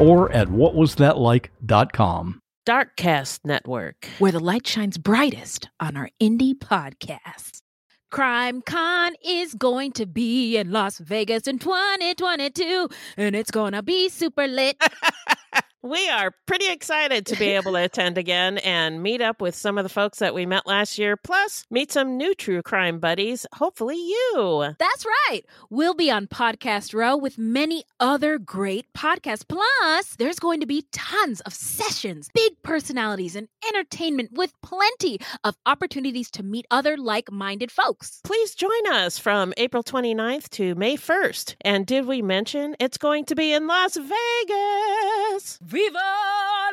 or 0.00 0.32
at 0.32 0.48
whatwasthatlike.com. 0.48 2.40
Darkcast 2.66 3.40
Network. 3.44 4.06
where 4.18 4.32
the 4.32 4.40
light 4.40 4.66
shines 4.66 4.98
brightest 4.98 5.68
on 5.80 5.96
our 5.96 6.10
indie 6.20 6.54
podcasts. 6.54 7.62
Crime 8.10 8.60
Con 8.62 9.14
is 9.24 9.54
going 9.54 9.92
to 9.92 10.04
be 10.04 10.56
in 10.56 10.72
Las 10.72 10.98
Vegas 10.98 11.46
in 11.46 11.58
2022, 11.60 12.88
and 13.16 13.36
it's 13.36 13.50
gonna 13.52 13.82
be 13.82 14.08
super 14.08 14.46
lit. 14.48 14.76
We 15.82 16.10
are 16.10 16.34
pretty 16.44 16.70
excited 16.70 17.24
to 17.26 17.36
be 17.36 17.46
able 17.56 17.72
to 17.72 17.82
attend 17.82 18.18
again 18.18 18.58
and 18.58 19.02
meet 19.02 19.22
up 19.22 19.40
with 19.40 19.54
some 19.54 19.78
of 19.78 19.84
the 19.84 19.88
folks 19.88 20.18
that 20.18 20.34
we 20.34 20.44
met 20.44 20.66
last 20.66 20.98
year, 20.98 21.16
plus 21.16 21.64
meet 21.70 21.90
some 21.90 22.18
new 22.18 22.34
true 22.34 22.60
crime 22.60 22.98
buddies, 22.98 23.46
hopefully 23.54 23.96
you. 23.96 24.74
That's 24.78 25.06
right. 25.06 25.40
We'll 25.70 25.94
be 25.94 26.10
on 26.10 26.26
Podcast 26.26 26.92
Row 26.92 27.16
with 27.16 27.38
many 27.38 27.84
other 27.98 28.38
great 28.38 28.92
podcasts. 28.92 29.44
Plus, 29.48 30.16
there's 30.16 30.38
going 30.38 30.60
to 30.60 30.66
be 30.66 30.84
tons 30.92 31.40
of 31.42 31.54
sessions, 31.54 32.28
big 32.34 32.62
personalities, 32.62 33.34
and 33.34 33.48
entertainment 33.66 34.32
with 34.34 34.52
plenty 34.62 35.18
of 35.44 35.56
opportunities 35.64 36.30
to 36.32 36.42
meet 36.42 36.66
other 36.70 36.98
like 36.98 37.32
minded 37.32 37.70
folks. 37.72 38.20
Please 38.22 38.54
join 38.54 38.86
us 38.90 39.18
from 39.18 39.54
April 39.56 39.82
29th 39.82 40.50
to 40.50 40.74
May 40.74 40.98
1st. 40.98 41.54
And 41.62 41.86
did 41.86 42.06
we 42.06 42.20
mention 42.20 42.76
it's 42.78 42.98
going 42.98 43.24
to 43.24 43.34
be 43.34 43.54
in 43.54 43.66
Las 43.66 43.96
Vegas? 43.96 45.58
Viva 45.70 46.00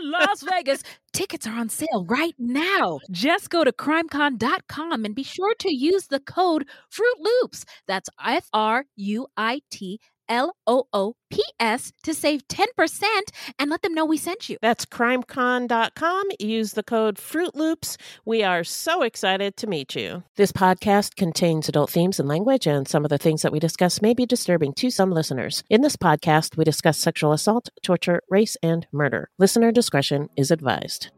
Las 0.02 0.42
Vegas! 0.42 0.81
Tickets 1.14 1.45
are 1.45 1.53
on 1.53 1.70
sale 1.70 2.03
right 2.08 2.34
now. 2.40 3.00
Just 3.12 3.52
go 3.52 3.64
to 3.64 3.72
crimecon.com 3.72 5.06
and 5.06 5.14
be 5.14 5.22
sure 5.22 5.54
to 5.59 5.72
use 5.72 6.08
the 6.08 6.20
code 6.20 6.67
Fruit 6.89 7.16
Loops. 7.20 7.64
That's 7.88 8.09
F 8.26 8.48
R 8.54 8.86
U 8.95 9.28
I 9.38 9.62
T 9.70 10.00
L 10.30 10.56
O 10.66 10.88
O 10.94 11.16
P 11.30 11.44
S 11.59 11.92
to 12.03 12.14
save 12.14 12.47
10% 12.47 13.03
and 13.59 13.70
let 13.70 13.81
them 13.81 13.94
know 13.94 14.06
we 14.06 14.17
sent 14.17 14.50
you. 14.50 14.58
That's 14.61 14.86
crimecon.com. 14.86 16.23
Use 16.39 16.73
the 16.73 16.83
code 16.83 17.17
Fruit 17.17 17.56
Loops. 17.56 17.97
We 18.25 18.44
are 18.44 18.64
so 18.64 19.02
excited 19.02 19.58
to 19.58 19.67
meet 19.67 19.95
you. 19.95 20.23
This 20.36 20.52
podcast 20.52 21.16
contains 21.16 21.67
adult 21.67 21.89
themes 21.89 22.20
and 22.20 22.30
language, 22.30 22.67
and 22.67 22.88
some 22.88 23.04
of 23.04 23.10
the 23.10 23.17
things 23.17 23.42
that 23.42 23.52
we 23.52 23.60
discuss 23.60 24.02
may 24.02 24.14
be 24.14 24.26
disturbing 24.26 24.73
to 24.73 24.89
some 24.89 25.11
listeners. 25.11 25.64
In 25.70 25.82
this 25.82 25.95
podcast, 25.95 26.58
we 26.58 26.64
discuss 26.64 26.98
sexual 26.98 27.33
assault, 27.33 27.70
torture, 27.83 28.21
race, 28.30 28.58
and 28.64 28.88
murder. 28.92 29.30
Listener 29.38 29.71
discretion 29.71 30.30
is 30.38 30.52
advised. 30.52 31.09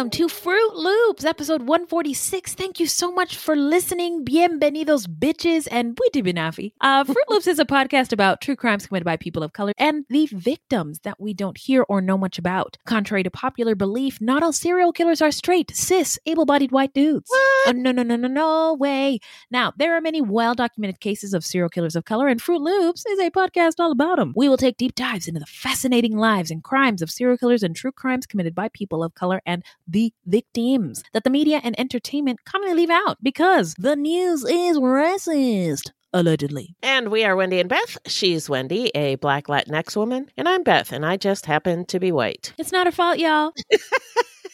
Welcome 0.00 0.10
to 0.10 0.30
Fruit 0.30 0.76
Loops, 0.76 1.26
episode 1.26 1.60
146. 1.60 2.54
Thank 2.54 2.80
you 2.80 2.86
so 2.86 3.12
much 3.12 3.36
for 3.36 3.54
listening. 3.54 4.24
Bienvenidos, 4.24 5.06
bitches, 5.06 5.68
and 5.70 5.94
Buiti 5.94 6.24
Binafi. 6.24 6.72
Uh, 6.80 7.04
Fruit 7.04 7.28
Loops 7.28 7.46
is 7.46 7.58
a 7.58 7.66
podcast 7.66 8.10
about 8.10 8.40
true 8.40 8.56
crimes 8.56 8.86
committed 8.86 9.04
by 9.04 9.18
people 9.18 9.42
of 9.42 9.52
color 9.52 9.74
and 9.76 10.06
the 10.08 10.26
victims 10.32 11.00
that 11.00 11.20
we 11.20 11.34
don't 11.34 11.58
hear 11.58 11.84
or 11.86 12.00
know 12.00 12.16
much 12.16 12.38
about. 12.38 12.78
Contrary 12.86 13.22
to 13.24 13.30
popular 13.30 13.74
belief, 13.74 14.18
not 14.22 14.42
all 14.42 14.54
serial 14.54 14.90
killers 14.90 15.20
are 15.20 15.30
straight, 15.30 15.76
cis, 15.76 16.18
able 16.24 16.46
bodied 16.46 16.72
white 16.72 16.94
dudes. 16.94 17.28
Oh, 17.30 17.72
no, 17.76 17.92
no, 17.92 18.02
no, 18.02 18.16
no, 18.16 18.28
no 18.28 18.72
way. 18.72 19.18
Now, 19.50 19.74
there 19.76 19.94
are 19.94 20.00
many 20.00 20.22
well 20.22 20.54
documented 20.54 21.00
cases 21.00 21.34
of 21.34 21.44
serial 21.44 21.68
killers 21.68 21.94
of 21.94 22.06
color, 22.06 22.26
and 22.26 22.40
Fruit 22.40 22.62
Loops 22.62 23.04
is 23.04 23.18
a 23.18 23.30
podcast 23.30 23.74
all 23.78 23.92
about 23.92 24.16
them. 24.16 24.32
We 24.34 24.48
will 24.48 24.56
take 24.56 24.78
deep 24.78 24.94
dives 24.94 25.28
into 25.28 25.40
the 25.40 25.46
fascinating 25.46 26.16
lives 26.16 26.50
and 26.50 26.64
crimes 26.64 27.02
of 27.02 27.10
serial 27.10 27.36
killers 27.36 27.62
and 27.62 27.76
true 27.76 27.92
crimes 27.92 28.24
committed 28.24 28.54
by 28.54 28.70
people 28.70 29.04
of 29.04 29.14
color 29.14 29.42
and 29.44 29.62
the 29.90 30.12
victims 30.24 31.02
that 31.12 31.24
the 31.24 31.30
media 31.30 31.60
and 31.62 31.78
entertainment 31.78 32.44
commonly 32.44 32.74
leave 32.74 32.90
out 32.90 33.18
because 33.22 33.74
the 33.78 33.96
news 33.96 34.44
is 34.44 34.78
racist. 34.78 35.90
Allegedly. 36.12 36.74
And 36.82 37.10
we 37.10 37.24
are 37.24 37.36
Wendy 37.36 37.60
and 37.60 37.68
Beth. 37.68 37.96
She's 38.06 38.48
Wendy, 38.48 38.90
a 38.96 39.14
black 39.16 39.46
Latinx 39.46 39.96
woman, 39.96 40.28
and 40.36 40.48
I'm 40.48 40.64
Beth, 40.64 40.92
and 40.92 41.06
I 41.06 41.16
just 41.16 41.46
happen 41.46 41.86
to 41.86 42.00
be 42.00 42.10
white. 42.10 42.52
It's 42.58 42.72
not 42.72 42.86
her 42.86 42.92
fault, 42.92 43.18
y'all. 43.18 43.52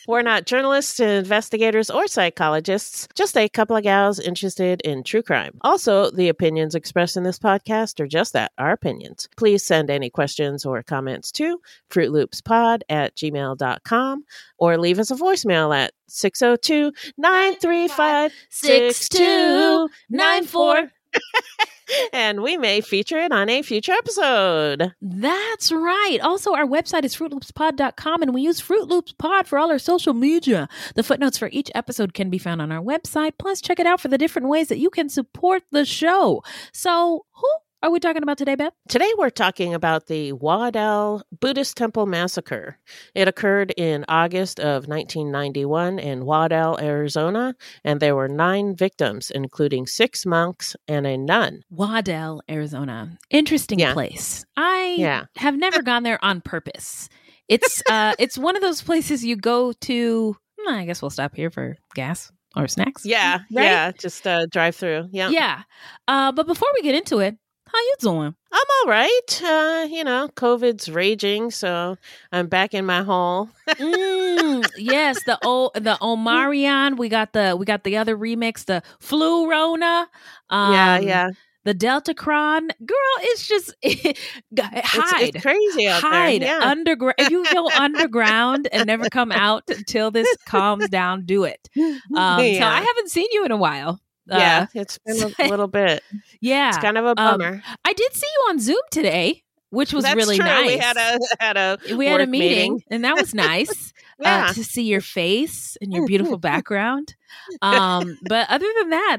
We're 0.09 0.23
not 0.23 0.47
journalists, 0.47 1.01
investigators, 1.01 1.91
or 1.91 2.07
psychologists, 2.07 3.09
just 3.17 3.37
a 3.37 3.49
couple 3.49 3.75
of 3.75 3.83
gals 3.83 4.21
interested 4.21 4.81
in 4.83 5.03
true 5.03 5.23
crime. 5.23 5.59
Also, 5.63 6.13
the 6.13 6.29
opinions 6.29 6.77
expressed 6.77 7.17
in 7.17 7.25
this 7.25 7.41
podcast 7.41 7.99
are 7.99 8.07
just 8.07 8.33
that, 8.35 8.53
our 8.57 8.71
opinions. 8.71 9.29
Please 9.37 9.65
send 9.65 9.91
any 9.91 10.09
questions 10.09 10.65
or 10.65 10.81
comments 10.85 11.33
to 11.33 11.61
fruitloopspod 11.91 12.83
at 12.89 13.17
gmail.com 13.17 14.25
or 14.59 14.79
leave 14.79 15.01
us 15.01 15.11
a 15.11 15.17
voicemail 15.17 15.77
at 15.77 15.93
602 16.07 16.93
935 17.19 18.33
6294. 18.51 20.93
And 22.13 22.43
we 22.43 22.57
may 22.57 22.81
feature 22.81 23.19
it 23.19 23.33
on 23.33 23.49
a 23.49 23.63
future 23.63 23.93
episode. 23.93 24.93
That's 25.01 25.71
right. 25.71 26.19
Also, 26.23 26.55
our 26.55 26.67
website 26.67 27.05
is 27.05 27.15
fruitloopspod.com 27.17 28.23
and 28.23 28.35
we 28.35 28.43
use 28.43 28.61
Fruit 28.61 28.89
Loops 28.89 29.13
Pod 29.13 29.47
for 29.47 29.59
all 29.59 29.71
our 29.71 29.79
social 29.79 30.13
media. 30.15 30.69
The 30.95 31.03
footnotes 31.03 31.39
for 31.39 31.49
each 31.53 31.71
episode 31.75 32.15
can 32.15 32.29
be 32.29 32.39
found 32.39 32.61
on 32.61 32.73
our 32.73 32.83
website. 32.83 33.33
Plus, 33.39 33.61
check 33.61 33.79
it 33.79 33.87
out 33.87 34.01
for 34.01 34.09
the 34.09 34.19
different 34.19 34.49
ways 34.49 34.69
that 34.69 34.79
you 34.79 34.91
can 34.91 35.09
support 35.09 35.63
the 35.71 35.85
show. 35.85 36.43
So, 36.73 37.25
who 37.33 37.49
are 37.83 37.91
we 37.91 38.01
talking 38.01 38.23
about 38.23 38.39
today, 38.39 38.55
Beth? 38.57 38.73
Today 38.89 39.11
we're 39.17 39.31
talking 39.31 39.75
about 39.75 40.07
the 40.07 40.33
Waddell 40.33 41.23
Buddhist 41.41 41.77
Temple 41.77 42.07
Massacre. 42.07 42.79
It 43.15 43.29
occurred 43.29 43.73
in 43.77 44.05
August 44.09 44.59
of 44.59 44.89
1991 44.89 45.99
in 45.99 46.25
Waddell, 46.25 46.79
Arizona, 46.81 47.55
and 47.85 48.01
there 48.01 48.17
were 48.17 48.29
nine 48.29 48.75
victims, 48.75 49.31
including 49.31 49.87
six 49.87 50.27
monks 50.27 50.75
and 50.89 51.07
a 51.07 51.17
nun. 51.17 51.63
Waddell, 51.71 52.43
Arizona. 52.51 53.17
Interesting 53.31 53.79
Yeah. 53.79 53.93
place. 53.93 54.45
I 54.57 54.97
Yeah. 54.99 55.25
have 55.37 55.57
never 55.57 55.83
gone 55.83 56.03
there 56.03 56.23
on 56.25 56.41
purpose. 56.41 57.09
It's 57.49 57.83
uh 57.91 58.15
it's 58.19 58.37
one 58.39 58.57
of 58.57 58.63
those 58.63 58.83
places 58.83 59.25
you 59.25 59.37
go 59.37 59.73
to 59.73 60.37
hmm, 60.59 60.75
I 60.75 60.87
guess 60.87 61.03
we'll 61.03 61.11
stop 61.11 61.37
here 61.37 61.51
for 61.51 61.77
gas 61.95 62.33
or 62.57 62.67
snacks. 62.67 63.05
Yeah, 63.05 63.41
Right? 63.53 63.65
yeah, 63.65 63.93
just 63.93 64.27
uh, 64.27 64.47
drive 64.47 64.75
through. 64.75 65.09
Yeah. 65.13 65.29
Yeah. 65.29 65.63
Uh, 66.09 66.33
but 66.33 66.47
before 66.47 66.69
we 66.75 66.81
get 66.83 66.95
into 66.95 67.19
it, 67.19 67.37
How 67.69 67.79
you 67.79 67.95
doing? 68.01 68.35
I'm 68.53 68.65
all 68.83 68.91
right. 68.91 69.43
Uh, 69.43 69.87
you 69.91 70.05
know, 70.05 70.29
COVID's 70.37 70.89
raging, 70.89 71.51
so 71.51 71.97
I'm 72.33 72.47
back 72.47 72.73
in 72.75 72.87
my 72.87 73.03
hole. 73.03 73.51
Mm, 73.69 74.65
yes, 74.79 75.23
the 75.27 75.39
old 75.45 75.73
the 75.75 75.99
Omarion. 76.01 76.97
We 76.97 77.09
got 77.09 77.33
the 77.33 77.57
we 77.59 77.67
got 77.67 77.85
the 77.85 77.97
other 77.97 78.17
remix, 78.17 78.65
the 78.65 78.83
Flu 79.01 79.51
Rona. 79.51 80.09
Um, 80.49 80.73
yeah, 80.73 80.99
yeah. 81.01 81.29
The 81.65 81.75
Delta 81.75 82.15
Cron, 82.15 82.69
Girl, 82.87 82.97
it's 83.23 83.49
just 83.49 83.75
It's, 83.83 84.21
hide. 84.53 85.35
it's 85.35 85.43
crazy 85.43 85.89
out 85.89 86.01
hide 86.01 86.43
there. 86.43 86.61
Yeah. 86.61 86.69
underground. 86.71 87.17
If 87.19 87.31
you 87.31 87.45
go 87.53 87.69
underground 87.69 88.69
and 88.71 88.87
never 88.87 89.11
come 89.11 89.33
out 89.33 89.65
until 89.69 90.13
this 90.13 90.29
calms 90.47 90.89
down, 90.89 91.25
do 91.27 91.43
it. 91.43 91.69
Um, 91.77 92.01
So 92.15 92.63
I 92.65 92.85
haven't 92.87 93.11
seen 93.11 93.27
you 93.33 93.45
in 93.45 93.51
a 93.51 93.57
while. 93.57 94.01
Uh, 94.31 94.39
yeah, 94.39 94.67
it's 94.75 94.99
been 94.99 95.23
a 95.39 95.49
little 95.49 95.69
bit. 95.69 96.03
yeah. 96.41 96.69
It's 96.71 96.79
kind 96.79 96.99
of 96.99 97.05
a 97.05 97.09
Um, 97.11 97.15
bummer. 97.39 97.63
I 97.85 97.93
did 97.93 98.13
see 98.15 98.27
you 98.27 98.47
on 98.51 98.59
Zoom 98.59 98.81
today, 98.91 99.43
which 99.71 99.93
was 99.93 100.05
That's 100.05 100.17
really 100.17 100.37
true. 100.37 100.45
nice. 100.47 100.67
We 100.67 100.79
had 100.79 100.97
a 100.97 101.19
had 101.41 101.57
a 101.57 101.79
we 101.97 102.07
had 102.07 102.21
a 102.21 102.25
work 102.25 102.29
meeting, 102.31 102.83
and 102.91 103.05
that 103.05 103.17
was 103.17 103.35
nice 103.35 103.93
Yeah. 104.19 104.47
uh, 104.49 104.53
to 104.55 104.65
see 104.65 104.85
your 104.85 105.03
face 105.03 105.77
and 105.83 105.93
your 105.93 106.07
beautiful 106.07 106.39
background. 106.39 107.15
Um, 107.61 108.17
but 108.27 108.49
other 108.49 108.67
than 108.81 108.91
that, 108.91 109.19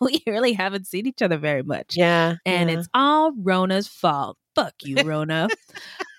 we 0.00 0.22
really 0.26 0.52
haven't 0.54 0.86
seen 0.88 1.06
each 1.06 1.22
other 1.22 1.38
very 1.38 1.62
much, 1.62 1.96
yeah, 1.96 2.34
and 2.44 2.68
yeah. 2.68 2.78
it's 2.78 2.88
all 2.92 3.32
Rona's 3.36 3.86
fault. 3.88 4.36
Fuck 4.54 4.74
you, 4.82 5.02
Rona. 5.02 5.48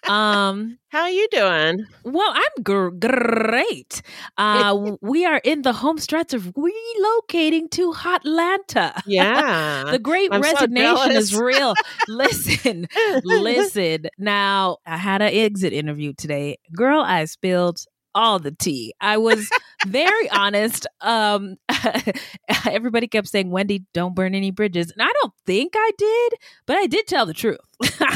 um, 0.09 0.77
how 0.89 1.01
are 1.03 1.09
you 1.09 1.27
doing? 1.31 1.85
well, 2.03 2.31
I'm 2.33 2.63
gr- 2.63 2.89
great. 2.89 4.01
Uh, 4.37 4.95
we 5.01 5.25
are 5.25 5.39
in 5.43 5.61
the 5.61 5.73
home 5.73 5.97
stretch 5.97 6.33
of 6.33 6.43
relocating 6.53 7.69
to 7.71 7.93
Hotlanta. 7.93 9.01
Yeah, 9.05 9.85
The 9.91 9.99
great 9.99 10.29
I'm 10.33 10.43
so 10.43 10.51
resignation 10.53 11.11
is 11.11 11.35
real. 11.35 11.73
Listen, 12.07 12.87
listen. 13.23 14.07
Now, 14.17 14.77
I 14.85 14.97
had 14.97 15.21
an 15.21 15.33
exit 15.33 15.73
interview 15.73 16.13
today. 16.13 16.57
Girl, 16.75 17.01
I 17.01 17.25
spilled 17.25 17.79
all 18.15 18.39
the 18.39 18.51
tea. 18.51 18.93
I 18.99 19.17
was 19.17 19.47
very 19.85 20.29
honest. 20.31 20.87
Um 21.01 21.57
everybody 22.65 23.07
kept 23.07 23.27
saying, 23.27 23.51
"Wendy, 23.51 23.83
don't 23.93 24.15
burn 24.15 24.33
any 24.33 24.49
bridges." 24.51 24.91
And 24.91 25.01
I 25.01 25.11
don't 25.21 25.33
think 25.45 25.73
I 25.75 25.91
did, 25.97 26.33
but 26.65 26.77
I 26.77 26.87
did 26.87 27.05
tell 27.07 27.25
the 27.27 27.33
truth. 27.33 27.59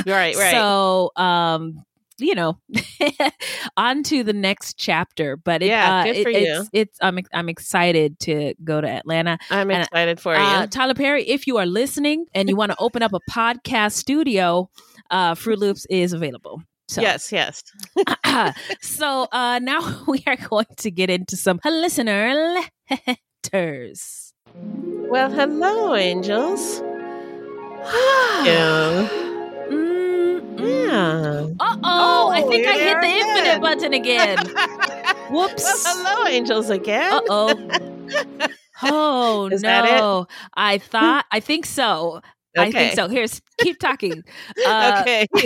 right, 0.08 0.36
right. 0.36 0.36
So, 0.52 1.12
um 1.16 1.84
you 2.22 2.36
know, 2.36 2.60
on 3.78 4.04
to 4.04 4.24
the 4.26 4.34
next 4.34 4.78
chapter. 4.78 5.38
But 5.38 5.64
it, 5.64 5.68
Yeah, 5.68 6.00
uh, 6.00 6.04
good 6.04 6.16
it- 6.18 6.24
for 6.24 6.30
you. 6.30 6.60
it's, 6.62 6.70
it's 6.74 6.98
I'm 7.02 7.18
I'm 7.34 7.48
excited 7.48 8.20
to 8.22 8.54
go 8.64 8.82
to 8.82 8.88
Atlanta. 8.90 9.38
I'm 9.50 9.72
and, 9.72 9.84
excited 9.84 10.20
for 10.20 10.36
Uh, 10.36 10.62
you. 10.62 10.68
Tyler 10.68 10.96
Perry, 10.96 11.24
if 11.30 11.48
you 11.48 11.58
are 11.58 11.66
listening 11.66 12.26
and 12.34 12.50
you 12.50 12.58
want 12.58 12.72
to 12.74 12.78
open 12.80 13.04
up 13.04 13.14
a 13.14 13.20
podcast 13.32 13.94
studio, 13.94 14.70
uh, 15.12 15.34
Fruit 15.36 15.60
Loops 15.60 15.86
is 15.90 16.12
available. 16.12 16.62
So, 16.90 17.02
Yes, 17.02 17.32
yes. 17.32 17.62
so 18.82 19.28
uh, 19.32 19.60
now 19.60 20.04
we 20.08 20.24
are 20.26 20.36
going 20.36 20.66
to 20.78 20.90
get 20.90 21.12
into 21.12 21.38
some 21.38 21.60
listener 21.64 22.34
letters. 23.54 24.34
Well, 24.56 25.30
hello, 25.30 25.96
angels. 25.96 26.82
Yeah. 28.44 29.08
Yeah. 30.58 31.48
Uh 31.60 31.78
oh, 31.84 32.30
I 32.34 32.42
think 32.42 32.68
I 32.68 32.74
hit 32.74 32.96
the 32.96 33.02
there 33.02 33.04
infinite 33.04 33.62
button 33.62 33.94
again. 33.94 34.38
Whoops. 35.30 35.64
Well, 35.64 35.78
hello, 35.86 36.28
angels 36.28 36.70
again. 36.70 37.14
Uh 37.14 37.22
oh. 37.30 38.50
Oh 38.82 39.50
Is 39.52 39.62
no. 39.62 40.28
I 40.56 40.78
thought 40.80 41.26
I 41.32 41.40
think 41.40 41.66
so. 41.66 42.22
I 42.58 42.72
think 42.72 42.94
so. 42.94 43.08
Here's 43.08 43.42
keep 43.60 43.80
talking. 43.80 44.24
Uh, 44.66 45.00
okay. 45.02 45.28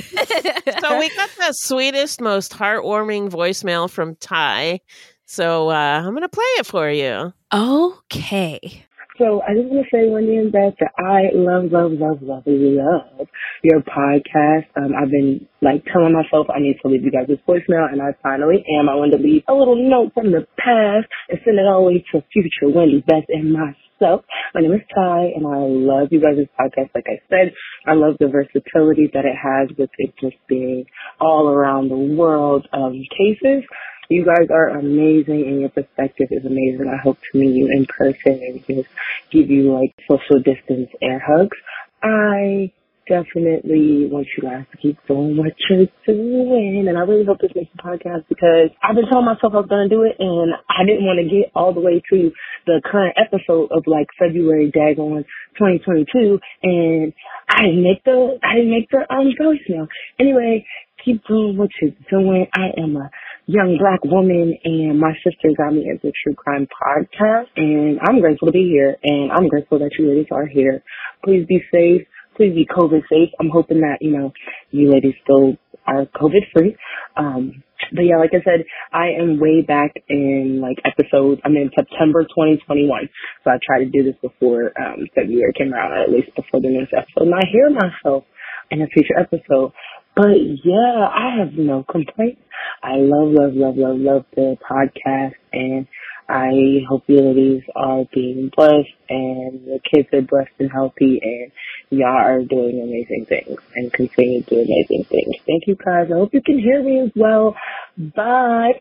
so 0.82 1.00
we 1.00 1.10
got 1.16 1.30
the 1.38 1.52
sweetest, 1.52 2.20
most 2.20 2.52
heartwarming 2.52 3.30
voicemail 3.30 3.90
from 3.90 4.16
Ty. 4.16 4.80
So 5.26 5.70
uh, 5.70 6.02
I'm 6.04 6.12
going 6.12 6.22
to 6.22 6.30
play 6.30 6.44
it 6.58 6.66
for 6.66 6.90
you. 6.90 7.34
okay. 7.54 8.86
So 9.20 9.42
I 9.44 9.54
just 9.54 9.70
want 9.70 9.86
to 9.86 9.90
say, 9.96 10.10
Wendy 10.10 10.38
and 10.38 10.52
Beth, 10.52 10.74
that 10.80 10.92
I 10.98 11.30
love, 11.38 11.72
love, 11.72 11.94
love, 11.94 12.18
love, 12.22 12.44
love 12.48 13.28
your 13.64 13.82
podcast. 13.82 14.66
Um, 14.76 14.94
I've 14.98 15.12
been 15.12 15.48
like 15.62 15.86
telling 15.86 16.14
myself 16.14 16.48
I 16.50 16.60
need 16.60 16.78
to 16.82 16.88
leave 16.88 17.04
you 17.04 17.12
guys 17.12 17.28
this 17.28 17.38
voicemail, 17.48 17.92
and 17.92 18.02
I 18.02 18.18
finally 18.24 18.66
am. 18.80 18.90
I 18.90 18.96
wanted 18.96 19.18
to 19.18 19.24
leave 19.24 19.44
a 19.48 19.54
little 19.54 19.78
note 19.78 20.14
from 20.16 20.32
the 20.32 20.48
past 20.58 21.06
and 21.30 21.40
send 21.46 21.60
it 21.60 21.68
all 21.70 21.86
the 21.86 21.94
way 21.94 22.06
to 22.12 22.26
future 22.34 22.74
Wendy, 22.74 23.04
Beth, 23.06 23.30
and 23.30 23.54
myself. 23.54 23.78
Hello, 24.04 24.22
my 24.54 24.60
name 24.60 24.74
is 24.74 24.82
Ty, 24.94 25.32
and 25.34 25.48
I 25.48 25.60
love 25.60 26.10
you 26.12 26.20
guys' 26.20 26.46
podcast. 26.60 26.90
Like 26.94 27.06
I 27.08 27.22
said, 27.30 27.54
I 27.88 27.94
love 27.94 28.16
the 28.20 28.28
versatility 28.28 29.10
that 29.14 29.24
it 29.24 29.38
has 29.42 29.70
with 29.78 29.92
it 29.98 30.14
just 30.20 30.36
being 30.50 30.84
all 31.22 31.48
around 31.48 31.88
the 31.88 31.96
world 31.96 32.68
um, 32.74 33.02
cases. 33.18 33.64
You 34.10 34.26
guys 34.26 34.50
are 34.52 34.78
amazing 34.78 35.44
and 35.48 35.62
your 35.62 35.70
perspective 35.70 36.28
is 36.32 36.46
amazing. 36.46 36.92
I 36.94 37.02
hope 37.02 37.18
to 37.32 37.38
meet 37.38 37.56
you 37.56 37.68
in 37.68 37.86
person 37.86 38.42
and 38.44 38.68
just 38.68 38.90
give 39.32 39.50
you 39.50 39.74
like 39.74 39.96
social 40.06 40.44
distance 40.44 40.90
air 41.02 41.24
hugs. 41.26 41.58
I 42.04 42.74
definitely 43.08 44.08
want 44.10 44.28
you 44.38 44.44
guys 44.44 44.66
to 44.72 44.78
keep 44.78 44.98
doing 45.08 45.38
what 45.38 45.54
you're 45.70 45.88
doing 46.06 46.86
and 46.88 46.98
I 46.98 47.02
really 47.02 47.26
hope 47.26 47.40
this 47.40 47.52
makes 47.56 47.72
a 47.78 47.82
podcast 47.82 48.26
because 48.30 48.70
I've 48.82 48.96
been 48.96 49.06
telling 49.10 49.26
myself 49.26 49.54
I 49.54 49.64
was 49.64 49.68
gonna 49.70 49.90
do 49.90 50.04
it 50.04 50.16
and 50.20 50.54
I 50.70 50.86
didn't 50.86 51.06
want 51.06 51.20
to 51.20 51.28
get 51.28 51.52
all 51.56 51.74
the 51.74 51.82
way 51.82 52.02
to 52.12 52.32
the 52.66 52.82
current 52.84 53.16
episode 53.18 53.70
of 53.72 53.84
like 53.88 54.08
February 54.18 54.72
daggone 54.72 55.26
2022 55.60 56.40
and 56.64 57.14
I 57.50 57.62
didn't 57.64 57.84
make 57.84 58.04
the 58.04 58.40
I 58.44 58.56
didn't 58.56 58.72
make 58.72 58.90
the 58.90 59.06
um 59.10 59.34
voicemail. 59.40 59.88
Anyway, 60.20 60.66
keep 61.04 61.26
doing 61.28 61.58
what 61.58 61.70
you're 61.82 61.92
doing. 62.10 62.48
I 62.54 62.80
am 62.82 62.96
a 62.96 63.10
young 63.46 63.78
black 63.78 64.04
woman 64.06 64.58
and 64.64 65.00
my 65.00 65.14
sister 65.24 65.50
got 65.58 65.74
me 65.74 65.90
into 65.90 66.12
true 66.24 66.36
crime 66.36 66.68
podcast 66.68 67.48
and 67.58 68.00
I'm 68.02 68.22
grateful 68.22 68.48
to 68.48 68.52
be 68.52 68.70
here 68.70 68.96
and 69.04 69.32
I'm 69.32 69.50
grateful 69.50 69.80
that 69.80 69.92
you 70.00 70.08
ladies 70.08 70.32
are 70.32 70.46
here. 70.46 70.84
Please 71.24 71.46
be 71.48 71.62
safe. 71.72 72.08
Please 72.36 72.54
be 72.54 72.66
COVID 72.66 73.02
safe. 73.10 73.30
I'm 73.40 73.50
hoping 73.50 73.82
that, 73.82 73.98
you 74.02 74.12
know, 74.12 74.32
you 74.72 74.92
ladies 74.92 75.16
still 75.24 75.58
are 75.86 76.06
COVID 76.06 76.52
free. 76.54 76.76
Um 77.18 77.64
but 77.92 78.02
yeah, 78.04 78.18
like 78.18 78.32
I 78.34 78.42
said, 78.44 78.66
I 78.94 79.20
am 79.20 79.40
way 79.40 79.62
back 79.62 79.92
in 80.08 80.62
like 80.62 80.80
episode, 80.86 81.42
I'm 81.44 81.58
in 81.58 81.70
September 81.76 82.24
2021. 82.24 83.10
So 83.44 83.52
I 83.52 83.60
tried 83.66 83.86
to 83.86 83.92
do 83.92 84.04
this 84.04 84.16
before 84.22 84.72
um 84.80 85.08
February 85.14 85.54
came 85.58 85.74
around, 85.74 85.92
or 85.92 86.04
at 86.04 86.10
least 86.10 86.36
before 86.36 86.62
the 86.62 86.70
next 86.70 86.94
episode. 86.94 87.28
And 87.28 87.36
I 87.36 87.46
hear 87.52 87.70
myself 87.70 88.24
in 88.72 88.82
a 88.82 88.88
future 88.88 89.20
episode. 89.20 89.74
But 90.16 90.38
yeah, 90.64 91.10
I 91.10 91.38
have 91.40 91.54
no 91.54 91.84
complaints. 91.90 92.42
I 92.84 92.98
love, 92.98 93.34
love, 93.34 93.54
love, 93.56 93.78
love, 93.78 93.98
love 93.98 94.26
the 94.36 94.58
podcast 94.62 95.34
and 95.52 95.88
I 96.30 96.80
hope 96.88 97.04
you 97.08 97.22
ladies 97.22 97.64
are 97.76 98.06
being 98.14 98.50
blessed 98.56 98.90
and 99.10 99.66
the 99.66 99.80
kids 99.94 100.10
are 100.14 100.22
blessed 100.22 100.54
and 100.60 100.72
healthy 100.72 101.20
and 101.22 101.52
y'all 101.90 102.08
are 102.08 102.44
doing 102.44 102.82
amazing 102.82 103.26
things 103.28 103.60
and 103.76 103.92
continue 103.92 104.44
to 104.44 104.50
do 104.50 104.62
amazing 104.62 105.06
things. 105.10 105.36
Thank 105.46 105.68
you 105.68 105.76
guys. 105.76 106.08
I 106.12 106.16
hope 106.16 106.34
you 106.34 106.42
can 106.42 106.60
hear 106.60 106.82
me 106.84 107.00
as 107.02 107.12
well. 107.16 107.56
Bye. 107.98 108.74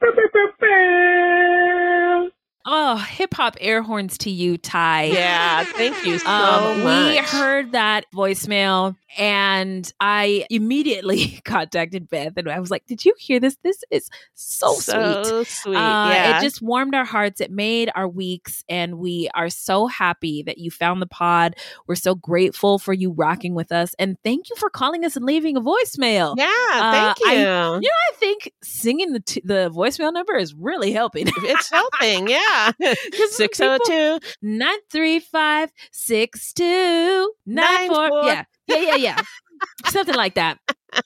Oh, 2.65 2.97
hip 2.97 3.35
hop 3.35 3.57
air 3.61 3.83
horns 3.83 4.17
to 4.19 4.31
you, 4.31 4.57
Ty. 4.57 5.05
Yeah, 5.05 5.65
thank 5.65 6.05
you 6.07 6.19
so 6.19 6.29
Um, 6.31 6.85
much. 6.85 7.11
we 7.11 7.17
heard 7.19 7.73
that 7.73 8.07
voicemail 8.15 8.97
and 9.19 9.93
I 10.01 10.47
immediately 10.49 11.41
contacted 11.45 12.09
Beth 12.09 12.35
and 12.37 12.49
I 12.49 12.61
was 12.61 12.71
like, 12.71 12.87
Did 12.87 13.05
you 13.05 13.15
hear 13.19 13.41
this? 13.41 13.57
This 13.65 13.83
is 13.91 14.09
so, 14.35 14.75
sweet. 14.75 14.85
So 14.85 15.45
sweet. 15.45 15.77
Uh, 15.77 16.09
yeah. 16.13 16.39
It 16.39 16.43
just 16.43 16.63
warmed 16.63 16.95
our 16.95 17.05
hearts. 17.05 17.41
It 17.41 17.51
made 17.51 17.91
our 17.95 18.09
weeks, 18.09 18.65
and 18.69 18.99
we 18.99 19.29
are 19.35 19.51
so 19.51 19.87
happy 19.89 20.43
that 20.45 20.59
you 20.59 20.71
found 20.71 21.03
the 21.03 21.07
pod. 21.07 21.57
We're 21.87 21.95
so 21.97 22.15
grateful 22.15 22.79
for 22.79 22.93
you 22.93 23.11
rocking 23.13 23.55
with 23.55 23.73
us, 23.73 23.95
and 23.99 24.17
thank 24.25 24.49
you 24.51 24.57
for 24.57 24.71
calling 24.71 25.05
us 25.05 25.17
and 25.17 25.25
leaving 25.27 25.57
a 25.57 25.61
voicemail. 25.61 26.35
yeah, 26.39 26.47
uh, 26.73 27.15
thank 27.15 27.19
you. 27.21 27.39
You 27.41 27.45
know, 27.81 27.81
I 27.81 28.15
think 28.19 28.53
singing 28.63 29.13
the 29.13 29.21
t- 29.21 29.43
the 29.45 29.71
voicemail 29.75 30.13
number 30.13 30.37
is 30.37 30.55
really 30.55 30.93
helping. 30.93 31.27
it's 31.29 31.69
helping. 31.71 32.29
Yeah. 32.33 32.39
'Cause 32.83 33.37
602. 33.37 34.19
Nine 34.43 34.79
three 34.91 35.21
five 35.21 35.71
six 35.93 36.53
two 36.53 37.33
nine 37.47 37.65
Nine 37.65 37.89
four. 37.89 38.09
four. 38.09 38.25
Yeah, 38.25 38.45
yeah, 38.67 38.77
yeah, 38.81 38.95
yeah. 38.97 39.21
Something 39.87 40.15
like 40.17 40.35
that. 40.35 40.59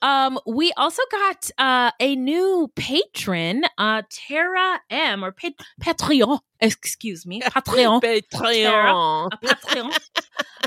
Um, 0.03 0.39
we 0.47 0.73
also 0.77 1.03
got 1.13 1.51
uh 1.59 1.91
a 2.01 2.17
new 2.17 2.69
patron, 2.75 3.63
uh 3.79 4.03
Tara 4.11 4.81
M 4.91 5.25
or 5.25 5.31
Pat- 5.33 5.53
Patreon. 5.81 6.41
Excuse 6.61 7.25
me, 7.27 7.41
Patreon. 7.43 8.01
Patreon. 8.03 9.29
a 9.33 9.37
Patreon. 9.47 9.99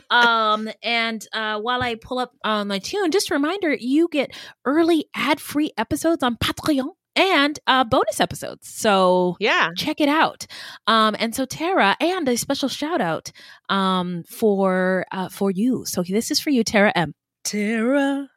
um, 0.09 0.69
and 0.83 1.25
uh, 1.33 1.59
while 1.59 1.81
I 1.81 1.95
pull 1.95 2.19
up 2.19 2.31
uh, 2.43 2.63
my 2.63 2.79
tune, 2.79 3.11
just 3.11 3.29
a 3.31 3.33
reminder: 3.33 3.75
you 3.77 4.07
get 4.11 4.31
early 4.65 5.05
ad-free 5.15 5.71
episodes 5.77 6.23
on 6.23 6.37
Patreon 6.37 6.89
and 7.19 7.59
uh, 7.67 7.83
bonus 7.83 8.19
episodes. 8.21 8.67
So 8.69 9.35
Yeah. 9.39 9.69
check 9.75 9.99
it 9.99 10.07
out. 10.09 10.47
Um, 10.87 11.15
and 11.19 11.35
so 11.35 11.45
Tara, 11.45 11.95
and 11.99 12.27
a 12.29 12.37
special 12.37 12.69
shout 12.69 13.01
out 13.01 13.31
um, 13.67 14.23
for 14.29 15.05
uh, 15.11 15.27
for 15.29 15.51
you. 15.51 15.83
So 15.85 16.01
this 16.03 16.31
is 16.31 16.39
for 16.39 16.49
you, 16.49 16.63
Tara 16.63 16.93
M. 16.95 17.13
Tara, 17.43 18.29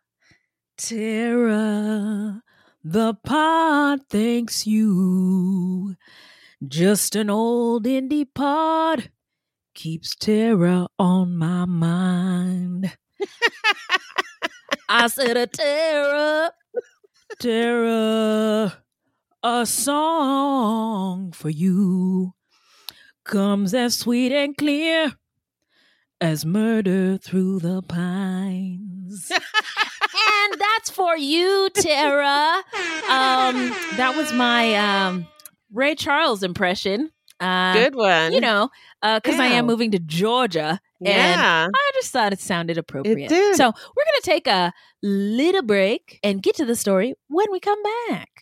Tara, 0.77 2.43
the 2.83 3.15
pod 3.25 4.01
thanks 4.11 4.67
you. 4.67 5.95
Just 6.67 7.15
an 7.17 7.31
old 7.31 7.85
indie 7.87 8.27
pod 8.35 9.11
keeps 9.75 10.15
Tara 10.15 10.87
on 10.99 11.37
my 11.37 11.65
mind. 11.65 12.97
I 14.89 15.07
said, 15.09 15.37
a 15.37 15.47
Tara, 15.47 16.53
Tara, 17.39 18.79
a 19.43 19.67
song 19.67 21.33
for 21.33 21.51
you 21.51 22.35
comes 23.25 23.75
as 23.75 23.99
sweet 23.99 24.33
and 24.33 24.57
clear 24.57 25.13
as 26.21 26.45
murder 26.45 27.17
through 27.19 27.59
the 27.61 27.83
pines. 27.83 29.31
and 29.33 30.61
that's 30.61 30.91
for 30.91 31.17
you, 31.17 31.69
Tara. 31.75 32.63
Um, 33.11 33.71
that 33.97 34.15
was 34.17 34.33
my 34.33 34.75
um, 34.77 35.27
Ray 35.73 35.95
Charles 35.95 36.43
impression. 36.43 37.11
Uh, 37.41 37.73
Good 37.73 37.95
one. 37.97 38.33
You 38.33 38.41
know, 38.41 38.71
because 39.03 39.41
I 39.41 39.49
Yeah. 39.49 39.55
am 39.55 39.67
moving 39.67 39.91
to 39.93 39.99
Georgia. 39.99 40.81
And 41.05 41.41
Yeah. 41.41 41.69
I 41.75 41.91
just 41.95 42.13
thought 42.13 42.33
it 42.33 42.41
sounded 42.41 42.79
appropriate. 42.79 43.29
did. 43.29 43.57
So 43.57 43.65
we're 43.67 44.05
going 44.05 44.21
to 44.23 44.25
take 44.25 44.47
a 44.47 44.73
little 45.03 45.63
break 45.63 46.19
and 46.23 46.43
get 46.43 46.57
to 46.57 46.65
the 46.65 46.77
story 46.77 47.15
when 47.29 47.47
we 47.51 47.61
come 47.61 47.79
back. 48.09 48.42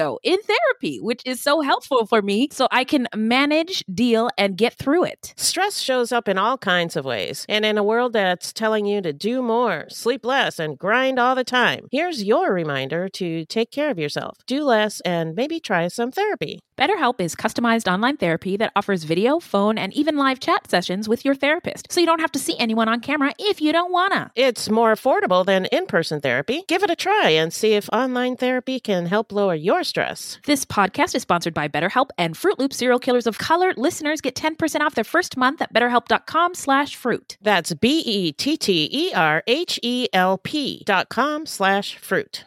though 0.00 0.18
in 0.22 0.38
therapy, 0.42 0.98
which 0.98 1.22
is 1.26 1.42
so 1.42 1.60
helpful 1.60 2.06
for 2.06 2.22
me, 2.22 2.48
so 2.50 2.66
I 2.70 2.84
can 2.84 3.06
manage, 3.14 3.84
deal, 3.92 4.30
and 4.38 4.56
get 4.56 4.74
through 4.74 5.04
it. 5.04 5.34
Stress 5.36 5.78
shows 5.78 6.10
up 6.10 6.26
in 6.26 6.38
all 6.38 6.56
kinds 6.56 6.96
of 6.96 7.04
ways. 7.04 7.44
And 7.48 7.66
in 7.66 7.76
a 7.76 7.82
world 7.82 8.14
that's 8.14 8.52
telling 8.52 8.86
you 8.86 9.02
to 9.02 9.12
do 9.12 9.42
more, 9.42 9.84
sleep 9.90 10.24
less, 10.24 10.58
and 10.58 10.78
grind 10.78 11.18
all 11.18 11.34
the 11.34 11.44
time, 11.44 11.86
here's 11.92 12.24
your 12.24 12.52
reminder 12.52 13.08
to 13.10 13.44
take 13.44 13.70
care 13.70 13.90
of 13.90 13.98
yourself, 13.98 14.38
do 14.46 14.64
less, 14.64 15.00
and 15.02 15.34
maybe 15.34 15.60
try 15.60 15.88
some 15.88 16.10
therapy. 16.10 16.60
BetterHelp 16.80 17.20
is 17.20 17.36
customized 17.36 17.92
online 17.92 18.16
therapy 18.16 18.56
that 18.56 18.72
offers 18.74 19.04
video, 19.04 19.38
phone, 19.38 19.76
and 19.76 19.92
even 19.92 20.16
live 20.16 20.40
chat 20.40 20.70
sessions 20.70 21.10
with 21.10 21.26
your 21.26 21.34
therapist, 21.34 21.92
so 21.92 22.00
you 22.00 22.06
don't 22.06 22.22
have 22.22 22.32
to 22.32 22.38
see 22.38 22.56
anyone 22.58 22.88
on 22.88 23.00
camera 23.00 23.34
if 23.38 23.60
you 23.60 23.70
don't 23.70 23.92
wanna. 23.92 24.30
It's 24.34 24.70
more 24.70 24.90
affordable 24.90 25.44
than 25.44 25.66
in 25.66 25.84
person 25.84 26.22
therapy. 26.22 26.64
Give 26.68 26.82
it 26.82 26.88
a 26.88 26.96
try 26.96 27.28
and 27.36 27.52
see 27.52 27.74
if 27.74 27.90
online 27.92 28.36
therapy 28.36 28.80
can 28.80 29.04
help 29.04 29.30
lower 29.30 29.54
your 29.54 29.84
stress. 29.84 30.38
This 30.46 30.64
podcast 30.64 31.14
is 31.14 31.20
sponsored 31.20 31.52
by 31.52 31.68
BetterHelp 31.68 32.12
and 32.16 32.34
Fruit 32.34 32.58
Loop 32.58 32.72
Serial 32.72 32.98
Killers 32.98 33.26
of 33.26 33.36
Color. 33.36 33.74
Listeners 33.76 34.22
get 34.22 34.34
10% 34.34 34.80
off 34.80 34.94
their 34.94 35.04
first 35.04 35.36
month 35.36 35.60
at 35.60 35.74
betterhelp.com 35.74 36.54
slash 36.54 36.96
fruit. 36.96 37.36
That's 37.42 37.74
B 37.74 38.00
E 38.06 38.32
T 38.32 38.56
T 38.56 38.88
E 38.90 39.12
R 39.12 39.42
H 39.46 39.78
E 39.82 40.08
L 40.14 40.38
P 40.38 40.82
dot 40.86 41.10
com 41.10 41.44
slash 41.44 41.98
fruit. 41.98 42.46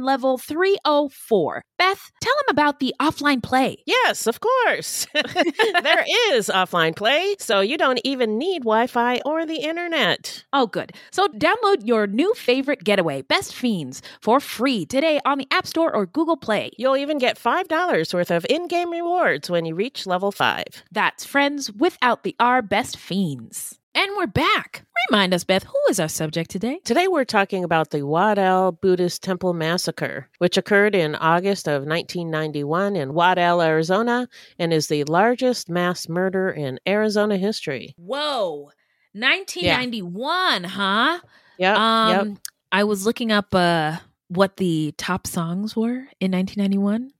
level 0.00 0.38
304. 0.38 1.62
Beth, 1.78 2.10
tell 2.20 2.32
him 2.32 2.46
about 2.48 2.80
the 2.80 2.94
offline 3.00 3.42
play. 3.42 3.76
Yes, 3.86 4.26
of 4.26 4.40
course. 4.40 5.06
there 5.14 6.04
is 6.30 6.48
offline 6.48 6.96
play, 6.96 7.36
so 7.38 7.60
you 7.60 7.76
don't 7.76 8.00
even 8.04 8.38
need 8.38 8.60
Wi 8.62 8.86
Fi 8.86 9.20
or 9.26 9.44
the 9.44 9.56
internet. 9.56 10.44
Oh, 10.52 10.66
good. 10.66 10.92
So 11.10 11.26
download 11.28 11.84
your 11.84 12.06
new 12.06 12.32
favorite 12.34 12.84
getaway, 12.84 13.22
Best 13.22 13.54
Fiends, 13.54 14.00
for 14.20 14.40
free 14.40 14.86
today 14.86 15.20
on 15.26 15.38
the 15.38 15.48
App 15.50 15.66
Store 15.66 15.94
or 15.94 16.06
Google 16.06 16.36
Play. 16.36 16.70
You'll 16.78 16.96
even 16.96 17.18
get 17.18 17.38
$5 17.38 18.14
worth 18.14 18.30
of 18.30 18.46
in 18.48 18.68
game 18.68 18.90
rewards 18.90 19.50
when 19.50 19.66
you 19.66 19.74
reach 19.74 20.06
level 20.06 20.32
5. 20.32 20.64
That's 20.90 21.24
friends 21.24 21.70
without 21.72 22.22
the 22.22 22.36
R 22.38 22.62
Best 22.62 22.96
Fiends. 22.96 23.81
And 23.94 24.10
we're 24.16 24.26
back. 24.26 24.84
Remind 25.10 25.34
us, 25.34 25.44
Beth, 25.44 25.64
who 25.64 25.78
is 25.90 26.00
our 26.00 26.08
subject 26.08 26.50
today? 26.50 26.80
Today 26.84 27.08
we're 27.08 27.26
talking 27.26 27.62
about 27.62 27.90
the 27.90 28.06
Waddell 28.06 28.72
Buddhist 28.72 29.22
Temple 29.22 29.52
Massacre, 29.52 30.30
which 30.38 30.56
occurred 30.56 30.94
in 30.94 31.14
August 31.16 31.68
of 31.68 31.84
1991 31.84 32.96
in 32.96 33.12
Waddell, 33.12 33.60
Arizona, 33.60 34.28
and 34.58 34.72
is 34.72 34.86
the 34.86 35.04
largest 35.04 35.68
mass 35.68 36.08
murder 36.08 36.48
in 36.50 36.80
Arizona 36.88 37.36
history. 37.36 37.94
Whoa. 37.98 38.70
1991, 39.12 40.64
huh? 40.64 41.20
Yeah. 41.58 41.74
Um 41.76 42.28
yep. 42.28 42.38
I 42.70 42.84
was 42.84 43.04
looking 43.04 43.30
up 43.30 43.54
uh 43.54 43.98
what 44.28 44.56
the 44.56 44.94
top 44.96 45.26
songs 45.26 45.76
were 45.76 46.08
in 46.18 46.32
1991. 46.32 47.10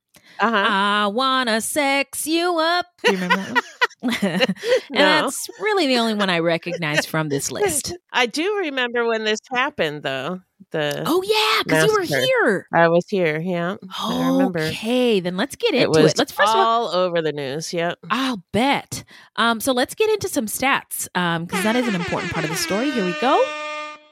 Uh-huh. 0.41 0.57
I 0.57 1.07
wanna 1.09 1.61
sex 1.61 2.26
you 2.26 2.59
up. 2.59 2.87
Do 3.05 3.12
you 3.12 3.19
remember 3.19 3.37
that 3.37 3.52
one? 3.52 3.62
and 4.23 4.54
No. 4.90 4.99
that's 4.99 5.49
really 5.61 5.87
the 5.87 5.99
only 5.99 6.14
one 6.14 6.30
I 6.30 6.40
recognize 6.40 7.06
from 7.06 7.28
this 7.28 7.50
list. 7.52 7.97
I 8.12 8.26
do 8.26 8.56
remember 8.59 9.06
when 9.06 9.25
this 9.25 9.38
happened, 9.50 10.02
though. 10.02 10.40
The 10.71 11.02
Oh 11.06 11.23
yeah, 11.23 11.62
because 11.64 11.87
you 11.87 11.92
were 11.92 12.02
here. 12.02 12.66
I 12.73 12.88
was 12.88 13.04
here. 13.09 13.38
Yeah, 13.40 13.76
I 13.99 14.28
remember. 14.28 14.61
Okay, 14.61 15.21
then 15.21 15.37
let's 15.37 15.54
get 15.56 15.75
It 15.75 15.88
into 15.88 16.00
was 16.02 16.12
it. 16.12 16.18
Let's 16.18 16.32
first 16.32 16.50
of 16.50 16.56
all 16.56 16.87
all 16.87 16.94
over 16.94 17.21
the 17.21 17.32
news. 17.32 17.73
Yep. 17.75 17.99
I'll 18.11 18.42
bet. 18.52 19.04
Um, 19.37 19.61
so 19.61 19.73
let's 19.73 19.94
get 19.94 20.09
into 20.11 20.28
some 20.28 20.47
stats 20.47 21.09
because 21.12 21.62
that 21.64 21.76
is 21.76 21.87
an 21.88 21.94
important 21.94 22.32
part 22.32 22.44
of 22.44 22.50
the 22.50 22.56
story. 22.56 22.90
Here 22.90 23.04
we 23.04 23.12
go. 23.21 23.44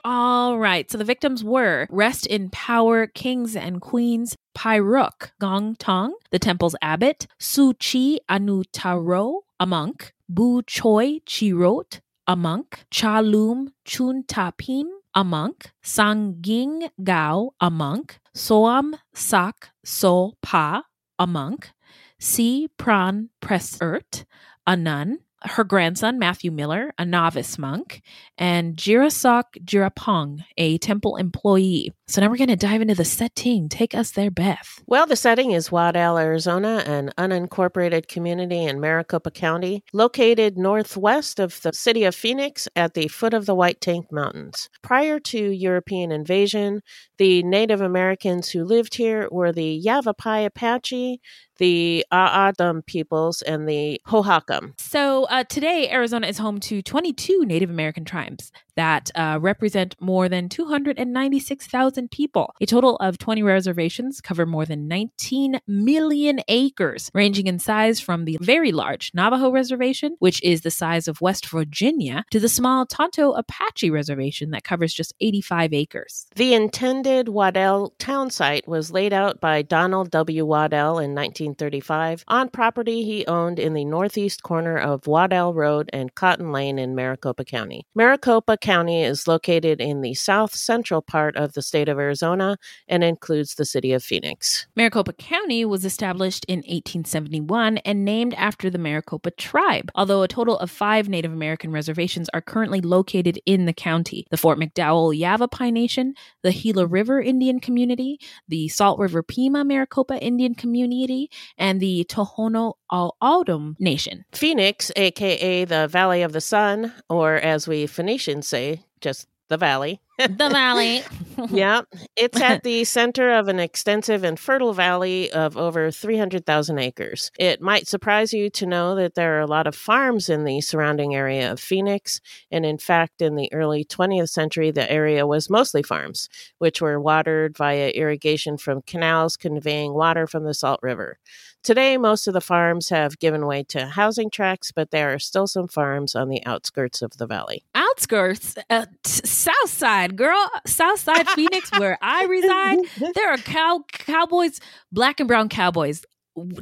All 0.04 0.58
right. 0.58 0.90
So 0.90 0.98
the 0.98 1.04
victims 1.04 1.44
were 1.44 1.86
Rest 1.90 2.26
in 2.26 2.50
Power 2.50 3.06
Kings 3.06 3.54
and 3.56 3.80
Queens 3.80 4.36
Pyruk 4.56 5.30
Gong 5.40 5.76
Tong, 5.76 6.14
the 6.30 6.38
temple's 6.38 6.74
abbot, 6.82 7.26
Su 7.38 7.74
Chi 7.74 8.18
Anutaro, 8.28 9.40
a 9.60 9.66
monk, 9.66 10.14
Bu 10.26 10.62
Choi 10.62 11.20
Chirot, 11.26 12.00
a 12.26 12.34
monk, 12.34 12.86
Cha 12.90 13.20
Lum 13.20 13.74
Chun 13.84 14.24
Tapim, 14.24 14.86
a 15.14 15.22
monk, 15.22 15.72
Sang 15.82 16.38
Ging 16.40 16.88
Gao, 17.04 17.50
a 17.60 17.70
monk, 17.70 18.18
Soam 18.34 18.94
Sak 19.12 19.68
So 19.84 20.32
Pa, 20.40 20.84
a 21.18 21.26
monk, 21.26 21.72
Si 22.18 22.68
Pran 22.78 23.28
Presert, 23.42 24.24
a 24.66 24.76
nun, 24.76 25.18
her 25.42 25.64
grandson, 25.64 26.18
Matthew 26.18 26.50
Miller, 26.50 26.92
a 26.98 27.04
novice 27.04 27.58
monk, 27.58 28.02
and 28.36 28.76
Jirasok 28.76 29.64
Jirapong, 29.64 30.44
a 30.56 30.78
temple 30.78 31.16
employee. 31.16 31.92
So 32.08 32.20
now 32.20 32.28
we're 32.28 32.36
going 32.36 32.48
to 32.48 32.56
dive 32.56 32.82
into 32.82 32.94
the 32.94 33.04
setting. 33.04 33.68
Take 33.68 33.94
us 33.94 34.10
there, 34.10 34.30
Beth. 34.30 34.82
Well, 34.86 35.06
the 35.06 35.16
setting 35.16 35.52
is 35.52 35.70
Waddell, 35.70 36.18
Arizona, 36.18 36.82
an 36.86 37.12
unincorporated 37.16 38.08
community 38.08 38.64
in 38.64 38.80
Maricopa 38.80 39.30
County, 39.30 39.84
located 39.92 40.58
northwest 40.58 41.38
of 41.38 41.60
the 41.62 41.72
city 41.72 42.04
of 42.04 42.14
Phoenix 42.14 42.68
at 42.74 42.94
the 42.94 43.08
foot 43.08 43.32
of 43.32 43.46
the 43.46 43.54
White 43.54 43.80
Tank 43.80 44.06
Mountains. 44.10 44.68
Prior 44.82 45.20
to 45.20 45.38
European 45.38 46.10
invasion, 46.10 46.82
the 47.18 47.42
Native 47.42 47.80
Americans 47.80 48.50
who 48.50 48.64
lived 48.64 48.96
here 48.96 49.28
were 49.30 49.52
the 49.52 49.72
Yavapai 49.74 50.44
Apache, 50.44 51.20
the 51.60 52.04
A'adam 52.10 52.84
peoples, 52.84 53.42
and 53.42 53.68
the 53.68 54.00
Hohokam. 54.08 54.72
So 54.80 55.24
uh, 55.24 55.44
today, 55.44 55.88
Arizona 55.90 56.26
is 56.26 56.38
home 56.38 56.58
to 56.60 56.82
22 56.82 57.44
Native 57.44 57.70
American 57.70 58.04
tribes 58.04 58.50
that 58.80 59.10
uh, 59.14 59.38
represent 59.38 59.94
more 60.00 60.26
than 60.26 60.48
296,000 60.48 62.10
people. 62.10 62.54
A 62.62 62.66
total 62.66 62.96
of 62.96 63.18
20 63.18 63.42
reservations 63.42 64.22
cover 64.22 64.46
more 64.46 64.64
than 64.64 64.88
19 64.88 65.60
million 65.66 66.40
acres, 66.48 67.10
ranging 67.12 67.46
in 67.46 67.58
size 67.58 68.00
from 68.00 68.24
the 68.24 68.38
very 68.40 68.72
large 68.72 69.10
Navajo 69.12 69.50
Reservation, 69.50 70.16
which 70.18 70.42
is 70.42 70.62
the 70.62 70.70
size 70.70 71.08
of 71.08 71.20
West 71.20 71.44
Virginia, 71.46 72.24
to 72.30 72.40
the 72.40 72.48
small 72.48 72.86
Tonto 72.86 73.32
Apache 73.32 73.90
Reservation 73.90 74.50
that 74.52 74.64
covers 74.64 74.94
just 74.94 75.12
85 75.20 75.74
acres. 75.74 76.26
The 76.36 76.54
intended 76.54 77.28
Waddell 77.28 77.92
town 77.98 78.30
site 78.30 78.66
was 78.66 78.90
laid 78.90 79.12
out 79.12 79.42
by 79.42 79.60
Donald 79.60 80.10
W. 80.10 80.46
Waddell 80.46 80.98
in 80.98 81.14
1935 81.14 82.24
on 82.28 82.48
property 82.48 83.04
he 83.04 83.26
owned 83.26 83.58
in 83.58 83.74
the 83.74 83.84
northeast 83.84 84.42
corner 84.42 84.78
of 84.78 85.06
Waddell 85.06 85.52
Road 85.52 85.90
and 85.92 86.14
Cotton 86.14 86.50
Lane 86.50 86.78
in 86.78 86.94
Maricopa 86.94 87.44
County. 87.44 87.84
Maricopa 87.94 88.56
County 88.56 88.69
is 88.70 89.26
located 89.26 89.80
in 89.80 90.00
the 90.00 90.14
south 90.14 90.54
central 90.54 91.02
part 91.02 91.36
of 91.36 91.54
the 91.54 91.62
state 91.62 91.88
of 91.88 91.98
Arizona 91.98 92.56
and 92.86 93.02
includes 93.02 93.56
the 93.56 93.64
city 93.64 93.92
of 93.92 94.02
Phoenix. 94.02 94.68
Maricopa 94.76 95.12
County 95.12 95.64
was 95.64 95.84
established 95.84 96.44
in 96.46 96.58
1871 96.58 97.78
and 97.78 98.04
named 98.04 98.32
after 98.34 98.70
the 98.70 98.78
Maricopa 98.78 99.32
tribe, 99.32 99.90
although 99.96 100.22
a 100.22 100.28
total 100.28 100.56
of 100.58 100.70
five 100.70 101.08
Native 101.08 101.32
American 101.32 101.72
reservations 101.72 102.28
are 102.32 102.40
currently 102.40 102.80
located 102.80 103.40
in 103.44 103.66
the 103.66 103.72
county 103.72 104.24
the 104.30 104.36
Fort 104.36 104.58
McDowell 104.58 105.18
Yavapai 105.18 105.72
Nation, 105.72 106.14
the 106.42 106.52
Gila 106.52 106.86
River 106.86 107.20
Indian 107.20 107.58
Community, 107.58 108.20
the 108.46 108.68
Salt 108.68 109.00
River 109.00 109.24
Pima 109.24 109.64
Maricopa 109.64 110.16
Indian 110.22 110.54
Community, 110.54 111.28
and 111.58 111.80
the 111.80 112.06
Tohono 112.08 112.74
O'odham 112.92 113.76
Nation. 113.78 114.24
Phoenix, 114.32 114.90
aka 114.96 115.64
the 115.64 115.88
Valley 115.88 116.22
of 116.22 116.32
the 116.32 116.40
Sun, 116.40 116.92
or 117.08 117.34
as 117.36 117.68
we 117.68 117.86
Phoenicians 117.86 118.46
say, 118.46 118.82
just 119.00 119.26
the 119.48 119.56
valley. 119.56 120.00
The 120.28 120.48
valley. 120.48 121.02
yeah, 121.50 121.82
it's 122.16 122.40
at 122.40 122.62
the 122.64 122.84
center 122.84 123.30
of 123.30 123.48
an 123.48 123.58
extensive 123.58 124.24
and 124.24 124.38
fertile 124.38 124.72
valley 124.72 125.30
of 125.32 125.56
over 125.56 125.90
300,000 125.90 126.78
acres. 126.78 127.30
It 127.38 127.60
might 127.60 127.88
surprise 127.88 128.32
you 128.32 128.50
to 128.50 128.66
know 128.66 128.94
that 128.94 129.14
there 129.14 129.36
are 129.36 129.40
a 129.40 129.46
lot 129.46 129.66
of 129.66 129.74
farms 129.74 130.28
in 130.28 130.44
the 130.44 130.60
surrounding 130.60 131.14
area 131.14 131.50
of 131.50 131.60
Phoenix, 131.60 132.20
and 132.50 132.66
in 132.66 132.78
fact, 132.78 133.22
in 133.22 133.36
the 133.36 133.52
early 133.52 133.84
20th 133.84 134.30
century, 134.30 134.70
the 134.70 134.90
area 134.90 135.26
was 135.26 135.50
mostly 135.50 135.82
farms, 135.82 136.28
which 136.58 136.80
were 136.80 137.00
watered 137.00 137.56
via 137.56 137.90
irrigation 137.90 138.56
from 138.56 138.82
canals 138.82 139.36
conveying 139.36 139.94
water 139.94 140.26
from 140.26 140.44
the 140.44 140.54
Salt 140.54 140.80
River. 140.82 141.18
Today, 141.62 141.98
most 141.98 142.26
of 142.26 142.32
the 142.32 142.40
farms 142.40 142.88
have 142.88 143.18
given 143.18 143.46
way 143.46 143.64
to 143.64 143.84
housing 143.84 144.30
tracts, 144.30 144.72
but 144.72 144.90
there 144.90 145.12
are 145.12 145.18
still 145.18 145.46
some 145.46 145.68
farms 145.68 146.14
on 146.14 146.30
the 146.30 146.42
outskirts 146.46 147.02
of 147.02 147.18
the 147.18 147.26
valley. 147.26 147.64
Outskirts, 147.74 148.56
uh, 148.70 148.86
t- 149.02 149.26
south 149.26 149.68
side, 149.68 150.09
girl, 150.16 150.50
south 150.66 151.00
side 151.00 151.28
Phoenix, 151.36 151.70
where 151.78 151.98
I 152.02 152.24
reside. 152.24 152.78
There 153.14 153.30
are 153.32 153.38
cow 153.38 153.84
cowboys, 153.92 154.60
black 154.92 155.20
and 155.20 155.28
brown 155.28 155.48
cowboys, 155.48 156.04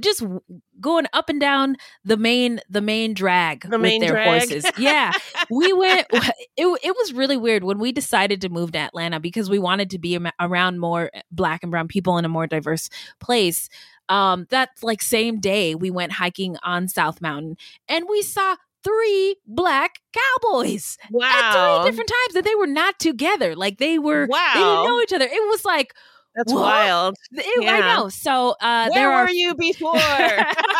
just 0.00 0.24
going 0.80 1.06
up 1.12 1.28
and 1.28 1.38
down 1.40 1.76
the 2.04 2.16
main 2.16 2.60
the 2.68 2.80
main 2.80 3.14
drag 3.14 3.68
The 3.68 3.78
main 3.78 4.00
with 4.00 4.08
their 4.08 4.16
drag? 4.16 4.40
horses. 4.50 4.66
Yeah, 4.78 5.12
we 5.50 5.72
went. 5.74 6.06
It 6.60 6.66
it 6.82 6.96
was 6.96 7.12
really 7.12 7.36
weird 7.36 7.62
when 7.62 7.78
we 7.78 7.92
decided 7.92 8.40
to 8.40 8.48
move 8.48 8.72
to 8.72 8.78
Atlanta 8.78 9.20
because 9.20 9.48
we 9.48 9.60
wanted 9.60 9.90
to 9.90 9.98
be 9.98 10.18
around 10.40 10.80
more 10.80 11.10
black 11.30 11.62
and 11.62 11.70
brown 11.70 11.86
people 11.86 12.18
in 12.18 12.24
a 12.24 12.28
more 12.28 12.46
diverse 12.48 12.90
place. 13.20 13.68
Um, 14.08 14.46
that 14.50 14.70
like 14.82 15.02
same 15.02 15.38
day 15.38 15.74
we 15.76 15.90
went 15.90 16.12
hiking 16.12 16.56
on 16.64 16.88
South 16.88 17.20
Mountain 17.20 17.58
and 17.88 18.06
we 18.08 18.22
saw 18.22 18.56
three 18.88 19.36
black 19.46 19.98
cowboys 20.12 20.96
wow. 21.10 21.26
at 21.26 21.52
three 21.82 21.90
different 21.90 22.08
times 22.10 22.34
that 22.34 22.44
they 22.44 22.54
were 22.54 22.66
not 22.66 22.98
together. 22.98 23.54
Like 23.56 23.78
they 23.78 23.98
were, 23.98 24.26
they 24.26 24.30
Wow. 24.30 24.50
didn't 24.54 24.84
know 24.84 25.00
each 25.02 25.12
other. 25.12 25.26
It 25.26 25.48
was 25.48 25.64
like 25.64 25.92
That's 26.34 26.52
What? 26.52 26.62
wild. 26.62 27.16
it- 27.32 27.68
I 27.68 27.80
know. 27.80 28.08
So 28.08 28.54
uh, 28.60 28.88
Where 28.88 28.90
there 28.94 29.12
are 29.12 29.24
were 29.24 29.30
you 29.30 29.54
before? 29.56 29.92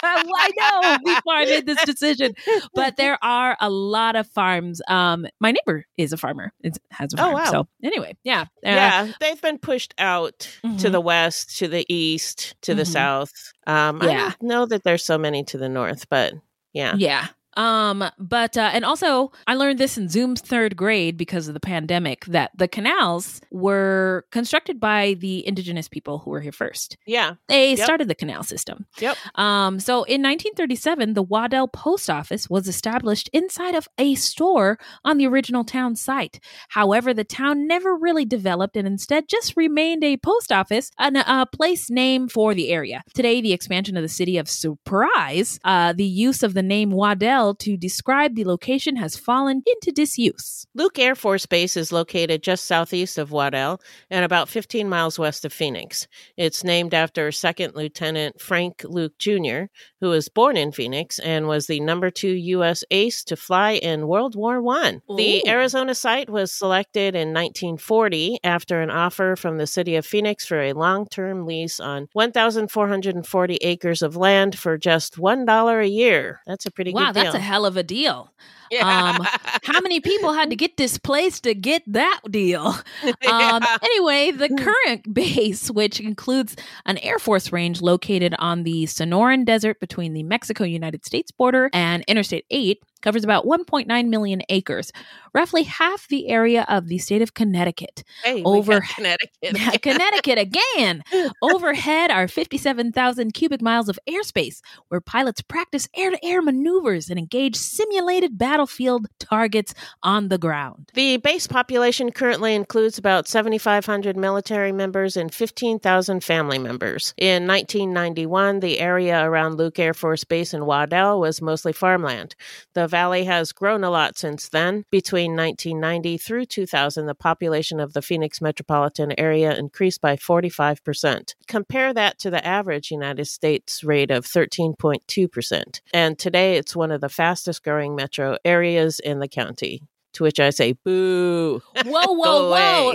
I 0.01 0.51
know 0.57 0.99
before 1.05 1.33
I 1.35 1.45
made 1.47 1.67
this 1.67 1.83
decision, 1.85 2.35
but 2.75 2.97
there 2.97 3.19
are 3.23 3.57
a 3.61 3.69
lot 3.69 4.15
of 4.17 4.27
farms. 4.29 4.81
Um, 4.89 5.27
my 5.41 5.51
neighbor 5.53 5.85
is 5.97 6.13
a 6.13 6.17
farmer. 6.17 6.53
It 6.63 6.79
has 6.91 7.13
a 7.13 7.17
farm. 7.17 7.31
Oh, 7.31 7.33
farm. 7.39 7.45
wow. 7.45 7.51
So 7.51 7.69
anyway, 7.83 8.17
yeah, 8.25 8.43
Uh, 8.43 8.45
yeah, 8.65 9.13
they've 9.21 9.41
been 9.43 9.59
pushed 9.59 9.95
out 9.99 10.39
to 10.63 10.69
Mhm. 10.69 10.93
the 10.93 11.01
west, 11.01 11.59
to 11.59 11.67
the 11.69 11.85
east, 11.93 12.55
to 12.63 12.75
the 12.75 12.83
Mhm. 12.85 12.93
south. 12.93 13.33
Um, 13.67 14.01
I 14.03 14.07
Yeah. 14.09 14.21
don't 14.39 14.43
know 14.43 14.67
that 14.67 14.85
there's 14.85 15.05
so 15.05 15.19
many 15.19 15.43
to 15.45 15.59
the 15.59 15.69
north, 15.69 16.09
but 16.09 16.35
yeah. 16.73 16.95
Yeah. 16.97 17.27
Um, 17.59 18.05
but 18.19 18.57
uh, 18.57 18.71
and 18.73 18.85
also 18.85 19.33
I 19.47 19.55
learned 19.55 19.79
this 19.79 19.99
in 19.99 20.09
Zoom's 20.09 20.41
third 20.41 20.77
grade 20.77 21.17
because 21.17 21.49
of 21.49 21.55
the 21.55 21.61
pandemic 21.61 22.25
that 22.27 22.53
the 22.57 22.69
canals 22.69 23.41
were 23.51 24.25
constructed 24.31 24.79
by 24.79 25.15
the 25.19 25.47
indigenous 25.47 25.89
people 25.89 26.19
who 26.21 26.31
were 26.31 26.41
here 26.41 26.53
first. 26.53 26.97
Yeah. 27.07 27.35
They 27.49 27.71
Yep. 27.71 27.85
started 27.85 28.09
the 28.09 28.15
canal 28.15 28.45
system. 28.45 28.87
Yep. 29.01 29.17
Um, 29.35 29.81
so 29.81 30.05
in 30.05 30.23
1937, 30.23 31.15
the 31.15 31.23
Waddell 31.23 31.67
Post 31.69 32.09
Office 32.09 32.49
was 32.49 32.69
established 32.69 33.29
inside 33.33 33.75
of 33.75 33.89
a 33.99 34.15
store 34.15 34.79
on 35.05 35.19
the 35.19 35.27
original 35.27 35.65
town 35.65 35.97
site. 35.97 36.39
However, 36.69 37.13
the 37.13 37.25
town 37.25 37.67
never 37.67 37.97
really 37.97 38.25
developed 38.25 38.77
and 38.77 38.87
instead 38.87 39.29
just 39.29 39.57
remained 39.57 40.05
a 40.05 40.17
post 40.17 40.53
office 40.53 40.91
and 40.99 41.17
a, 41.17 41.47
place 41.53 41.91
name 41.91 42.29
for 42.29 42.55
the 42.55 42.69
area. 42.71 43.03
Today, 43.15 43.41
the 43.41 43.53
expansion 43.53 43.97
of 43.97 44.03
the 44.03 44.09
city 44.09 44.37
of 44.39 44.49
Surprise, 44.49 45.59
uh, 45.65 45.93
the 45.93 46.05
use 46.05 46.43
of 46.43 46.55
the 46.55 46.63
name 46.63 46.91
Waddell 46.91 47.48
to 47.57 47.77
describe 47.77 48.35
the 48.35 48.45
location 48.45 48.97
has 48.97 49.17
fallen 49.17 49.63
into 49.67 49.93
disuse. 49.93 50.67
Luke 50.75 50.99
Air 50.99 51.15
Force 51.15 51.47
Base 51.47 51.77
is 51.77 51.93
located 51.93 52.43
just 52.43 52.65
southeast 52.65 53.19
of 53.19 53.31
Waddell 53.31 53.81
and 54.11 54.25
about 54.25 54.49
15 54.49 54.89
miles 54.89 55.19
west 55.19 55.45
of 55.45 55.53
Phoenix. 55.53 56.07
It's 56.37 56.65
named 56.65 56.95
after 56.95 57.33
Second 57.33 57.75
Lieutenant 57.75 58.41
Frank 58.41 58.85
Luke 58.85 59.19
Jr., 59.19 59.65
who 60.01 60.09
was 60.09 60.29
born 60.29 60.57
in 60.57 60.73
Phoenix 60.73 61.19
and 61.19 61.47
was 61.47 61.67
the 61.67 61.81
number 61.81 62.11
two 62.11 62.33
U.S. 62.33 62.85
ace 62.91 63.25
to 63.25 63.37
fly 63.37 63.73
in 63.73 64.07
World 64.09 64.37
War 64.37 64.63
One. 64.63 65.03
The 65.09 65.49
Arizona 65.49 65.95
site 65.95 66.31
was 66.31 66.53
selected 66.53 67.15
in 67.15 67.29
1940 67.35 68.39
after 68.45 68.81
an 68.81 68.91
offer 68.91 69.37
from 69.37 69.59
the 69.59 69.67
city 69.67 69.97
of 69.97 70.07
Phoenix 70.07 70.47
for 70.47 70.61
a 70.61 70.73
long-term 70.73 71.47
lease 71.47 71.81
on 71.81 72.09
1,440 72.13 73.57
acres 73.57 74.03
of 74.03 74.17
land 74.17 74.59
for 74.59 74.77
just 74.79 75.17
$1 75.17 75.83
a 75.85 75.89
year. 75.89 76.41
That's 76.47 76.67
a 76.67 76.71
pretty 76.71 76.93
Wow, 76.93 77.13
good 77.13 77.23
deal. 77.23 77.28
That's 77.33 77.37
a 77.37 77.41
hell 77.41 77.67
of 77.67 77.77
a 77.77 77.83
deal. 77.83 78.33
Yeah. 78.71 79.15
Um, 79.19 79.27
How 79.65 79.81
many 79.81 79.99
people 80.13 80.35
had 80.35 80.51
to 80.51 80.57
get 80.57 80.77
displaced 80.77 81.45
to 81.45 81.55
get 81.55 81.83
that 81.87 82.21
deal? 82.31 82.75
Um, 83.03 83.15
Yeah. 83.23 83.77
anyway, 83.83 84.31
the 84.31 84.49
current 84.51 85.15
base, 85.15 85.71
which 85.71 86.01
includes 86.01 86.55
an 86.85 86.99
Air 86.99 87.19
Force 87.19 87.51
range 87.53 87.81
located 87.81 88.35
on 88.39 88.65
the 88.65 88.85
Sonoran 88.85 89.45
Desert 89.47 89.81
between 89.81 90.13
the 90.13 90.23
Mexico 90.23 90.65
United 90.65 91.05
States 91.07 91.31
border 91.31 91.71
and 91.73 92.05
Interstate 92.09 92.45
8, 92.51 92.83
covers 93.03 93.25
about 93.25 93.45
1.9 93.45 94.09
million 94.09 94.43
acres, 94.49 94.93
roughly 95.35 95.63
half 95.65 96.09
the 96.09 96.29
area 96.29 96.65
of 96.69 96.89
the 96.89 96.99
state 96.99 97.23
of 97.23 97.35
Connecticut. 97.35 98.03
Hey, 98.23 98.43
over- 98.45 98.81
Connecticut. 98.95 99.83
Connecticut 99.83 100.39
again. 100.39 101.03
Overhead 101.43 102.11
are 102.11 102.29
57,000 102.29 103.33
cubic 103.35 103.63
miles 103.63 103.89
of 103.89 103.99
airspace 104.09 104.61
where 104.89 105.01
pilots 105.01 105.41
practice 105.41 105.89
air 105.95 106.11
to 106.11 106.25
air 106.25 106.43
maneuvers 106.43 107.09
and 107.11 107.19
engage 107.19 107.57
simulated 107.57 108.39
battlefield 108.39 109.07
targets 109.19 109.75
on 110.03 110.29
the 110.29 110.39
ground. 110.39 110.91
The 110.95 111.19
base 111.19 111.47
population 111.47 112.11
currently 112.11 112.55
includes 112.55 112.99
about 112.99 113.29
7,500 113.29 114.17
military 114.17 114.73
members 114.73 115.17
and 115.17 115.33
15,000 115.33 116.25
family 116.25 116.59
members. 116.59 117.15
In 117.17 117.47
1991, 117.47 118.61
the 118.61 118.81
area 118.81 119.25
around 119.25 119.57
Luke 119.57 119.79
Air 119.79 119.95
Force 119.95 120.25
Base 120.25 120.53
in 120.55 120.67
Waddell 120.67 121.21
was 121.21 121.41
mostly 121.43 121.73
farmland. 121.73 122.35
The 122.75 122.88
valley 122.89 123.25
has 123.25 123.53
grown 123.53 123.85
a 123.85 123.91
lot 123.91 124.19
since 124.19 124.49
then. 124.49 124.85
Between 124.91 125.37
1990 125.37 126.19
through 126.19 126.47
2000, 126.47 127.07
the 127.07 127.15
population 127.15 127.79
of 127.79 127.93
the 127.93 128.03
Phoenix 128.03 128.41
metropolitan 128.41 129.13
area 129.19 129.57
increased 129.57 130.01
by 130.01 130.17
45%. 130.17 131.35
Compare 131.47 131.95
that 131.95 132.19
to 132.19 132.31
the 132.31 132.45
average 132.45 132.91
United 132.91 133.27
States 133.27 133.85
rate 133.85 134.11
of 134.11 134.25
13.2%. 134.25 135.81
And 135.93 136.19
today 136.19 136.57
it's 136.57 136.75
one 136.75 136.91
of 136.91 137.01
the 137.01 137.09
fastest 137.09 137.63
growing 137.63 137.95
metro 137.95 138.37
areas 138.45 138.99
in 139.01 139.21
the 139.21 139.29
county. 139.29 139.83
To 140.19 140.25
which 140.25 140.41
I 140.41 140.51
say, 140.51 140.73
boo. 140.73 141.63
Whoa, 141.87 142.13
whoa, 142.13 142.51
whoa. 142.51 142.95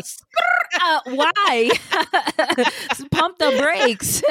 Uh, 0.82 1.00
why? 1.06 1.70
Pump 3.12 3.38
the 3.38 3.58
brakes. 3.62 4.22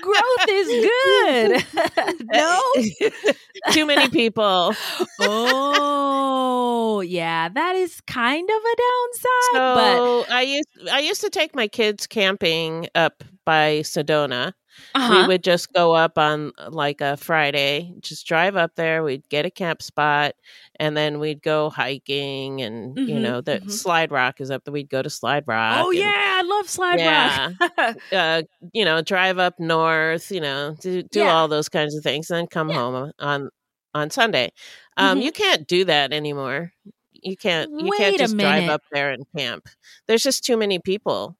Growth 0.00 0.48
is 0.48 0.68
good. 0.86 2.22
no? 2.32 2.60
Too 3.72 3.84
many 3.84 4.08
people. 4.10 4.76
Oh, 5.18 7.00
yeah. 7.00 7.48
That 7.48 7.74
is 7.74 8.00
kind 8.02 8.48
of 8.48 8.56
a 8.56 8.76
downside, 8.76 9.74
but 9.74 10.32
I 10.32 10.42
used 10.42 10.68
I 10.92 11.00
used 11.00 11.20
to 11.22 11.30
take 11.30 11.56
my 11.56 11.66
kids 11.66 12.06
camping 12.06 12.86
up 12.94 13.24
by 13.44 13.80
Sedona. 13.80 14.52
uh-huh. 14.94 15.08
We 15.12 15.22
would 15.28 15.44
just 15.44 15.72
go 15.72 15.92
up 15.94 16.18
on 16.18 16.52
uh, 16.58 16.70
like 16.70 17.00
a 17.00 17.16
Friday, 17.16 17.92
just 18.00 18.26
drive 18.26 18.56
up 18.56 18.74
there. 18.76 19.02
We'd 19.04 19.28
get 19.28 19.46
a 19.46 19.50
camp 19.50 19.82
spot, 19.82 20.34
and 20.80 20.96
then 20.96 21.18
we'd 21.20 21.42
go 21.42 21.70
hiking. 21.70 22.60
And 22.62 22.98
you 23.06 23.18
Mhm, 23.18 23.22
know, 23.22 23.40
the 23.40 23.60
mhm. 23.60 23.70
Slide 23.70 24.10
Rock 24.10 24.40
is 24.40 24.50
up 24.50 24.64
there. 24.64 24.72
We'd 24.72 24.88
go 24.90 25.02
to 25.02 25.10
Slide 25.10 25.44
Rock. 25.46 25.84
Oh 25.84 25.90
and, 25.90 25.98
yeah, 26.00 26.12
I 26.38 26.42
love 26.42 26.68
Slide 26.68 27.00
Yeah. 27.00 27.50
Rock. 27.60 27.96
uh, 28.12 28.42
you 28.72 28.84
know, 28.84 29.02
drive 29.02 29.38
up 29.38 29.58
north. 29.60 30.30
You 30.30 30.40
know, 30.40 30.76
do 30.80 31.02
do 31.04 31.20
Yeah. 31.20 31.32
all 31.34 31.48
those 31.48 31.68
kinds 31.68 31.94
of 31.96 32.02
things, 32.02 32.30
and 32.30 32.38
then 32.38 32.46
come 32.48 32.68
Yeah. 32.70 32.76
home 32.76 33.12
on 33.20 33.50
on 33.94 34.10
Sunday. 34.10 34.50
Um, 34.96 35.18
Mhm. 35.18 35.22
You 35.22 35.32
can't 35.32 35.66
do 35.68 35.84
that 35.84 36.12
anymore. 36.12 36.72
You 37.12 37.36
can't. 37.36 37.70
You 37.80 37.90
Wait 37.90 37.98
can't 37.98 38.18
just 38.18 38.36
drive 38.36 38.68
up 38.68 38.82
there 38.92 39.10
and 39.12 39.24
camp. 39.36 39.68
There's 40.08 40.22
just 40.22 40.44
too 40.44 40.56
many 40.56 40.78
people. 40.80 41.36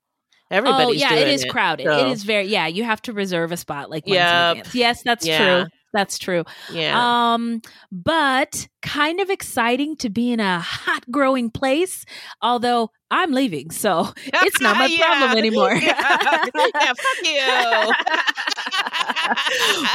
Everybody's 0.51 1.03
oh 1.03 1.09
yeah, 1.09 1.15
it 1.15 1.29
is 1.29 1.45
crowded. 1.45 1.87
It 1.87 2.01
so- 2.01 2.11
is 2.11 2.23
very 2.25 2.47
yeah. 2.47 2.67
You 2.67 2.85
have 2.85 3.01
to 3.03 3.13
reserve 3.13 3.53
a 3.53 3.57
spot 3.57 3.91
like 3.91 4.05
Yep. 4.07 4.69
Yes, 4.75 5.03
that's 5.03 5.27
Yeah. 5.27 5.39
true. 5.63 5.71
That's 5.93 6.19
true. 6.19 6.45
Yeah. 6.73 7.35
Um, 7.35 7.63
but 7.93 8.67
kind 8.83 9.21
of 9.21 9.31
exciting 9.31 9.97
to 9.99 10.11
be 10.11 10.33
in 10.33 10.41
a 10.41 10.59
hot 10.59 11.09
growing 11.11 11.51
place. 11.51 12.05
Although 12.43 12.91
I'm 13.11 13.33
leaving, 13.33 13.71
so 13.71 14.09
it's 14.27 14.61
not 14.61 14.77
my 14.77 14.87
Yeah. 14.87 15.05
problem 15.07 15.38
anymore. 15.38 15.73
yeah, 15.75 16.47
yeah, 16.55 16.93
fuck 16.95 17.23
you. 17.23 17.93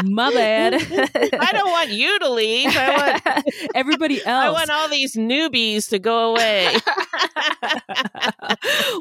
my 0.11 0.31
bad. 0.33 0.75
I 0.75 1.49
don't 1.51 1.69
want 1.71 1.89
you 1.89 2.17
to 2.19 2.29
leave. 2.29 2.67
I 2.75 3.21
want 3.23 3.45
everybody 3.75 4.23
else. 4.25 4.45
I 4.45 4.49
want 4.51 4.69
all 4.69 4.87
these 4.89 5.15
newbies 5.15 5.89
to 5.89 5.99
go 5.99 6.31
away. 6.31 6.75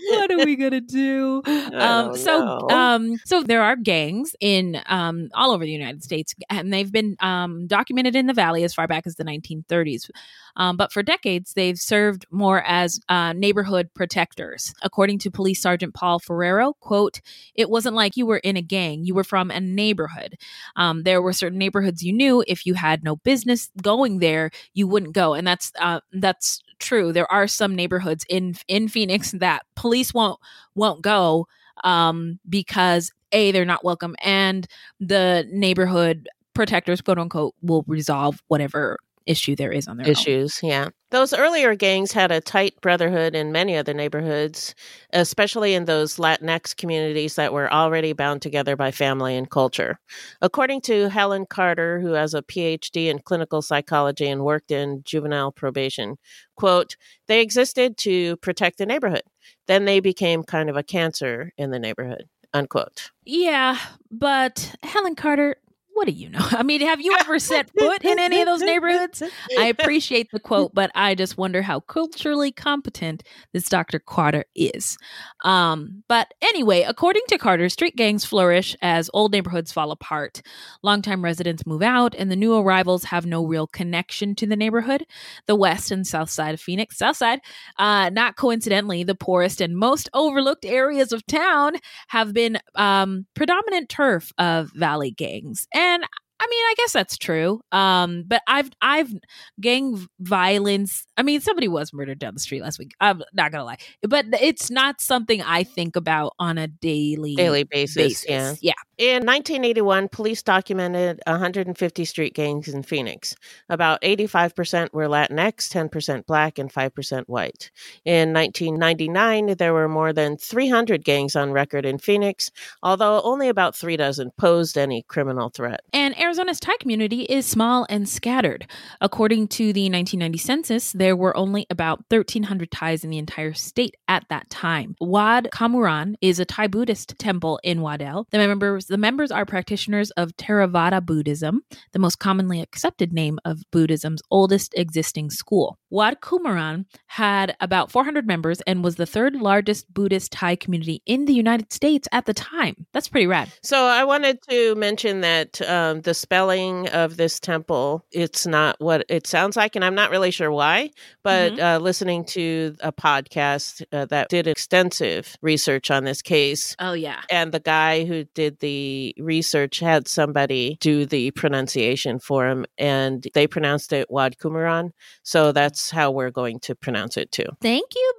what 0.09 0.31
are 0.33 0.44
we 0.44 0.57
gonna 0.57 0.81
do? 0.81 1.42
Um, 1.47 1.71
don't 1.73 2.16
so, 2.16 2.38
know. 2.38 2.68
um, 2.71 3.16
so 3.25 3.42
there 3.42 3.62
are 3.62 3.77
gangs 3.77 4.35
in 4.40 4.81
um, 4.87 5.29
all 5.35 5.53
over 5.53 5.64
the 5.64 5.71
United 5.71 6.03
States, 6.03 6.35
and 6.51 6.73
they've 6.73 6.90
been 6.90 7.16
um, 7.21 7.66
documented 7.66 8.16
in 8.16 8.27
the 8.27 8.35
Valley 8.35 8.64
as 8.64 8.75
far 8.75 8.87
back 8.87 9.07
as 9.07 9.16
the 9.16 9.25
1930s. 9.25 10.11
Um, 10.59 10.77
but 10.77 10.92
for 10.92 11.03
decades, 11.03 11.55
they've 11.55 11.79
served 11.79 12.27
more 12.31 12.62
as 12.64 13.01
uh, 13.09 13.33
neighborhood 13.33 13.88
protectors. 13.94 14.75
According 14.83 15.21
to 15.21 15.31
Police 15.31 15.62
Sergeant 15.62 15.94
Paul 15.94 16.18
Ferrero, 16.18 16.75
quote, 16.81 17.21
"It 17.55 17.71
wasn't 17.71 17.94
like 17.97 18.16
you 18.16 18.27
were 18.27 18.38
in 18.38 18.57
a 18.57 18.62
gang; 18.62 19.05
you 19.05 19.14
were 19.14 19.25
from 19.25 19.51
a 19.51 19.61
neighborhood. 19.61 20.35
Um, 20.77 21.05
there 21.05 21.23
were 21.23 21.33
certain 21.33 21.59
neighborhoods 21.59 22.03
you 22.03 22.12
knew 22.12 22.44
if 22.47 22.66
you 22.66 22.75
had 22.75 23.05
no 23.05 23.16
business 23.16 23.71
going 23.81 24.18
there, 24.18 24.51
you 24.75 24.87
wouldn't 24.88 25.14
go, 25.14 25.35
and 25.35 25.47
that's 25.47 25.73
uh, 25.81 26.01
that's 26.12 26.61
true. 26.81 27.12
There 27.12 27.31
are 27.31 27.47
some 27.47 27.75
neighborhoods 27.75 28.25
in 28.29 28.55
in 28.66 28.88
Phoenix 28.88 29.31
that 29.33 29.62
police 29.77 30.12
won't 30.12 30.40
won't 30.75 31.03
go 31.03 31.47
um, 31.85 32.40
because 32.49 33.12
a 33.33 33.53
they're 33.53 33.64
not 33.64 33.85
welcome, 33.85 34.16
and 34.23 34.66
the 34.99 35.47
neighborhood 35.53 36.29
protectors, 36.55 37.01
quote 37.01 37.18
unquote, 37.18 37.55
will 37.62 37.85
resolve 37.87 38.42
whatever 38.49 38.99
issue 39.29 39.55
there 39.55 39.71
is 39.71 39.87
on 39.87 39.99
their 39.99 40.07
own. 40.07 40.11
issues. 40.12 40.59
Yeah. 40.62 40.88
Those 41.11 41.33
earlier 41.33 41.75
gangs 41.75 42.12
had 42.12 42.31
a 42.31 42.41
tight 42.41 42.75
brotherhood 42.83 43.35
in 43.35 43.53
many 43.53 43.77
of 43.77 43.87
the 43.87 43.95
neighborhoods, 43.95 44.75
especially 45.12 45.75
in 45.75 45.85
those 45.85 46.17
Latinx 46.17 46.77
communities 46.77 47.37
that 47.37 47.53
were 47.53 47.73
already 47.73 48.12
bound 48.12 48.43
together 48.43 48.77
by 48.77 48.91
family 48.91 49.37
and 49.37 49.51
culture. 49.51 49.99
According 50.43 50.83
to 50.83 51.09
Helen 51.09 51.47
Carter, 51.47 52.01
who 52.01 52.12
has 52.12 52.35
a 52.35 52.43
PhD 52.43 53.07
in 53.07 53.21
clinical 53.21 53.62
psychology 53.62 54.29
and 54.29 54.45
worked 54.45 54.71
in 54.71 55.03
juvenile 55.05 55.53
probation, 55.53 56.17
quote, 56.57 56.97
they 57.27 57.41
existed 57.41 57.97
to 57.99 58.37
protect 58.38 58.79
the 58.79 58.87
neighborhood. 58.87 59.23
Then 59.67 59.85
they 59.85 60.01
became 60.01 60.43
kind 60.43 60.69
of 60.69 60.77
a 60.77 60.83
cancer 60.83 61.53
in 61.57 61.71
the 61.71 61.79
neighborhood, 61.79 62.25
unquote. 62.53 63.11
Yeah, 63.25 63.79
but 64.11 64.75
Helen 64.83 65.14
Carter, 65.14 65.57
what 65.99 66.07
do 66.07 66.13
you 66.13 66.29
know? 66.29 66.39
I 66.53 66.63
mean, 66.63 66.81
have 66.83 67.01
you 67.01 67.17
ever 67.19 67.41
set 67.41 67.71
foot 67.77 68.05
in 68.05 68.21
any 68.21 68.41
of 68.41 68.47
those 68.47 68.61
neighborhoods? 68.61 69.21
I 69.59 69.65
appreciate 69.79 70.31
the 70.31 70.39
quote, 70.39 70.73
but 70.73 70.93
I 70.95 71.17
just 71.17 71.37
wonder 71.37 71.61
how 71.61 71.81
culturally 71.81 72.53
competent 72.53 73.25
this 73.53 73.69
Dr. 73.69 73.99
Carter 73.99 74.45
is. 74.55 74.97
Um, 75.43 76.05
but 76.09 76.33
anyway, 76.41 76.83
according 76.83 77.23
to 77.31 77.37
Carter, 77.39 77.69
street 77.69 77.97
gangs 77.97 78.25
flourish 78.25 78.77
as 78.81 79.11
old 79.13 79.33
neighborhoods 79.33 79.73
fall 79.73 79.91
apart. 79.91 80.41
Longtime 80.85 81.25
residents 81.25 81.67
move 81.67 81.83
out, 81.83 82.15
and 82.15 82.31
the 82.31 82.37
new 82.37 82.55
arrivals 82.55 83.03
have 83.03 83.27
no 83.27 83.45
real 83.45 83.67
connection 83.67 84.37
to 84.37 84.47
the 84.47 84.55
neighborhood. 84.57 85.05
The 85.49 85.57
west 85.57 85.91
and 85.91 86.07
south 86.07 86.31
side 86.31 86.55
of 86.55 86.61
Phoenix, 86.61 86.97
south 86.97 87.17
side, 87.17 87.41
uh, 87.77 88.11
not 88.11 88.37
coincidentally, 88.37 89.03
the 89.03 89.17
poorest 89.17 89.61
and 89.61 89.77
most 89.77 90.09
overlooked 90.15 90.65
areas 90.65 91.11
of 91.11 91.27
town 91.27 91.73
have 92.07 92.33
been 92.33 92.59
um, 92.77 93.27
predominant 93.35 93.89
turf 93.89 94.33
of 94.39 94.71
valley 94.77 95.11
gangs. 95.11 95.67
And 95.75 95.88
and 95.88 96.05
I 96.40 96.46
mean, 96.46 96.64
I 96.64 96.74
guess 96.77 96.92
that's 96.92 97.16
true. 97.16 97.61
Um, 97.72 98.24
but 98.27 98.42
I've 98.46 98.70
I've 98.83 99.12
gang 99.61 100.07
violence. 100.20 101.07
I 101.16 101.22
mean, 101.22 101.40
somebody 101.40 101.68
was 101.68 101.92
murdered 101.92 102.18
down 102.18 102.35
the 102.35 102.40
street 102.40 102.62
last 102.62 102.79
week. 102.79 102.92
I'm 103.01 103.22
not 103.33 103.53
gonna 103.53 103.64
lie, 103.64 103.79
but 104.03 104.27
it's 104.40 104.70
not 104.70 105.01
something 105.01 105.42
I 105.42 105.64
think 105.64 105.96
about 105.96 106.35
on 106.38 106.59
a 106.59 106.68
daily 106.68 107.35
Daily 107.37 107.64
basis, 107.64 108.24
yeah. 108.29 108.55
Yeah. 108.61 108.72
In 108.98 109.24
1981, 109.24 110.09
police 110.09 110.42
documented 110.42 111.20
150 111.27 112.05
street 112.05 112.35
gangs 112.35 112.68
in 112.68 112.83
Phoenix. 112.83 113.35
About 113.68 114.03
85% 114.03 114.92
were 114.92 115.07
Latinx, 115.07 115.68
10% 115.68 116.27
black, 116.27 116.59
and 116.59 116.72
5% 116.72 117.24
white. 117.27 117.70
In 118.05 118.33
1999, 118.33 119.55
there 119.57 119.72
were 119.72 119.88
more 119.88 120.12
than 120.12 120.37
300 120.37 121.05
gangs 121.05 121.37
on 121.37 121.53
record 121.53 121.87
in 121.87 121.98
Phoenix, 121.98 122.51
although 122.83 123.20
only 123.22 123.48
about 123.48 123.77
three 123.77 123.96
dozen 123.96 124.33
posed 124.37 124.77
any 124.77 125.03
criminal 125.03 125.48
threat. 125.48 125.81
And 125.92 126.14
Arizona's 126.29 126.61
Thai 126.61 126.77
community 126.79 127.23
is 127.23 127.47
small 127.47 127.87
and 127.88 128.07
scattered. 128.07 128.67
According 129.01 129.49
to 129.49 129.73
the 129.73 129.85
1990 129.85 130.37
census, 130.37 130.93
there 130.93 131.17
were 131.17 131.35
only 131.35 131.67
about 131.71 132.05
1,300 132.11 132.71
Thais 132.71 133.03
in 133.03 133.09
the 133.09 133.17
entire 133.17 133.55
state 133.55 133.97
at 134.09 134.27
that 134.29 134.51
time. 134.51 134.95
Wat 135.01 135.47
Kumaran 135.55 136.17
is 136.21 136.38
a 136.38 136.45
Thai 136.45 136.67
Buddhist 136.67 137.19
temple 137.19 137.59
in 137.64 137.81
Waddell. 137.81 138.27
The 138.31 138.37
members, 138.37 138.88
the 138.88 138.99
members 138.99 139.31
are 139.31 139.47
practitioners 139.47 140.11
of 140.19 140.37
Theravada 140.37 141.03
Buddhism, 141.03 141.62
the 141.93 141.99
most 141.99 142.19
commonly 142.19 142.61
accepted 142.61 143.11
name 143.11 143.38
of 143.47 143.62
Buddhism's 143.73 144.21
oldest 144.31 144.75
existing 144.77 145.31
school. 145.31 145.79
Wat 145.88 146.21
Kumaran 146.21 146.85
had 147.07 147.57
about 147.61 147.91
400 147.91 148.27
members 148.27 148.61
and 148.67 148.85
was 148.85 148.97
the 148.97 149.07
third 149.07 149.35
largest 149.35 149.95
Buddhist 149.95 150.33
Thai 150.33 150.57
community 150.57 151.01
in 151.07 151.25
the 151.25 151.33
United 151.33 151.73
States 151.73 152.07
at 152.12 152.27
the 152.27 152.35
time. 152.35 152.87
That's 152.93 153.09
pretty 153.09 153.27
rad. 153.27 153.51
So 153.62 153.87
I 153.87 154.05
wanted 154.05 154.43
to 154.51 154.75
mention 154.75 155.23
that 155.23 155.62
um, 155.62 156.03
the 156.03 156.17
spelling 156.18 156.88
of 156.88 157.16
this 157.16 157.40
temple, 157.40 158.04
it's 158.12 158.46
not 158.46 158.76
what 158.81 159.04
it 159.09 159.26
sounds 159.26 159.57
like, 159.57 159.76
and 159.76 159.85
I'm 159.85 159.94
not 159.94 160.11
really 160.11 160.31
sure 160.31 160.50
why, 160.50 160.90
but 161.22 161.59
uh, 161.59 161.78
listening 161.81 162.24
to 162.26 162.74
a 162.81 162.92
podcast 162.92 163.83
uh, 163.92 164.04
that 164.07 164.28
did 164.28 164.46
extensive 164.46 165.37
research 165.42 165.90
on 165.90 166.04
this 166.04 166.22
case, 166.22 166.76
Oh, 166.78 166.92
yeah. 166.92 167.20
and 167.31 167.52
the 167.52 167.61
guy 167.61 168.04
who 168.04 168.24
did 168.35 168.59
the 168.61 169.14
research 169.18 169.81
had 169.81 170.09
somebody 170.09 170.76
do 170.81 171.07
the 171.07 171.31
pronunciation 171.33 172.18
for 172.18 172.46
him, 172.48 172.66
and 172.76 173.26
they 173.35 173.46
pronounced 173.46 173.92
it 173.92 174.11
Wat 174.11 174.37
Kumaran. 174.38 174.90
So 175.22 175.52
that's 175.52 175.90
how 175.90 176.11
we're 176.11 176.31
going 176.31 176.61
to 176.61 176.74
pronounce 176.74 177.16
it 177.16 177.33
too. 177.33 177.46
Thank 177.61 177.94
you, 177.94 178.14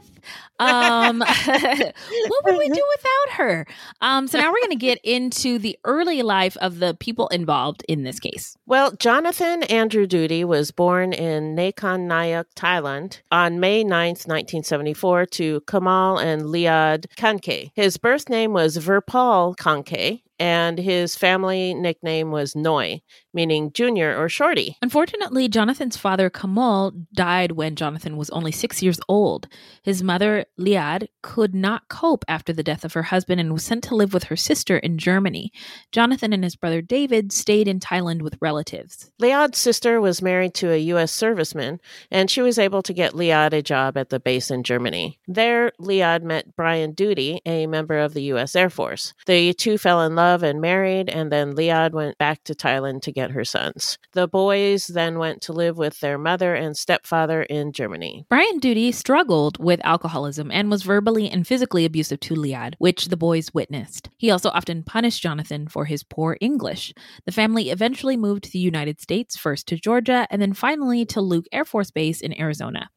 Beth. 0.00 0.20
Um, 0.58 1.18
what 1.46 2.44
would 2.44 2.58
we 2.58 2.68
do 2.68 2.86
without 2.96 3.36
her? 3.36 3.66
Um, 4.00 4.26
so 4.26 4.38
now 4.38 4.50
we're 4.50 4.60
going 4.60 4.70
to 4.70 4.76
get 4.76 4.98
into 5.02 5.58
the 5.58 5.78
early 5.84 6.22
life 6.22 6.56
of 6.58 6.78
the 6.78 6.94
people 6.94 7.28
involved 7.28 7.84
in 7.88 8.02
this 8.02 8.20
case. 8.20 8.56
Well, 8.66 8.92
Jonathan 8.92 9.62
Andrew 9.64 10.06
Doody 10.06 10.44
was 10.44 10.70
born 10.70 11.12
in 11.12 11.56
Nakhon 11.56 12.06
Nayok, 12.06 12.44
Thailand 12.54 13.20
on 13.30 13.60
May 13.60 13.82
9th, 13.84 14.26
1974 14.26 15.26
to 15.26 15.60
Kamal 15.62 16.18
and 16.18 16.42
Liad 16.42 17.06
Kanke. 17.16 17.70
His 17.74 17.96
birth 17.96 18.28
name 18.28 18.52
was 18.52 18.76
Virpal 18.76 19.56
Kanke 19.56 20.22
and 20.40 20.78
his 20.78 21.14
family 21.14 21.74
nickname 21.74 22.30
was 22.30 22.56
Noi. 22.56 23.02
Meaning 23.32 23.72
junior 23.72 24.16
or 24.16 24.28
shorty. 24.28 24.76
Unfortunately, 24.82 25.48
Jonathan's 25.48 25.96
father, 25.96 26.28
Kamal, 26.30 26.92
died 27.14 27.52
when 27.52 27.76
Jonathan 27.76 28.16
was 28.16 28.30
only 28.30 28.52
six 28.52 28.82
years 28.82 29.00
old. 29.08 29.46
His 29.82 30.02
mother, 30.02 30.44
Liad, 30.58 31.06
could 31.22 31.54
not 31.54 31.88
cope 31.88 32.24
after 32.28 32.52
the 32.52 32.62
death 32.62 32.84
of 32.84 32.92
her 32.94 33.04
husband 33.04 33.40
and 33.40 33.52
was 33.52 33.64
sent 33.64 33.84
to 33.84 33.94
live 33.94 34.12
with 34.12 34.24
her 34.24 34.36
sister 34.36 34.78
in 34.78 34.98
Germany. 34.98 35.52
Jonathan 35.92 36.32
and 36.32 36.42
his 36.42 36.56
brother 36.56 36.82
David 36.82 37.32
stayed 37.32 37.68
in 37.68 37.78
Thailand 37.78 38.22
with 38.22 38.36
relatives. 38.40 39.10
Liad's 39.20 39.58
sister 39.58 40.00
was 40.00 40.22
married 40.22 40.54
to 40.54 40.72
a 40.72 40.76
U.S. 40.76 41.16
serviceman, 41.16 41.78
and 42.10 42.30
she 42.30 42.42
was 42.42 42.58
able 42.58 42.82
to 42.82 42.92
get 42.92 43.12
Liad 43.12 43.52
a 43.52 43.62
job 43.62 43.96
at 43.96 44.08
the 44.08 44.20
base 44.20 44.50
in 44.50 44.62
Germany. 44.62 45.18
There, 45.28 45.72
Liad 45.80 46.22
met 46.22 46.56
Brian 46.56 46.92
Doody, 46.92 47.40
a 47.46 47.66
member 47.66 47.98
of 47.98 48.14
the 48.14 48.22
U.S. 48.24 48.56
Air 48.56 48.70
Force. 48.70 49.14
The 49.26 49.52
two 49.54 49.78
fell 49.78 50.02
in 50.02 50.14
love 50.14 50.42
and 50.42 50.60
married, 50.60 51.08
and 51.08 51.30
then 51.30 51.54
Liad 51.54 51.92
went 51.92 52.18
back 52.18 52.44
to 52.44 52.54
Thailand 52.54 53.02
to 53.02 53.12
get 53.20 53.32
her 53.32 53.44
sons. 53.44 53.98
The 54.12 54.26
boys 54.26 54.86
then 54.86 55.18
went 55.18 55.42
to 55.42 55.52
live 55.52 55.76
with 55.76 56.00
their 56.00 56.16
mother 56.16 56.54
and 56.54 56.74
stepfather 56.74 57.42
in 57.42 57.72
Germany. 57.72 58.24
Brian 58.30 58.58
Doody 58.58 58.92
struggled 58.92 59.62
with 59.62 59.78
alcoholism 59.84 60.50
and 60.50 60.70
was 60.70 60.84
verbally 60.84 61.28
and 61.28 61.46
physically 61.46 61.84
abusive 61.84 62.18
to 62.20 62.34
Liad, 62.34 62.76
which 62.78 63.08
the 63.08 63.18
boys 63.18 63.52
witnessed. 63.52 64.08
He 64.16 64.30
also 64.30 64.48
often 64.48 64.82
punished 64.82 65.22
Jonathan 65.22 65.68
for 65.68 65.84
his 65.84 66.02
poor 66.02 66.38
English. 66.40 66.94
The 67.26 67.32
family 67.32 67.68
eventually 67.68 68.16
moved 68.16 68.44
to 68.44 68.50
the 68.50 68.58
United 68.58 69.02
States, 69.02 69.36
first 69.36 69.66
to 69.68 69.76
Georgia, 69.76 70.26
and 70.30 70.40
then 70.40 70.54
finally 70.54 71.04
to 71.06 71.20
Luke 71.20 71.46
Air 71.52 71.66
Force 71.66 71.90
Base 71.90 72.22
in 72.22 72.38
Arizona. 72.40 72.88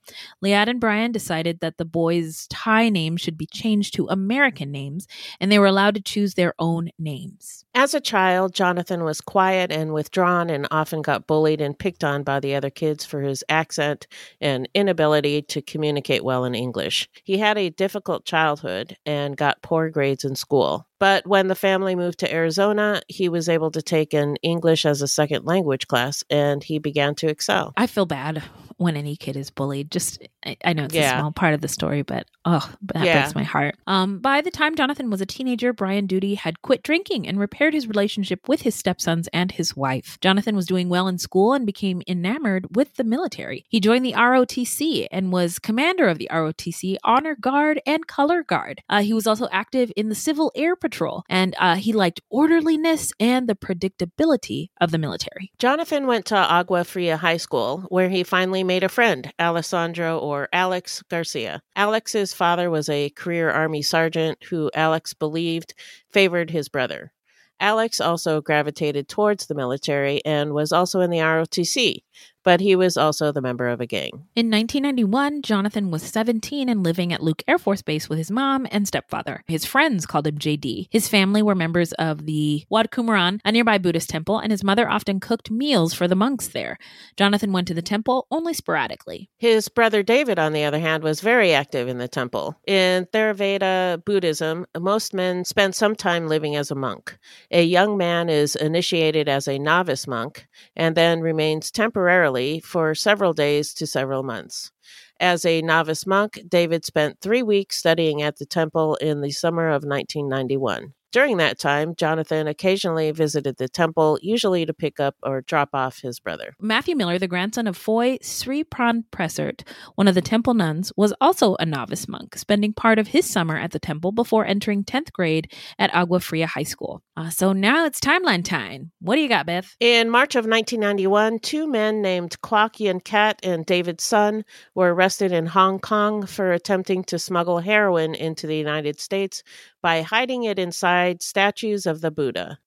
Liad 0.43 0.69
and 0.69 0.79
Brian 0.79 1.11
decided 1.11 1.59
that 1.59 1.77
the 1.77 1.85
boys' 1.85 2.47
Thai 2.49 2.87
names 2.87 3.19
should 3.19 3.37
be 3.37 3.47
changed 3.47 3.93
to 3.95 4.07
American 4.07 4.71
names, 4.71 5.05
and 5.41 5.51
they 5.51 5.59
were 5.59 5.65
allowed 5.73 5.95
to 5.95 6.01
choose 6.01 6.35
their 6.35 6.53
own 6.59 6.91
names. 6.97 7.65
As 7.75 7.93
a 7.93 7.99
child, 7.99 8.53
Jonathan 8.53 9.03
was 9.03 9.19
quiet 9.19 9.71
and 9.71 9.93
withdrawn 9.93 10.12
and 10.49 10.67
often 10.71 11.01
got 11.01 11.27
bullied 11.27 11.61
and 11.61 11.77
picked 11.77 12.03
on 12.03 12.23
by 12.23 12.39
the 12.39 12.55
other 12.55 12.69
kids 12.69 13.05
for 13.05 13.21
his 13.21 13.43
accent 13.49 14.07
and 14.39 14.69
inability 14.73 15.41
to 15.41 15.61
communicate 15.61 16.23
well 16.23 16.45
in 16.45 16.55
English. 16.55 17.09
He 17.23 17.37
had 17.37 17.57
a 17.57 17.69
difficult 17.69 18.25
childhood 18.25 18.97
and 19.05 19.37
got 19.37 19.61
poor 19.61 19.89
grades 19.89 20.23
in 20.23 20.35
school. 20.35 20.87
But 21.03 21.27
when 21.27 21.49
the 21.49 21.55
family 21.55 21.95
moved 21.95 22.19
to 22.19 22.33
Arizona, 22.33 23.01
he 23.09 23.27
was 23.27 23.49
able 23.49 23.71
to 23.71 23.81
take 23.81 24.13
an 24.13 24.37
English 24.41 24.85
as 24.85 25.01
a 25.01 25.07
second 25.07 25.43
language 25.45 25.85
class 25.89 26.23
and 26.29 26.63
he 26.63 26.79
began 26.79 27.13
to 27.15 27.27
excel. 27.27 27.73
I 27.75 27.87
feel 27.87 28.05
bad 28.05 28.41
when 28.77 28.95
any 28.95 29.15
kid 29.17 29.35
is 29.35 29.49
bullied. 29.49 29.91
Just 29.91 30.23
I, 30.45 30.55
I 30.63 30.71
know 30.73 30.85
it's 30.85 30.95
Yeah. 30.95 31.15
a 31.17 31.19
small 31.19 31.31
part 31.33 31.53
of 31.53 31.61
the 31.61 31.67
story, 31.67 32.03
but 32.03 32.25
oh, 32.45 32.65
that 32.93 33.05
Yeah. 33.05 33.19
breaks 33.21 33.35
my 33.35 33.43
heart. 33.43 33.75
Um, 33.85 34.19
by 34.19 34.39
the 34.41 34.49
time 34.49 34.75
Jonathan 34.75 35.09
was 35.09 35.19
a 35.19 35.25
teenager, 35.25 35.73
Brian 35.73 36.05
Doody 36.07 36.35
had 36.35 36.61
quit 36.61 36.83
drinking 36.83 37.27
and 37.27 37.37
repaired 37.37 37.73
his 37.73 37.85
relationship 37.87 38.47
with 38.47 38.61
his 38.61 38.73
stepsons 38.75 39.27
and 39.33 39.51
his 39.51 39.75
wife. 39.75 40.17
Jonathan 40.21 40.55
was 40.55 40.65
doing 40.65 40.87
well 40.89 41.07
in 41.09 41.17
school 41.17 41.51
and 41.53 41.65
became 41.65 42.01
enamored 42.07 42.75
with 42.77 42.95
the 42.95 43.03
military. 43.03 43.65
He 43.67 43.79
joined 43.81 44.05
the 44.05 44.13
ROTC 44.13 45.07
and 45.11 45.33
was 45.33 45.59
commander 45.59 46.07
of 46.07 46.17
the 46.17 46.29
ROTC 46.31 46.95
Honor 47.03 47.35
Guard 47.35 47.81
and 47.85 48.07
Color 48.07 48.43
Guard. 48.43 48.81
Uh, 48.89 49.01
he 49.01 49.13
was 49.13 49.27
also 49.27 49.47
active 49.51 49.91
in 49.97 50.07
the 50.09 50.15
Civil 50.15 50.51
Air 50.55 50.75
Patrol, 50.77 50.92
and 51.29 51.55
uh, 51.57 51.75
he 51.75 51.93
liked 51.93 52.21
orderliness 52.29 53.11
and 53.19 53.47
the 53.47 53.55
predictability 53.55 54.69
of 54.79 54.91
the 54.91 54.97
military. 54.97 55.51
Jonathan 55.59 56.07
went 56.07 56.25
to 56.27 56.35
Agua 56.35 56.83
Fria 56.83 57.17
High 57.17 57.37
School, 57.37 57.85
where 57.89 58.09
he 58.09 58.23
finally 58.23 58.63
made 58.63 58.83
a 58.83 58.89
friend, 58.89 59.31
Alessandro 59.39 60.17
or 60.17 60.49
Alex 60.53 61.03
Garcia. 61.09 61.61
Alex's 61.75 62.33
father 62.33 62.69
was 62.69 62.89
a 62.89 63.09
career 63.11 63.49
Army 63.49 63.81
sergeant 63.81 64.43
who 64.49 64.69
Alex 64.73 65.13
believed 65.13 65.73
favored 66.11 66.49
his 66.49 66.69
brother. 66.69 67.11
Alex 67.59 68.01
also 68.01 68.41
gravitated 68.41 69.07
towards 69.07 69.45
the 69.45 69.55
military 69.55 70.23
and 70.25 70.53
was 70.53 70.71
also 70.71 70.99
in 70.99 71.09
the 71.09 71.19
ROTC, 71.19 71.99
but 72.43 72.59
he 72.59 72.75
was 72.75 72.97
also 72.97 73.31
the 73.31 73.41
member 73.41 73.67
of 73.67 73.81
a 73.81 73.85
gang. 73.85 74.11
In 74.35 74.49
1991, 74.49 75.41
Jonathan 75.41 75.91
was 75.91 76.03
17 76.03 76.69
and 76.69 76.83
living 76.83 77.13
at 77.13 77.23
Luke 77.23 77.43
Air 77.47 77.57
Force 77.57 77.81
Base 77.81 78.09
with 78.09 78.17
his 78.17 78.31
mom 78.31 78.67
and 78.71 78.87
stepfather. 78.87 79.43
His 79.47 79.65
friends 79.65 80.05
called 80.05 80.27
him 80.27 80.37
JD. 80.37 80.87
His 80.89 81.07
family 81.07 81.41
were 81.41 81.55
members 81.55 81.93
of 81.93 82.25
the 82.25 82.65
Wat 82.69 82.91
Kumaran, 82.91 83.39
a 83.45 83.51
nearby 83.51 83.77
Buddhist 83.77 84.09
temple, 84.09 84.39
and 84.39 84.51
his 84.51 84.63
mother 84.63 84.89
often 84.89 85.19
cooked 85.19 85.49
meals 85.49 85.93
for 85.93 86.07
the 86.07 86.15
monks 86.15 86.49
there. 86.49 86.77
Jonathan 87.17 87.53
went 87.53 87.67
to 87.67 87.73
the 87.73 87.81
temple 87.81 88.27
only 88.29 88.53
sporadically. 88.53 89.29
His 89.37 89.69
brother 89.69 90.03
David, 90.03 90.39
on 90.39 90.53
the 90.53 90.63
other 90.63 90.79
hand, 90.79 91.03
was 91.03 91.21
very 91.21 91.53
active 91.53 91.87
in 91.87 91.97
the 91.97 92.07
temple. 92.07 92.55
In 92.67 93.05
Theravada 93.13 94.03
Buddhism, 94.05 94.65
most 94.77 95.13
men 95.13 95.45
spend 95.45 95.75
some 95.75 95.95
time 95.95 96.27
living 96.27 96.55
as 96.55 96.71
a 96.71 96.75
monk. 96.75 97.17
A 97.51 97.63
young 97.63 97.97
man 97.97 98.29
is 98.29 98.55
initiated 98.55 99.29
as 99.29 99.47
a 99.47 99.59
novice 99.59 100.07
monk 100.07 100.47
and 100.75 100.95
then 100.95 101.21
remains 101.21 101.71
temporarily 101.71 102.32
for 102.59 102.95
several 102.95 103.33
days 103.33 103.73
to 103.75 103.87
several 103.87 104.23
months. 104.23 104.71
As 105.19 105.45
a 105.45 105.61
novice 105.61 106.05
monk, 106.05 106.39
David 106.47 106.85
spent 106.85 107.19
three 107.21 107.43
weeks 107.43 107.77
studying 107.77 108.21
at 108.21 108.37
the 108.37 108.45
temple 108.45 108.95
in 108.95 109.21
the 109.21 109.31
summer 109.31 109.67
of 109.67 109.83
1991. 109.83 110.93
During 111.13 111.37
that 111.37 111.59
time, 111.59 111.93
Jonathan 111.93 112.47
occasionally 112.47 113.11
visited 113.11 113.57
the 113.57 113.69
temple, 113.69 114.17
usually 114.23 114.65
to 114.65 114.73
pick 114.73 114.99
up 114.99 115.15
or 115.21 115.41
drop 115.41 115.69
off 115.71 115.99
his 116.01 116.19
brother. 116.19 116.55
Matthew 116.59 116.95
Miller, 116.95 117.19
the 117.19 117.27
grandson 117.27 117.67
of 117.67 117.77
Foy 117.77 118.17
Sri 118.23 118.63
Pran 118.63 119.03
Presert, 119.11 119.61
one 119.93 120.07
of 120.07 120.15
the 120.15 120.23
temple 120.23 120.55
nuns, 120.55 120.91
was 120.97 121.13
also 121.21 121.55
a 121.59 121.67
novice 121.67 122.07
monk, 122.07 122.35
spending 122.35 122.73
part 122.73 122.97
of 122.97 123.09
his 123.09 123.29
summer 123.29 123.55
at 123.55 123.69
the 123.69 123.79
temple 123.79 124.11
before 124.11 124.43
entering 124.47 124.83
10th 124.83 125.11
grade 125.11 125.51
at 125.77 125.93
Agua 125.93 126.19
Fria 126.19 126.47
High 126.47 126.63
School. 126.63 127.03
Uh, 127.15 127.29
so 127.29 127.53
now 127.53 127.85
it's 127.85 127.99
timeline 127.99 128.43
time. 128.43 128.91
What 128.99 129.13
do 129.13 129.21
you 129.21 129.29
got, 129.29 129.45
Beth? 129.45 129.75
In 129.79 130.09
March 130.09 130.33
of 130.33 130.47
1991, 130.47 131.37
two 131.39 131.67
men 131.67 132.01
named 132.01 132.41
Kwok 132.41 132.79
Yin 132.79 132.99
Kat 132.99 133.39
and 133.43 133.67
David 133.67 134.01
Sun 134.01 134.45
were 134.73 134.95
arrested 134.95 135.31
in 135.31 135.45
Hong 135.45 135.77
Kong 135.77 136.25
for 136.25 136.51
attempting 136.53 137.03
to 137.03 137.19
smuggle 137.19 137.59
heroin 137.59 138.15
into 138.15 138.47
the 138.47 138.57
United 138.57 138.99
States 138.99 139.43
by 139.83 140.01
hiding 140.01 140.45
it 140.45 140.57
inside 140.57 141.21
statues 141.21 141.85
of 141.85 142.01
the 142.01 142.09
Buddha. 142.09 142.57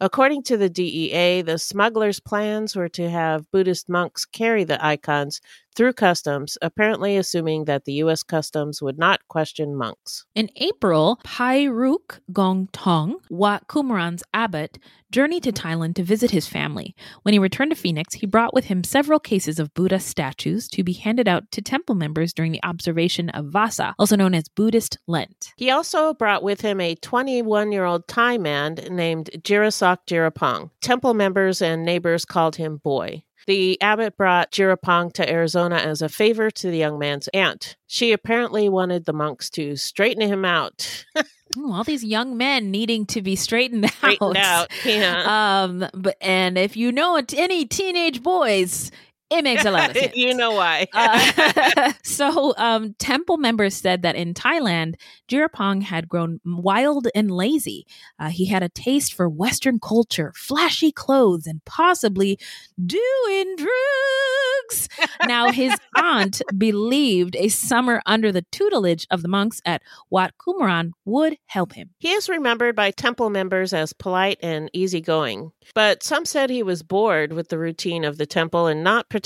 According 0.00 0.42
to 0.44 0.58
the 0.58 0.68
DEA, 0.68 1.40
the 1.40 1.58
smugglers' 1.58 2.20
plans 2.20 2.76
were 2.76 2.90
to 2.90 3.08
have 3.08 3.50
Buddhist 3.52 3.88
monks 3.88 4.26
carry 4.26 4.64
the 4.64 4.84
icons 4.84 5.40
through 5.74 5.92
customs, 5.94 6.56
apparently 6.62 7.16
assuming 7.16 7.64
that 7.64 7.84
the 7.84 7.94
U.S. 7.94 8.22
Customs 8.22 8.80
would 8.80 8.98
not 8.98 9.26
question 9.28 9.74
monks. 9.74 10.24
In 10.34 10.50
April, 10.56 11.20
Pai 11.24 11.68
Ruk 11.68 12.20
Gong 12.32 12.68
Tong, 12.72 13.18
Wat 13.30 13.66
Kumaran's 13.68 14.22
abbot, 14.32 14.78
journeyed 15.10 15.44
to 15.44 15.52
Thailand 15.52 15.94
to 15.94 16.02
visit 16.02 16.30
his 16.32 16.48
family. 16.48 16.94
When 17.22 17.32
he 17.32 17.38
returned 17.38 17.70
to 17.70 17.76
Phoenix, 17.76 18.14
he 18.14 18.26
brought 18.26 18.52
with 18.52 18.64
him 18.64 18.82
several 18.82 19.20
cases 19.20 19.58
of 19.58 19.72
Buddha 19.74 20.00
statues 20.00 20.66
to 20.68 20.82
be 20.82 20.92
handed 20.92 21.28
out 21.28 21.50
to 21.52 21.62
temple 21.62 21.94
members 21.94 22.32
during 22.32 22.52
the 22.52 22.64
observation 22.64 23.28
of 23.30 23.46
Vasa, 23.46 23.94
also 23.98 24.16
known 24.16 24.34
as 24.34 24.48
Buddhist 24.48 24.98
Lent. 25.06 25.52
He 25.56 25.70
also 25.70 26.14
brought 26.14 26.42
with 26.42 26.60
him 26.60 26.80
a 26.80 26.96
21 26.96 27.70
year 27.70 27.84
old 27.84 28.08
Thai 28.08 28.38
man 28.38 28.74
named 28.90 29.30
Jirasak 29.38 29.98
Jirapong. 30.08 30.70
Temple 30.80 31.14
members 31.14 31.62
and 31.62 31.84
neighbors 31.84 32.24
called 32.24 32.56
him 32.56 32.78
Boy. 32.78 33.24
The 33.46 33.80
abbot 33.80 34.16
brought 34.16 34.52
Jirapong 34.52 35.12
to 35.14 35.30
Arizona 35.30 35.76
as 35.76 36.02
a 36.02 36.08
favor 36.08 36.50
to 36.50 36.70
the 36.70 36.78
young 36.78 36.98
man's 36.98 37.28
aunt. 37.28 37.76
She 37.86 38.12
apparently 38.12 38.68
wanted 38.68 39.04
the 39.04 39.12
monks 39.12 39.50
to 39.50 39.76
straighten 39.76 40.26
him 40.26 40.44
out. 40.44 41.04
Ooh, 41.56 41.72
all 41.72 41.84
these 41.84 42.02
young 42.02 42.36
men 42.36 42.70
needing 42.70 43.06
to 43.06 43.22
be 43.22 43.36
straightened 43.36 43.84
out. 43.84 43.92
Straightened 43.92 44.36
out, 44.36 44.70
yeah. 44.84 45.24
Um, 45.64 45.88
but 45.94 46.16
and 46.20 46.58
if 46.58 46.76
you 46.76 46.90
know 46.90 47.20
any 47.36 47.64
teenage 47.64 48.22
boys, 48.22 48.90
it 49.38 49.44
makes 49.44 49.64
a 49.64 49.70
lot 49.70 49.90
of 49.90 49.96
sense. 50.00 50.16
you 50.16 50.34
know 50.34 50.52
why. 50.52 50.86
Uh, 50.92 51.92
so, 52.02 52.54
um, 52.56 52.94
temple 52.98 53.36
members 53.36 53.74
said 53.74 54.02
that 54.02 54.16
in 54.16 54.34
Thailand, 54.34 54.94
Jirapong 55.28 55.82
had 55.82 56.08
grown 56.08 56.40
wild 56.44 57.08
and 57.14 57.30
lazy. 57.30 57.86
Uh, 58.18 58.28
he 58.28 58.46
had 58.46 58.62
a 58.62 58.68
taste 58.68 59.14
for 59.14 59.28
Western 59.28 59.78
culture, 59.80 60.32
flashy 60.36 60.92
clothes, 60.92 61.46
and 61.46 61.64
possibly 61.64 62.38
doing 62.84 63.56
drugs. 63.56 64.88
now, 65.26 65.50
his 65.50 65.74
aunt 65.96 66.42
believed 66.56 67.36
a 67.36 67.48
summer 67.48 68.02
under 68.06 68.30
the 68.32 68.44
tutelage 68.52 69.06
of 69.10 69.22
the 69.22 69.28
monks 69.28 69.60
at 69.64 69.82
Wat 70.10 70.34
Kumaran 70.38 70.92
would 71.04 71.36
help 71.46 71.72
him. 71.72 71.90
He 71.98 72.12
is 72.12 72.28
remembered 72.28 72.76
by 72.76 72.90
temple 72.90 73.30
members 73.30 73.72
as 73.72 73.92
polite 73.92 74.38
and 74.42 74.70
easygoing, 74.72 75.52
but 75.74 76.02
some 76.02 76.24
said 76.24 76.50
he 76.50 76.62
was 76.62 76.82
bored 76.82 77.32
with 77.32 77.48
the 77.48 77.58
routine 77.58 78.04
of 78.04 78.18
the 78.18 78.26
temple 78.26 78.66
and 78.66 78.84
not 78.84 79.08
particularly 79.08 79.23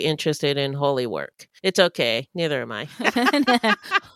interested 0.00 0.56
in 0.58 0.72
holy 0.74 1.06
work. 1.06 1.48
It's 1.62 1.78
okay. 1.78 2.28
Neither 2.34 2.62
am 2.62 2.72
I. 2.72 2.84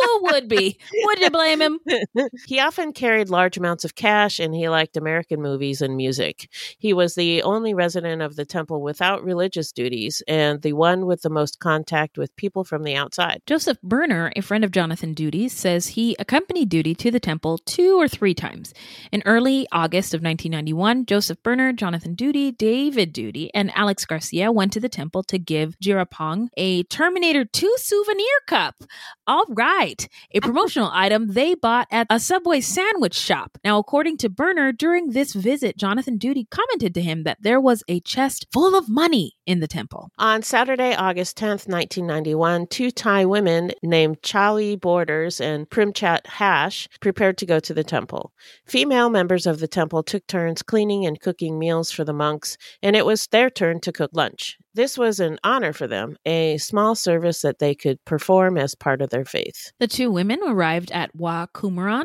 Who 0.00 0.22
would 0.22 0.48
be? 0.48 0.78
Would 1.04 1.20
you 1.20 1.30
blame 1.30 1.60
him? 1.60 1.80
he 2.46 2.60
often 2.60 2.92
carried 2.92 3.30
large 3.30 3.56
amounts 3.56 3.84
of 3.84 3.94
cash 3.94 4.38
and 4.38 4.54
he 4.54 4.68
liked 4.68 4.96
American 4.96 5.40
movies 5.40 5.80
and 5.80 5.96
music. 5.96 6.48
He 6.78 6.92
was 6.92 7.14
the 7.14 7.42
only 7.42 7.74
resident 7.74 8.22
of 8.22 8.36
the 8.36 8.44
temple 8.44 8.82
without 8.82 9.24
religious 9.24 9.72
duties 9.72 10.22
and 10.28 10.62
the 10.62 10.72
one 10.74 11.06
with 11.06 11.22
the 11.22 11.30
most 11.30 11.60
contact 11.60 12.18
with 12.18 12.34
people 12.36 12.64
from 12.64 12.82
the 12.82 12.94
outside. 12.96 13.42
Joseph 13.46 13.80
Berner, 13.82 14.32
a 14.36 14.42
friend 14.42 14.64
of 14.64 14.70
Jonathan 14.70 15.14
Doody's, 15.14 15.52
says 15.52 15.88
he 15.88 16.16
accompanied 16.18 16.68
Doody 16.68 16.94
to 16.96 17.10
the 17.10 17.20
temple 17.20 17.58
two 17.58 18.00
or 18.00 18.08
three 18.08 18.34
times. 18.34 18.72
In 19.12 19.22
early 19.26 19.66
August 19.72 20.14
of 20.14 20.22
1991, 20.22 21.06
Joseph 21.06 21.42
Berner, 21.42 21.72
Jonathan 21.72 22.14
Doody, 22.14 22.52
David 22.52 23.12
Doody, 23.12 23.50
and 23.54 23.70
Alex 23.74 24.04
Garcia 24.04 24.52
went 24.52 24.72
to 24.72 24.80
the 24.80 24.88
temple 24.88 25.22
to 25.24 25.38
give 25.38 25.78
Jirapong 25.78 26.48
a 26.56 26.82
Terminator 26.84 27.39
2 27.44 27.74
souvenir 27.78 28.26
cup. 28.46 28.84
All 29.26 29.46
right, 29.48 30.08
a 30.32 30.40
promotional 30.40 30.90
item 30.92 31.28
they 31.28 31.54
bought 31.54 31.86
at 31.90 32.06
a 32.10 32.18
Subway 32.18 32.60
sandwich 32.60 33.14
shop. 33.14 33.58
Now, 33.64 33.78
according 33.78 34.16
to 34.18 34.28
Berner, 34.28 34.72
during 34.72 35.10
this 35.10 35.32
visit, 35.32 35.76
Jonathan 35.76 36.18
Doody 36.18 36.46
commented 36.50 36.94
to 36.94 37.00
him 37.00 37.22
that 37.24 37.38
there 37.40 37.60
was 37.60 37.82
a 37.88 38.00
chest 38.00 38.46
full 38.52 38.76
of 38.76 38.88
money 38.88 39.34
in 39.46 39.60
the 39.60 39.68
temple. 39.68 40.10
On 40.18 40.42
Saturday, 40.42 40.94
August 40.94 41.36
10th, 41.38 41.68
1991, 41.68 42.66
two 42.68 42.90
Thai 42.90 43.24
women 43.24 43.72
named 43.82 44.22
Chawi 44.22 44.80
Borders 44.80 45.40
and 45.40 45.68
Primchat 45.68 46.26
Hash 46.26 46.88
prepared 47.00 47.38
to 47.38 47.46
go 47.46 47.60
to 47.60 47.74
the 47.74 47.84
temple. 47.84 48.32
Female 48.66 49.10
members 49.10 49.46
of 49.46 49.60
the 49.60 49.68
temple 49.68 50.02
took 50.02 50.26
turns 50.26 50.62
cleaning 50.62 51.06
and 51.06 51.20
cooking 51.20 51.58
meals 51.58 51.90
for 51.90 52.04
the 52.04 52.12
monks, 52.12 52.56
and 52.82 52.96
it 52.96 53.06
was 53.06 53.26
their 53.28 53.50
turn 53.50 53.80
to 53.80 53.92
cook 53.92 54.10
lunch. 54.12 54.58
This 54.74 54.96
was 54.96 55.18
an 55.18 55.38
honor 55.42 55.72
for 55.72 55.86
them, 55.86 56.16
a 56.24 56.58
small 56.58 56.94
service 56.94 57.42
that 57.42 57.58
they 57.58 57.74
could 57.74 58.04
perform 58.04 58.56
as 58.56 58.74
part 58.74 59.02
of 59.02 59.10
their 59.10 59.24
faith. 59.24 59.72
The 59.80 59.88
two 59.88 60.10
women 60.10 60.40
arrived 60.46 60.92
at 60.92 61.14
Wat 61.14 61.52
Kumaran 61.52 62.04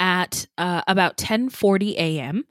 at 0.00 0.46
uh, 0.58 0.82
about 0.86 1.16
10:40 1.16 1.94
a.m. 1.94 2.44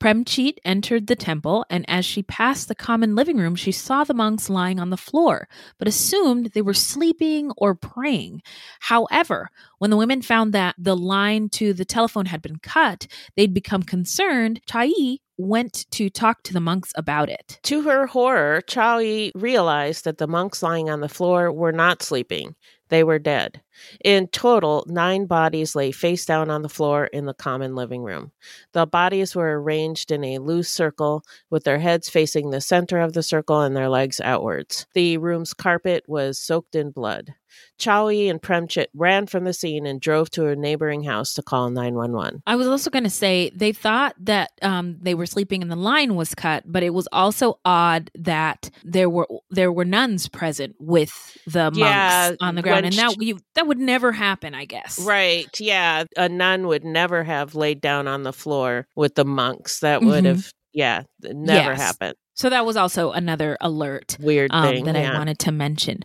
Premchit 0.00 0.54
entered 0.64 1.06
the 1.06 1.16
temple 1.16 1.64
and 1.68 1.84
as 1.88 2.04
she 2.04 2.22
passed 2.22 2.68
the 2.68 2.74
common 2.74 3.14
living 3.14 3.36
room 3.36 3.54
she 3.54 3.70
saw 3.70 4.02
the 4.02 4.14
monks 4.14 4.48
lying 4.48 4.80
on 4.80 4.90
the 4.90 4.96
floor 4.96 5.46
but 5.78 5.88
assumed 5.88 6.46
they 6.46 6.62
were 6.62 6.74
sleeping 6.74 7.52
or 7.58 7.74
praying. 7.74 8.40
However, 8.80 9.50
when 9.78 9.90
the 9.90 9.96
women 9.96 10.22
found 10.22 10.54
that 10.54 10.74
the 10.78 10.96
line 10.96 11.48
to 11.50 11.74
the 11.74 11.84
telephone 11.84 12.26
had 12.26 12.40
been 12.40 12.58
cut, 12.58 13.06
they'd 13.36 13.54
become 13.54 13.82
concerned. 13.82 14.60
Chai 14.66 14.90
went 15.38 15.86
to 15.90 16.08
talk 16.10 16.42
to 16.44 16.52
the 16.52 16.60
monks 16.60 16.92
about 16.96 17.28
it. 17.28 17.58
To 17.64 17.82
her 17.82 18.06
horror, 18.06 18.62
Chawi 18.66 19.30
realized 19.34 20.04
that 20.04 20.18
the 20.18 20.26
monks 20.26 20.62
lying 20.62 20.88
on 20.88 21.00
the 21.00 21.08
floor 21.08 21.52
were 21.52 21.72
not 21.72 22.02
sleeping. 22.02 22.54
They 22.88 23.02
were 23.02 23.18
dead. 23.18 23.62
In 24.04 24.28
total, 24.28 24.84
nine 24.86 25.26
bodies 25.26 25.74
lay 25.74 25.90
face 25.90 26.24
down 26.24 26.50
on 26.50 26.62
the 26.62 26.68
floor 26.68 27.06
in 27.06 27.26
the 27.26 27.34
common 27.34 27.74
living 27.74 28.02
room. 28.02 28.30
The 28.72 28.86
bodies 28.86 29.34
were 29.34 29.60
arranged 29.60 30.12
in 30.12 30.22
a 30.22 30.38
loose 30.38 30.68
circle 30.68 31.24
with 31.50 31.64
their 31.64 31.80
heads 31.80 32.08
facing 32.08 32.50
the 32.50 32.60
center 32.60 33.00
of 33.00 33.12
the 33.12 33.24
circle 33.24 33.60
and 33.60 33.76
their 33.76 33.88
legs 33.88 34.20
outwards. 34.20 34.86
The 34.94 35.18
room's 35.18 35.52
carpet 35.52 36.04
was 36.06 36.38
soaked 36.38 36.76
in 36.76 36.90
blood. 36.92 37.34
Chawi 37.78 38.30
and 38.30 38.40
Premchit 38.40 38.86
ran 38.94 39.26
from 39.26 39.44
the 39.44 39.52
scene 39.52 39.86
and 39.86 40.00
drove 40.00 40.30
to 40.30 40.46
a 40.48 40.56
neighboring 40.56 41.02
house 41.04 41.34
to 41.34 41.42
call 41.42 41.70
911. 41.70 42.42
I 42.46 42.56
was 42.56 42.66
also 42.66 42.90
going 42.90 43.04
to 43.04 43.10
say 43.10 43.50
they 43.54 43.72
thought 43.72 44.14
that 44.20 44.50
um, 44.62 44.96
they 45.00 45.14
were 45.14 45.26
sleeping 45.26 45.62
and 45.62 45.70
the 45.70 45.76
line 45.76 46.14
was 46.14 46.34
cut, 46.34 46.64
but 46.66 46.82
it 46.82 46.94
was 46.94 47.06
also 47.12 47.58
odd 47.64 48.10
that 48.14 48.70
there 48.84 49.10
were 49.10 49.28
there 49.50 49.70
were 49.72 49.84
nuns 49.84 50.28
present 50.28 50.74
with 50.78 51.12
the 51.46 51.70
Yeah, 51.74 52.28
monks 52.30 52.42
on 52.42 52.54
the 52.54 52.62
ground, 52.62 52.86
and 52.86 52.94
that 52.94 53.20
you, 53.22 53.38
that 53.54 53.66
would 53.66 53.78
never 53.78 54.12
happen, 54.12 54.54
I 54.54 54.64
guess. 54.64 54.98
Right. 54.98 55.48
Yeah. 55.60 56.04
A 56.16 56.28
nun 56.28 56.66
would 56.66 56.84
never 56.84 57.22
have 57.24 57.54
laid 57.54 57.80
down 57.80 58.08
on 58.08 58.22
the 58.22 58.32
floor 58.32 58.86
with 58.96 59.14
the 59.14 59.24
monks. 59.24 59.80
That 59.80 60.02
would 60.02 60.24
Mhm. 60.24 60.28
have, 60.28 60.50
yeah, 60.72 61.02
never 61.22 61.70
Yes. 61.72 61.80
happened. 61.80 62.14
So 62.34 62.50
that 62.50 62.66
was 62.66 62.76
also 62.76 63.12
another 63.12 63.56
alert 63.60 64.16
Weird 64.20 64.50
um, 64.52 64.62
thing. 64.64 64.84
that 64.84 64.94
yeah. 64.94 65.12
I 65.12 65.18
wanted 65.18 65.38
to 65.40 65.52
mention. 65.52 66.04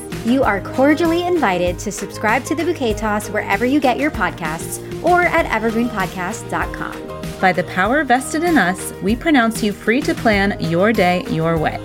You 0.25 0.43
are 0.43 0.61
cordially 0.61 1.25
invited 1.25 1.79
to 1.79 1.91
subscribe 1.91 2.43
to 2.45 2.53
the 2.53 2.63
Bouquet 2.63 2.93
Toss 2.93 3.27
wherever 3.29 3.65
you 3.65 3.79
get 3.79 3.97
your 3.97 4.11
podcasts 4.11 4.79
or 5.03 5.23
at 5.23 5.47
evergreenpodcast.com. 5.47 7.39
By 7.41 7.51
the 7.51 7.63
power 7.63 8.03
vested 8.03 8.43
in 8.43 8.55
us, 8.59 8.93
we 9.01 9.15
pronounce 9.15 9.63
you 9.63 9.73
free 9.73 9.99
to 10.01 10.13
plan 10.13 10.59
your 10.59 10.93
day 10.93 11.25
your 11.29 11.57
way. 11.57 11.79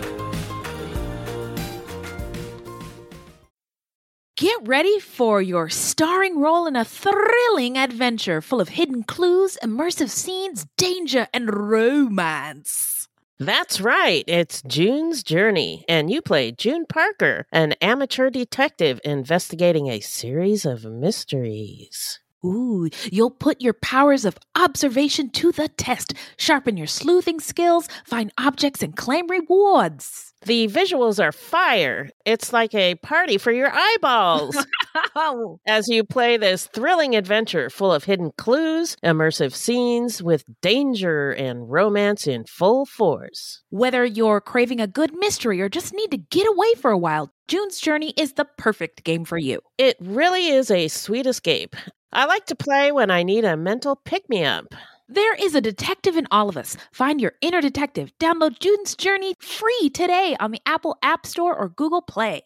Get 4.37 4.69
ready 4.69 5.01
for 5.01 5.41
your 5.41 5.71
starring 5.71 6.39
role 6.39 6.67
in 6.67 6.77
a 6.77 6.85
thrilling 6.85 7.79
adventure 7.79 8.43
full 8.43 8.61
of 8.61 8.69
hidden 8.69 9.03
clues, 9.03 9.57
immersive 9.63 10.11
scenes, 10.11 10.67
danger, 10.77 11.27
and 11.33 11.55
romance. 11.55 12.96
That's 13.39 13.83
right. 13.83 14.25
It's 14.27 14.63
June's 14.63 15.23
Journey, 15.23 15.85
and 15.89 16.11
you 16.11 16.23
play 16.23 16.53
June 16.53 16.87
Parker, 16.87 17.47
an 17.53 17.73
amateur 17.83 18.31
detective 18.31 18.99
investigating 19.05 19.89
a 19.89 20.01
series 20.01 20.65
of 20.65 20.85
mysteries. 20.85 22.21
Ooh, 22.47 22.89
you'll 23.11 23.31
put 23.31 23.61
your 23.61 23.73
powers 23.73 24.25
of 24.25 24.39
observation 24.55 25.31
to 25.31 25.53
the 25.53 25.69
test, 25.69 26.15
sharpen 26.37 26.77
your 26.77 26.87
sleuthing 26.87 27.41
skills, 27.41 27.89
find 28.05 28.33
objects, 28.39 28.83
and 28.83 28.97
claim 28.97 29.27
rewards. 29.29 30.33
The 30.45 30.69
visuals 30.69 31.23
are 31.23 31.33
fire. 31.33 32.09
It's 32.25 32.53
like 32.53 32.73
a 32.75 32.95
party 32.97 33.37
for 33.37 33.51
your 33.51 33.71
eyeballs. 33.73 34.57
As 35.67 35.89
you 35.89 36.05
play 36.05 36.37
this 36.37 36.67
thrilling 36.67 37.17
adventure 37.17 37.69
full 37.69 37.93
of 37.93 38.05
hidden 38.05 38.31
clues, 38.39 38.97
immersive 39.05 39.55
scenes 39.55 40.23
with 40.23 40.45
danger 40.63 41.33
and 41.33 41.71
romance 41.71 42.27
in 42.27 42.45
full 42.45 42.87
force. 42.87 43.63
Whether 43.71 44.05
you're 44.05 44.41
craving 44.41 44.81
a 44.81 44.87
good 44.87 45.15
mystery 45.19 45.61
or 45.61 45.69
just 45.69 45.93
need 45.93 46.11
to 46.13 46.19
get 46.19 46.47
away 46.47 46.75
for 46.75 46.91
a 46.91 46.99
while, 46.99 47.31
June's 47.49 47.79
Journey 47.79 48.13
is 48.17 48.33
the 48.33 48.45
perfect 48.45 49.05
game 49.05 49.25
for 49.25 49.39
you. 49.39 49.61
It 49.79 49.97
really 50.01 50.49
is 50.49 50.69
a 50.69 50.89
sweet 50.89 51.29
escape. 51.29 51.77
I 52.13 52.25
like 52.25 52.45
to 52.47 52.57
play 52.57 52.91
when 52.91 53.09
I 53.09 53.23
need 53.23 53.45
a 53.45 53.57
mental 53.57 53.95
pick 53.95 54.29
me 54.29 54.45
up. 54.45 54.75
There 55.09 55.37
is 55.37 55.55
a 55.55 55.61
detective 55.61 56.17
in 56.17 56.27
all 56.33 56.49
of 56.49 56.57
us. 56.57 56.77
Find 56.91 57.21
your 57.21 57.35
inner 57.41 57.61
detective. 57.61 58.11
Download 58.19 58.59
June's 58.59 58.97
Journey 58.97 59.37
free 59.39 59.91
today 59.95 60.37
on 60.41 60.51
the 60.51 60.61
Apple 60.67 60.99
App 61.05 61.25
Store 61.25 61.57
or 61.57 61.69
Google 61.69 62.03
Play. 62.03 62.43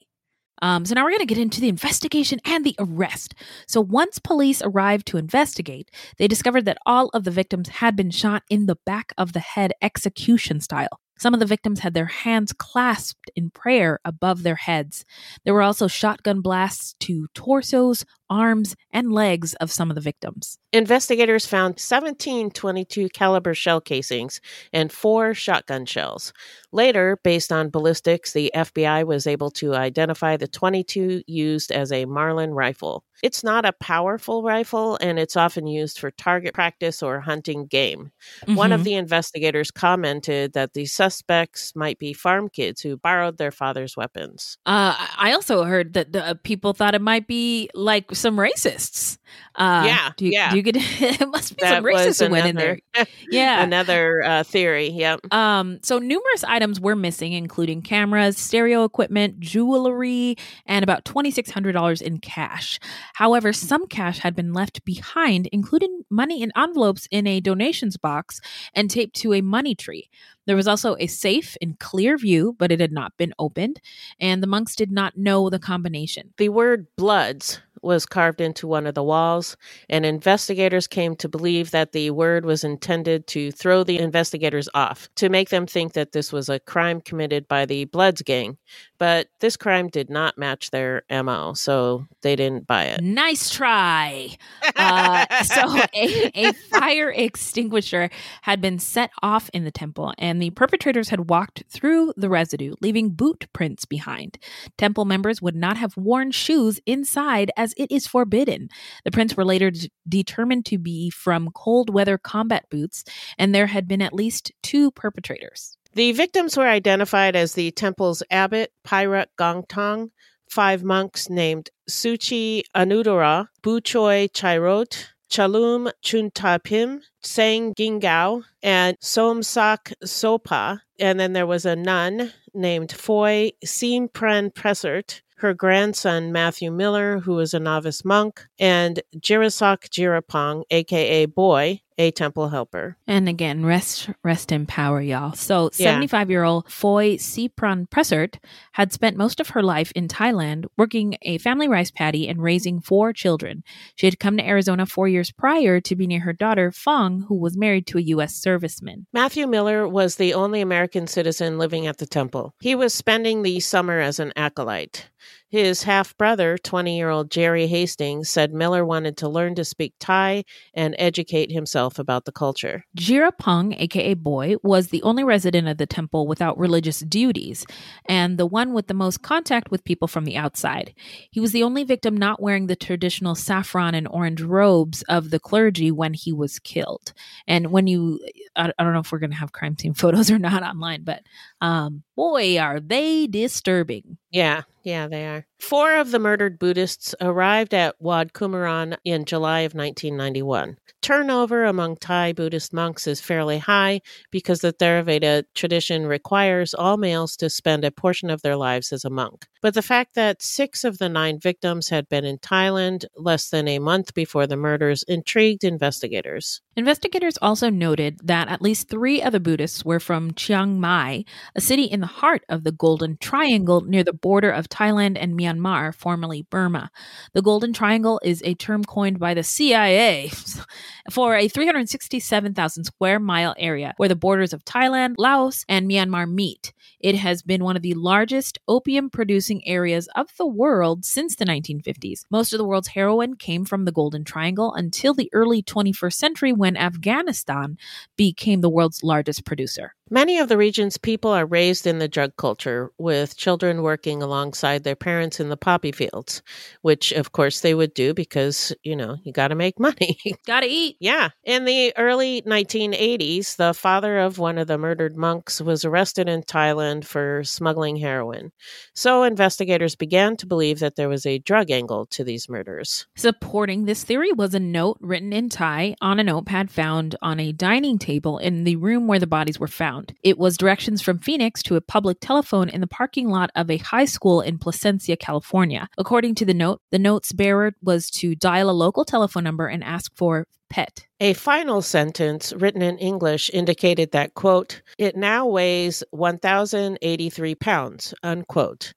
Um, 0.61 0.85
so 0.85 0.95
now 0.95 1.05
we're 1.05 1.13
going 1.13 1.21
to 1.21 1.27
get 1.27 1.39
into 1.39 1.63
the 1.63 1.71
investigation 1.71 2.39
and 2.45 2.67
the 2.67 2.77
arrest. 2.79 3.35
So 3.67 3.81
once 3.81 4.19
police 4.19 4.61
arrived 4.61 5.07
to 5.07 5.17
investigate, 5.17 5.91
they 6.19 6.29
discovered 6.29 6.67
that 6.67 6.77
all 6.85 7.09
of 7.15 7.25
the 7.25 7.31
victims 7.31 7.71
had 7.71 7.97
been 7.97 8.11
shot 8.11 8.43
in 8.51 8.67
the 8.67 8.77
back 8.85 9.15
of 9.17 9.33
the 9.33 9.41
head 9.41 9.73
execution 9.81 10.61
style. 10.61 11.01
Some 11.21 11.35
of 11.35 11.41
the 11.41 11.47
victims 11.47 11.81
had 11.81 11.93
their 11.93 12.07
hands 12.07 12.55
clasped 12.55 13.31
in 13.37 13.51
prayer 13.51 14.01
above 14.07 14.43
their 14.43 14.55
heads. 14.55 15.05
There 15.45 15.53
were 15.53 15.61
also 15.61 15.87
shotgun 15.87 16.41
blasts 16.41 16.95
to 17.01 17.29
torsos, 17.35 18.07
arms, 18.31 18.75
and 18.93 19.13
legs 19.13 19.55
of 19.55 19.71
some 19.71 19.91
of 19.91 19.95
the 19.97 20.01
victims. 20.01 20.59
Investigators 20.73 21.47
found 21.47 21.79
17 21.81 22.51
22 22.53 23.09
caliber 23.11 23.55
shell 23.55 23.81
casings 23.81 24.41
and 24.73 24.93
four 24.93 25.35
shotgun 25.35 25.85
shells. 25.85 26.33
Later, 26.73 27.19
based 27.25 27.51
on 27.53 27.71
ballistics, 27.71 28.33
the 28.33 28.53
FBI 28.55 29.05
was 29.05 29.27
able 29.27 29.51
to 29.53 29.75
identify 29.75 30.37
the 30.37 30.47
22 30.49 31.23
used 31.27 31.73
as 31.73 31.91
a 31.91 32.05
Marlin 32.05 32.53
rifle. 32.55 33.03
It's 33.23 33.43
not 33.45 33.67
a 33.67 33.73
powerful 33.73 34.43
rifle 34.43 34.97
and 35.01 35.19
it's 35.19 35.37
often 35.37 35.67
used 35.67 35.99
for 35.99 36.11
target 36.13 36.55
practice 36.55 37.03
or 37.03 37.21
hunting 37.21 37.67
game. 37.67 38.13
Mm-hmm. 38.43 38.55
One 38.55 38.73
of 38.73 38.81
Mhm. 38.81 38.85
the 38.85 38.95
investigators 38.95 39.71
commented 39.71 40.53
that 40.55 40.73
the 40.73 40.87
suspects 40.87 41.75
might 41.75 41.99
be 41.99 42.13
farm 42.13 42.49
kids 42.49 42.81
who 42.81 42.97
borrowed 42.97 43.37
their 43.37 43.51
father's 43.51 43.97
weapons. 43.97 44.57
Uh, 44.65 44.95
I 45.19 45.33
also 45.33 45.65
heard 45.65 45.93
that 45.95 46.13
the, 46.13 46.25
uh, 46.29 46.35
people 46.45 46.73
thought 46.73 46.95
it 46.95 47.03
might 47.03 47.27
be 47.27 47.69
like 47.75 48.15
some 48.21 48.37
racists. 48.37 49.19
Uh, 49.55 49.83
yeah, 49.85 50.11
do 50.17 50.27
you, 50.27 50.33
yeah. 50.33 50.51
Do 50.51 50.57
you 50.57 50.63
get 50.63 50.77
it 50.79 51.29
must 51.29 51.57
be 51.57 51.63
that 51.63 51.77
some 51.77 51.85
racists 51.85 52.25
who 52.25 52.31
went 52.31 52.47
in 52.47 52.57
there. 52.57 52.79
Yeah. 53.31 53.63
another 53.63 54.23
uh, 54.23 54.43
theory. 54.43 54.89
Yep. 54.89 55.33
Um, 55.33 55.79
so 55.83 55.99
numerous 55.99 56.43
items 56.45 56.81
were 56.81 56.97
missing, 56.97 57.33
including 57.33 57.83
cameras, 57.83 58.37
stereo 58.39 58.85
equipment, 58.85 59.39
jewelry, 59.39 60.37
and 60.67 60.83
about 60.83 61.05
$2,600 61.05 62.03
in 62.03 62.19
cash. 62.19 62.81
However, 63.15 63.53
some 63.53 63.87
cash 63.87 64.19
had 64.19 64.35
been 64.35 64.53
left 64.53 64.85
behind, 64.85 65.49
including 65.53 66.03
money 66.11 66.43
in 66.43 66.51
envelopes 66.57 67.07
in 67.11 67.27
a 67.27 67.41
donations 67.41 67.97
box 67.97 68.41
and 68.75 68.91
taped 68.91 69.15
to 69.17 69.33
a 69.33 69.41
money 69.41 69.75
tree. 69.75 70.09
There 70.47 70.57
was 70.57 70.67
also 70.67 70.97
a 70.99 71.07
safe 71.07 71.57
in 71.61 71.75
clear 71.75 72.17
view, 72.17 72.57
but 72.59 72.73
it 72.73 72.81
had 72.81 72.93
not 72.93 73.17
been 73.17 73.33
opened, 73.39 73.81
and 74.19 74.43
the 74.43 74.49
monks 74.49 74.75
did 74.75 74.91
not 74.91 75.17
know 75.17 75.49
the 75.49 75.61
combination. 75.61 76.33
The 76.39 76.49
word 76.49 76.89
bloods 76.97 77.61
was 77.83 78.07
carved 78.07 78.41
into 78.41 78.67
one 78.67 78.87
of 78.87 78.95
the 78.95 79.03
walls, 79.03 79.57
and 79.89 80.05
investigators 80.05 80.87
came 80.87 81.17
to 81.17 81.29
believe 81.29 81.71
that 81.71 81.93
the 81.93 82.11
word 82.11 82.45
was 82.45 82.65
intended 82.65 83.27
to 83.29 83.51
throw 83.53 83.85
the 83.85 83.99
investigators 83.99 84.69
off, 84.75 85.09
to 85.17 85.29
make 85.29 85.49
them 85.49 85.67
think 85.67 85.93
that 85.95 86.13
this 86.13 86.33
was 86.33 86.49
a 86.49 86.61
crime 86.61 87.01
committed 87.01 87.49
by 87.49 87.65
the 87.65 87.85
Bloods 87.87 88.23
gang. 88.23 88.57
But 88.99 89.29
this 89.41 89.57
crime 89.57 89.89
did 89.89 90.11
not 90.11 90.37
match 90.37 90.71
their 90.71 91.03
MO, 91.11 91.55
so 91.55 92.07
they 92.23 92.37
didn't 92.37 92.67
buy 92.67 92.85
it. 92.85 93.03
Nice 93.03 93.51
try. 93.51 94.37
Uh, 94.77 95.27
so, 95.43 95.79
a, 95.95 96.31
a 96.35 96.53
fire 96.53 97.11
extinguisher 97.11 98.09
had 98.43 98.61
been 98.61 98.79
set 98.79 99.11
off 99.23 99.51
in 99.53 99.65
the 99.65 99.71
temple, 99.71 100.15
and 100.17 100.41
the 100.41 100.51
perpetrators 100.51 101.11
had 101.11 101.29
walked 101.29 101.65
through 101.69 102.13
the 102.17 102.29
residue, 102.31 102.75
leaving 102.81 103.11
boot 103.11 103.47
prints 103.53 103.85
behind. 103.85 104.39
Temple 104.79 105.05
members 105.05 105.43
would 105.43 105.55
not 105.57 105.77
have 105.77 105.97
worn 105.97 106.31
shoes 106.31 106.81
inside, 106.87 107.51
as 107.57 107.70
it 107.77 107.91
is 107.91 108.07
forbidden. 108.07 108.69
The 109.05 109.11
prints 109.11 109.37
were 109.37 109.45
later 109.45 109.71
d- 109.71 109.91
determined 110.09 110.67
to 110.67 110.79
be 110.79 111.11
from 111.11 111.51
cold 111.55 111.93
weather 111.93 112.19
combat 112.19 112.65
boots, 112.71 113.05
and 113.39 113.55
there 113.55 113.67
had 113.67 113.89
been 113.89 114.03
at 114.03 114.13
least 114.13 114.53
two 114.63 114.91
perpetrators. 114.93 115.77
The 115.95 116.13
victims 116.13 116.57
were 116.57 116.69
identified 116.69 117.35
as 117.35 117.55
the 117.55 117.73
temple's 117.73 118.23
abbot, 118.31 118.73
Pyrat 118.87 119.27
Gongtong, 119.39 120.11
five 120.49 120.83
monks 120.85 121.29
named 121.29 121.71
Suchi 121.89 122.63
Anudara, 122.77 123.49
Buchoi 123.63 124.31
Chairot, 124.31 125.07
Chalum 125.31 125.93
Chuntapim, 126.03 127.01
Sang 127.23 127.73
Gingao, 127.75 128.43
and 128.63 128.99
Somsak 128.99 129.93
Sopa. 130.05 130.81
And 130.99 131.21
then 131.21 131.33
there 131.33 131.47
was 131.47 131.65
a 131.65 131.77
nun 131.77 132.33
named 132.53 132.93
Foy 132.93 133.53
Simpran 133.65 134.53
Pressert, 134.53 135.23
her 135.41 135.55
grandson 135.55 136.33
Matthew 136.33 136.71
Miller, 136.71 137.21
who 137.21 137.39
is 137.41 137.55
a 137.55 137.61
novice 137.61 138.05
monk, 138.05 138.47
and 138.59 139.03
Jirasak 139.17 139.89
Jirapong, 139.91 140.65
aka 140.71 141.27
Boy, 141.27 141.81
a 141.99 142.11
temple 142.11 142.49
helper. 142.49 142.97
And 143.07 143.29
again, 143.29 143.65
rest 143.65 144.11
rest 144.23 144.53
in 144.53 144.67
power, 144.67 145.01
y'all. 145.01 145.33
So, 145.35 145.71
Yeah. 145.77 145.87
75 145.93 146.31
year 146.31 146.45
old 146.45 146.71
Foy 146.71 147.17
Sipran 147.17 147.89
Pressert 147.91 148.39
had 148.73 148.93
spent 148.93 149.17
most 149.17 149.41
of 149.41 149.51
her 149.51 149.63
life 149.63 149.93
in 149.95 150.09
Thailand 150.09 150.67
working 150.77 151.17
a 151.23 151.39
family 151.39 151.69
rice 151.69 151.91
paddy 151.91 152.29
and 152.29 152.43
raising 152.43 152.81
four 152.81 153.13
children. 153.13 153.63
She 153.97 154.07
had 154.07 154.19
come 154.19 154.37
to 154.37 154.47
Arizona 154.47 154.87
four 154.87 155.09
years 155.09 155.31
prior 155.31 155.81
to 155.81 155.97
be 155.97 156.07
near 156.07 156.21
her 156.21 156.33
daughter, 156.33 156.73
Fong, 156.73 157.27
who 157.29 157.39
was 157.39 157.57
married 157.57 157.87
to 157.89 157.99
a 157.99 158.03
U.S. 158.03 158.41
serviceman. 158.41 159.07
Matthew 159.13 159.47
Miller 159.47 159.87
was 159.87 160.17
the 160.17 160.35
only 160.35 160.61
American 160.61 161.07
citizen 161.07 161.59
living 161.59 161.87
at 161.87 161.99
the 161.99 162.07
temple. 162.07 162.55
He 162.61 162.75
was 162.75 162.95
spending 162.95 163.43
the 163.43 163.61
summer 163.61 164.01
as 164.01 164.19
an 164.19 164.33
acolyte. 164.37 165.09
His 165.51 165.83
half 165.83 166.17
brother, 166.17 166.57
20 166.57 166.97
year 166.97 167.11
old 167.11 167.29
Jerry 167.29 167.67
Hastings, 167.67 168.29
said 168.29 168.55
Miller 168.55 168.85
wanted 168.85 169.17
to 169.17 169.29
learn 169.29 169.57
to 169.57 169.65
speak 169.65 169.95
Thai 169.99 170.45
and 170.75 170.95
educate 170.97 171.51
himself 171.51 171.99
about 171.99 172.25
the 172.25 172.31
culture. 172.31 172.85
Jirapong, 172.97 173.75
aka 173.77 174.15
Boy, 174.15 174.55
was 174.63 174.89
the 174.89 175.03
only 175.03 175.25
resident 175.25 175.67
of 175.67 175.77
the 175.77 175.87
temple 175.87 176.29
without 176.29 176.57
religious 176.57 177.01
duties, 177.01 177.67
and 178.09 178.39
the 178.39 178.47
one 178.47 178.73
with 178.73 178.87
the 178.87 178.95
most 178.95 179.23
contact 179.23 179.73
with 179.73 179.83
people 179.83 180.07
from 180.07 180.25
the 180.25 180.37
outside. 180.37 180.95
He 181.33 181.41
was 181.41 181.51
the 181.51 181.65
only 181.65 181.83
victim 181.83 182.17
not 182.17 182.41
wearing 182.41 182.69
the 182.69 182.77
traditional 182.77 183.35
saffron 183.35 183.97
and 183.97 184.07
orange 184.07 184.43
robes 184.43 185.03
of 185.09 185.31
the 185.31 185.41
clergy 185.41 185.91
when 185.91 186.15
he 186.15 186.33
was 186.33 186.61
killed. 186.61 187.13
And 187.49 187.73
when 187.73 187.89
you, 187.89 188.21
I, 188.55 188.73
I 188.79 188.85
don't 188.85 188.93
know 188.93 189.01
if 189.01 189.11
we're 189.11 189.19
going 189.19 189.31
to 189.31 189.37
have 189.37 189.51
crime 189.51 189.77
scene 189.77 189.95
photos 190.01 190.31
or 190.31 190.39
not 190.39 190.63
online, 190.63 191.03
but 191.03 191.25
um, 191.61 192.05
boy, 192.15 192.57
are 192.59 192.79
they 192.79 193.27
disturbing. 193.27 194.17
Yeah, 194.31 194.63
yeah, 194.83 195.09
they 195.09 195.27
are. 195.27 195.47
Four 195.61 195.97
of 195.97 196.11
the 196.11 196.19
murdered 196.19 196.59
Buddhists 196.59 197.15
arrived 197.21 197.75
at 197.75 197.95
Wat 198.01 198.33
Kumaran 198.33 198.97
in 199.05 199.25
July 199.25 199.61
of 199.61 199.75
1991. 199.75 200.79
Turnover 201.03 201.65
among 201.65 201.97
Thai 201.97 202.33
Buddhist 202.33 202.73
monks 202.73 203.07
is 203.07 203.21
fairly 203.21 203.59
high 203.59 204.01
because 204.31 204.61
the 204.61 204.73
Theravada 204.73 205.45
tradition 205.55 206.07
requires 206.07 206.75
all 206.75 206.97
males 206.97 207.37
to 207.37 207.49
spend 207.49 207.85
a 207.85 207.91
portion 207.91 208.31
of 208.31 208.43
their 208.43 208.57
lives 208.57 208.93
as 208.93 209.05
a 209.05 209.11
monk. 209.11 209.47
But 209.63 209.75
the 209.75 209.83
fact 209.83 210.15
that 210.15 210.43
six 210.43 210.85
of 210.85 210.99
the 210.99 211.09
nine 211.09 211.39
victims 211.39 211.91
had 211.91 212.09
been 212.09 212.25
in 212.25 212.39
Thailand 212.39 213.05
less 213.17 213.51
than 213.51 213.69
a 213.69 213.79
month 213.79 214.15
before 214.15 214.47
the 214.47 214.57
murders 214.57 215.03
intrigued 215.05 215.65
investigators. 215.65 216.63
Investigators 216.77 217.37
also 217.43 217.69
noted 217.69 218.19
that 218.25 218.49
at 218.49 218.63
least 218.63 218.89
three 218.89 219.23
of 219.23 219.33
the 219.33 219.41
Buddhists 219.41 219.85
were 219.85 220.01
from 220.01 220.33
Chiang 220.33 220.81
Mai, 220.81 221.25
a 221.55 221.61
city 221.61 221.85
in 221.85 222.01
the 222.01 222.07
heart 222.07 222.43
of 222.49 222.65
the 222.65 222.73
Golden 222.73 223.19
Triangle 223.19 223.83
near 223.83 224.05
the 224.05 224.13
border 224.13 224.51
of 224.51 224.69
Thailand 224.69 225.19
and 225.21 225.39
Myanmar, 225.39 225.50
formerly 225.97 226.47
Burma. 226.51 226.91
The 227.33 227.43
Golden 227.43 227.73
Triangle 227.73 228.21
is 228.23 228.43
a 228.45 228.55
term 228.55 228.85
coined 228.85 229.19
by 229.19 229.35
the 229.35 229.43
CIA 229.43 230.31
for 231.11 231.35
a 231.35 231.49
367,000 231.49 232.85
square 232.85 233.19
mile 233.19 233.55
area 233.59 233.95
where 233.97 234.09
the 234.09 234.17
borders 234.17 234.53
of 234.53 234.65
Thailand, 234.65 235.15
Laos, 235.19 235.65
and 235.69 235.89
Myanmar 235.89 236.31
meet. 236.31 236.73
It 237.01 237.15
has 237.15 237.43
been 237.43 237.65
one 237.65 237.77
of 237.77 237.83
the 237.83 237.95
largest 237.95 238.59
opium 238.69 239.09
producing 239.09 239.67
areas 239.67 240.09
of 240.15 240.29
the 240.37 240.47
world 240.47 241.05
since 241.05 241.35
the 241.35 241.47
1950s. 241.47 242.21
Most 242.31 242.53
of 242.53 242.59
the 242.59 242.65
world's 242.65 242.89
heroin 242.89 243.37
came 243.37 243.65
from 243.65 243.87
the 243.87 243.93
Golden 243.93 244.23
Triangle 244.23 244.75
until 244.75 245.15
the 245.15 245.31
early 245.33 245.63
21st 245.63 246.13
century 246.13 246.53
when 246.53 246.77
Afghanistan 246.77 247.79
became 248.17 248.61
the 248.61 248.69
world's 248.69 249.03
largest 249.03 249.47
producer. 249.47 249.95
Many 250.13 250.39
of 250.39 250.49
the 250.49 250.57
region's 250.57 250.99
people 250.99 251.31
are 251.31 251.47
raised 251.47 251.87
in 251.87 252.01
the 252.01 252.09
drug 252.09 252.35
culture, 252.37 252.91
with 252.99 253.37
children 253.37 253.81
working 253.81 254.25
alongside 254.25 254.83
their 254.83 254.97
parents 254.97 255.39
in 255.39 255.51
the 255.51 255.57
poppy 255.57 255.93
fields, 255.93 256.43
which 256.83 257.13
of 257.13 257.31
course 257.31 257.61
they 257.61 257.75
would 257.75 257.95
do 257.95 258.13
because, 258.13 258.75
you 258.83 258.97
know, 258.97 259.19
you 259.23 259.33
got 259.33 259.49
to 259.49 259.55
make 259.55 259.79
money. 259.79 260.19
Gotta 260.47 260.67
eat. 260.69 260.97
Yeah. 260.99 261.29
In 261.45 261.65
the 261.65 261.97
early 261.97 262.43
1980s, 262.43 263.55
the 263.55 263.73
father 263.73 264.19
of 264.19 264.39
one 264.39 264.59
of 264.59 264.67
the 264.67 264.79
murdered 264.79 265.17
monks 265.17 265.61
was 265.61 265.85
arrested 265.85 266.29
in 266.29 266.43
Thailand 266.43 266.90
For 267.03 267.45
smuggling 267.45 267.97
heroin. 267.97 268.53
So 268.95 269.23
investigators 269.23 269.95
began 269.95 270.37
to 270.39 270.47
believe 270.47 270.81
that 270.81 270.97
there 270.97 271.09
was 271.09 271.25
a 271.25 271.39
drug 271.39 271.71
angle 271.71 272.07
to 272.07 272.25
these 272.25 272.49
murders. 272.49 273.07
Supporting 273.17 273.85
this 273.85 274.03
theory 274.05 274.33
was 274.33 274.55
a 274.55 274.61
note 274.61 274.99
written 275.01 275.33
in 275.33 275.49
Thai 275.49 275.95
on 276.01 276.19
a 276.19 276.25
notepad 276.25 276.71
found 276.71 277.17
on 277.23 277.39
a 277.39 277.53
dining 277.53 277.99
table 277.99 278.39
in 278.39 278.65
the 278.65 278.77
room 278.77 279.07
where 279.07 279.19
the 279.19 279.27
bodies 279.27 279.61
were 279.61 279.69
found. 279.69 280.15
It 280.25 280.39
was 280.39 280.57
directions 280.57 281.01
from 281.01 281.21
Phoenix 281.21 281.63
to 281.65 281.77
a 281.77 281.81
public 281.81 282.19
telephone 282.21 282.69
in 282.69 282.81
the 282.81 282.87
parking 282.87 283.29
lot 283.29 283.51
of 283.55 283.71
a 283.71 283.77
high 283.77 284.05
school 284.05 284.41
in 284.41 284.59
Placentia, 284.59 285.17
California. 285.17 285.89
According 285.97 286.35
to 286.37 286.45
the 286.45 286.55
note, 286.55 286.81
the 286.91 286.99
note's 286.99 287.33
bearer 287.33 287.73
was 287.83 288.11
to 288.11 288.35
dial 288.35 288.69
a 288.69 288.73
local 288.73 289.05
telephone 289.05 289.45
number 289.45 289.69
and 289.69 289.85
ask 289.85 290.11
for 290.17 290.47
pet. 290.71 291.07
A 291.21 291.35
final 291.35 291.83
sentence 291.83 292.53
written 292.55 292.81
in 292.81 292.97
English 292.97 293.51
indicated 293.53 294.13
that, 294.13 294.35
quote, 294.35 294.81
it 294.97 295.17
now 295.17 295.47
weighs 295.47 296.03
1,083 296.13 297.55
pounds, 297.57 298.15
unquote. 298.23 298.95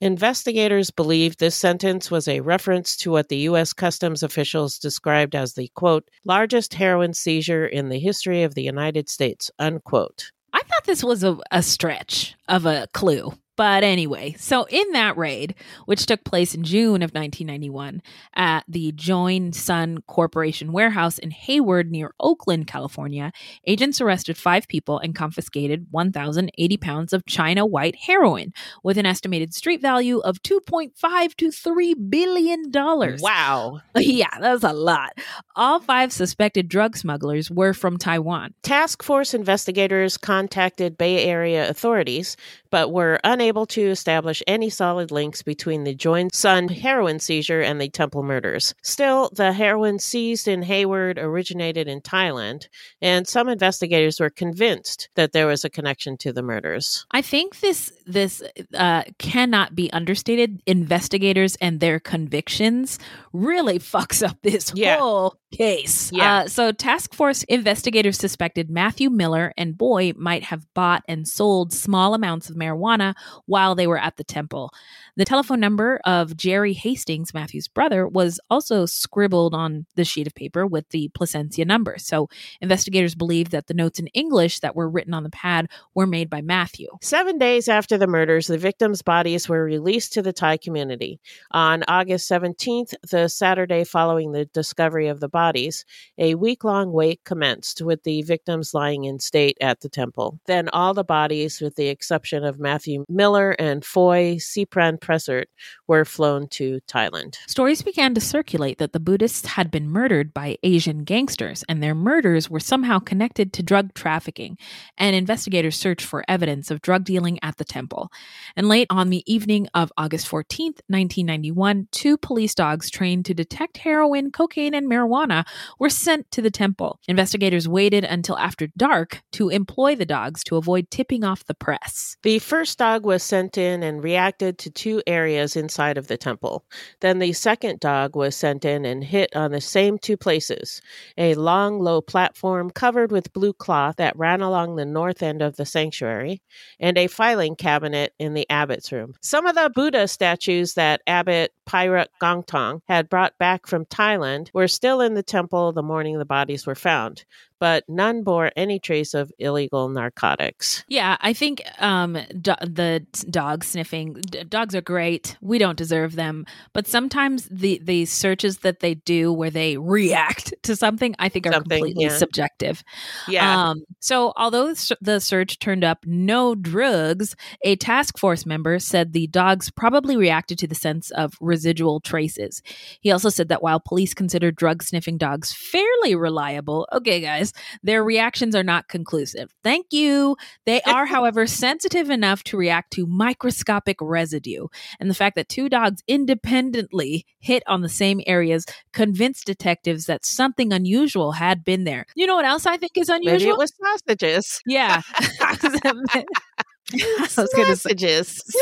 Investigators 0.00 0.90
believe 0.90 1.36
this 1.36 1.56
sentence 1.56 2.10
was 2.10 2.28
a 2.28 2.40
reference 2.40 2.96
to 2.96 3.10
what 3.10 3.28
the 3.28 3.38
U.S. 3.38 3.72
Customs 3.72 4.22
officials 4.22 4.78
described 4.78 5.34
as 5.34 5.52
the, 5.52 5.70
quote, 5.74 6.08
largest 6.24 6.74
heroin 6.74 7.12
seizure 7.12 7.66
in 7.66 7.90
the 7.90 7.98
history 7.98 8.42
of 8.42 8.54
the 8.54 8.62
United 8.62 9.10
States, 9.10 9.50
unquote. 9.58 10.30
I 10.52 10.60
thought 10.60 10.84
this 10.84 11.04
was 11.04 11.22
a, 11.22 11.36
a 11.50 11.62
stretch 11.62 12.34
of 12.48 12.64
a 12.64 12.86
clue. 12.94 13.32
But 13.56 13.84
anyway, 13.84 14.36
so 14.38 14.66
in 14.68 14.92
that 14.92 15.16
raid, 15.16 15.54
which 15.86 16.06
took 16.06 16.24
place 16.24 16.54
in 16.54 16.62
June 16.62 17.02
of 17.02 17.12
1991 17.12 18.02
at 18.34 18.64
the 18.68 18.92
Join 18.92 19.52
Sun 19.52 19.98
Corporation 20.06 20.72
warehouse 20.72 21.18
in 21.18 21.30
Hayward 21.30 21.90
near 21.90 22.14
Oakland, 22.20 22.66
California, 22.66 23.32
agents 23.66 24.00
arrested 24.00 24.36
five 24.36 24.68
people 24.68 24.98
and 24.98 25.14
confiscated 25.14 25.86
1,080 25.90 26.76
pounds 26.76 27.12
of 27.12 27.24
China 27.26 27.64
white 27.64 27.96
heroin 27.96 28.52
with 28.82 28.98
an 28.98 29.06
estimated 29.06 29.54
street 29.54 29.80
value 29.80 30.18
of 30.18 30.42
2.5 30.42 31.34
to 31.36 31.50
3 31.50 31.94
billion 31.94 32.70
dollars. 32.70 33.20
Wow. 33.22 33.80
Yeah, 33.98 34.28
that's 34.40 34.62
a 34.62 34.72
lot. 34.72 35.18
All 35.56 35.80
five 35.80 36.12
suspected 36.12 36.68
drug 36.68 36.96
smugglers 36.96 37.50
were 37.50 37.72
from 37.72 37.96
Taiwan. 37.96 38.54
Task 38.62 39.02
force 39.02 39.34
investigators 39.34 40.16
contacted 40.16 40.96
Bay 40.96 41.24
Area 41.24 41.68
authorities, 41.68 42.36
but 42.70 42.92
were 42.92 43.18
unable 43.24 43.66
to 43.66 43.82
establish 43.82 44.42
any 44.46 44.70
solid 44.70 45.10
links 45.10 45.42
between 45.42 45.84
the 45.84 45.94
Join 45.94 46.30
Sun 46.32 46.68
heroin 46.68 47.18
seizure 47.18 47.60
and 47.60 47.80
the 47.80 47.88
Temple 47.88 48.22
murders. 48.22 48.74
Still, 48.82 49.30
the 49.34 49.52
heroin 49.52 49.98
seized 49.98 50.48
in 50.48 50.62
Hayward 50.62 51.18
originated 51.18 51.88
in 51.88 52.00
Thailand, 52.00 52.68
and 53.00 53.26
some 53.26 53.48
investigators 53.48 54.20
were 54.20 54.30
convinced 54.30 55.08
that 55.14 55.32
there 55.32 55.46
was 55.46 55.64
a 55.64 55.70
connection 55.70 56.16
to 56.18 56.32
the 56.32 56.42
murders. 56.42 57.06
I 57.10 57.22
think 57.22 57.60
this 57.60 57.92
this 58.06 58.42
uh, 58.74 59.02
cannot 59.18 59.74
be 59.74 59.92
understated. 59.92 60.62
Investigators 60.66 61.56
and 61.60 61.80
their 61.80 61.98
convictions 62.00 62.98
really 63.32 63.78
fucks 63.92 64.26
up 64.26 64.36
this 64.42 64.72
Yeah. 64.74 64.98
whole 64.98 65.36
case. 65.56 66.12
Yeah. 66.12 66.38
Uh, 66.38 66.48
so, 66.48 66.72
task 66.72 67.14
force 67.14 67.42
investigators 67.44 68.18
suspected 68.18 68.70
Matthew 68.70 69.10
Miller 69.10 69.52
and 69.56 69.76
Boy 69.76 70.12
might 70.16 70.44
have 70.44 70.72
bought 70.74 71.02
and 71.08 71.26
sold 71.26 71.72
small 71.72 72.14
amounts 72.14 72.50
of 72.50 72.56
marijuana 72.56 73.14
while 73.46 73.74
they 73.74 73.86
were 73.86 73.98
at 73.98 74.16
the 74.16 74.24
temple. 74.24 74.72
The 75.18 75.24
telephone 75.24 75.60
number 75.60 75.98
of 76.04 76.36
Jerry 76.36 76.74
Hastings, 76.74 77.32
Matthew's 77.32 77.68
brother, 77.68 78.06
was 78.06 78.38
also 78.50 78.84
scribbled 78.84 79.54
on 79.54 79.86
the 79.94 80.04
sheet 80.04 80.26
of 80.26 80.34
paper 80.34 80.66
with 80.66 80.90
the 80.90 81.08
Placentia 81.14 81.64
number. 81.64 81.96
So, 81.96 82.28
investigators 82.60 83.14
believe 83.14 83.48
that 83.48 83.66
the 83.66 83.72
notes 83.72 83.98
in 83.98 84.08
English 84.08 84.60
that 84.60 84.76
were 84.76 84.90
written 84.90 85.14
on 85.14 85.22
the 85.22 85.30
pad 85.30 85.70
were 85.94 86.06
made 86.06 86.28
by 86.28 86.42
Matthew. 86.42 86.88
Seven 87.00 87.38
days 87.38 87.66
after 87.66 87.96
the 87.96 88.06
murders, 88.06 88.46
the 88.46 88.58
victims' 88.58 89.00
bodies 89.00 89.48
were 89.48 89.64
released 89.64 90.12
to 90.12 90.20
the 90.20 90.34
Thai 90.34 90.58
community. 90.58 91.18
On 91.50 91.82
August 91.88 92.30
17th, 92.30 92.92
the 93.10 93.28
Saturday 93.28 93.84
following 93.84 94.32
the 94.32 94.44
discovery 94.44 95.08
of 95.08 95.20
the 95.20 95.30
bodies, 95.30 95.86
a 96.18 96.34
week 96.34 96.62
long 96.62 96.92
wait 96.92 97.24
commenced 97.24 97.80
with 97.80 98.02
the 98.02 98.20
victims 98.20 98.74
lying 98.74 99.04
in 99.04 99.18
state 99.18 99.56
at 99.62 99.80
the 99.80 99.88
temple. 99.88 100.38
Then 100.44 100.68
all 100.74 100.92
the 100.92 101.04
bodies, 101.04 101.62
with 101.62 101.76
the 101.76 101.88
exception 101.88 102.44
of 102.44 102.60
Matthew 102.60 103.06
Miller 103.08 103.52
and 103.52 103.82
Foy 103.82 104.36
Sipran 104.36 105.00
Pressert, 105.06 105.46
were 105.86 106.04
flown 106.04 106.48
to 106.48 106.80
Thailand. 106.88 107.36
Stories 107.46 107.82
began 107.82 108.14
to 108.14 108.20
circulate 108.20 108.78
that 108.78 108.92
the 108.92 109.00
Buddhists 109.00 109.46
had 109.46 109.70
been 109.70 109.88
murdered 109.88 110.34
by 110.34 110.58
Asian 110.62 111.04
gangsters, 111.04 111.62
and 111.68 111.82
their 111.82 111.94
murders 111.94 112.50
were 112.50 112.60
somehow 112.60 112.98
connected 112.98 113.52
to 113.52 113.62
drug 113.62 113.94
trafficking. 113.94 114.58
And 114.98 115.14
investigators 115.14 115.76
searched 115.76 116.04
for 116.06 116.24
evidence 116.26 116.70
of 116.70 116.82
drug 116.82 117.04
dealing 117.04 117.38
at 117.42 117.56
the 117.56 117.64
temple. 117.64 118.10
And 118.56 118.68
late 118.68 118.88
on 118.90 119.10
the 119.10 119.22
evening 119.32 119.68
of 119.74 119.92
August 119.96 120.28
14th, 120.28 120.80
1991, 120.88 121.88
two 121.92 122.16
police 122.16 122.54
dogs 122.54 122.90
trained 122.90 123.26
to 123.26 123.34
detect 123.34 123.76
heroin, 123.76 124.32
cocaine, 124.32 124.74
and 124.74 124.90
marijuana 124.90 125.46
were 125.78 125.90
sent 125.90 126.30
to 126.32 126.42
the 126.42 126.50
temple. 126.50 126.98
Investigators 127.06 127.68
waited 127.68 128.04
until 128.04 128.38
after 128.38 128.66
dark 128.76 129.22
to 129.32 129.50
employ 129.50 129.94
the 129.94 130.06
dogs 130.06 130.42
to 130.44 130.56
avoid 130.56 130.90
tipping 130.90 131.22
off 131.22 131.44
the 131.44 131.54
press. 131.54 132.16
The 132.22 132.38
first 132.38 132.78
dog 132.78 133.04
was 133.04 133.22
sent 133.22 133.58
in 133.58 133.82
and 133.82 134.02
reacted 134.02 134.58
to 134.58 134.70
two 134.70 134.95
areas 135.06 135.56
inside 135.56 135.98
of 135.98 136.08
the 136.08 136.16
temple. 136.16 136.64
Then 137.00 137.18
the 137.18 137.32
second 137.32 137.80
dog 137.80 138.16
was 138.16 138.36
sent 138.36 138.64
in 138.64 138.84
and 138.84 139.02
hit 139.02 139.34
on 139.34 139.52
the 139.52 139.60
same 139.60 139.98
two 139.98 140.16
places 140.16 140.80
a 141.16 141.34
long, 141.34 141.80
low 141.80 142.00
platform 142.00 142.70
covered 142.70 143.12
with 143.12 143.32
blue 143.32 143.52
cloth 143.52 143.96
that 143.96 144.16
ran 144.16 144.40
along 144.40 144.76
the 144.76 144.84
north 144.84 145.22
end 145.22 145.42
of 145.42 145.56
the 145.56 145.64
sanctuary, 145.64 146.42
and 146.80 146.98
a 146.98 147.06
filing 147.06 147.56
cabinet 147.56 148.14
in 148.18 148.34
the 148.34 148.48
abbot's 148.50 148.92
room. 148.92 149.14
Some 149.20 149.46
of 149.46 149.54
the 149.54 149.70
Buddha 149.74 150.08
statues 150.08 150.74
that 150.74 151.02
Abbot 151.06 151.52
Pyrat 151.66 152.08
Gongtong 152.20 152.80
had 152.86 153.08
brought 153.08 153.36
back 153.38 153.66
from 153.66 153.84
Thailand 153.86 154.50
were 154.52 154.68
still 154.68 155.00
in 155.00 155.14
the 155.14 155.22
temple 155.22 155.72
the 155.72 155.82
morning 155.82 156.18
the 156.18 156.24
bodies 156.24 156.66
were 156.66 156.74
found, 156.74 157.24
but 157.58 157.84
none 157.88 158.22
bore 158.22 158.50
any 158.56 158.78
trace 158.78 159.14
of 159.14 159.32
illegal 159.38 159.88
narcotics. 159.88 160.84
Yeah, 160.88 161.16
I 161.20 161.32
think 161.32 161.62
um, 161.78 162.18
do- 162.40 162.54
the 162.62 163.04
dog 163.30 163.64
sniffing 163.64 164.14
d- 164.14 164.44
dogs 164.44 164.74
are 164.74 164.80
great. 164.80 165.36
We 165.40 165.58
don't 165.58 165.78
deserve 165.78 166.14
them, 166.16 166.46
but 166.72 166.86
sometimes 166.86 167.48
the 167.50 167.80
the 167.82 168.04
searches 168.06 168.58
that 168.58 168.80
they 168.80 168.94
do 168.94 169.32
where 169.32 169.50
they 169.50 169.76
react 169.76 170.54
to 170.62 170.76
something, 170.76 171.14
I 171.18 171.28
think 171.28 171.46
are 171.46 171.52
Something, 171.52 171.78
completely 171.78 172.04
yeah. 172.04 172.16
subjective. 172.16 172.82
Yeah. 173.28 173.68
Um, 173.70 173.84
so 174.00 174.32
although 174.36 174.74
the 175.00 175.20
search 175.20 175.58
turned 175.58 175.84
up 175.84 176.04
no 176.04 176.54
drugs, 176.54 177.36
a 177.62 177.76
task 177.76 178.18
force 178.18 178.46
member 178.46 178.78
said 178.78 179.12
the 179.12 179.26
dogs 179.28 179.70
probably 179.70 180.16
reacted 180.16 180.58
to 180.58 180.66
the 180.66 180.74
sense 180.74 181.10
of 181.12 181.34
residual 181.40 182.00
traces. 182.00 182.62
He 183.00 183.10
also 183.10 183.28
said 183.28 183.48
that 183.48 183.62
while 183.62 183.80
police 183.80 184.14
consider 184.14 184.50
drug 184.50 184.82
sniffing 184.82 185.18
dogs 185.18 185.52
fairly 185.52 186.14
reliable, 186.14 186.88
okay, 186.92 187.20
guys, 187.20 187.45
their 187.82 188.02
reactions 188.04 188.54
are 188.54 188.62
not 188.62 188.88
conclusive. 188.88 189.54
Thank 189.62 189.86
you. 189.90 190.36
They 190.64 190.80
are, 190.82 191.06
however, 191.16 191.46
sensitive 191.46 192.10
enough 192.10 192.44
to 192.44 192.56
react 192.56 192.92
to 192.94 193.06
microscopic 193.06 193.98
residue. 194.00 194.66
And 195.00 195.10
the 195.10 195.14
fact 195.14 195.36
that 195.36 195.48
two 195.48 195.68
dogs 195.68 196.02
independently 196.06 197.26
hit 197.38 197.62
on 197.66 197.82
the 197.82 197.88
same 197.88 198.20
areas 198.26 198.66
convinced 198.92 199.46
detectives 199.46 200.06
that 200.06 200.24
something 200.24 200.72
unusual 200.72 201.32
had 201.32 201.64
been 201.64 201.84
there. 201.84 202.06
You 202.14 202.26
know 202.26 202.36
what 202.36 202.44
else 202.44 202.66
I 202.66 202.76
think 202.76 202.96
is 202.96 203.08
unusual? 203.08 203.38
Maybe 203.38 203.50
it 203.50 203.58
was 203.58 203.72
sausages. 203.76 204.62
Yeah. 204.66 205.02
I 206.94 207.28
was 207.36 207.48
gonna 207.54 207.76
say- 207.76 207.90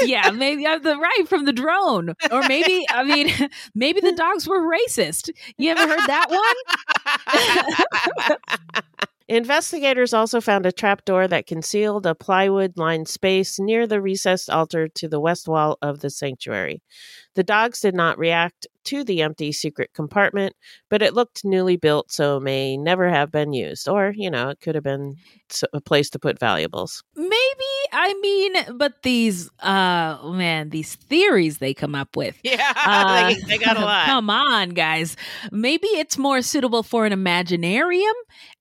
yeah, 0.02 0.30
maybe 0.30 0.66
I'm 0.66 0.82
the 0.82 0.96
right 0.96 1.28
from 1.28 1.44
the 1.44 1.52
drone, 1.52 2.14
or 2.30 2.42
maybe 2.48 2.86
I 2.88 3.04
mean, 3.04 3.30
maybe 3.74 4.00
the 4.00 4.12
dogs 4.16 4.48
were 4.48 4.60
racist. 4.60 5.30
You 5.58 5.70
ever 5.72 5.86
heard 5.86 6.06
that 6.08 6.30
one? 8.26 8.38
Investigators 9.26 10.12
also 10.12 10.38
found 10.42 10.66
a 10.66 10.72
trapdoor 10.72 11.26
that 11.28 11.46
concealed 11.46 12.04
a 12.04 12.14
plywood 12.14 12.76
lined 12.76 13.08
space 13.08 13.58
near 13.58 13.86
the 13.86 14.02
recessed 14.02 14.50
altar 14.50 14.86
to 14.88 15.08
the 15.08 15.18
west 15.18 15.48
wall 15.48 15.78
of 15.80 16.00
the 16.00 16.10
sanctuary. 16.10 16.82
The 17.34 17.42
dogs 17.42 17.80
did 17.80 17.94
not 17.94 18.18
react 18.18 18.66
to 18.84 19.02
the 19.02 19.22
empty 19.22 19.50
secret 19.50 19.90
compartment, 19.94 20.54
but 20.90 21.00
it 21.00 21.14
looked 21.14 21.42
newly 21.42 21.76
built, 21.76 22.12
so 22.12 22.38
may 22.38 22.76
never 22.76 23.08
have 23.08 23.32
been 23.32 23.54
used. 23.54 23.88
Or, 23.88 24.12
you 24.14 24.30
know, 24.30 24.50
it 24.50 24.60
could 24.60 24.74
have 24.74 24.84
been 24.84 25.16
a 25.72 25.80
place 25.80 26.10
to 26.10 26.18
put 26.18 26.38
valuables. 26.38 27.02
Maybe 27.16 27.30
I 27.94 28.14
mean, 28.20 28.76
but 28.76 29.02
these, 29.02 29.50
uh, 29.60 30.18
man, 30.24 30.70
these 30.70 30.96
theories 30.96 31.58
they 31.58 31.74
come 31.74 31.94
up 31.94 32.16
with. 32.16 32.36
Yeah, 32.42 32.72
Uh, 32.86 33.28
they, 33.28 33.40
they 33.56 33.58
got 33.58 33.76
a 33.76 33.80
lot. 33.80 34.06
Come 34.06 34.28
on, 34.30 34.70
guys. 34.70 35.16
Maybe 35.50 35.86
it's 35.88 36.18
more 36.18 36.42
suitable 36.42 36.82
for 36.82 37.06
an 37.06 37.12
imaginarium 37.12 38.12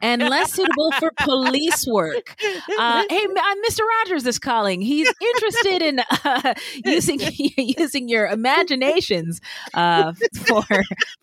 and 0.01 0.21
less 0.29 0.53
suitable 0.53 0.91
for 0.99 1.11
police 1.19 1.85
work. 1.87 2.35
Uh, 2.77 3.03
hey, 3.09 3.25
uh, 3.25 3.55
Mr. 3.67 3.79
Rogers 3.99 4.25
is 4.25 4.39
calling. 4.39 4.81
He's 4.81 5.11
interested 5.21 5.81
in 5.81 5.99
uh, 6.23 6.53
using 6.85 7.19
using 7.57 8.07
your 8.09 8.27
imaginations 8.27 9.41
uh, 9.73 10.13
for 10.45 10.63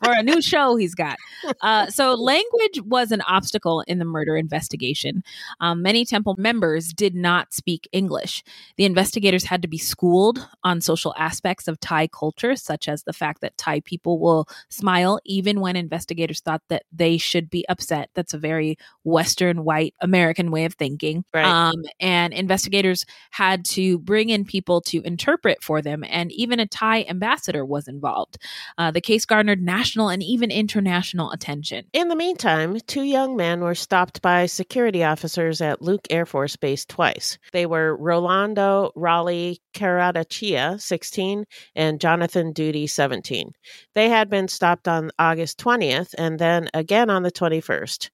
for 0.02 0.12
a 0.12 0.22
new 0.22 0.40
show 0.42 0.76
he's 0.76 0.94
got. 0.94 1.16
Uh, 1.60 1.86
so, 1.86 2.14
language 2.14 2.80
was 2.84 3.12
an 3.12 3.20
obstacle 3.22 3.82
in 3.86 3.98
the 3.98 4.04
murder 4.04 4.36
investigation. 4.36 5.22
Um, 5.60 5.82
many 5.82 6.04
temple 6.04 6.34
members 6.38 6.92
did 6.92 7.14
not 7.14 7.52
speak 7.52 7.88
English. 7.92 7.99
The 8.76 8.84
investigators 8.84 9.44
had 9.44 9.62
to 9.62 9.68
be 9.68 9.78
schooled 9.78 10.46
on 10.64 10.80
social 10.80 11.14
aspects 11.16 11.68
of 11.68 11.80
Thai 11.80 12.08
culture, 12.08 12.56
such 12.56 12.88
as 12.88 13.02
the 13.02 13.12
fact 13.12 13.40
that 13.40 13.56
Thai 13.56 13.80
people 13.80 14.18
will 14.18 14.48
smile 14.68 15.20
even 15.24 15.60
when 15.60 15.76
investigators 15.76 16.40
thought 16.40 16.62
that 16.68 16.84
they 16.92 17.18
should 17.18 17.50
be 17.50 17.66
upset. 17.68 18.10
That's 18.14 18.34
a 18.34 18.38
very 18.38 18.76
Western, 19.04 19.64
white 19.64 19.94
American 20.00 20.50
way 20.50 20.64
of 20.64 20.74
thinking. 20.74 21.24
Right. 21.32 21.44
Um, 21.44 21.76
and 21.98 22.32
investigators 22.32 23.04
had 23.30 23.64
to 23.66 23.98
bring 23.98 24.30
in 24.30 24.44
people 24.44 24.80
to 24.82 25.02
interpret 25.02 25.62
for 25.62 25.82
them, 25.82 26.04
and 26.08 26.32
even 26.32 26.60
a 26.60 26.66
Thai 26.66 27.04
ambassador 27.08 27.64
was 27.64 27.88
involved. 27.88 28.38
Uh, 28.78 28.90
the 28.90 29.00
case 29.00 29.24
garnered 29.24 29.62
national 29.62 30.08
and 30.08 30.22
even 30.22 30.50
international 30.50 31.30
attention. 31.30 31.86
In 31.92 32.08
the 32.08 32.16
meantime, 32.16 32.78
two 32.86 33.02
young 33.02 33.36
men 33.36 33.60
were 33.60 33.74
stopped 33.74 34.22
by 34.22 34.46
security 34.46 35.04
officers 35.04 35.60
at 35.60 35.82
Luke 35.82 36.06
Air 36.10 36.26
Force 36.26 36.56
Base 36.56 36.84
twice. 36.84 37.38
They 37.52 37.66
were 37.66 37.89
Rolando 37.96 38.92
Raleigh 38.94 39.60
Caratachea, 39.74 40.80
16, 40.80 41.44
and 41.74 42.00
Jonathan 42.00 42.52
Doody, 42.52 42.86
17. 42.86 43.52
They 43.94 44.08
had 44.08 44.28
been 44.28 44.48
stopped 44.48 44.88
on 44.88 45.10
August 45.18 45.58
20th 45.58 46.14
and 46.18 46.38
then 46.38 46.68
again 46.74 47.10
on 47.10 47.22
the 47.22 47.32
21st. 47.32 48.10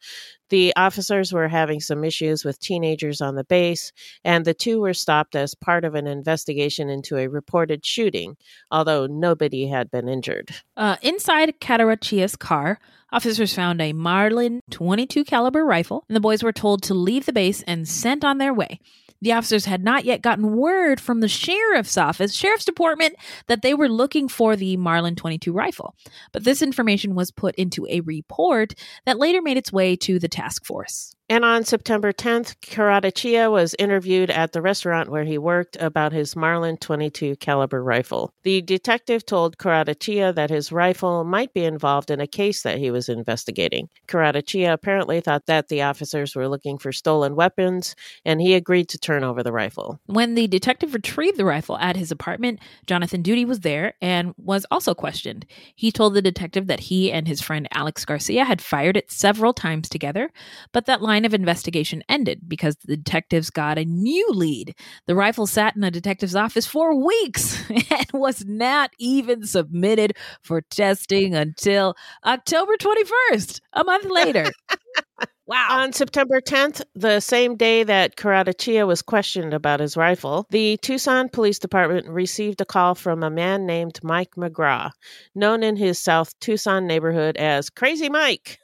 The 0.49 0.73
officers 0.77 1.33
were 1.33 1.49
having 1.49 1.81
some 1.81 2.05
issues 2.05 2.45
with 2.45 2.61
teenagers 2.61 3.21
on 3.21 3.35
the 3.35 3.45
base, 3.45 3.93
and 4.25 4.45
the 4.45 4.55
two 4.55 4.81
were 4.81 4.95
stopped 4.95 5.35
as 5.35 5.55
part 5.55 5.85
of 5.85 5.95
an 5.95 6.07
investigation 6.07 6.89
into 6.89 7.17
a 7.17 7.27
reported 7.27 7.85
shooting, 7.85 8.37
although 8.71 9.07
nobody 9.07 9.67
had 9.67 9.91
been 9.91 10.09
injured. 10.09 10.51
Uh, 10.77 10.97
inside 11.03 11.61
Catarachia's 11.61 12.37
car, 12.37 12.79
officers 13.11 13.55
found 13.55 13.81
a 13.81 13.93
Marlin 13.93 14.61
22 14.71 15.25
caliber 15.25 15.65
rifle, 15.65 16.05
and 16.09 16.15
the 16.15 16.21
boys 16.21 16.45
were 16.45 16.53
told 16.53 16.83
to 16.85 16.95
leave 16.95 17.27
the 17.27 17.33
base 17.33 17.63
and 17.63 17.89
sent 17.89 18.25
on 18.25 18.39
their 18.39 18.55
way. 18.55 18.79
The 19.21 19.33
officers 19.33 19.65
had 19.65 19.83
not 19.83 20.05
yet 20.05 20.23
gotten 20.23 20.57
word 20.57 21.01
from 21.01 21.21
the 21.21 21.29
sheriff's 21.29 21.97
office, 21.97 22.35
sheriff's 22.35 22.65
department, 22.65 23.17
that 23.47 23.63
they 23.63 23.75
were 23.75 23.89
looking 23.89 24.29
for 24.29 24.57
the 24.57 24.77
Marlin 24.77 25.17
22 25.17 25.53
rifle. 25.53 25.95
But 26.33 26.45
this 26.45 26.63
information 26.63 27.15
was 27.15 27.31
put 27.31 27.55
into 27.57 27.87
a 27.89 28.01
report 28.01 28.75
that 29.07 29.19
later 29.19 29.43
made 29.43 29.57
its 29.57 29.73
way 29.73 29.97
to 29.97 30.19
the 30.19 30.29
task 30.29 30.65
force. 30.65 31.16
And 31.29 31.45
on 31.45 31.65
September 31.65 32.13
10th, 32.13 32.55
Caratachea 32.61 33.51
was 33.51 33.75
interviewed 33.81 34.31
at 34.31 34.53
the 34.53 34.63
restaurant 34.63 35.09
where 35.09 35.25
he 35.25 35.39
worked 35.39 35.77
about 35.81 36.13
his 36.13 36.37
Marlin 36.37 36.77
22 36.77 37.35
caliber 37.37 37.83
rifle. 37.83 38.33
The 38.45 38.63
detective 38.63 39.27
told 39.27 39.59
Caratachea 39.59 40.33
that 40.37 40.51
his 40.51 40.71
rifle 40.71 41.25
might 41.25 41.53
be 41.53 41.65
involved 41.65 42.13
in 42.13 42.21
a 42.21 42.29
case 42.29 42.63
that 42.63 42.79
he 42.79 42.93
was 42.93 43.09
investigating. 43.09 43.89
Caratachea 44.07 44.73
apparently 44.73 45.21
thought 45.21 45.47
that 45.47 45.67
the 45.67 45.83
officers 45.83 46.37
were 46.37 46.49
looking 46.49 46.79
for 46.79 46.93
stolen 46.93 47.35
weapons, 47.35 47.97
and 48.25 48.41
he 48.41 48.55
agreed 48.55 48.89
to 48.91 48.99
turn 48.99 49.25
over 49.25 49.43
the 49.43 49.53
rifle. 49.53 49.99
When 50.07 50.37
the 50.37 50.47
detective 50.47 50.95
retrieved 50.95 51.39
the 51.39 51.45
rifle 51.45 51.77
at 51.79 51.97
his 51.97 52.13
apartment, 52.13 52.61
Jonathan 52.87 53.23
Doody 53.23 53.45
was 53.45 53.61
there 53.61 53.95
and 54.01 54.33
was 54.37 54.65
also 54.71 54.95
questioned. 54.95 55.45
He 55.75 55.91
told 55.91 56.15
the 56.15 56.23
detective 56.23 56.69
that 56.69 56.81
he 56.81 57.11
and 57.11 57.27
his 57.27 57.41
friend 57.41 57.67
Alex 57.73 58.05
Garcia 58.05 58.45
had 58.45 58.63
fired 58.63 58.97
it 58.97 59.11
several 59.11 59.53
times 59.53 59.89
together, 59.89 60.31
but 60.71 60.87
that 60.87 61.03
line 61.03 61.16
of 61.25 61.33
investigation 61.33 62.03
ended 62.09 62.41
because 62.49 62.77
the 62.85 62.97
detectives 62.97 63.51
got 63.51 63.79
a 63.79 63.85
new 63.85 64.29
lead. 64.31 64.75
The 65.07 65.15
rifle 65.15 65.47
sat 65.47 65.77
in 65.77 65.85
a 65.85 65.91
detective's 65.91 66.37
office 66.37 66.67
for 66.67 66.95
weeks 66.95 67.59
and 67.71 68.07
was 68.13 68.45
not 68.45 68.91
even 68.99 69.47
submitted 69.47 70.17
for 70.43 70.61
testing 70.61 71.35
until 71.35 71.95
October 72.25 72.77
21st, 72.77 73.61
a 73.73 73.85
month 73.85 74.11
later. 74.11 74.51
Wow. 75.47 75.79
On 75.79 75.93
September 75.93 76.41
10th, 76.41 76.83
the 76.95 77.21
same 77.21 77.55
day 77.55 77.85
that 77.85 78.17
Caratachea 78.17 78.85
was 78.85 79.01
questioned 79.01 79.55
about 79.55 79.79
his 79.79 79.97
rifle, 79.97 80.45
the 80.51 80.77
Tucson 80.79 81.29
Police 81.29 81.61
Department 81.61 82.09
received 82.09 82.61
a 82.61 82.65
call 82.65 82.97
from 82.97 83.23
a 83.23 83.31
man 83.31 83.65
named 83.65 84.01
Mike 84.03 84.35
McGraw, 84.37 84.91
known 85.37 85.63
in 85.63 85.77
his 85.77 86.01
South 86.01 86.37
Tucson 86.41 86.87
neighborhood 86.87 87.37
as 87.37 87.71
Crazy 87.71 88.09
Mike. 88.09 88.59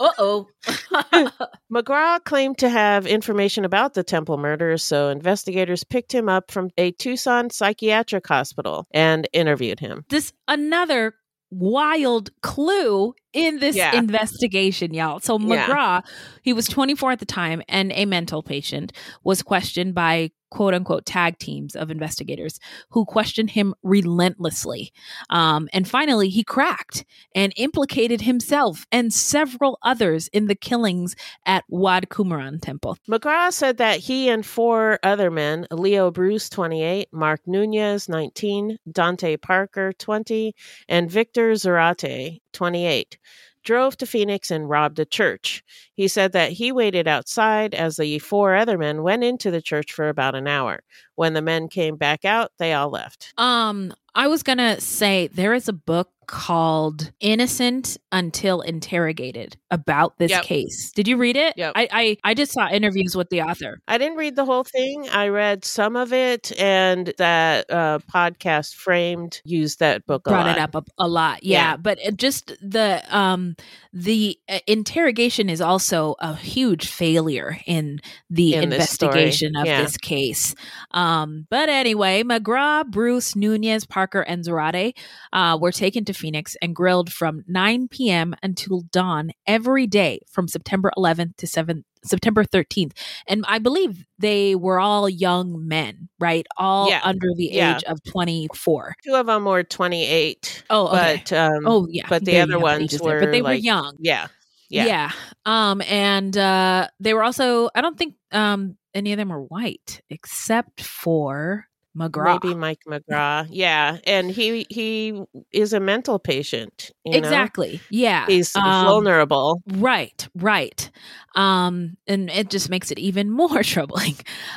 Uh 0.00 0.10
oh. 0.18 0.48
McGraw 1.72 2.22
claimed 2.24 2.58
to 2.58 2.68
have 2.68 3.06
information 3.06 3.64
about 3.64 3.94
the 3.94 4.02
Temple 4.02 4.36
murders, 4.38 4.82
so 4.82 5.08
investigators 5.08 5.84
picked 5.84 6.12
him 6.12 6.28
up 6.28 6.50
from 6.50 6.70
a 6.76 6.90
Tucson 6.92 7.48
psychiatric 7.50 8.26
hospital 8.26 8.86
and 8.90 9.28
interviewed 9.32 9.80
him. 9.80 10.04
This 10.08 10.32
another 10.48 11.14
wild 11.50 12.30
clue 12.42 13.14
in 13.32 13.58
this 13.60 13.76
Yeah. 13.76 13.96
investigation, 13.96 14.92
y'all. 14.94 15.20
So 15.20 15.38
Yeah. 15.38 15.66
McGraw, 15.66 16.02
he 16.42 16.52
was 16.52 16.66
24 16.66 17.12
at 17.12 17.18
the 17.18 17.26
time 17.26 17.62
and 17.68 17.92
a 17.94 18.04
mental 18.04 18.42
patient, 18.42 18.92
was 19.24 19.42
questioned 19.42 19.94
by 19.94 20.30
quote 20.50 20.74
unquote 20.74 21.06
tag 21.06 21.38
teams 21.38 21.74
of 21.74 21.90
investigators 21.90 22.58
who 22.90 23.04
questioned 23.04 23.50
him 23.50 23.74
relentlessly. 23.82 24.92
Um, 25.30 25.68
and 25.72 25.88
finally, 25.88 26.28
he 26.28 26.44
cracked 26.44 27.04
and 27.34 27.52
implicated 27.56 28.22
himself 28.22 28.86
and 28.92 29.12
several 29.12 29.78
others 29.82 30.28
in 30.28 30.46
the 30.46 30.54
killings 30.54 31.14
at 31.44 31.64
Wat 31.68 32.08
Kumaran 32.08 32.60
Temple. 32.60 32.98
McGraw 33.08 33.52
said 33.52 33.78
that 33.78 34.00
he 34.00 34.28
and 34.28 34.44
four 34.44 34.98
other 35.02 35.30
men, 35.30 35.66
Leo 35.70 36.10
Bruce, 36.10 36.48
28, 36.48 37.08
Mark 37.12 37.40
Nunez, 37.46 38.08
19, 38.08 38.78
Dante 38.90 39.36
Parker, 39.36 39.92
20, 39.92 40.54
and 40.88 41.10
Victor 41.10 41.52
Zarate, 41.52 42.40
28, 42.52 43.18
drove 43.66 43.98
to 43.98 44.06
Phoenix 44.06 44.50
and 44.50 44.70
robbed 44.70 44.98
a 44.98 45.04
church. 45.04 45.62
He 45.94 46.08
said 46.08 46.32
that 46.32 46.52
he 46.52 46.72
waited 46.72 47.06
outside 47.06 47.74
as 47.74 47.96
the 47.96 48.18
four 48.20 48.54
other 48.54 48.78
men 48.78 49.02
went 49.02 49.24
into 49.24 49.50
the 49.50 49.60
church 49.60 49.92
for 49.92 50.08
about 50.08 50.34
an 50.34 50.46
hour. 50.46 50.80
When 51.16 51.34
the 51.34 51.42
men 51.42 51.68
came 51.68 51.96
back 51.96 52.24
out, 52.24 52.52
they 52.58 52.72
all 52.72 52.88
left. 52.88 53.34
Um, 53.36 53.92
I 54.14 54.28
was 54.28 54.42
gonna 54.42 54.80
say 54.80 55.26
there 55.26 55.52
is 55.52 55.68
a 55.68 55.74
book 55.74 56.08
called 56.26 57.12
Innocent 57.20 57.96
Until 58.12 58.60
Interrogated 58.60 59.56
about 59.70 60.18
this 60.18 60.30
Yep. 60.30 60.42
case. 60.44 60.92
Did 60.94 61.06
you 61.08 61.16
read 61.16 61.36
it? 61.36 61.54
Yep. 61.56 61.72
I, 61.76 61.88
I 61.92 62.16
I 62.24 62.34
just 62.34 62.52
saw 62.52 62.68
interviews 62.68 63.16
with 63.16 63.30
the 63.30 63.42
author. 63.42 63.80
I 63.88 63.98
didn't 63.98 64.16
read 64.16 64.36
the 64.36 64.44
whole 64.44 64.64
thing. 64.64 65.08
I 65.10 65.28
read 65.28 65.64
some 65.64 65.96
of 65.96 66.12
it, 66.12 66.52
and 66.58 67.12
that 67.18 67.70
uh, 67.70 67.98
podcast 68.12 68.74
framed 68.74 69.40
used 69.44 69.78
that 69.80 70.06
book 70.06 70.26
a 70.26 70.30
Brought 70.30 70.46
lot. 70.46 70.56
it 70.56 70.60
up 70.60 70.74
a, 70.74 70.82
a 70.98 71.08
lot, 71.08 71.42
yeah. 71.42 71.70
Yeah. 71.72 71.76
But 71.76 71.98
it 72.02 72.16
just 72.16 72.52
the 72.60 73.02
um 73.10 73.56
the 73.92 74.38
uh, 74.48 74.58
interrogation 74.66 75.48
is 75.48 75.60
also 75.60 76.16
a 76.18 76.34
huge 76.34 76.86
failure 76.88 77.58
in 77.66 78.00
the 78.28 78.54
In 78.54 78.68
this 78.68 78.76
investigation 78.78 79.56
of 79.56 79.66
yeah. 79.66 79.82
this 79.82 79.96
case. 79.96 80.54
Um, 80.90 81.46
but 81.50 81.68
anyway, 81.68 82.22
McGraw, 82.22 82.86
Bruce, 82.86 83.34
Nunez, 83.34 83.86
Parker, 83.86 84.20
and 84.20 84.44
Zarate 84.44 84.92
uh, 85.32 85.58
were 85.60 85.72
taken 85.72 86.04
to 86.04 86.12
Phoenix 86.16 86.56
and 86.60 86.74
grilled 86.74 87.12
from 87.12 87.44
9 87.46 87.88
p.m. 87.88 88.34
until 88.42 88.80
dawn 88.90 89.30
every 89.46 89.86
day 89.86 90.20
from 90.30 90.48
September 90.48 90.90
11th 90.96 91.36
to 91.36 91.46
7th. 91.46 91.82
September 92.04 92.44
13th. 92.44 92.92
And 93.26 93.44
I 93.48 93.58
believe 93.58 94.04
they 94.20 94.54
were 94.54 94.78
all 94.78 95.08
young 95.08 95.66
men, 95.66 96.08
right? 96.20 96.46
All 96.56 96.88
Yeah. 96.88 97.00
under 97.02 97.26
the 97.36 97.50
Yeah. 97.52 97.76
age 97.78 97.82
of 97.84 98.00
24. 98.04 98.94
Two 99.04 99.14
of 99.14 99.26
them 99.26 99.44
were 99.44 99.64
28. 99.64 100.62
Oh, 100.70 100.86
okay. 100.88 101.20
but 101.26 101.32
um, 101.36 101.66
Oh, 101.66 101.88
yeah. 101.90 102.06
but 102.08 102.24
the 102.24 102.30
Very 102.32 102.42
other 102.42 102.58
ones 102.60 103.00
were 103.02 103.10
there, 103.10 103.20
but 103.20 103.32
they 103.32 103.42
were 103.42 103.54
young. 103.54 103.96
Yeah, 103.98 104.28
yeah, 104.70 104.84
Yeah. 104.86 105.10
Um, 105.44 105.82
and 105.82 106.36
uh, 106.36 106.86
they 107.00 107.12
were 107.12 107.24
also, 107.24 107.70
I 107.74 107.80
don't 107.80 107.98
think 107.98 108.14
um, 108.30 108.76
any 108.94 109.12
of 109.12 109.16
them 109.16 109.30
were 109.30 109.42
white 109.42 110.00
except 110.08 110.82
for 110.82 111.66
McGraw. 111.96 112.38
Maybe 112.42 112.54
Mike 112.54 112.80
McGraw. 112.86 113.46
Yeah, 113.50 113.96
and 114.04 114.30
he 114.30 114.66
he 114.68 115.22
is 115.52 115.72
a 115.72 115.80
mental 115.80 116.18
patient. 116.18 116.90
you 117.04 117.12
know? 117.12 117.18
exactly. 117.18 117.80
Yeah. 117.90 118.26
He's 118.26 118.54
Um, 118.54 118.84
vulnerable. 118.84 119.62
Right, 119.66 120.28
right. 120.34 120.90
Um, 121.34 121.96
and 122.06 122.30
it 122.30 122.50
just 122.50 122.70
makes 122.70 122.90
it 122.90 122.98
even 122.98 123.30
more 123.42 123.62
troubling. 123.62 124.14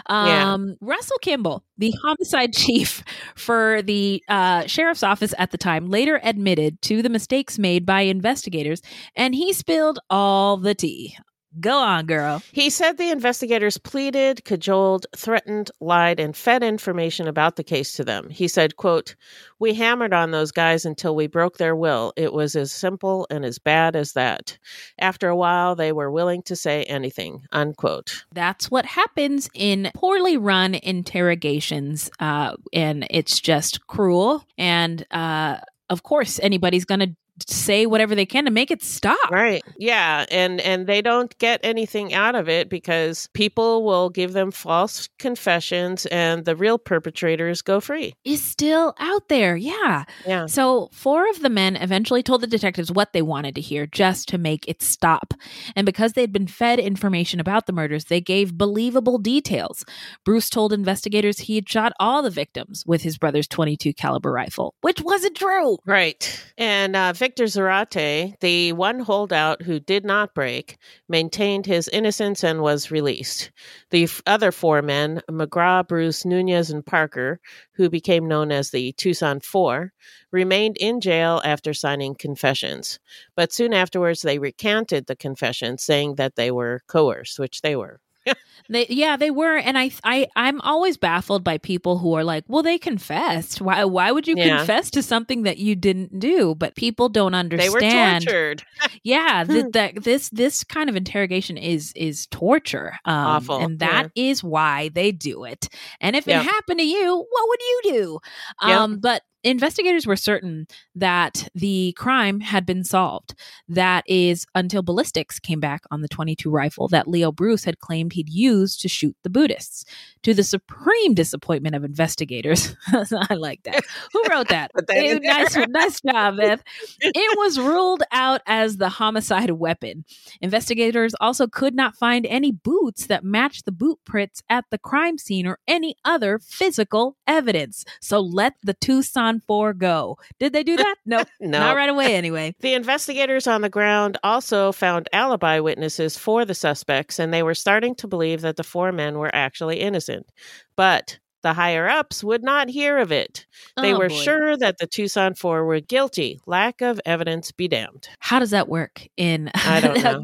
Yeah. 0.10 0.54
Um, 0.54 0.76
Russell 0.82 1.18
Kimball, 1.22 1.64
the 1.78 1.94
homicide 2.04 2.54
chief 2.54 3.04
for 3.36 3.82
the 3.82 4.24
uh, 4.28 4.66
sheriff's 4.68 5.04
office 5.04 5.34
at 5.38 5.52
the 5.52 5.58
time, 5.58 5.88
later 5.88 6.20
admitted 6.24 6.82
to 6.84 7.02
the 7.02 7.10
mistakes 7.10 7.58
made 7.58 7.86
by 7.86 8.02
investigators, 8.02 8.82
and 9.16 9.34
he 9.36 9.54
spilled 9.54 10.00
all 10.10 10.58
the 10.58 10.76
tea. 10.76 11.16
Go 11.60 11.78
on, 11.80 12.06
girl. 12.06 12.44
He 12.52 12.70
said 12.70 12.98
the 12.98 13.10
investigators 13.10 13.78
pleaded, 13.78 14.46
cajoled, 14.46 15.08
threatened, 15.16 15.72
lied, 15.80 16.20
and 16.20 16.38
fed 16.38 16.62
information 16.62 17.28
about 17.28 17.56
the 17.56 17.64
case 17.64 17.94
to 17.94 18.04
them. 18.04 18.30
He 18.30 18.48
said, 18.48 18.76
quote, 18.76 19.16
We 19.58 19.74
hammered 19.74 20.14
on 20.14 20.30
those 20.30 20.52
guys 20.52 20.86
until 20.86 21.16
we 21.16 21.26
broke 21.26 21.58
their 21.58 21.76
will. 21.76 22.14
It 22.16 22.34
was 22.34 22.56
as 22.56 22.72
simple 22.72 23.26
and 23.32 23.44
as 23.44 23.58
bad 23.58 23.96
as 23.96 24.14
that. 24.14 24.58
After 25.00 25.28
a 25.28 25.36
while, 25.36 25.76
they 25.76 25.92
were 25.92 26.12
willing 26.12 26.44
to 26.44 26.56
say 26.56 26.84
anything, 26.84 27.42
unquote. 27.52 28.26
That's 28.32 28.70
what 28.70 28.86
happens 28.86 29.50
in 29.56 29.90
poorly 29.96 30.38
run 30.38 30.76
interrogations, 30.76 32.12
uh, 32.20 32.58
and 32.74 33.08
it's 33.10 33.40
just 33.40 33.88
cruel. 33.88 34.46
And 34.58 35.06
uh, 35.10 35.58
of 35.90 36.04
course, 36.04 36.40
anybody's 36.44 36.86
going 36.86 37.00
to 37.00 37.16
say 37.48 37.86
whatever 37.86 38.16
they 38.16 38.26
can 38.26 38.46
to 38.46 38.52
make 38.52 38.72
it 38.72 38.84
stop. 38.84 39.32
Right. 39.32 39.64
Yeah, 39.78 40.26
and 40.32 40.60
and 40.62 40.88
they 40.88 41.02
don't 41.02 41.38
get 41.38 41.60
anything 41.64 42.14
out 42.14 42.36
of 42.36 42.50
it 42.50 42.70
because 42.70 43.30
people 43.34 43.84
will 43.84 44.10
give 44.10 44.34
them 44.34 44.52
false 44.52 45.08
confessions 45.20 46.06
and 46.08 46.46
the 46.46 46.56
real 46.56 46.78
perpetrators 46.78 47.62
go 47.62 47.80
free. 47.80 48.14
Is 48.26 48.44
still 48.44 48.94
out 49.00 49.30
there. 49.30 49.56
Yeah. 49.56 50.06
Yeah. 50.26 50.46
So, 50.48 50.90
four 50.92 51.30
of 51.30 51.42
the 51.42 51.50
men 51.50 51.76
eventually 51.76 52.24
told 52.24 52.42
the 52.42 52.48
detectives 52.48 52.92
what 52.92 53.14
they 53.14 53.22
wanted 53.22 53.56
to 53.56 53.62
hear 53.62 53.86
just 53.86 54.28
to 54.30 54.38
make 54.38 54.68
it 54.68 54.82
stop. 54.82 55.34
And 55.76 55.86
because 55.86 56.14
they'd 56.14 56.34
been 56.34 56.48
fed 56.48 56.80
information 56.80 57.40
about 57.40 57.66
the 57.66 57.74
murders, 57.74 58.06
they 58.06 58.22
gave 58.22 58.58
believable 58.58 59.18
details. 59.18 59.86
Bruce 60.26 60.50
told 60.50 60.74
investigators 60.74 61.40
he 61.40 61.56
had 61.56 61.70
shot 61.70 61.94
all 62.00 62.22
the 62.22 62.30
victims 62.30 62.84
with 62.86 63.02
his 63.02 63.18
brother's 63.18 63.48
22 63.48 63.94
caliber 63.94 64.32
rifle, 64.32 64.76
which 64.82 65.02
wasn't 65.02 65.36
true. 65.36 65.78
Right. 65.86 66.44
And 66.58 66.96
uh, 66.96 67.14
Victor 67.30 67.44
Zarate, 67.44 68.40
the 68.40 68.74
one 68.74 69.02
holdout 69.02 69.62
who 69.62 69.80
did 69.80 70.04
not 70.04 70.34
break, 70.34 70.80
maintained 71.08 71.68
his 71.68 71.88
innocence 71.90 72.44
and 72.44 72.60
was 72.64 72.90
released. 72.90 73.52
The 73.92 74.06
f- 74.06 74.24
other 74.26 74.52
four 74.52 74.82
men, 74.82 75.22
McGraw, 75.30 75.88
Bruce, 75.88 76.26
Nunez, 76.26 76.72
and 76.72 76.84
Parker, 76.84 77.40
who 77.74 77.88
became 77.88 78.28
known 78.28 78.52
as 78.52 78.72
the 78.72 78.94
Tucson 78.94 79.42
Four, 79.42 79.94
remained 80.32 80.78
in 80.78 81.02
jail 81.02 81.40
after 81.46 81.72
signing 81.72 82.16
confessions. 82.16 82.98
But 83.36 83.54
soon 83.54 83.76
afterwards, 83.76 84.24
they 84.24 84.40
recanted 84.40 85.06
the 85.06 85.16
confessions, 85.16 85.84
saying 85.84 86.16
that 86.16 86.36
they 86.36 86.50
were 86.50 86.82
coerced, 86.88 87.38
which 87.38 87.62
they 87.62 87.76
were. 87.76 88.00
They, 88.70 88.86
yeah, 88.90 89.16
they 89.18 89.32
were, 89.32 89.58
and 89.58 89.78
I, 89.78 89.92
I, 90.04 90.28
I'm 90.36 90.60
always 90.62 90.98
baffled 90.98 91.44
by 91.44 91.58
people 91.58 91.98
who 92.00 92.14
are 92.14 92.24
like, 92.24 92.44
"Well, 92.48 92.64
they 92.64 92.78
confessed. 92.78 93.62
Why, 93.62 93.84
why 93.86 94.12
would 94.12 94.28
you 94.28 94.36
Yeah. 94.38 94.58
confess 94.58 94.90
to 94.92 95.04
something 95.04 95.44
that 95.44 95.58
you 95.58 95.76
didn't 95.76 96.20
do?" 96.20 96.56
But 96.56 96.76
people 96.76 97.10
don't 97.10 97.34
understand. 97.36 97.72
They 97.82 97.88
understand. 97.88 98.26
were 98.26 98.32
tortured. 98.32 98.64
yeah, 99.04 99.44
th- 99.48 99.66
that 99.74 100.04
this 100.04 100.30
this 100.30 100.64
kind 100.64 100.90
of 100.90 100.96
interrogation 100.96 101.58
is 101.58 101.94
is 101.96 102.28
torture. 102.28 102.94
Um, 103.06 103.16
Awful, 103.16 103.60
and 103.60 103.80
that 103.80 104.10
is 104.16 104.44
why 104.44 104.90
they 104.90 105.12
do 105.12 105.44
it. 105.46 105.70
And 106.02 106.16
if 106.16 106.28
Yep. 106.28 106.42
it 106.42 106.46
happened 106.46 106.80
to 106.80 106.86
you, 106.86 107.16
what 107.30 107.50
would 107.50 107.60
you 107.62 107.82
do? 107.94 108.20
Yep. 108.68 108.78
Um, 108.78 109.00
but 109.00 109.24
investigators 109.42 110.06
were 110.06 110.18
certain 110.18 110.68
that 110.96 111.48
the 111.56 111.94
crime 111.98 112.42
had 112.42 112.66
been 112.66 112.84
solved. 112.84 113.34
That 113.70 114.04
is 114.06 114.46
until 114.54 114.82
ballistics 114.82 115.40
came 115.40 115.62
back 115.62 115.84
on 115.92 116.02
the 116.02 116.10
22 116.10 116.50
rifle 116.52 116.90
that 116.90 117.08
Leo 117.08 117.32
Bruce 117.32 117.64
had 117.64 117.80
claimed 117.80 118.12
he'd 118.14 118.28
used 118.28 118.49
to 118.82 118.88
shoot 118.90 119.16
the 119.24 119.30
Buddhists. 119.30 119.86
To 120.24 120.34
the 120.34 120.44
supreme 120.44 121.14
disappointment 121.14 121.76
of 121.76 121.86
investigators, 121.86 122.76
I 122.88 123.36
like 123.36 123.64
that. 123.64 123.82
Who 124.12 124.22
wrote 124.30 124.50
that? 124.50 124.72
That 124.76 124.90
Eh, 124.98 125.18
nice, 125.22 125.56
nice 125.70 126.02
job, 126.02 126.38
Beth. 126.38 126.62
It 127.02 127.38
was 127.38 127.58
ruled 127.60 128.04
out 128.12 128.42
as 128.46 128.78
the 128.78 128.90
homicide 128.90 129.52
weapon. 129.52 130.04
Investigators 130.42 131.14
also 131.22 131.48
could 131.48 131.74
not 131.76 131.96
find 131.96 132.26
any 132.26 132.52
boots 132.52 133.06
that 133.08 133.24
matched 133.24 133.64
the 133.66 133.72
boot 133.72 134.00
prints 134.06 134.42
at 134.50 134.66
the 134.72 134.78
crime 134.78 135.18
scene 135.18 135.46
or 135.48 135.60
any 135.68 135.96
other 136.04 136.40
physical 136.40 137.16
evidence. 137.28 137.86
So 138.02 138.20
let 138.20 138.56
the 138.64 138.74
Tucson 138.74 139.42
4 139.48 139.74
go. 139.74 140.18
Did 140.40 140.52
they 140.54 140.64
do 140.64 140.76
that? 140.76 140.96
No, 141.06 141.24
No. 141.40 141.60
not 141.60 141.76
right 141.78 141.90
away 141.90 142.16
anyway. 142.16 142.56
The 142.60 142.74
investigators 142.74 143.48
on 143.48 143.62
the 143.62 143.70
ground 143.70 144.18
also 144.24 144.72
found 144.74 145.08
alibi 145.14 145.60
witnesses 145.60 146.18
for 146.18 146.44
the 146.46 146.54
suspects, 146.56 147.20
and 147.20 147.34
they 147.34 147.44
were 147.44 147.56
starting 147.56 147.96
to 147.96 148.08
believe 148.08 148.39
that 148.44 148.56
the 148.58 148.64
four 148.64 148.92
men 148.92 149.18
were 149.20 149.34
actually 149.34 149.80
innocent. 149.80 150.28
But 150.76 151.20
the 151.42 151.54
higher 151.54 151.88
ups 151.88 152.24
would 152.24 152.44
not 152.44 152.70
hear 152.70 152.98
of 152.98 153.12
it. 153.12 153.46
They 153.82 153.94
Oh, 153.94 153.98
were 153.98 154.10
boy. 154.10 154.16
sure 154.16 154.58
that 154.58 154.78
the 154.78 154.88
Tucson 154.88 155.36
Four 155.36 155.66
were 155.66 155.80
guilty. 155.80 156.40
Lack 156.46 156.82
of 156.82 157.00
evidence 157.06 157.52
be 157.52 157.68
damned. 157.68 158.10
How 158.20 158.40
does 158.40 158.52
that 158.52 158.68
work 158.68 159.08
in 159.18 159.50
I 159.56 159.80
don't 159.80 160.04
know. 160.04 160.24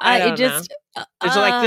I 0.00 0.18
I 0.18 0.18
don't 0.18 0.36
just 0.36 0.72
It's 0.96 1.36
like 1.36 1.52
uh, 1.54 1.62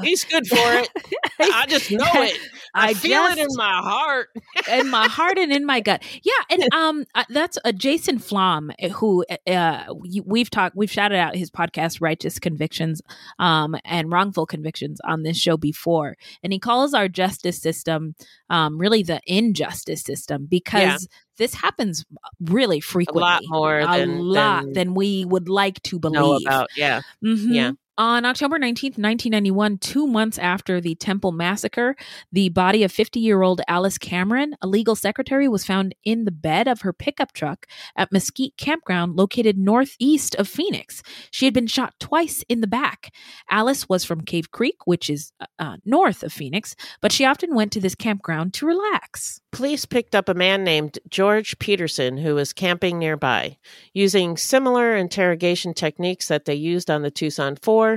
that. 0.00 0.04
He's 0.04 0.24
good 0.24 0.46
for 0.46 0.56
it. 0.58 0.88
I 1.40 1.66
just 1.68 1.90
know 1.90 2.04
it. 2.06 2.38
I, 2.74 2.90
I 2.90 2.94
feel 2.94 3.22
it 3.24 3.38
in 3.38 3.48
my 3.54 3.80
heart. 3.82 4.28
in 4.70 4.88
my 4.88 5.08
heart 5.08 5.38
and 5.38 5.52
in 5.52 5.66
my 5.66 5.80
gut. 5.80 6.02
Yeah, 6.22 6.32
and 6.50 6.62
um, 6.74 7.04
uh, 7.14 7.24
that's 7.28 7.58
uh, 7.64 7.72
Jason 7.72 8.18
Flom, 8.18 8.70
uh, 8.82 8.88
who 8.88 9.24
uh, 9.46 9.84
we- 9.94 10.22
we've 10.24 10.50
talked, 10.50 10.76
we've 10.76 10.90
shouted 10.90 11.16
out 11.18 11.34
his 11.36 11.50
podcast, 11.50 12.00
Righteous 12.00 12.38
Convictions, 12.38 13.02
um, 13.38 13.74
and 13.84 14.10
Wrongful 14.12 14.46
Convictions 14.46 14.98
on 15.04 15.22
this 15.24 15.36
show 15.36 15.56
before, 15.56 16.16
and 16.42 16.52
he 16.52 16.58
calls 16.58 16.94
our 16.94 17.08
justice 17.08 17.60
system, 17.60 18.14
um, 18.48 18.78
really 18.78 19.02
the 19.02 19.20
injustice 19.26 20.02
system 20.02 20.46
because. 20.48 20.80
Yeah. 20.80 20.96
This 21.36 21.54
happens 21.54 22.04
really 22.38 22.80
frequently, 22.80 23.22
A 23.22 23.24
lot 23.24 23.42
more 23.46 23.78
a 23.78 23.86
than- 23.86 24.18
lot 24.18 24.64
than 24.64 24.72
than 24.74 24.94
we 24.94 25.24
would 25.24 25.48
like 25.48 25.82
to 25.84 25.98
believe. 25.98 26.42
About 26.46 26.68
yeah. 26.76 27.00
Mhm. 27.24 27.54
Yeah. 27.54 27.70
On 28.00 28.24
October 28.24 28.58
19th, 28.58 28.96
1991, 28.96 29.76
two 29.76 30.06
months 30.06 30.38
after 30.38 30.80
the 30.80 30.94
Temple 30.94 31.32
massacre, 31.32 31.96
the 32.32 32.48
body 32.48 32.82
of 32.82 32.90
50 32.90 33.20
year 33.20 33.42
old 33.42 33.60
Alice 33.68 33.98
Cameron, 33.98 34.56
a 34.62 34.66
legal 34.66 34.96
secretary, 34.96 35.46
was 35.48 35.66
found 35.66 35.94
in 36.02 36.24
the 36.24 36.30
bed 36.30 36.66
of 36.66 36.80
her 36.80 36.94
pickup 36.94 37.32
truck 37.32 37.66
at 37.98 38.10
Mesquite 38.10 38.56
Campground, 38.56 39.16
located 39.16 39.58
northeast 39.58 40.34
of 40.36 40.48
Phoenix. 40.48 41.02
She 41.30 41.44
had 41.44 41.52
been 41.52 41.66
shot 41.66 41.92
twice 42.00 42.42
in 42.48 42.62
the 42.62 42.66
back. 42.66 43.12
Alice 43.50 43.86
was 43.86 44.02
from 44.02 44.22
Cave 44.22 44.50
Creek, 44.50 44.86
which 44.86 45.10
is 45.10 45.32
uh, 45.38 45.44
uh, 45.58 45.76
north 45.84 46.22
of 46.22 46.32
Phoenix, 46.32 46.74
but 47.02 47.12
she 47.12 47.26
often 47.26 47.54
went 47.54 47.70
to 47.72 47.80
this 47.80 47.94
campground 47.94 48.54
to 48.54 48.66
relax. 48.66 49.42
Police 49.52 49.84
picked 49.84 50.14
up 50.14 50.30
a 50.30 50.34
man 50.34 50.64
named 50.64 50.98
George 51.10 51.58
Peterson 51.58 52.16
who 52.16 52.36
was 52.36 52.54
camping 52.54 52.98
nearby. 52.98 53.58
Using 53.92 54.38
similar 54.38 54.96
interrogation 54.96 55.74
techniques 55.74 56.28
that 56.28 56.46
they 56.46 56.54
used 56.54 56.90
on 56.90 57.02
the 57.02 57.10
Tucson 57.10 57.56
Four, 57.56 57.89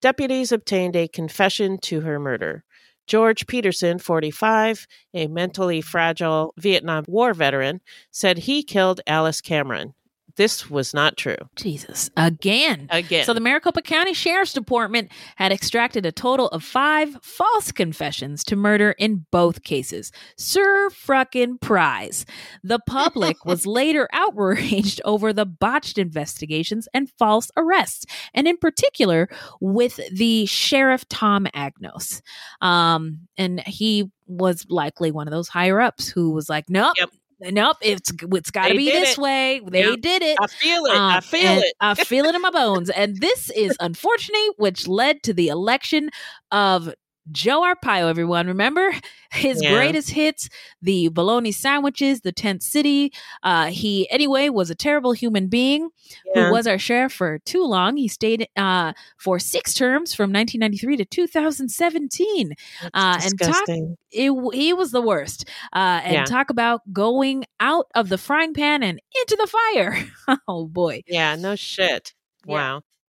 deputies 0.00 0.52
obtained 0.52 0.96
a 0.96 1.08
confession 1.08 1.78
to 1.78 2.00
her 2.00 2.18
murder. 2.18 2.64
George 3.06 3.46
Peterson, 3.46 3.98
45, 3.98 4.86
a 5.14 5.26
mentally 5.26 5.80
fragile 5.80 6.54
Vietnam 6.56 7.04
War 7.08 7.34
veteran, 7.34 7.80
said 8.10 8.38
he 8.38 8.62
killed 8.62 9.00
Alice 9.06 9.40
Cameron. 9.40 9.94
This 10.36 10.70
was 10.70 10.94
not 10.94 11.16
true. 11.16 11.36
Jesus. 11.56 12.10
Again. 12.16 12.86
Again. 12.90 13.24
So 13.24 13.34
the 13.34 13.40
Maricopa 13.40 13.82
County 13.82 14.14
Sheriff's 14.14 14.52
Department 14.52 15.10
had 15.36 15.52
extracted 15.52 16.06
a 16.06 16.12
total 16.12 16.48
of 16.48 16.62
five 16.62 17.16
false 17.22 17.72
confessions 17.72 18.44
to 18.44 18.56
murder 18.56 18.92
in 18.98 19.26
both 19.30 19.62
cases. 19.62 20.12
Sir 20.36 20.90
fruckin' 20.90 21.60
prize. 21.60 22.24
The 22.62 22.80
public 22.86 23.36
was 23.44 23.66
later 23.66 24.08
outraged 24.12 25.00
over 25.04 25.32
the 25.32 25.46
botched 25.46 25.98
investigations 25.98 26.88
and 26.94 27.10
false 27.18 27.50
arrests, 27.56 28.06
and 28.34 28.48
in 28.48 28.56
particular 28.56 29.28
with 29.60 30.00
the 30.12 30.46
Sheriff 30.46 31.06
Tom 31.08 31.46
Agnos. 31.54 32.22
Um, 32.60 33.20
and 33.36 33.60
he 33.66 34.10
was 34.26 34.66
likely 34.68 35.10
one 35.10 35.28
of 35.28 35.32
those 35.32 35.48
higher 35.48 35.80
ups 35.80 36.08
who 36.08 36.30
was 36.30 36.48
like, 36.48 36.68
nope. 36.68 36.94
Nope, 37.42 37.78
it's 37.82 38.12
it's 38.32 38.50
got 38.50 38.68
to 38.68 38.74
be 38.74 38.90
this 38.90 39.16
it. 39.16 39.18
way. 39.18 39.60
They 39.66 39.80
Yep. 39.80 39.96
did 39.96 40.22
it. 40.22 40.40
I 40.40 40.46
feel 40.46 40.84
it. 40.86 41.04
I 41.10 41.20
Um, 41.20 41.20
feel 41.20 41.58
it. 41.58 41.74
I 41.80 41.94
feel 41.94 42.26
it 42.26 42.34
in 42.34 42.42
my 42.42 42.50
bones. 42.50 42.90
And 42.90 43.20
this 43.20 43.50
is 43.50 43.76
unfortunate, 43.80 44.52
which 44.58 44.86
led 44.88 45.22
to 45.24 45.32
the 45.34 45.48
election 45.48 46.10
of 46.50 46.92
Joe 47.30 47.60
Arpaio, 47.62 48.08
everyone. 48.10 48.48
Remember 48.48 48.92
his 49.32 49.62
Yeah. 49.62 49.72
greatest 49.74 50.10
hits, 50.10 50.48
the 50.82 51.08
bologna 51.08 51.52
sandwiches, 51.52 52.22
the 52.22 52.32
tent 52.32 52.62
city. 52.62 53.12
Uh, 53.42 53.66
he, 53.66 54.10
anyway, 54.10 54.48
was 54.48 54.70
a 54.70 54.74
terrible 54.74 55.12
human 55.12 55.46
being 55.46 55.90
Yeah. 56.34 56.46
who 56.46 56.52
was 56.52 56.66
our 56.66 56.78
sheriff 56.78 57.12
for 57.12 57.38
too 57.40 57.64
long. 57.64 57.96
He 57.96 58.08
stayed 58.08 58.48
uh, 58.56 58.92
for 59.18 59.38
six 59.38 59.72
terms 59.72 60.14
from 60.14 60.32
1993 60.32 60.96
to 60.96 61.04
2017. 61.04 62.54
Uh, 62.92 63.20
and 63.22 63.38
talk, 63.38 63.68
it, 64.10 64.54
he 64.54 64.72
was 64.72 64.90
the 64.90 65.00
worst. 65.02 65.48
Uh, 65.72 66.00
and 66.02 66.12
Yeah. 66.14 66.24
talk 66.24 66.50
about 66.50 66.80
going 66.92 67.44
out 67.60 67.86
of 67.94 68.08
the 68.08 68.18
frying 68.18 68.52
pan 68.52 68.82
and 68.82 69.00
into 69.20 69.36
the 69.36 69.46
fire. 69.46 70.08
oh, 70.48 70.66
boy. 70.66 71.02
Yeah, 71.06 71.36
no 71.36 71.54
shit. 71.56 72.14
Wow. 72.46 72.82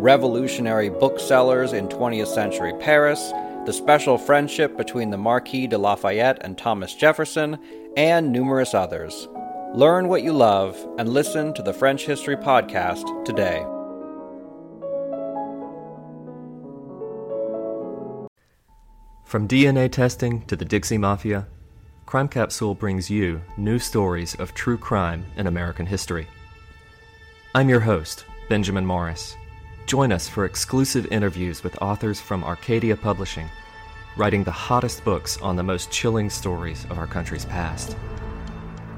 revolutionary 0.00 0.88
booksellers 0.88 1.72
in 1.72 1.88
20th 1.88 2.28
century 2.28 2.72
Paris, 2.80 3.32
the 3.66 3.72
special 3.72 4.16
friendship 4.16 4.76
between 4.76 5.10
the 5.10 5.18
Marquis 5.18 5.66
de 5.66 5.76
Lafayette 5.76 6.38
and 6.40 6.56
Thomas 6.56 6.94
Jefferson, 6.94 7.58
and 7.96 8.32
numerous 8.32 8.72
others. 8.72 9.28
Learn 9.74 10.08
what 10.08 10.22
you 10.22 10.32
love 10.32 10.76
and 10.98 11.08
listen 11.08 11.52
to 11.54 11.62
the 11.62 11.74
French 11.74 12.06
History 12.06 12.36
Podcast 12.36 13.24
today. 13.24 13.64
From 19.24 19.46
DNA 19.46 19.92
testing 19.92 20.44
to 20.46 20.56
the 20.56 20.64
Dixie 20.64 20.98
Mafia, 20.98 21.46
Crime 22.06 22.26
Capsule 22.26 22.74
brings 22.74 23.08
you 23.08 23.40
new 23.56 23.78
stories 23.78 24.34
of 24.36 24.54
true 24.54 24.76
crime 24.76 25.24
in 25.36 25.46
American 25.46 25.86
history. 25.86 26.26
I'm 27.54 27.68
your 27.68 27.78
host, 27.78 28.24
Benjamin 28.48 28.84
Morris. 28.84 29.36
Join 29.86 30.12
us 30.12 30.28
for 30.28 30.44
exclusive 30.44 31.06
interviews 31.10 31.64
with 31.64 31.80
authors 31.82 32.20
from 32.20 32.44
Arcadia 32.44 32.96
Publishing, 32.96 33.48
writing 34.16 34.44
the 34.44 34.50
hottest 34.50 35.04
books 35.04 35.40
on 35.40 35.56
the 35.56 35.62
most 35.62 35.90
chilling 35.90 36.30
stories 36.30 36.84
of 36.90 36.98
our 36.98 37.06
country's 37.06 37.44
past. 37.44 37.96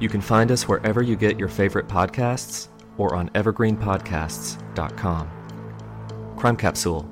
You 0.00 0.08
can 0.08 0.20
find 0.20 0.50
us 0.50 0.68
wherever 0.68 1.02
you 1.02 1.16
get 1.16 1.38
your 1.38 1.48
favorite 1.48 1.88
podcasts 1.88 2.68
or 2.98 3.14
on 3.14 3.30
evergreenpodcasts.com. 3.30 5.30
Crime 6.36 6.56
Capsule 6.56 7.08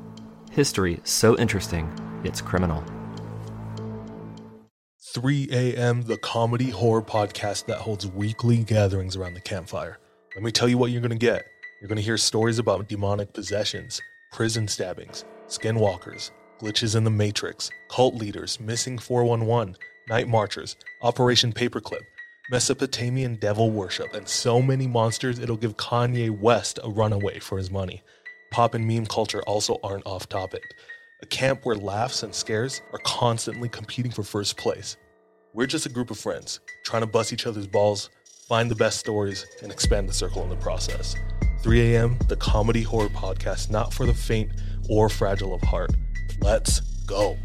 History 0.50 1.00
so 1.04 1.38
interesting, 1.38 1.88
it's 2.24 2.40
criminal. 2.40 2.82
3 5.14 5.48
a.m., 5.52 6.02
the 6.02 6.18
comedy 6.18 6.70
horror 6.70 7.02
podcast 7.02 7.66
that 7.66 7.78
holds 7.78 8.06
weekly 8.06 8.64
gatherings 8.64 9.16
around 9.16 9.34
the 9.34 9.40
campfire. 9.40 9.98
Let 10.34 10.44
me 10.44 10.50
tell 10.50 10.68
you 10.68 10.76
what 10.76 10.90
you're 10.90 11.00
going 11.00 11.10
to 11.10 11.16
get. 11.16 11.44
You're 11.80 11.88
going 11.88 11.96
to 11.96 12.02
hear 12.02 12.18
stories 12.18 12.58
about 12.58 12.88
demonic 12.88 13.32
possessions, 13.32 14.02
prison 14.32 14.68
stabbings, 14.68 15.24
skinwalkers, 15.48 16.30
glitches 16.60 16.94
in 16.94 17.04
the 17.04 17.10
Matrix, 17.10 17.70
cult 17.88 18.14
leaders, 18.16 18.60
missing 18.60 18.98
411, 18.98 19.76
night 20.06 20.28
marchers, 20.28 20.76
Operation 21.00 21.54
Paperclip, 21.54 22.02
Mesopotamian 22.50 23.36
devil 23.36 23.70
worship, 23.70 24.12
and 24.12 24.28
so 24.28 24.60
many 24.60 24.86
monsters 24.86 25.38
it'll 25.38 25.56
give 25.56 25.78
Kanye 25.78 26.28
West 26.28 26.78
a 26.84 26.90
runaway 26.90 27.38
for 27.38 27.56
his 27.56 27.70
money. 27.70 28.02
Pop 28.50 28.74
and 28.74 28.86
meme 28.86 29.06
culture 29.06 29.40
also 29.44 29.78
aren't 29.82 30.06
off 30.06 30.28
topic. 30.28 30.74
A 31.22 31.26
camp 31.26 31.64
where 31.64 31.76
laughs 31.76 32.22
and 32.22 32.34
scares 32.34 32.82
are 32.92 33.00
constantly 33.04 33.70
competing 33.70 34.12
for 34.12 34.22
first 34.22 34.58
place. 34.58 34.98
We're 35.54 35.66
just 35.66 35.86
a 35.86 35.90
group 35.90 36.10
of 36.10 36.18
friends 36.18 36.60
trying 36.84 37.02
to 37.02 37.06
bust 37.06 37.32
each 37.32 37.46
other's 37.46 37.66
balls, 37.66 38.10
find 38.50 38.68
the 38.68 38.74
best 38.74 38.98
stories, 38.98 39.46
and 39.62 39.70
expand 39.70 40.08
the 40.08 40.12
circle 40.12 40.42
in 40.42 40.48
the 40.48 40.56
process. 40.56 41.14
3 41.62 41.94
a.m., 41.94 42.18
the 42.26 42.34
comedy 42.34 42.82
horror 42.82 43.08
podcast, 43.08 43.70
not 43.70 43.94
for 43.94 44.06
the 44.06 44.12
faint 44.12 44.50
or 44.88 45.08
fragile 45.08 45.54
of 45.54 45.62
heart. 45.62 45.92
Let's 46.40 46.80
go. 47.06 47.38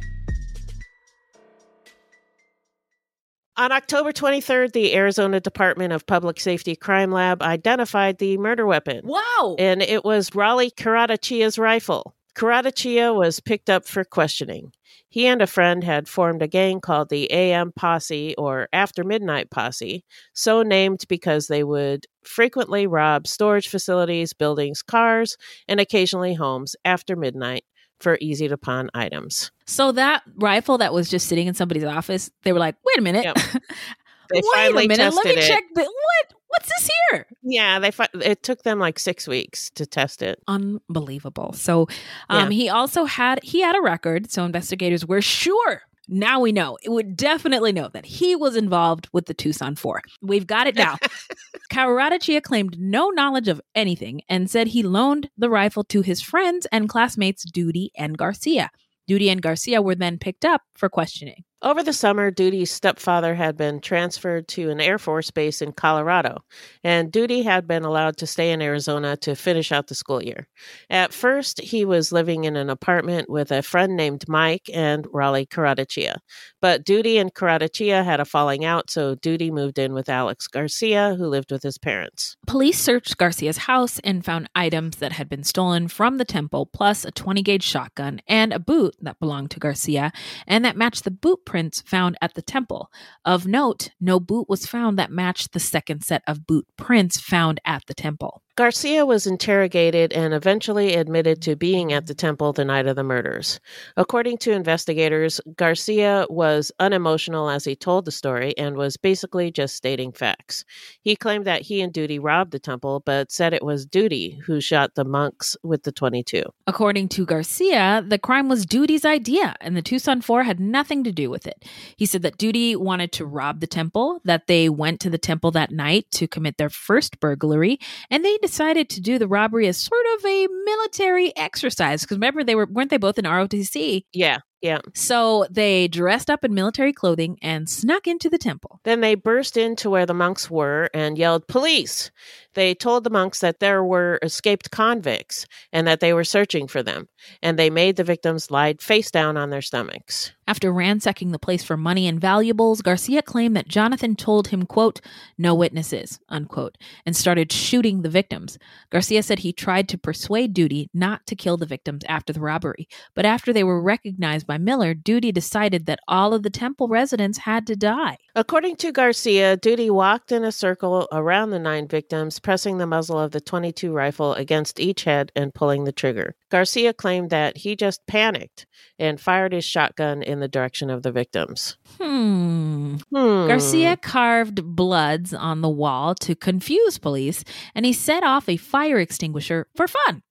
On 3.55 3.71
October 3.71 4.11
23rd, 4.11 4.73
the 4.73 4.95
Arizona 4.95 5.39
Department 5.39 5.93
of 5.93 6.07
Public 6.07 6.39
Safety 6.39 6.75
Crime 6.75 7.11
Lab 7.11 7.43
identified 7.43 8.17
the 8.17 8.39
murder 8.39 8.65
weapon. 8.65 9.01
Wow. 9.03 9.55
And 9.59 9.83
it 9.83 10.03
was 10.03 10.33
Raleigh 10.33 10.71
Caratachea's 10.71 11.59
rifle. 11.59 12.14
Caratachea 12.35 13.15
was 13.15 13.39
picked 13.39 13.69
up 13.69 13.87
for 13.87 14.03
questioning. 14.03 14.71
He 15.07 15.25
and 15.27 15.41
a 15.41 15.47
friend 15.47 15.83
had 15.83 16.09
formed 16.09 16.41
a 16.41 16.47
gang 16.47 16.81
called 16.81 17.09
the 17.09 17.31
AM 17.31 17.71
Posse 17.71 18.35
or 18.37 18.67
After 18.73 19.03
Midnight 19.05 19.49
Posse, 19.49 20.03
so 20.33 20.61
named 20.61 21.05
because 21.07 21.47
they 21.47 21.63
would 21.63 22.05
frequently 22.23 22.85
rob 22.85 23.25
storage 23.25 23.69
facilities, 23.69 24.33
buildings, 24.33 24.81
cars, 24.81 25.37
and 25.69 25.79
occasionally 25.79 26.33
homes 26.33 26.75
after 26.83 27.15
midnight 27.15 27.63
for 28.01 28.17
easy 28.19 28.49
to 28.49 28.57
pawn 28.57 28.89
items. 28.93 29.51
So 29.65 29.93
that 29.93 30.23
rifle 30.35 30.77
that 30.79 30.93
was 30.93 31.09
just 31.09 31.27
sitting 31.27 31.47
in 31.47 31.53
somebody's 31.53 31.85
office, 31.85 32.29
they 32.43 32.51
were 32.51 32.59
like, 32.59 32.75
"Wait 32.85 32.99
a 32.99 33.01
minute, 33.01 33.25
They 34.29 34.37
wait 34.37 34.45
finally 34.53 34.85
a 34.85 34.87
minute, 34.87 35.13
let 35.13 35.25
me 35.25 35.31
it. 35.31 35.47
check 35.47 35.63
the 35.73 35.83
what? 35.83 36.34
What's 36.47 36.69
this 36.69 36.89
here?" 37.11 37.27
Yeah, 37.43 37.79
they 37.79 37.91
fi- 37.91 38.07
it 38.21 38.43
took 38.43 38.63
them 38.63 38.79
like 38.79 38.99
six 38.99 39.27
weeks 39.27 39.69
to 39.71 39.85
test 39.85 40.21
it. 40.21 40.41
Unbelievable. 40.47 41.53
So, 41.53 41.87
um, 42.29 42.51
Yeah. 42.51 42.55
he 42.57 42.69
also 42.69 43.05
had 43.05 43.39
he 43.43 43.61
had 43.61 43.75
a 43.75 43.81
record. 43.81 44.31
So 44.31 44.43
investigators 44.45 45.05
were 45.05 45.21
sure. 45.21 45.81
Now 46.07 46.39
we 46.39 46.51
know. 46.51 46.77
It 46.83 46.89
would 46.89 47.17
definitely 47.17 47.71
know 47.71 47.89
that 47.89 48.05
he 48.05 48.35
was 48.35 48.55
involved 48.55 49.09
with 49.11 49.25
the 49.25 49.33
Tucson 49.33 49.75
Four. 49.75 50.01
We've 50.21 50.45
got 50.45 50.67
it 50.67 50.75
now. 50.75 50.97
Caratachea 51.71 52.41
claimed 52.43 52.77
no 52.79 53.09
knowledge 53.09 53.47
of 53.47 53.59
anything 53.73 54.21
and 54.29 54.49
said 54.49 54.67
he 54.67 54.83
loaned 54.83 55.29
the 55.37 55.49
rifle 55.49 55.83
to 55.85 56.01
his 56.01 56.21
friends 56.21 56.67
and 56.71 56.87
classmates 56.89 57.43
Doody 57.43 57.91
and 57.97 58.17
Garcia. 58.17 58.69
Doody 59.07 59.29
and 59.29 59.41
Garcia 59.41 59.81
were 59.81 59.95
then 59.95 60.17
picked 60.19 60.45
up 60.45 60.61
for 60.75 60.89
questioning. 60.89 61.43
Over 61.65 61.81
the 61.81 61.93
summer, 61.93 62.29
Doody's 62.29 62.69
stepfather 62.69 63.33
had 63.33 63.57
been 63.57 63.81
transferred 63.81 64.47
to 64.49 64.69
an 64.69 64.79
Air 64.79 64.99
Force 64.99 65.31
base 65.31 65.63
in 65.63 65.71
Colorado, 65.71 66.43
and 66.83 67.11
Doody 67.11 67.41
had 67.41 67.67
been 67.67 67.83
allowed 67.83 68.17
to 68.17 68.27
stay 68.27 68.51
in 68.51 68.61
Arizona 68.61 69.17
to 69.17 69.35
finish 69.35 69.71
out 69.71 69.87
the 69.87 69.95
school 69.95 70.21
year. 70.23 70.47
At 70.91 71.11
first, 71.11 71.59
he 71.59 71.83
was 71.83 72.11
living 72.11 72.43
in 72.43 72.55
an 72.55 72.69
apartment 72.69 73.31
with 73.31 73.51
a 73.51 73.63
friend 73.63 73.97
named 73.97 74.25
Mike 74.27 74.69
and 74.71 75.07
Raleigh 75.11 75.47
Caratachea. 75.47 76.17
But 76.61 76.85
Doody 76.85 77.17
and 77.17 77.33
Caratachea 77.33 78.05
had 78.05 78.19
a 78.19 78.25
falling 78.25 78.63
out, 78.63 78.91
so 78.91 79.15
Doody 79.15 79.49
moved 79.49 79.79
in 79.79 79.95
with 79.95 80.07
Alex 80.07 80.47
Garcia, 80.47 81.15
who 81.17 81.25
lived 81.25 81.51
with 81.51 81.63
his 81.63 81.79
parents. 81.79 82.37
Police 82.45 82.79
searched 82.79 83.17
Garcia's 83.17 83.57
house 83.57 83.97
and 84.03 84.23
found 84.23 84.51
items 84.53 84.97
that 84.97 85.13
had 85.13 85.27
been 85.27 85.43
stolen 85.43 85.87
from 85.87 86.19
the 86.19 86.25
temple, 86.25 86.67
plus 86.67 87.05
a 87.05 87.11
20 87.11 87.41
gauge 87.41 87.63
shotgun 87.63 88.21
and 88.27 88.53
a 88.53 88.59
boot 88.59 88.95
that 89.01 89.19
belonged 89.19 89.49
to 89.49 89.59
Garcia, 89.59 90.11
and 90.45 90.63
that 90.63 90.77
matched 90.77 91.05
the 91.05 91.09
boot 91.09 91.43
found 91.85 92.17
at 92.21 92.33
the 92.33 92.41
temple. 92.41 92.91
Of 93.23 93.47
note, 93.47 93.91
no 93.99 94.19
boot 94.19 94.47
was 94.49 94.65
found 94.65 94.99
that 94.99 95.11
matched 95.11 95.53
the 95.53 95.59
second 95.59 96.03
set 96.03 96.21
of 96.27 96.45
boot 96.45 96.67
prints 96.77 97.19
found 97.19 97.59
at 97.65 97.83
the 97.87 97.93
temple. 97.93 98.41
Garcia 98.55 99.05
was 99.05 99.27
interrogated 99.27 100.13
and 100.13 100.33
eventually 100.33 100.95
admitted 100.95 101.41
to 101.41 101.57
being 101.57 101.91
at 101.91 102.05
the 102.05 102.15
temple 102.15 102.53
the 102.53 102.63
night 102.63 102.87
of 102.87 102.95
the 102.95 103.03
murders. 103.03 103.59
According 103.97 104.37
to 104.37 104.53
investigators, 104.53 105.41
Garcia 105.57 106.25
was 106.29 106.71
unemotional 106.79 107.49
as 107.49 107.65
he 107.65 107.75
told 107.75 108.05
the 108.05 108.13
story 108.13 108.57
and 108.57 108.77
was 108.77 108.95
basically 108.95 109.51
just 109.51 109.75
stating 109.75 110.13
facts. 110.13 110.63
He 111.01 111.17
claimed 111.17 111.43
that 111.43 111.63
he 111.63 111.81
and 111.81 111.91
Doody 111.91 112.17
robbed 112.17 112.53
the 112.53 112.59
temple, 112.59 113.03
but 113.05 113.29
said 113.29 113.53
it 113.53 113.61
was 113.61 113.85
Doody 113.85 114.39
who 114.45 114.61
shot 114.61 114.95
the 114.95 115.03
monks 115.03 115.57
with 115.61 115.83
the 115.83 115.91
22. 115.91 116.43
According 116.65 117.09
to 117.09 117.25
Garcia, 117.25 118.05
the 118.07 118.17
crime 118.17 118.47
was 118.47 118.65
Doody's 118.65 119.03
idea, 119.03 119.57
and 119.59 119.75
the 119.75 119.81
Tucson 119.81 120.21
Four 120.21 120.43
had 120.43 120.61
nothing 120.61 121.03
to 121.03 121.11
do 121.11 121.29
with 121.29 121.45
it. 121.45 121.65
He 121.97 122.05
said 122.05 122.21
that 122.21 122.37
Doody 122.37 122.77
wanted 122.77 123.11
to 123.13 123.25
rob 123.25 123.59
the 123.59 123.67
temple, 123.67 124.21
that 124.23 124.47
they 124.47 124.69
went 124.69 125.01
to 125.01 125.09
the 125.09 125.17
temple 125.17 125.51
that 125.51 125.71
night 125.71 126.09
to 126.11 126.25
commit 126.25 126.57
their 126.57 126.69
first 126.69 127.19
burglary, 127.19 127.79
and 128.09 128.23
they 128.23 128.37
decided 128.45 128.89
to 128.89 129.01
do 129.01 129.17
the 129.17 129.27
robbery 129.27 129.67
as 129.67 129.77
sort 129.77 130.05
of 130.17 130.25
a 130.25 130.47
military 130.65 131.35
exercise. 131.37 132.01
Because 132.01 132.17
remember, 132.17 132.43
they 132.43 132.55
were 132.55 132.67
weren't 132.67 132.89
they 132.89 132.97
both 132.97 133.17
in 133.17 133.25
ROTC? 133.25 134.03
Yeah, 134.13 134.39
yeah. 134.61 134.79
So 134.93 135.45
they 135.51 135.87
dressed 135.87 136.29
up 136.29 136.43
in 136.43 136.53
military 136.53 136.93
clothing 136.93 137.37
and 137.41 137.69
snuck 137.69 138.07
into 138.07 138.29
the 138.29 138.37
temple. 138.37 138.79
Then 138.83 139.01
they 139.01 139.15
burst 139.15 139.57
into 139.57 139.89
where 139.89 140.05
the 140.05 140.13
monks 140.13 140.49
were 140.49 140.89
and 140.93 141.17
yelled, 141.17 141.47
Police! 141.47 142.11
They 142.55 142.73
told 142.73 143.03
the 143.03 143.09
monks 143.09 143.41
that 143.41 143.59
there 143.59 143.83
were 143.83 144.17
escaped 144.23 144.71
convicts 144.71 145.45
and 145.73 145.85
that 145.87 145.99
they 145.99 146.13
were 146.13 146.23
searching 146.23 146.67
for 146.67 146.81
them, 146.81 147.09
and 147.43 147.59
they 147.59 147.69
made 147.69 147.97
the 147.97 148.03
victims 148.03 148.49
lie 148.49 148.75
face 148.79 149.11
down 149.11 149.35
on 149.35 149.49
their 149.49 149.61
stomachs. 149.61 150.31
After 150.47 150.71
ransacking 150.71 151.31
the 151.31 151.39
place 151.39 151.63
for 151.63 151.75
money 151.75 152.07
and 152.07 152.21
valuables, 152.21 152.81
Garcia 152.81 153.21
claimed 153.21 153.57
that 153.57 153.67
Jonathan 153.67 154.15
told 154.15 154.49
him, 154.49 154.65
quote, 154.65 155.01
no 155.37 155.53
witnesses, 155.53 156.19
unquote, 156.29 156.77
and 157.05 157.15
started 157.15 157.51
shooting 157.51 158.03
the 158.03 158.09
victims. 158.09 158.57
Garcia 158.91 159.23
said 159.23 159.39
he 159.39 159.51
tried 159.51 159.89
to 159.89 159.97
persuade 159.97 160.53
Doody 160.53 160.89
not 160.93 161.25
to 161.27 161.35
kill 161.35 161.57
the 161.57 161.65
victims 161.65 162.03
after 162.07 162.31
the 162.31 162.41
robbery, 162.41 162.87
but 163.15 163.25
after 163.25 163.51
they 163.51 163.63
were 163.63 163.81
recognized 163.81 164.47
by 164.47 164.54
Miller, 164.57 164.93
Doody 164.93 165.31
decided 165.31 165.85
that 165.85 165.99
all 166.07 166.33
of 166.33 166.43
the 166.43 166.49
temple 166.49 166.87
residents 166.87 167.39
had 167.39 167.67
to 167.67 167.75
die. 167.75 168.17
According 168.35 168.75
to 168.77 168.91
Garcia, 168.91 169.55
Doody 169.57 169.89
walked 169.89 170.31
in 170.31 170.43
a 170.43 170.51
circle 170.51 171.07
around 171.11 171.49
the 171.51 171.59
nine 171.59 171.87
victims, 171.87 172.39
pressing 172.39 172.77
the 172.77 172.87
muzzle 172.87 173.19
of 173.19 173.31
the 173.31 173.41
22 173.41 173.91
rifle 173.91 174.33
against 174.33 174.79
each 174.79 175.03
head 175.05 175.31
and 175.35 175.53
pulling 175.53 175.83
the 175.83 175.91
trigger. 175.91 176.35
Garcia 176.49 176.93
claimed 176.93 177.29
that 177.29 177.57
he 177.57 177.75
just 177.75 178.05
panicked 178.07 178.65
and 178.99 179.19
fired 179.19 179.53
his 179.53 179.65
shotgun 179.65 180.21
in 180.21 180.39
the 180.39 180.47
direction 180.47 180.89
of 180.89 181.03
the 181.03 181.11
victims. 181.11 181.77
Hmm. 181.99 182.95
Hmm. 183.13 183.47
Garcia 183.47 183.97
carved 183.97 184.75
bloods 184.75 185.33
on 185.33 185.61
the 185.61 185.69
wall 185.69 186.15
to 186.15 186.35
confuse 186.35 186.97
police, 186.97 187.43
and 187.73 187.85
he 187.85 187.93
set 187.93 188.23
off 188.23 188.47
a 188.49 188.57
fire 188.57 188.99
extinguisher 188.99 189.67
for 189.75 189.87
fun. 189.87 190.21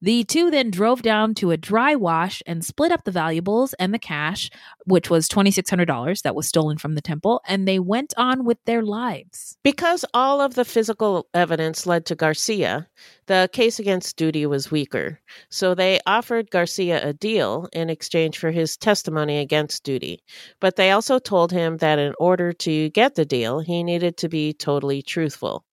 The 0.00 0.24
two 0.24 0.50
then 0.50 0.70
drove 0.70 1.02
down 1.02 1.34
to 1.34 1.52
a 1.52 1.56
dry 1.56 1.94
wash 1.94 2.42
and 2.46 2.64
split 2.64 2.90
up 2.90 3.04
the 3.04 3.12
valuables 3.12 3.72
and 3.74 3.94
the 3.94 3.98
cash, 3.98 4.50
which 4.84 5.10
was 5.10 5.28
$2,600 5.28 6.22
that 6.22 6.34
was 6.34 6.48
stolen 6.48 6.78
from 6.78 6.94
the 6.94 7.00
temple, 7.00 7.40
and 7.46 7.66
they 7.68 7.78
went 7.78 8.12
on 8.16 8.44
with 8.44 8.58
their 8.64 8.82
lives. 8.82 9.56
Because 9.62 10.04
all 10.12 10.40
of 10.40 10.54
the 10.54 10.64
physical 10.64 11.28
evidence 11.34 11.86
led 11.86 12.06
to 12.06 12.16
Garcia, 12.16 12.88
the 13.26 13.48
case 13.52 13.78
against 13.78 14.16
Doody 14.16 14.46
was 14.46 14.70
weaker. 14.70 15.20
So 15.48 15.74
they 15.74 16.00
offered 16.06 16.50
Garcia 16.50 17.06
a 17.06 17.12
deal 17.12 17.68
in 17.72 17.88
exchange 17.88 18.38
for 18.38 18.50
his 18.50 18.76
testimony 18.76 19.38
against 19.38 19.84
Doody. 19.84 20.22
But 20.60 20.76
they 20.76 20.90
also 20.90 21.18
told 21.18 21.52
him 21.52 21.76
that 21.76 21.98
in 21.98 22.14
order 22.18 22.52
to 22.52 22.90
get 22.90 23.14
the 23.14 23.24
deal, 23.24 23.60
he 23.60 23.84
needed 23.84 24.16
to 24.18 24.28
be 24.28 24.52
totally 24.52 25.02
truthful. 25.02 25.64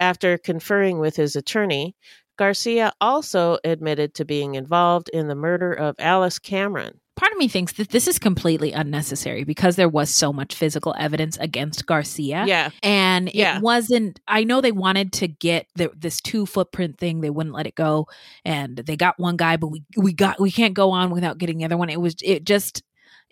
After 0.00 0.36
conferring 0.36 0.98
with 0.98 1.14
his 1.14 1.36
attorney, 1.36 1.94
Garcia 2.42 2.92
also 3.00 3.56
admitted 3.62 4.14
to 4.14 4.24
being 4.24 4.56
involved 4.56 5.08
in 5.10 5.28
the 5.28 5.36
murder 5.36 5.72
of 5.72 5.94
Alice 6.00 6.40
Cameron, 6.40 6.98
part 7.14 7.30
of 7.30 7.38
me 7.38 7.46
thinks 7.46 7.74
that 7.74 7.90
this 7.90 8.08
is 8.08 8.18
completely 8.18 8.72
unnecessary 8.72 9.44
because 9.44 9.76
there 9.76 9.88
was 9.88 10.10
so 10.10 10.32
much 10.32 10.56
physical 10.56 10.92
evidence 10.98 11.36
against 11.38 11.86
Garcia. 11.86 12.42
Yeah. 12.44 12.70
And 12.82 13.28
it 13.28 13.36
Yeah. 13.36 13.60
wasn't, 13.60 14.18
I 14.26 14.42
know 14.42 14.60
they 14.60 14.72
wanted 14.72 15.12
to 15.12 15.28
get 15.28 15.68
the, 15.76 15.92
this 15.96 16.20
two 16.20 16.44
footprint 16.44 16.98
thing. 16.98 17.20
They 17.20 17.30
wouldn't 17.30 17.54
let 17.54 17.68
it 17.68 17.76
go. 17.76 18.08
And 18.44 18.76
they 18.76 18.96
got 18.96 19.20
one 19.20 19.36
guy, 19.36 19.56
but 19.56 19.68
we, 19.68 19.84
we 19.96 20.12
got, 20.12 20.40
we 20.40 20.50
can't 20.50 20.74
go 20.74 20.90
on 20.90 21.10
without 21.10 21.38
getting 21.38 21.58
the 21.58 21.64
other 21.66 21.76
one. 21.76 21.90
It 21.90 22.00
was, 22.00 22.16
it 22.24 22.42
just, 22.42 22.82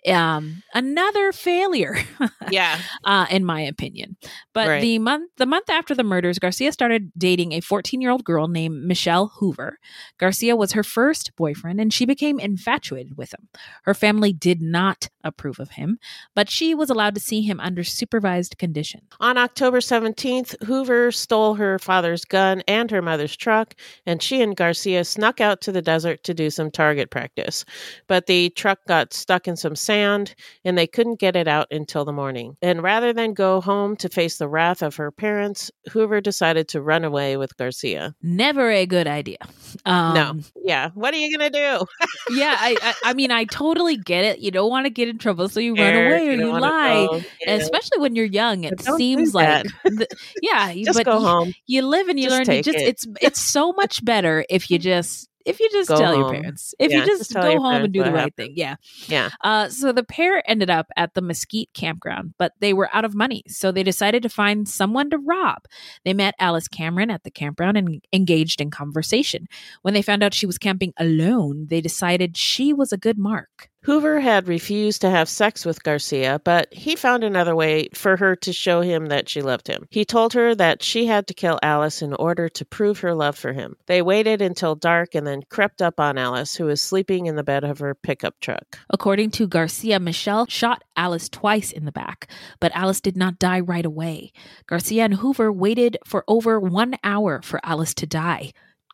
um 0.07 0.63
another 0.73 1.31
failure 1.31 1.95
Yeah. 2.49 2.79
uh 3.03 3.27
in 3.29 3.45
my 3.45 3.61
opinion 3.61 4.17
but 4.53 4.67
Right. 4.67 4.81
the 4.81 4.99
month 4.99 5.29
the 5.37 5.45
month 5.45 5.69
after 5.69 5.93
the 5.93 6.03
murders 6.03 6.39
garcia 6.39 6.71
started 6.71 7.11
dating 7.17 7.51
a 7.51 7.59
14 7.61 8.01
year 8.01 8.09
old 8.11 8.23
girl 8.23 8.47
named 8.47 8.83
michelle 8.83 9.27
hoover 9.39 9.77
garcia 10.17 10.55
was 10.55 10.71
her 10.71 10.83
first 10.83 11.35
boyfriend 11.35 11.79
and 11.79 11.93
she 11.93 12.05
became 12.05 12.39
infatuated 12.39 13.15
with 13.17 13.33
him 13.33 13.47
her 13.83 13.93
family 13.93 14.33
did 14.33 14.61
not 14.61 15.07
approve 15.23 15.59
of 15.59 15.71
him 15.71 15.99
but 16.33 16.49
she 16.49 16.73
was 16.73 16.89
allowed 16.89 17.13
to 17.13 17.21
see 17.21 17.41
him 17.41 17.59
under 17.59 17.83
supervised 17.83 18.57
condition 18.57 19.01
On 19.19 19.37
October 19.37 19.79
17th, 19.79 20.55
Hoover 20.65 21.11
stole 21.11 21.53
her 21.55 21.77
father's 21.77 22.25
gun 22.25 22.63
and 22.67 22.89
her 22.89 23.01
mother's 23.01 23.35
truck, 23.35 23.75
and 24.05 24.21
she 24.21 24.41
and 24.41 24.55
Garcia 24.55 25.03
snuck 25.03 25.39
out 25.41 25.61
to 25.61 25.71
the 25.71 25.81
desert 25.81 26.23
to 26.23 26.33
do 26.33 26.49
some 26.49 26.71
target 26.71 27.11
practice. 27.11 27.65
But 28.07 28.25
the 28.25 28.49
truck 28.51 28.79
got 28.87 29.13
stuck 29.13 29.47
in 29.47 29.55
some 29.55 29.75
sand, 29.75 29.90
and 29.91 30.77
they 30.77 30.87
couldn't 30.87 31.19
get 31.19 31.35
it 31.35 31.47
out 31.47 31.67
until 31.71 32.05
the 32.05 32.11
morning. 32.11 32.57
And 32.61 32.81
rather 32.83 33.13
than 33.13 33.33
go 33.33 33.61
home 33.61 33.95
to 33.97 34.09
face 34.09 34.37
the 34.37 34.47
wrath 34.47 34.81
of 34.81 34.95
her 34.95 35.11
parents, 35.11 35.69
Hoover 35.91 36.21
decided 36.21 36.67
to 36.69 36.81
run 36.81 37.03
away 37.03 37.37
with 37.37 37.55
Garcia. 37.57 38.15
never 38.21 38.69
a 38.71 38.85
good 38.85 39.07
idea 39.07 39.37
um 39.85 40.13
no. 40.13 40.35
Yeah. 40.63 40.89
What 40.93 41.13
are 41.13 41.17
you 41.17 41.37
going 41.37 41.51
to 41.51 41.57
do? 41.57 41.85
yeah 42.35 42.55
I, 42.59 42.75
I 42.81 42.93
i 43.05 43.13
mean 43.13 43.31
i 43.31 43.45
totally 43.45 43.97
get 43.97 44.23
it 44.25 44.39
you 44.39 44.51
don't 44.51 44.69
want 44.69 44.85
to 44.85 44.89
get 44.89 45.07
in 45.09 45.17
trouble 45.17 45.49
so 45.49 45.59
you 45.59 45.75
run 45.75 45.93
away 45.93 46.27
or 46.27 46.31
you 46.31 46.45
you 46.45 46.59
lie 46.59 47.23
especially 47.47 47.99
when 47.99 48.15
you're 48.15 48.25
young 48.25 48.63
it 48.63 48.71
But 48.77 48.85
don't 48.85 48.97
do 48.97 49.03
seems 49.03 49.33
like 49.33 49.65
the- 49.83 50.07
yeah 50.41 50.71
you- 50.71 50.85
Just 50.85 50.97
but 50.99 51.05
go 51.05 51.19
you, 51.19 51.25
home. 51.25 51.53
you 51.67 51.81
live 51.83 52.07
and 52.09 52.19
you 52.19 52.29
Just 52.29 52.47
learn 52.47 52.55
you 52.57 52.63
just 52.63 52.77
it. 52.77 52.87
it's 52.87 53.05
it's 53.21 53.39
so 53.41 53.73
much 53.73 54.03
better 54.05 54.45
if 54.49 54.69
you 54.71 54.77
just 54.91 55.27
if 55.45 55.59
you 55.59 55.69
just 55.71 55.89
Go 55.89 55.97
tell 55.97 56.15
your 56.15 56.31
parents 56.31 56.75
if 56.79 56.91
Yeah, 56.91 56.99
you 56.99 57.05
just, 57.05 57.19
just 57.31 57.33
go 57.33 57.59
home 57.59 57.83
and 57.83 57.93
do 57.93 58.03
the 58.03 58.11
right 58.11 58.19
happened. 58.21 58.35
thing 58.35 58.53
yeah 58.55 58.75
Yeah. 59.07 59.29
uh, 59.41 59.69
so 59.69 59.91
the 59.91 60.03
pair 60.03 60.43
ended 60.49 60.69
up 60.69 60.87
at 60.95 61.13
the 61.13 61.21
Mesquite 61.21 61.69
campground, 61.73 62.33
but 62.37 62.53
they 62.59 62.73
were 62.73 62.89
out 62.93 63.05
of 63.05 63.15
money. 63.15 63.43
So 63.47 63.71
they 63.71 63.83
decided 63.83 64.21
to 64.23 64.29
find 64.29 64.67
someone 64.69 65.09
to 65.09 65.17
rob. 65.17 65.65
They 66.05 66.13
met 66.13 66.35
Alice 66.39 66.67
Cameron 66.67 67.09
at 67.09 67.23
the 67.23 67.31
campground 67.31 67.77
and 67.77 68.03
engaged 68.13 68.61
in 68.61 68.69
conversation. 68.71 69.47
When 69.81 69.93
they 69.93 70.01
found 70.01 70.21
out 70.23 70.33
she 70.33 70.45
was 70.45 70.57
camping 70.57 70.93
alone, 70.97 71.67
they 71.69 71.81
decided 71.81 72.37
she 72.37 72.71
was 72.73 72.91
a 72.93 72.97
good 72.97 73.17
mark. 73.17 73.69
Hoover 73.83 74.19
had 74.19 74.47
refused 74.47 75.01
to 75.01 75.09
have 75.09 75.27
sex 75.27 75.65
with 75.65 75.81
Garcia, 75.81 76.39
but 76.43 76.71
he 76.71 76.95
found 76.95 77.23
another 77.23 77.55
way 77.55 77.89
for 77.95 78.15
her 78.15 78.35
to 78.35 78.53
show 78.53 78.81
him 78.81 79.07
that 79.07 79.27
she 79.27 79.41
loved 79.41 79.67
him. 79.67 79.87
He 79.89 80.05
told 80.05 80.33
her 80.33 80.53
that 80.53 80.83
she 80.83 81.07
had 81.07 81.25
to 81.27 81.33
kill 81.33 81.57
Alice 81.63 82.03
in 82.03 82.13
order 82.13 82.47
to 82.47 82.65
prove 82.65 82.99
her 82.99 83.15
love 83.15 83.35
for 83.35 83.53
him. 83.53 83.75
They 83.87 84.03
waited 84.03 84.39
until 84.39 84.75
dark 84.75 85.15
and 85.15 85.25
then 85.25 85.41
crept 85.49 85.81
up 85.81 85.99
on 85.99 86.19
Alice, 86.19 86.55
who 86.55 86.65
was 86.65 86.79
sleeping 86.79 87.25
in 87.25 87.37
the 87.37 87.43
bed 87.43 87.63
of 87.63 87.79
her 87.79 87.95
pickup 87.95 88.39
truck. 88.39 88.77
According 88.91 89.31
to 89.31 89.47
Garcia, 89.47 89.99
Michelle 89.99 90.45
shot 90.47 90.83
Alice 90.95 91.27
twice 91.27 91.71
in 91.71 91.85
the 91.85 91.91
back, 91.91 92.29
but 92.59 92.71
Alice 92.75 93.01
did 93.01 93.17
not 93.17 93.39
die 93.39 93.61
right 93.61 93.85
away. 93.85 94.31
Garcia 94.67 95.05
and 95.05 95.15
Hoover 95.15 95.51
waited 95.51 95.97
for 96.05 96.23
over 96.27 96.59
one 96.59 96.97
hour 97.03 97.41
for 97.41 97.59
Alice 97.63 97.95
to 97.95 98.05
die. 98.05 98.51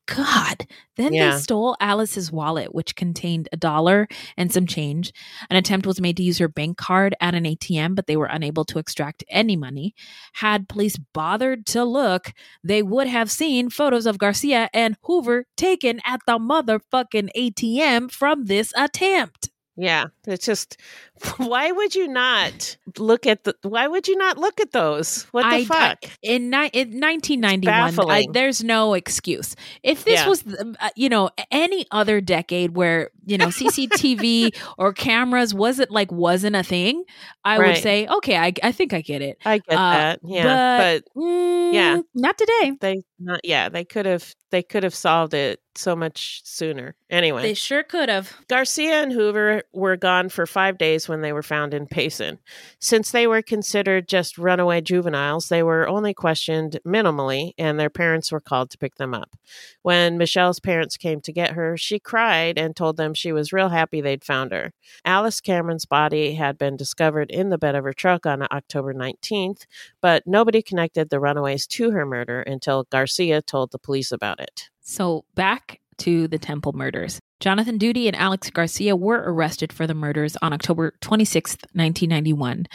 God. 0.08 0.66
Then 0.96 1.14
Yeah. 1.14 1.36
they 1.36 1.38
stole 1.38 1.78
Alice's 1.80 2.32
wallet, 2.32 2.74
which 2.74 2.96
contained 2.96 3.48
a 3.52 3.58
dollar 3.58 4.08
and 4.36 4.52
some 4.52 4.66
change. 4.66 5.14
An 5.50 5.58
attempt 5.58 5.86
was 5.86 6.02
made 6.02 6.18
to 6.18 6.24
use 6.24 6.40
her 6.40 6.48
bank 6.48 6.78
card 6.78 7.14
at 7.22 7.36
an 7.36 7.46
ATM, 7.46 7.94
but 7.94 8.08
they 8.08 8.18
were 8.18 8.26
unable 8.26 8.66
to 8.66 8.80
extract 8.80 9.24
any 9.30 9.56
money. 9.56 9.94
Had 10.34 10.68
police 10.68 10.98
bothered 10.98 11.66
to 11.68 11.84
look, 11.84 12.34
they 12.64 12.82
would 12.82 13.08
have 13.08 13.30
seen 13.30 13.70
photos 13.70 14.06
of 14.08 14.18
Garcia 14.18 14.70
and 14.74 14.98
Hoover 15.04 15.46
taken 15.56 16.00
at 16.06 16.22
the 16.26 16.40
motherfucking 16.40 17.30
ATM 17.36 18.10
from 18.12 18.46
this 18.46 18.74
attempt. 18.76 19.50
Yeah, 19.80 20.06
it's 20.26 20.46
just 20.46 20.78
why 21.38 21.72
would 21.72 21.94
you 21.96 22.08
not 22.08 22.78
look 22.98 23.28
at 23.28 23.44
the 23.44 23.56
why 23.62 23.88
would 23.88 24.08
you 24.08 24.16
not 24.18 24.38
look 24.38 24.60
at 24.60 24.72
those? 24.72 25.24
What 25.32 25.44
the 25.44 25.48
I- 25.48 25.56
I- 25.60 25.66
fuck? 25.66 26.04
in, 26.24 26.50
ni- 26.50 26.70
in 26.74 27.00
1991, 27.00 28.10
I, 28.10 28.26
there's 28.32 28.64
no 28.64 28.94
excuse. 28.96 29.56
If 29.84 30.04
this 30.04 30.20
Yeah. 30.22 30.28
was, 30.30 30.44
uh, 30.48 30.90
you 30.96 31.10
know, 31.10 31.30
any 31.52 31.86
other 31.92 32.22
decade 32.22 32.76
where 32.76 33.12
you 33.26 33.38
know 33.38 33.48
CCTV 33.48 34.56
or 34.78 34.94
cameras 34.94 35.54
wasn't 35.54 35.92
like 35.92 36.12
wasn't 36.12 36.56
a 36.56 36.64
thing, 36.64 37.04
I 37.46 37.58
would 37.60 37.78
say, 37.78 38.08
okay, 38.08 38.36
I, 38.38 38.54
I 38.64 38.72
think 38.72 38.94
I 38.94 39.02
get 39.02 39.22
it. 39.22 39.38
I 39.46 39.60
get 39.60 39.78
Uh, 39.78 39.92
that. 39.92 40.20
Yeah, 40.24 40.78
but, 41.02 41.04
mm, 41.22 41.74
yeah, 41.74 42.02
not 42.16 42.38
today. 42.38 42.74
they 42.82 43.04
not 43.20 43.42
yeah, 43.44 43.70
they 43.70 43.86
could 43.86 44.06
have 44.08 44.34
they 44.50 44.64
could 44.64 44.84
have 44.84 44.96
solved 44.96 45.34
it 45.34 45.60
so 45.76 45.96
much 45.96 46.42
sooner. 46.46 46.96
Anyway, 47.10 47.42
They 47.42 47.54
sure 47.54 47.84
could 47.84 48.10
have. 48.10 48.34
Garcia 48.50 49.02
and 49.02 49.14
Hoover 49.14 49.64
were 49.72 49.96
gone 49.96 50.28
for 50.28 50.46
five 50.46 50.78
days 50.78 51.08
when 51.08 51.22
they 51.22 51.32
were 51.32 51.44
found 51.44 51.74
in 51.74 51.88
Payson. 51.88 52.40
Since 52.80 53.12
they 53.12 53.26
were 53.26 53.42
considered 53.42 54.10
just 54.10 54.38
runaway 54.38 54.82
juveniles, 54.82 55.48
they 55.48 55.64
were 55.64 55.88
only 55.88 56.14
questioned 56.14 56.80
minimally, 56.86 57.54
and 57.58 57.80
their 57.80 57.90
parents 57.90 58.30
were 58.30 58.42
called 58.42 58.70
to 58.72 58.78
pick 58.78 58.96
them 58.96 59.14
up. 59.14 59.38
When 59.84 60.18
Michelle's 60.18 60.60
parents 60.60 60.98
came 60.98 61.22
to 61.22 61.32
get 61.32 61.52
her, 61.52 61.78
she 61.78 61.98
cried 61.98 62.58
and 62.58 62.76
told 62.76 62.98
them 62.98 63.14
she 63.14 63.32
was 63.32 63.54
real 63.54 63.70
happy 63.70 64.02
they'd 64.02 64.26
found 64.26 64.52
her. 64.52 64.74
Alice 65.06 65.40
Cameron's 65.40 65.86
body 65.86 66.34
had 66.34 66.58
been 66.58 66.76
discovered 66.76 67.32
in 67.32 67.50
the 67.50 67.58
bed 67.58 67.76
of 67.76 67.86
her 67.86 67.94
truck 67.94 68.26
on 68.26 68.46
October 68.52 68.94
19th, 68.94 69.66
but 70.02 70.28
nobody 70.28 70.62
connected 70.62 71.10
the 71.10 71.22
runaways 71.22 71.68
to 71.68 71.92
her 71.92 72.06
murder 72.06 72.42
until 72.42 72.84
Garcia 72.90 73.42
told 73.42 73.72
the 73.72 73.80
police 73.80 74.12
about 74.12 74.42
it. 74.42 74.70
So 74.82 75.24
back 75.36 75.80
to 76.00 76.28
the 76.28 76.38
Temple 76.38 76.74
murders. 76.74 77.20
Jonathan 77.40 77.78
Doody 77.78 78.08
and 78.08 78.16
Alex 78.16 78.50
Garcia 78.50 78.96
were 78.96 79.24
arrested 79.26 79.72
for 79.72 79.86
the 79.86 79.94
murders 79.94 80.36
on 80.42 80.54
October 80.54 80.94
26th, 81.02 81.66
1991. 81.74 82.66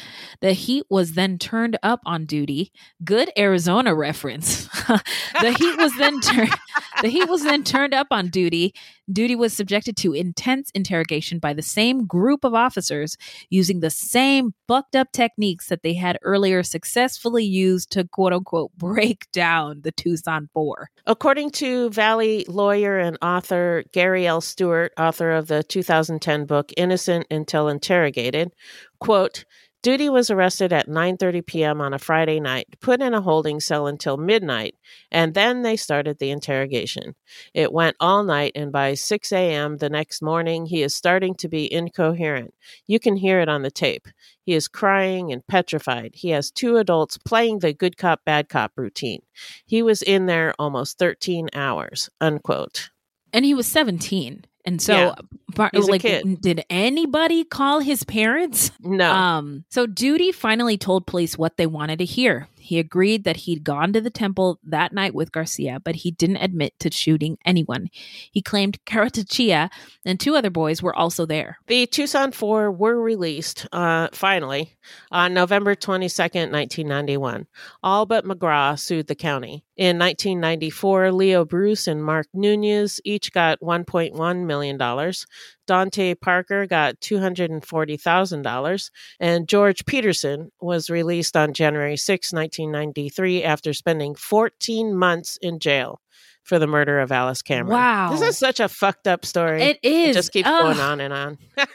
The 0.41 0.53
heat 0.53 0.85
was 0.89 1.15
then 1.15 1.37
turned 1.37 1.77
up 1.83 2.01
on 2.07 2.27
Doody. 2.27 2.71
Good 3.05 3.31
Arizona 3.37 3.93
reference. 3.93 4.69
the 5.41 5.55
heat 5.59 5.77
was 5.77 5.97
then 5.97 6.21
turned 6.21 6.51
the 7.03 7.09
heat 7.09 7.29
was 7.29 7.43
then 7.43 7.65
turned 7.65 7.95
up 7.95 8.07
on 8.13 8.29
Doody. 8.29 8.73
Doody 9.13 9.35
was 9.35 9.53
subjected 9.53 9.97
to 9.99 10.13
intense 10.13 10.71
interrogation 10.75 11.41
by 11.41 11.53
the 11.53 11.63
same 11.63 12.07
group 12.07 12.45
of 12.45 12.55
officers 12.55 13.17
using 13.51 13.81
the 13.81 13.91
same 13.91 14.55
fucked 14.69 14.95
up 14.95 15.11
techniques 15.13 15.67
that 15.69 15.83
they 15.83 15.95
had 15.95 16.19
earlier 16.23 16.63
successfully 16.63 17.45
used 17.45 17.91
to 17.91 18.07
quote 18.07 18.33
unquote 18.33 18.73
break 18.77 19.27
down 19.33 19.81
the 19.83 19.91
Tucson 19.91 20.49
4. 20.55 20.89
According 21.07 21.51
to 21.53 21.91
Valley 21.91 22.45
lawyer 22.49 22.99
and 22.99 23.19
author 23.21 23.83
Gary 23.93 24.27
L. 24.27 24.41
Stewart, 24.53 24.93
author 24.99 25.31
of 25.31 25.49
the 25.49 25.63
2010 25.63 26.45
book 26.45 26.73
Innocent 26.77 27.27
Until 27.31 27.69
Interrogated, 27.69 28.53
quote, 29.01 29.47
Doody 29.83 30.11
was 30.11 30.31
arrested 30.31 30.73
at 30.73 30.89
9:30 30.89 31.45
p.m. 31.45 31.81
on 31.81 31.95
a 31.95 31.99
Friday 31.99 32.39
night, 32.39 32.67
put 32.81 33.01
in 33.01 33.15
a 33.15 33.23
holding 33.23 33.59
cell 33.59 33.89
until 33.89 34.17
midnight, 34.17 34.77
and 35.11 35.35
then 35.35 35.63
they 35.63 35.75
started 35.75 36.19
the 36.19 36.31
interrogation. 36.31 37.17
It 37.53 37.73
went 37.73 37.97
all 37.99 38.23
night 38.23 38.53
and 38.55 38.71
by 38.71 38.95
6 38.95 39.33
a.m. 39.33 39.79
the 39.79 39.91
next 39.91 40.23
morning 40.23 40.67
he 40.67 40.83
is 40.83 40.95
starting 40.95 41.35
to 41.37 41.49
be 41.49 41.73
incoherent. 41.73 42.55
You 42.87 43.01
can 43.01 43.17
hear 43.17 43.41
it 43.41 43.49
on 43.49 43.63
the 43.63 43.73
tape. 43.73 44.07
He 44.45 44.53
is 44.53 44.69
crying 44.69 45.33
and 45.33 45.45
petrified. 45.49 46.13
He 46.15 46.29
has 46.29 46.53
two 46.53 46.77
adults 46.77 47.19
playing 47.19 47.59
the 47.59 47.73
good 47.73 47.97
cop 47.97 48.21
bad 48.25 48.49
cop 48.49 48.73
routine. 48.77 49.23
He 49.67 49.83
was 49.83 50.03
in 50.03 50.27
there 50.27 50.55
almost 50.61 50.99
13 50.99 51.49
hours. 51.55 52.09
Unquote. 52.21 52.92
And 53.33 53.45
he 53.45 53.55
was 53.55 53.67
17 53.67 54.45
and 54.65 54.81
so 54.81 54.93
Yeah. 54.95 55.15
a 55.59 55.79
like 55.81 56.03
kid. 56.03 56.41
did 56.41 56.65
anybody 56.71 57.43
call 57.45 57.81
his 57.81 58.05
parents 58.05 58.71
No. 58.81 59.11
um 59.13 59.65
so 59.71 59.87
doody 59.87 60.31
finally 60.33 60.79
told 60.79 61.05
police 61.07 61.37
what 61.37 61.57
they 61.57 61.67
wanted 61.67 61.99
to 61.99 62.05
hear 62.05 62.47
he 62.59 62.79
agreed 62.79 63.25
that 63.25 63.39
he'd 63.39 63.65
gone 63.65 63.93
to 63.93 64.01
the 64.01 64.09
temple 64.09 64.61
that 64.63 64.93
night 64.93 65.15
with 65.15 65.33
garcia 65.33 65.81
but 65.83 65.97
he 65.97 66.13
didn't 66.13 66.37
admit 66.37 66.79
to 66.79 66.93
shooting 66.93 67.39
anyone 67.45 67.89
he 68.31 68.41
claimed 68.41 68.79
caratachea 68.87 69.69
and 70.05 70.21
two 70.21 70.37
other 70.37 70.49
boys 70.51 70.81
were 70.81 70.95
also 70.95 71.27
there 71.27 71.59
The 71.67 71.87
Tucson 71.87 72.31
Four 72.33 72.71
were 72.71 73.01
released, 73.01 73.67
uh, 73.73 74.09
finally, 74.13 74.75
on 75.11 75.33
November 75.35 75.75
22nd, 75.75 76.51
1991. 76.53 77.47
All 77.83 78.05
but 78.07 78.25
McGraw 78.25 78.79
sued 78.79 79.07
the 79.07 79.15
county. 79.15 79.65
In 79.83 79.99
1994, 79.99 81.11
Leo 81.11 81.45
Bruce 81.45 81.89
and 81.89 82.05
Mark 82.05 82.29
Nunez 82.33 83.01
each 83.05 83.33
got 83.33 83.59
$1.1 83.59 84.47
million. 84.47 84.79
Dante 85.67 86.15
Parker 86.15 86.69
got 86.69 87.01
$240,000. 87.01 88.91
And 89.19 89.49
George 89.49 89.85
Peterson 89.85 90.53
was 90.61 90.89
released 90.89 91.37
on 91.37 91.53
January 91.53 91.97
6, 91.97 92.33
1993, 92.33 93.43
after 93.43 93.73
spending 93.73 94.15
14 94.15 94.95
months 94.95 95.37
in 95.43 95.59
jail. 95.59 96.01
for 96.45 96.61
the 96.61 96.69
murder 96.69 97.01
of 97.01 97.11
Alice 97.11 97.43
Cameron. 97.43 97.77
Wow. 97.77 98.13
This 98.13 98.23
is 98.23 98.39
such 98.39 98.61
a 98.61 98.69
fucked 98.69 99.09
up 99.09 99.25
story. 99.25 99.63
It 99.63 99.79
is. 99.83 100.11
It 100.11 100.15
just 100.15 100.33
keeps 100.33 100.49
Ugh. 100.49 100.63
going 100.63 100.81
on 100.81 101.01
and 101.01 101.13
on. 101.13 101.39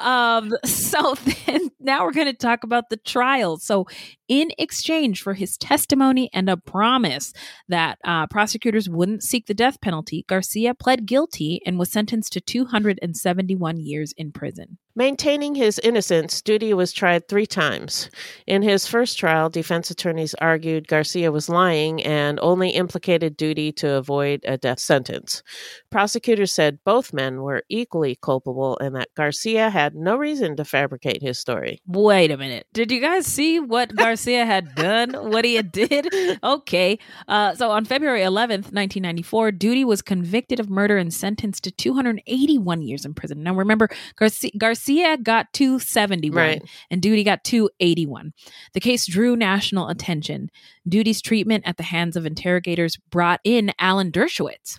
Um, 0.00 0.52
so 0.64 1.14
then 1.14 1.70
now 1.80 2.04
we're 2.04 2.12
going 2.12 2.26
to 2.26 2.32
talk 2.32 2.64
about 2.64 2.90
the 2.90 2.96
trial. 2.96 3.58
So, 3.58 3.86
in 4.28 4.50
exchange 4.58 5.22
for 5.22 5.34
his 5.34 5.56
testimony 5.56 6.28
and 6.34 6.50
a 6.50 6.56
promise 6.56 7.32
that 7.68 7.98
uh, 8.04 8.26
prosecutors 8.26 8.88
wouldn't 8.88 9.22
seek 9.22 9.46
the 9.46 9.54
death 9.54 9.80
penalty, 9.80 10.24
Garcia 10.28 10.74
pled 10.74 11.06
guilty 11.06 11.62
and 11.64 11.78
was 11.78 11.90
sentenced 11.90 12.32
to 12.34 12.40
271 12.40 13.80
years 13.80 14.12
in 14.16 14.32
prison. 14.32 14.78
Maintaining 14.98 15.54
his 15.54 15.78
innocence, 15.84 16.42
Doody 16.42 16.74
was 16.74 16.92
tried 16.92 17.28
three 17.28 17.46
times. 17.46 18.10
In 18.48 18.62
his 18.62 18.88
first 18.88 19.16
trial, 19.16 19.48
defense 19.48 19.92
attorneys 19.92 20.34
argued 20.40 20.88
Garcia 20.88 21.30
was 21.30 21.48
lying 21.48 22.02
and 22.02 22.40
only 22.42 22.70
implicated 22.70 23.36
Doody 23.36 23.70
to 23.74 23.92
avoid 23.92 24.40
a 24.44 24.58
death 24.58 24.80
sentence. 24.80 25.44
Prosecutors 25.92 26.52
said 26.52 26.80
both 26.84 27.12
men 27.12 27.42
were 27.42 27.62
equally 27.68 28.18
culpable 28.20 28.76
and 28.80 28.96
that 28.96 29.14
Garcia 29.14 29.70
had 29.70 29.94
no 29.94 30.16
reason 30.16 30.56
to 30.56 30.64
fabricate 30.64 31.22
his 31.22 31.38
story. 31.38 31.80
Wait 31.86 32.32
a 32.32 32.36
minute. 32.36 32.66
Did 32.72 32.90
you 32.90 33.00
guys 33.00 33.24
see 33.24 33.60
what 33.60 33.94
Garcia 33.94 34.44
had 34.46 34.74
done? 34.74 35.12
What 35.12 35.44
he 35.44 35.54
had 35.54 35.70
did? 35.70 36.12
Okay. 36.42 36.98
Uh, 37.26 37.54
so 37.54 37.70
on 37.70 37.84
February 37.84 38.20
11th, 38.20 38.72
1994, 38.72 39.52
Doody 39.52 39.84
was 39.84 40.02
convicted 40.02 40.58
of 40.58 40.70
murder 40.70 40.96
and 40.96 41.12
sentenced 41.12 41.64
to 41.64 41.70
281 41.70 42.82
years 42.82 43.04
in 43.04 43.12
prison. 43.14 43.42
Now 43.42 43.54
remember, 43.54 43.88
Garcia, 44.16 44.50
Garcia 44.56 44.87
got 45.22 45.52
271 45.52 46.36
Right. 46.36 46.62
and 46.90 47.00
Doody 47.02 47.24
got 47.24 47.44
281. 47.44 48.32
The 48.72 48.80
case 48.80 49.06
drew 49.06 49.36
national 49.36 49.88
attention. 49.88 50.50
Doody's 50.88 51.20
treatment 51.20 51.64
at 51.66 51.76
the 51.76 51.82
hands 51.82 52.16
of 52.16 52.24
interrogators 52.26 52.96
brought 53.10 53.40
in 53.44 53.72
Alan 53.78 54.10
Dershowitz. 54.10 54.78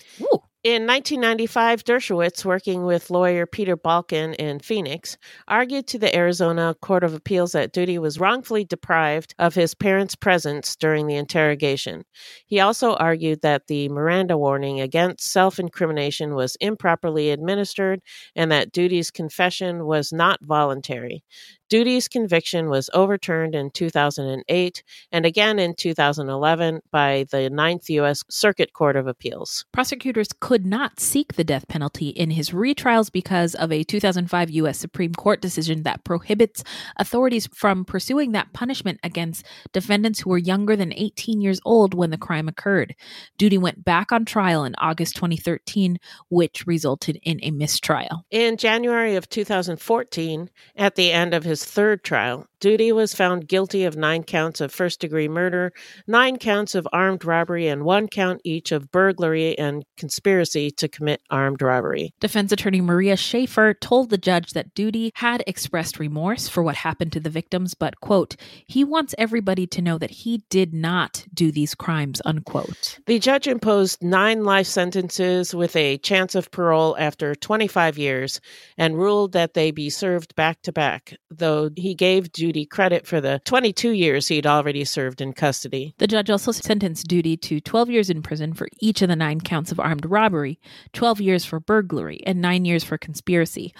In 0.61 0.85
1995, 0.85 1.85
Dershowitz, 1.85 2.43
working 2.43 2.83
with 2.83 3.09
lawyer 3.09 3.45
Peter 3.45 3.77
Balkin 3.77 4.35
in 4.35 4.59
Phoenix, 4.59 5.17
argued 5.47 5.87
to 5.87 5.97
the 5.97 6.13
Arizona 6.13 6.75
Court 6.81 7.05
of 7.05 7.13
Appeals 7.13 7.53
that 7.53 7.71
Doody 7.71 7.97
was 7.97 8.19
wrongfully 8.19 8.65
deprived 8.65 9.33
of 9.39 9.55
his 9.55 9.73
parents' 9.73 10.15
presence 10.15 10.75
during 10.75 11.07
the 11.07 11.15
interrogation. 11.15 12.03
He 12.45 12.59
also 12.59 12.95
argued 12.95 13.41
that 13.41 13.67
the 13.67 13.87
Miranda 13.87 14.37
warning 14.37 14.81
against 14.81 15.31
self 15.31 15.59
incrimination 15.59 16.35
was 16.35 16.57
improperly 16.59 17.31
administered 17.31 18.01
and 18.35 18.51
that 18.51 18.73
Doody's 18.73 19.11
confession 19.11 19.85
was 19.85 20.11
not 20.11 20.39
voluntary. 20.43 21.23
Doody's 21.69 22.07
conviction 22.07 22.67
was 22.67 22.89
overturned 22.93 23.53
in 23.53 23.69
2008 23.69 24.83
and 25.11 25.25
again 25.25 25.59
in 25.59 25.75
2011 25.75 26.81
by 26.91 27.25
the 27.29 27.47
Ninth 27.51 27.89
U.S. 27.91 28.23
Circuit 28.27 28.73
Court 28.73 28.95
of 28.95 29.05
Appeals. 29.05 29.65
Prosecutors 29.71 30.29
could 30.39 30.65
not 30.65 30.99
seek 30.99 31.33
the 31.33 31.43
death 31.43 31.67
penalty 31.67 32.09
in 32.09 32.31
his 32.31 32.49
retrials 32.49 33.11
because 33.11 33.53
of 33.53 33.71
a 33.71 33.83
2005 33.83 34.49
U.S. 34.49 34.79
Supreme 34.79 35.13
Court 35.13 35.41
decision 35.41 35.83
that 35.83 36.03
prohibits 36.03 36.63
authorities 36.97 37.47
from 37.53 37.85
pursuing 37.85 38.31
that 38.31 38.51
punishment 38.51 38.99
against 39.03 39.45
defendants 39.71 40.21
who 40.21 40.31
were 40.31 40.39
younger 40.39 40.75
than 40.75 40.91
18 40.93 41.39
years 41.39 41.59
old 41.65 41.93
when 41.93 42.09
the 42.09 42.17
crime 42.17 42.47
occurred. 42.47 42.95
Doody 43.37 43.59
went 43.59 43.85
back 43.85 44.11
on 44.11 44.25
trial 44.25 44.63
in 44.63 44.73
August 44.79 45.15
2013, 45.17 45.99
which 46.29 46.65
resulted 46.65 47.19
in 47.21 47.39
a 47.43 47.51
mistrial. 47.51 48.25
In 48.31 48.57
January 48.57 49.15
of 49.15 49.29
2014, 49.29 50.49
at 50.75 50.95
the 50.95 51.11
end 51.11 51.35
of 51.35 51.43
his 51.43 51.58
third 51.65 52.03
trial, 52.03 52.45
Doody 52.59 52.91
was 52.91 53.13
found 53.13 53.47
guilty 53.47 53.85
of 53.85 53.95
nine 53.95 54.23
counts 54.23 54.59
of 54.59 54.71
first 54.71 54.99
degree 54.99 55.29
murder, 55.29 55.71
nine 56.07 56.37
counts 56.37 56.75
of 56.75 56.87
armed 56.91 57.23
robbery, 57.23 57.67
and 57.67 57.83
one 57.83 58.07
count 58.07 58.41
each 58.43 58.71
of 58.73 58.91
burglary 58.91 59.57
and 59.57 59.85
conspiracy 59.95 60.69
to 60.71 60.89
commit 60.89 61.21
armed 61.29 61.61
robbery. 61.61 62.13
Defense 62.19 62.51
attorney 62.51 62.81
Maria 62.81 63.15
Schaefer 63.15 63.73
told 63.73 64.09
the 64.09 64.17
judge 64.17 64.51
that 64.51 64.73
Doody 64.73 65.11
had 65.15 65.43
expressed 65.47 65.99
remorse 65.99 66.49
for 66.49 66.61
what 66.61 66.75
happened 66.75 67.13
to 67.13 67.19
the 67.19 67.29
victims, 67.29 67.73
but, 67.73 67.99
quote, 68.01 68.35
he 68.67 68.83
wants 68.83 69.15
everybody 69.17 69.65
to 69.67 69.81
know 69.81 69.97
that 69.97 70.11
he 70.11 70.43
did 70.49 70.73
not 70.73 71.25
do 71.33 71.51
these 71.51 71.75
crimes, 71.75 72.21
unquote. 72.25 72.99
The 73.05 73.19
judge 73.19 73.47
imposed 73.47 74.03
nine 74.03 74.43
life 74.43 74.67
sentences 74.67 75.55
with 75.55 75.75
a 75.75 75.97
chance 75.99 76.35
of 76.35 76.51
parole 76.51 76.97
after 76.99 77.35
25 77.35 77.97
years 77.97 78.41
and 78.77 78.97
ruled 78.97 79.31
that 79.31 79.53
they 79.53 79.71
be 79.71 79.89
served 79.89 80.35
back 80.35 80.61
to 80.63 80.73
back, 80.73 81.15
though 81.29 81.48
he 81.75 81.93
gave 81.93 82.31
Doody 82.31 82.65
credit 82.65 83.05
for 83.05 83.21
the 83.21 83.41
22 83.45 83.91
years 83.91 84.27
he'd 84.27 84.47
already 84.47 84.83
served 84.85 85.21
in 85.21 85.33
custody. 85.33 85.93
The 85.97 86.07
judge 86.07 86.29
also 86.29 86.51
sentenced 86.51 87.07
Doody 87.07 87.37
to 87.37 87.59
12 87.59 87.89
years 87.89 88.09
in 88.09 88.21
prison 88.21 88.53
for 88.53 88.67
each 88.79 89.01
of 89.01 89.09
the 89.09 89.15
nine 89.15 89.41
counts 89.41 89.71
of 89.71 89.79
armed 89.79 90.05
robbery, 90.05 90.59
12 90.93 91.21
years 91.21 91.45
for 91.45 91.59
burglary, 91.59 92.21
and 92.25 92.41
nine 92.41 92.65
years 92.65 92.83
for 92.83 92.97
conspiracy. 92.97 93.73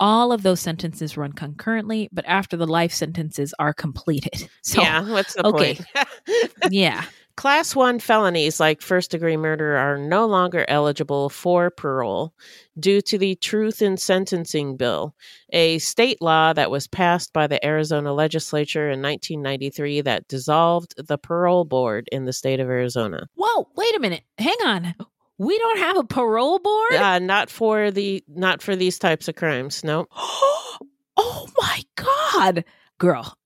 All 0.00 0.32
of 0.32 0.42
those 0.42 0.60
sentences 0.60 1.16
run 1.16 1.32
concurrently, 1.32 2.08
but 2.12 2.24
after 2.26 2.56
the 2.56 2.66
life 2.66 2.92
sentences 2.92 3.54
are 3.58 3.72
completed. 3.72 4.48
So, 4.62 4.80
yeah, 4.80 5.08
what's 5.08 5.34
the 5.34 5.46
okay. 5.46 5.74
point? 5.74 6.52
yeah. 6.70 7.04
Class 7.36 7.74
1 7.74 7.98
felonies 7.98 8.60
like 8.60 8.80
first 8.80 9.10
degree 9.10 9.36
murder 9.36 9.76
are 9.76 9.98
no 9.98 10.24
longer 10.26 10.64
eligible 10.68 11.28
for 11.28 11.68
parole 11.68 12.32
due 12.78 13.00
to 13.02 13.18
the 13.18 13.34
Truth 13.34 13.82
in 13.82 13.96
Sentencing 13.96 14.76
Bill, 14.76 15.14
a 15.52 15.78
state 15.78 16.22
law 16.22 16.52
that 16.52 16.70
was 16.70 16.86
passed 16.86 17.32
by 17.32 17.48
the 17.48 17.64
Arizona 17.66 18.12
legislature 18.12 18.88
in 18.88 19.02
1993 19.02 20.02
that 20.02 20.28
dissolved 20.28 20.94
the 20.96 21.18
parole 21.18 21.64
board 21.64 22.08
in 22.12 22.24
the 22.24 22.32
state 22.32 22.60
of 22.60 22.68
Arizona. 22.68 23.26
Whoa, 23.34 23.68
wait 23.74 23.96
a 23.96 24.00
minute. 24.00 24.22
Hang 24.38 24.56
on. 24.64 24.94
We 25.36 25.58
don't 25.58 25.78
have 25.78 25.96
a 25.96 26.04
parole 26.04 26.60
board? 26.60 26.94
Uh, 26.94 27.18
not 27.18 27.50
for 27.50 27.90
the 27.90 28.22
not 28.28 28.62
for 28.62 28.76
these 28.76 29.00
types 29.00 29.26
of 29.26 29.34
crimes. 29.34 29.82
No. 29.82 30.06
oh 30.16 31.48
my 31.58 31.82
god. 31.96 32.64
Girl, 32.98 33.36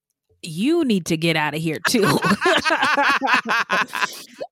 you 0.48 0.84
need 0.84 1.06
to 1.06 1.16
get 1.16 1.36
out 1.36 1.54
of 1.54 1.60
here 1.60 1.78
too. 1.88 2.02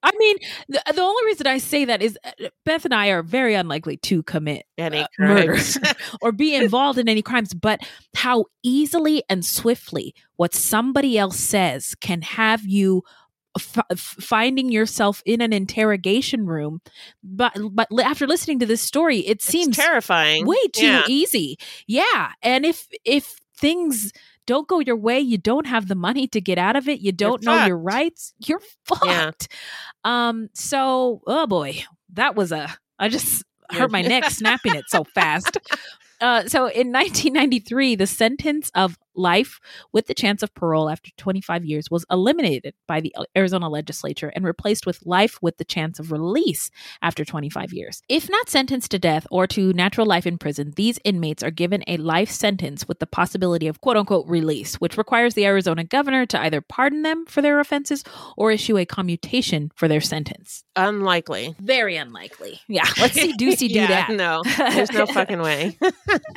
I 0.03 0.12
mean, 0.16 0.36
the, 0.68 0.82
the 0.94 1.01
only 1.01 1.24
reason 1.26 1.47
I 1.47 1.59
say 1.59 1.84
that 1.84 2.03
is 2.03 2.18
uh, 2.24 2.30
Beth 2.64 2.84
and 2.84 2.94
I 2.94 3.09
are 3.09 3.22
very 3.22 3.55
unlikely 3.55 3.97
to 3.99 4.22
commit 4.22 4.66
Any 4.78 5.01
uh, 5.03 5.07
or 6.22 6.32
be 6.32 6.55
involved 6.55 6.99
in 6.99 7.09
any 7.09 7.22
crimes, 7.22 7.55
but 7.55 7.80
how 8.14 8.44
easily 8.62 9.22
and 9.28 9.44
swiftly 9.44 10.14
what 10.36 10.55
somebody 10.55 11.18
else 11.18 11.38
says 11.38 11.94
can 12.01 12.22
have 12.22 12.64
you 12.64 13.03
f- 13.57 13.78
finding 13.97 14.70
yourself 14.70 15.22
in 15.24 15.40
an 15.40 15.53
interrogation 15.53 16.47
room 16.47 16.80
but 17.22 17.57
but 17.72 17.88
after 18.05 18.26
listening 18.26 18.59
to 18.59 18.66
this 18.66 18.82
story 18.82 19.18
it 19.20 19.40
seems 19.40 19.76
terrifying 19.76 20.44
way 20.47 20.57
too 20.74 20.84
Yeah. 20.86 21.05
easy 21.09 21.57
yeah 21.86 22.32
and 22.42 22.66
if 22.66 22.86
if 23.05 23.38
things 23.57 24.12
don't 24.47 24.68
go 24.68 24.80
your 24.80 24.97
way. 24.97 25.20
You 25.20 25.38
don't 25.38 25.66
have 25.66 25.88
the 25.88 25.94
money 25.94 26.26
to 26.28 26.40
get 26.40 26.59
out 26.59 26.76
of 26.76 26.88
it. 26.88 27.01
You 27.01 27.12
don't 27.12 27.42
know 27.42 27.66
your 27.66 27.78
rights. 27.78 28.34
You're 28.44 28.62
fucked. 28.84 29.49
Um 30.05 30.49
so 30.55 31.22
oh 31.26 31.47
boy. 31.47 31.84
That 32.12 32.34
was 32.34 32.53
a 32.53 32.74
i 32.99 33.09
just 33.09 33.44
hurt 33.70 33.90
my 33.90 34.03
neck 34.03 34.24
snapping 34.30 34.74
it 34.74 34.84
so 34.88 35.05
fast. 35.05 35.59
Uh, 36.20 36.49
so 36.49 36.61
in 36.61 36.92
1993, 36.92 37.97
the 37.97 38.07
sentence 38.07 38.70
of 38.74 38.99
life 39.17 39.59
with 39.93 40.07
the 40.07 40.14
chance 40.14 40.43
of 40.43 40.55
parole 40.55 40.89
after 40.91 41.11
25 41.17 41.64
years 41.64 41.91
was 41.91 42.05
eliminated 42.11 42.75
by 42.87 43.01
the 43.01 43.14
Arizona 43.37 43.69
legislature 43.69 44.33
and 44.35 44.45
replaced 44.45 44.87
with 44.87 45.05
life 45.07 45.39
with 45.43 45.57
the 45.59 45.64
chance 45.64 45.99
of 45.99 46.12
release 46.12 46.71
after 47.03 47.25
25 47.25 47.73
years. 47.73 48.03
If 48.09 48.29
not 48.31 48.49
sentenced 48.49 48.91
to 48.93 48.99
death 48.99 49.27
or 49.31 49.47
to 49.49 49.73
natural 49.73 50.07
life 50.07 50.27
in 50.27 50.39
prison, 50.39 50.73
these 50.77 50.99
inmates 51.05 51.43
are 51.43 51.51
given 51.51 51.83
a 51.87 51.97
life 51.97 52.31
sentence 52.31 52.87
with 52.89 52.99
the 52.99 53.07
possibility 53.07 53.69
of 53.69 53.81
quote 53.81 53.97
unquote 53.97 54.27
release, 54.29 54.77
which 54.77 54.97
requires 54.97 55.35
the 55.35 55.47
Arizona 55.47 55.85
governor 55.85 56.27
to 56.27 56.41
either 56.41 56.61
pardon 56.61 57.03
them 57.03 57.25
for 57.27 57.43
their 57.43 57.61
offenses 57.61 58.05
or 58.37 58.53
issue 58.53 58.79
a 58.79 58.85
commutation 58.87 59.71
for 59.75 59.89
their 59.89 60.01
sentence. 60.01 60.64
Unlikely. 60.77 61.55
Very 61.61 61.97
unlikely. 61.97 62.61
Yeah. 62.69 62.85
Let's 62.99 63.14
see 63.14 63.33
Ducey 63.37 63.69
do 63.69 63.75
Yeah, 63.75 63.87
that. 63.87 64.11
No, 64.11 64.43
there's 64.59 64.93
no 64.93 65.07
fucking 65.07 65.41
way. 65.41 65.77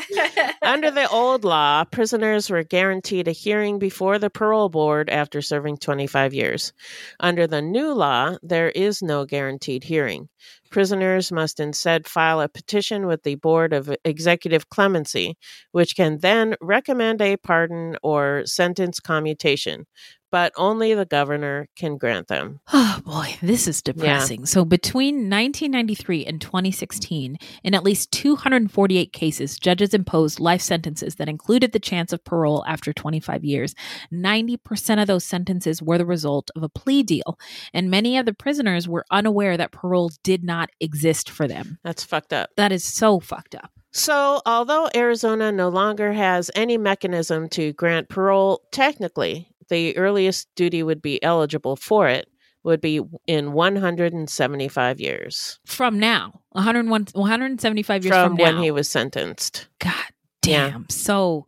Under 0.62 0.92
the 0.92 1.08
old 1.10 1.44
law, 1.44 1.84
prisoners 1.86 2.50
were 2.50 2.64
guaranteed 2.70 3.28
a 3.28 3.32
hearing 3.32 3.80
before 3.80 4.20
the 4.20 4.30
parole 4.30 4.70
board 4.70 5.10
after 5.10 5.42
serving 5.42 5.78
25 5.78 6.34
years. 6.34 6.74
Under 7.20 7.48
the 7.48 7.62
new 7.62 7.94
law, 7.94 8.38
there 8.42 8.70
is 8.70 9.02
no 9.02 9.26
guaranteed 9.26 9.84
hearing. 9.84 10.30
Prisoners 10.70 11.32
must 11.32 11.60
instead 11.60 12.08
file 12.08 12.42
a 12.42 12.48
petition 12.48 13.08
with 13.08 13.24
the 13.24 13.36
Board 13.36 13.74
of 13.74 13.96
Executive 14.06 14.70
Clemency, 14.70 15.38
which 15.72 15.96
can 15.96 16.20
then 16.20 16.56
recommend 16.62 17.22
a 17.22 17.38
pardon 17.38 17.98
or 18.04 18.44
sentence 18.46 19.00
commutation, 19.00 19.86
but 20.32 20.54
only 20.58 20.94
the 20.94 21.06
governor 21.06 21.68
can 21.76 21.98
grant 21.98 22.28
them. 22.28 22.60
Oh 22.72 23.00
boy, 23.04 23.36
this 23.42 23.68
is 23.68 23.82
depressing. 23.82 24.46
So 24.46 24.64
between 24.64 25.16
1993 25.16 26.26
and 26.26 26.40
2016, 26.40 27.38
in 27.64 27.74
at 27.74 27.84
least 27.84 28.12
248 28.12 29.12
cases, 29.12 29.58
judges 29.58 29.94
imposed 29.94 30.40
life 30.40 30.62
sentences 30.62 31.16
that 31.16 31.30
included 31.30 31.72
the 31.72 31.80
chance 31.80 32.14
of 32.14 32.24
parole 32.24 32.64
after 32.68 32.94
25 32.94 33.44
years. 33.44 33.74
90% 34.14 35.02
of 35.02 35.08
those 35.08 35.24
sentences 35.24 35.82
were 35.82 35.98
the 35.98 36.06
result 36.06 36.52
of 36.56 36.62
a 36.62 36.70
plea 36.70 37.02
deal, 37.02 37.40
and 37.74 37.90
many 37.90 38.18
of 38.18 38.26
the 38.26 38.34
prisoners 38.34 38.88
were 38.88 39.06
unaware 39.10 39.58
that 39.58 39.72
parole 39.72 40.12
did 40.24 40.44
not 40.44 40.59
exist 40.80 41.30
for 41.30 41.48
them. 41.48 41.78
That's 41.84 42.04
fucked 42.04 42.34
up. 42.34 42.50
That 42.58 42.72
is 42.72 42.84
so 42.84 43.20
fucked 43.20 43.56
up. 43.56 43.72
So, 43.92 44.42
although 44.46 44.88
Arizona 44.96 45.52
no 45.52 45.70
longer 45.70 46.14
has 46.14 46.52
any 46.56 46.78
mechanism 46.78 47.50
to 47.50 47.74
grant 47.74 48.08
parole, 48.10 48.62
technically, 48.72 49.50
the 49.70 49.98
earliest 49.98 50.48
doody 50.56 50.84
would 50.84 51.02
be 51.02 51.22
eligible 51.24 51.76
for 51.76 52.08
it 52.08 52.28
would 52.64 52.82
be 52.82 53.02
in 53.26 53.54
175 53.54 55.00
years 55.00 55.60
From 55.66 55.98
now, 56.00 56.42
101, 56.50 57.08
175 57.14 58.06
years 58.06 58.14
from 58.14 58.36
from, 58.36 58.38
when 58.38 58.56
now. 58.56 58.62
he 58.62 58.72
was 58.72 58.90
sentenced. 58.90 59.68
God 59.80 59.94
damn. 60.42 60.88
So 60.90 61.48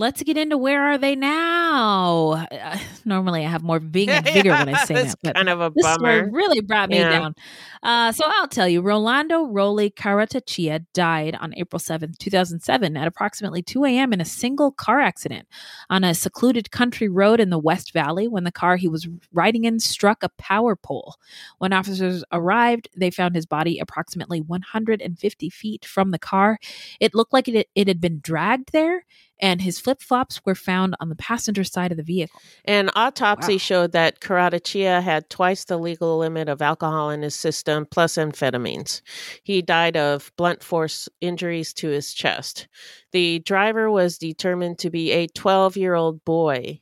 let's 0.00 0.22
get 0.22 0.36
into 0.38 0.56
where 0.56 0.82
are 0.82 0.96
they 0.98 1.14
now? 1.14 2.46
Uh, 2.50 2.78
normally 3.04 3.44
I 3.44 3.48
have 3.48 3.62
more 3.62 3.78
ving 3.78 4.08
and 4.08 4.24
vigor 4.24 4.50
when 4.50 4.68
I 4.74 4.84
say 4.84 4.94
that, 4.94 5.14
but 5.22 5.34
kind 5.34 5.48
of 5.50 5.60
a 5.60 5.70
this 5.74 5.84
story 5.86 6.20
bummer. 6.22 6.30
really 6.32 6.60
brought 6.62 6.88
me 6.88 6.96
Yeah. 6.96 7.10
down. 7.10 7.34
Uh, 7.82 8.10
so 8.12 8.24
I'll 8.26 8.48
tell 8.48 8.66
you, 8.68 8.80
Rolando 8.82 9.46
Roli 9.46 9.92
Caratachea 9.92 10.84
died 10.94 11.36
on 11.40 11.52
April 11.56 11.78
7th, 11.78 12.16
2007 12.18 12.96
at 12.96 13.06
approximately 13.06 13.62
2 13.62 13.84
a.m. 13.84 14.12
in 14.12 14.20
a 14.20 14.24
single 14.24 14.72
car 14.72 15.00
accident 15.00 15.46
on 15.90 16.02
a 16.02 16.14
secluded 16.14 16.70
country 16.70 17.08
road 17.08 17.38
in 17.38 17.50
the 17.50 17.58
West 17.58 17.92
Valley 17.92 18.26
when 18.26 18.44
the 18.44 18.52
car 18.52 18.76
he 18.76 18.88
was 18.88 19.06
riding 19.32 19.64
in 19.64 19.78
struck 19.80 20.22
a 20.22 20.30
power 20.38 20.74
pole. 20.76 21.16
When 21.58 21.72
officers 21.72 22.24
arrived, 22.32 22.88
they 22.96 23.10
found 23.10 23.34
his 23.34 23.46
body 23.46 23.78
approximately 23.78 24.40
150 24.40 25.50
feet 25.50 25.84
from 25.84 26.10
the 26.10 26.18
car. 26.18 26.58
It 27.00 27.14
looked 27.14 27.32
like 27.32 27.48
it, 27.48 27.68
it 27.74 27.86
had 27.88 28.00
been 28.00 28.20
dragged 28.22 28.72
there, 28.72 29.04
and 29.40 29.62
his 29.62 29.80
flip 29.80 30.00
flops 30.02 30.40
were 30.44 30.54
found 30.54 30.94
on 31.00 31.08
the 31.08 31.16
passenger 31.16 31.64
side 31.64 31.90
of 31.90 31.96
the 31.96 32.02
vehicle. 32.02 32.40
An 32.64 32.90
autopsy 32.94 33.58
showed 33.58 33.92
that 33.92 34.20
Caratachea 34.20 35.02
had 35.02 35.28
twice 35.30 35.64
the 35.64 35.78
legal 35.78 36.18
limit 36.18 36.48
of 36.48 36.62
alcohol 36.62 37.10
in 37.10 37.22
his 37.22 37.34
system 37.34 37.86
plus 37.90 38.14
amphetamines. 38.14 39.02
He 39.42 39.62
died 39.62 39.96
of 39.96 40.30
blunt 40.36 40.62
force 40.62 41.08
injuries 41.20 41.72
to 41.74 41.88
his 41.88 42.12
chest. 42.14 42.68
The 43.12 43.40
driver 43.40 43.90
was 43.90 44.18
determined 44.18 44.78
to 44.80 44.90
be 44.90 45.10
a 45.12 45.26
12 45.28 45.76
year 45.76 45.94
old 45.94 46.24
boy 46.24 46.80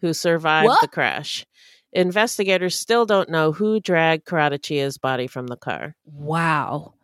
who 0.00 0.12
survived 0.14 0.68
What? 0.68 0.80
the 0.80 0.88
crash. 0.88 1.44
Investigators 1.92 2.76
still 2.78 3.06
don't 3.06 3.30
know 3.30 3.52
who 3.52 3.80
dragged 3.80 4.26
Caratachea's 4.26 4.98
body 4.98 5.26
from 5.26 5.46
the 5.46 5.56
car. 5.56 5.96
Wow. 6.04 6.94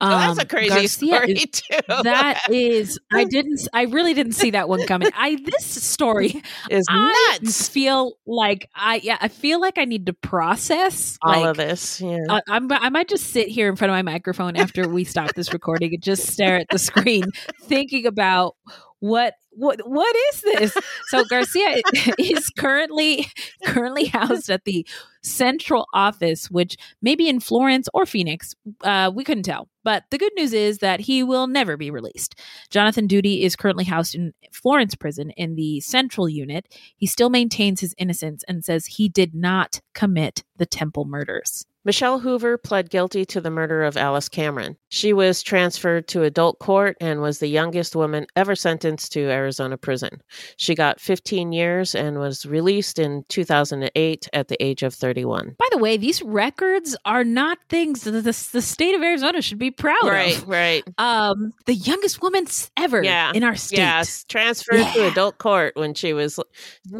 Oh, 0.00 0.08
that's 0.10 0.38
a 0.38 0.42
Um, 0.42 0.48
crazy 0.48 0.68
Garcia 0.70 0.88
story, 0.88 1.32
is- 1.32 1.46
too. 1.52 1.78
That 2.02 2.40
is, 2.50 2.98
I 3.12 3.24
didn't, 3.24 3.60
I 3.72 3.82
really 3.84 4.12
didn't 4.12 4.32
see 4.32 4.50
that 4.50 4.68
one 4.68 4.84
coming. 4.86 5.08
I 5.16 5.36
this 5.44 5.64
story 5.64 6.42
is 6.70 6.84
I 6.88 7.36
nuts. 7.40 7.68
Feel 7.68 8.14
like 8.26 8.68
I, 8.74 8.96
yeah, 9.02 9.16
I 9.20 9.28
feel 9.28 9.60
like 9.60 9.78
I 9.78 9.84
need 9.84 10.06
to 10.06 10.12
process 10.12 11.16
All 11.22 11.32
like, 11.40 11.46
of 11.50 11.56
this. 11.56 12.00
Yeah. 12.00 12.18
I, 12.28 12.40
I'm, 12.48 12.70
I 12.72 12.90
might 12.90 13.08
just 13.08 13.28
sit 13.28 13.48
here 13.48 13.68
in 13.68 13.76
front 13.76 13.90
of 13.90 13.94
my 13.94 14.02
microphone 14.02 14.56
after 14.56 14.88
we 14.88 15.04
stop 15.04 15.32
this 15.34 15.52
recording 15.52 15.94
and 15.94 16.02
just 16.02 16.26
stare 16.26 16.56
at 16.56 16.66
the 16.70 16.78
screen, 16.78 17.24
thinking 17.62 18.04
about 18.06 18.56
what 19.04 19.34
what 19.50 19.80
what 19.84 20.16
is 20.32 20.40
this? 20.40 20.76
So 21.08 21.24
Garcia 21.26 21.82
is 22.18 22.48
currently 22.58 23.26
currently 23.62 24.06
housed 24.06 24.48
at 24.48 24.64
the 24.64 24.86
central 25.22 25.86
office, 25.92 26.50
which 26.50 26.78
may 27.02 27.14
be 27.14 27.28
in 27.28 27.38
Florence 27.38 27.86
or 27.92 28.06
Phoenix. 28.06 28.54
Uh, 28.82 29.12
we 29.14 29.22
couldn't 29.22 29.42
tell. 29.42 29.68
But 29.82 30.04
the 30.10 30.16
good 30.16 30.32
news 30.36 30.54
is 30.54 30.78
that 30.78 31.00
he 31.00 31.22
will 31.22 31.46
never 31.46 31.76
be 31.76 31.90
released. 31.90 32.40
Jonathan 32.70 33.06
Doody 33.06 33.42
is 33.42 33.56
currently 33.56 33.84
housed 33.84 34.14
in 34.14 34.32
Florence 34.54 34.94
prison 34.94 35.30
in 35.32 35.54
the 35.54 35.80
central 35.80 36.26
unit. 36.26 36.66
He 36.96 37.06
still 37.06 37.28
maintains 37.28 37.80
his 37.80 37.94
innocence 37.98 38.42
and 38.48 38.64
says 38.64 38.86
he 38.86 39.10
did 39.10 39.34
not 39.34 39.82
commit 39.92 40.44
the 40.56 40.66
Temple 40.66 41.04
murders. 41.04 41.66
Michelle 41.84 42.18
Hoover 42.18 42.56
pled 42.56 42.90
guilty 42.90 43.24
to 43.26 43.40
the 43.40 43.50
murder 43.50 43.82
of 43.82 43.96
Alice 43.96 44.28
Cameron. 44.28 44.76
She 44.88 45.12
was 45.12 45.42
transferred 45.42 46.08
to 46.08 46.22
adult 46.22 46.58
court 46.58 46.96
and 47.00 47.20
was 47.20 47.38
the 47.38 47.46
youngest 47.48 47.94
woman 47.94 48.26
ever 48.36 48.54
sentenced 48.56 49.12
to 49.12 49.20
Arizona 49.30 49.76
prison. 49.76 50.22
She 50.56 50.74
got 50.74 51.00
15 51.00 51.52
years 51.52 51.94
and 51.94 52.18
was 52.18 52.46
released 52.46 52.98
in 52.98 53.24
2008 53.28 54.28
at 54.32 54.48
the 54.48 54.62
age 54.64 54.82
of 54.82 54.94
31. 54.94 55.56
By 55.58 55.68
the 55.70 55.78
way, 55.78 55.96
these 55.96 56.22
records 56.22 56.96
are 57.04 57.24
not 57.24 57.58
things 57.68 58.04
that 58.04 58.12
the, 58.12 58.22
the 58.22 58.62
state 58.62 58.94
of 58.94 59.02
Arizona 59.02 59.42
should 59.42 59.58
be 59.58 59.70
proud 59.70 59.94
Right, 60.04 60.36
of. 60.36 60.48
right. 60.48 60.82
right. 60.86 60.94
Um, 60.98 61.52
the 61.66 61.74
youngest 61.74 62.22
woman 62.22 62.46
ever 62.76 63.02
Yeah, 63.02 63.32
in 63.34 63.44
our 63.44 63.56
state. 63.56 63.78
Yes, 63.78 64.24
transferred 64.24 64.84
to 64.94 65.06
adult 65.08 65.38
court 65.38 65.76
when 65.76 65.94
she 65.94 66.12
was 66.12 66.38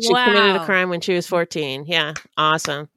she 0.01 0.09
committed 0.13 0.57
a 0.57 0.65
crime 0.65 0.91
when 0.91 1.01
she 1.01 1.15
was 1.15 1.27
14. 1.27 1.85
Yeah, 1.87 2.15
awesome. 2.37 2.89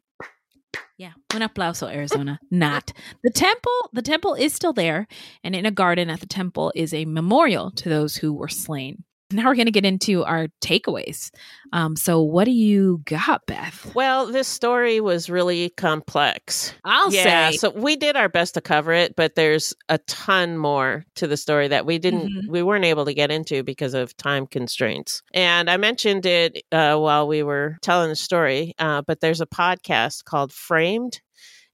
Yeah, 0.98 1.14
un 1.34 1.42
aplauso, 1.42 1.88
Arizona. 1.88 2.40
Not 2.50 2.92
the 3.24 3.30
temple. 3.30 3.90
The 3.94 4.02
temple 4.02 4.34
is 4.34 4.54
still 4.54 4.74
there, 4.74 5.08
and 5.44 5.56
in 5.56 5.66
a 5.66 5.72
garden 5.72 6.10
at 6.10 6.22
the 6.22 6.26
temple 6.26 6.72
is 6.76 6.92
a 6.94 7.06
memorial 7.06 7.70
to 7.72 7.88
those 7.88 8.16
who 8.16 8.34
were 8.34 8.48
slain. 8.48 9.04
Now 9.30 9.46
we're 9.48 9.56
going 9.56 9.66
to 9.66 9.72
get 9.72 9.86
into 9.86 10.24
our 10.24 10.48
takeaways. 10.62 11.32
Um, 11.74 11.98
so, 11.98 12.22
what 12.22 12.46
do 12.46 12.52
you 12.52 13.02
got, 13.04 13.46
Beth? 13.46 13.94
Well, 13.94 14.28
this 14.28 14.48
story 14.48 15.02
was 15.02 15.30
really 15.30 15.70
complex. 15.72 16.74
I'll 16.86 17.12
yeah, 17.14 17.50
say. 17.50 17.58
so 17.58 17.72
we 17.72 17.98
did 17.98 18.16
our 18.16 18.30
best 18.30 18.54
to 18.54 18.62
cover 18.62 18.94
it, 18.94 19.18
but 19.18 19.36
there's 19.36 19.74
a 19.90 19.98
ton 20.08 20.58
more 20.58 21.04
to 21.16 21.28
the 21.28 21.36
story 21.36 21.68
that 21.68 21.86
we 21.86 21.98
didn't 22.00 22.30
Mhm. 22.30 22.48
we 22.48 22.64
weren't 22.64 22.86
able 22.86 23.04
to 23.04 23.14
get 23.14 23.30
into 23.30 23.64
because 23.64 23.94
of 23.94 24.16
time 24.16 24.48
constraints. 24.48 25.22
And 25.34 25.70
I 25.70 25.76
mentioned 25.76 26.26
it 26.26 26.64
uh, 26.72 26.96
while 26.98 27.28
we 27.28 27.44
were 27.44 27.78
telling 27.82 28.08
the 28.10 28.16
story, 28.16 28.76
uh, 28.80 29.02
but 29.02 29.20
there's 29.20 29.42
a 29.42 29.46
podcast 29.46 30.24
called 30.24 30.54
Framed, 30.54 31.20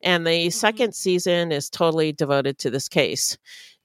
and 0.02 0.26
the 0.26 0.50
second 0.50 0.96
season 0.96 1.52
is 1.52 1.70
totally 1.70 2.12
devoted 2.14 2.58
to 2.60 2.72
this 2.72 2.90
case. 2.90 3.38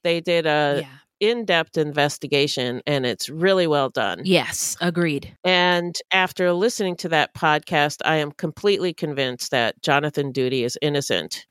They 0.05 0.21
did 0.23 0.47
a 0.47 0.89
in-depth 1.21 1.77
investigation 1.77 2.83
and 2.87 3.07
it's 3.07 3.29
really 3.29 3.67
well 3.67 3.89
done. 3.91 4.21
Yes, 4.25 4.77
agreed. 4.81 5.37
And 5.45 5.97
after 6.13 6.53
listening 6.53 6.97
to 6.97 7.09
that 7.11 7.35
podcast, 7.35 7.99
I 8.05 8.17
am 8.17 8.33
completely 8.33 8.93
convinced 8.93 9.51
that 9.51 9.81
Jonathan 9.83 10.33
Doody 10.33 10.65
is 10.65 10.79
innocent. 10.83 11.47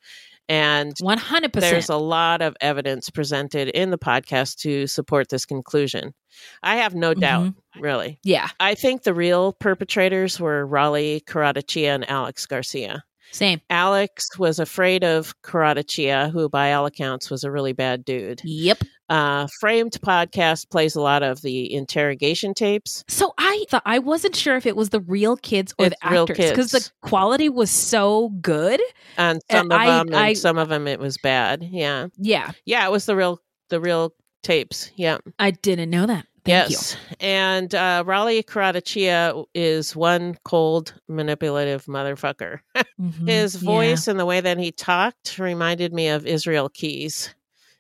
And 0.50 0.96
100%. 0.96 1.52
there's 1.52 1.90
a 1.90 1.98
lot 1.98 2.42
of 2.42 2.56
evidence 2.62 3.10
presented 3.10 3.68
in 3.68 3.92
the 3.92 3.98
podcast 3.98 4.60
to 4.60 4.88
support 4.88 5.28
this 5.28 5.46
conclusion. 5.46 6.14
I 6.64 6.78
have 6.78 6.96
no 6.96 7.14
doubt, 7.14 7.54
really. 7.80 8.12
Mm-hmm. 8.12 8.30
Yeah. 8.30 8.48
I 8.60 8.76
think 8.76 9.04
the 9.04 9.14
real 9.14 9.52
perpetrators 9.54 10.40
were 10.40 10.66
Raleigh 10.66 11.22
Caratachea 11.28 11.94
and 11.96 12.10
Alex 12.10 12.46
Garcia. 12.46 13.04
Same. 13.32 13.62
Alex 13.70 14.38
was 14.38 14.60
afraid 14.60 15.04
of 15.04 15.34
Caratachea, 15.42 16.32
who 16.32 16.50
by 16.50 16.74
all 16.74 16.86
accounts 16.86 17.30
was 17.30 17.44
a 17.44 17.52
really 17.52 17.74
bad 17.74 18.06
dude. 18.06 18.42
Yep. 18.44 18.84
Uh, 19.10 19.48
Framed 19.60 19.94
podcast 20.06 20.70
plays 20.70 20.96
a 20.96 21.02
lot 21.02 21.24
of 21.24 21.42
the 21.42 21.74
interrogation 21.74 22.54
tapes. 22.54 23.04
So 23.08 23.34
I 23.38 23.66
thought 23.70 23.84
I 23.86 24.00
wasn't 24.00 24.36
sure 24.36 24.58
if 24.58 24.66
it 24.66 24.76
was 24.76 24.90
the 24.90 25.00
real 25.02 25.38
kids 25.38 25.74
or 25.78 25.88
It's 25.88 25.96
the 26.02 26.08
actors 26.08 26.38
because 26.50 26.72
the 26.72 26.90
quality 27.02 27.50
was 27.50 27.72
so 27.72 28.30
good. 28.42 28.82
and 29.18 29.40
And 29.50 29.70
some 29.70 29.72
of 29.72 29.80
I- 29.80 29.86
them, 29.88 30.08
and 30.08 30.16
I- 30.16 30.34
some 30.34 30.58
of 30.58 30.70
them 30.70 30.88
it 30.88 31.00
was 31.00 31.18
bad. 31.18 31.64
Yeah, 31.64 32.08
Yeah, 32.18 32.52
yeah, 32.66 32.86
it 32.86 32.92
was 32.92 33.06
the 33.06 33.16
real, 33.16 33.40
the 33.70 33.80
real 33.80 34.14
tapes. 34.44 34.92
Yeah. 34.96 35.18
I 35.40 35.52
didn't 35.52 35.90
know 35.90 36.06
that. 36.06 36.26
Thank 36.48 36.70
yes, 36.72 36.98
and 37.20 37.74
uh, 37.76 38.04
Raleigh 38.06 38.44
Caratachea 38.44 39.46
is 39.54 39.96
one 39.96 40.38
cold, 40.46 40.94
manipulative 41.08 41.86
motherfucker. 41.86 42.60
you. 42.76 42.84
Mhm. 43.00 43.28
His 43.30 43.62
Yeah. 43.62 43.66
voice 43.66 44.08
and 44.08 44.20
the 44.20 44.26
way 44.26 44.42
that 44.42 44.58
he 44.58 44.72
talked 44.72 45.38
reminded 45.40 45.94
me 45.94 46.10
of 46.10 46.26
Israel 46.26 46.70
Keys. 46.70 47.34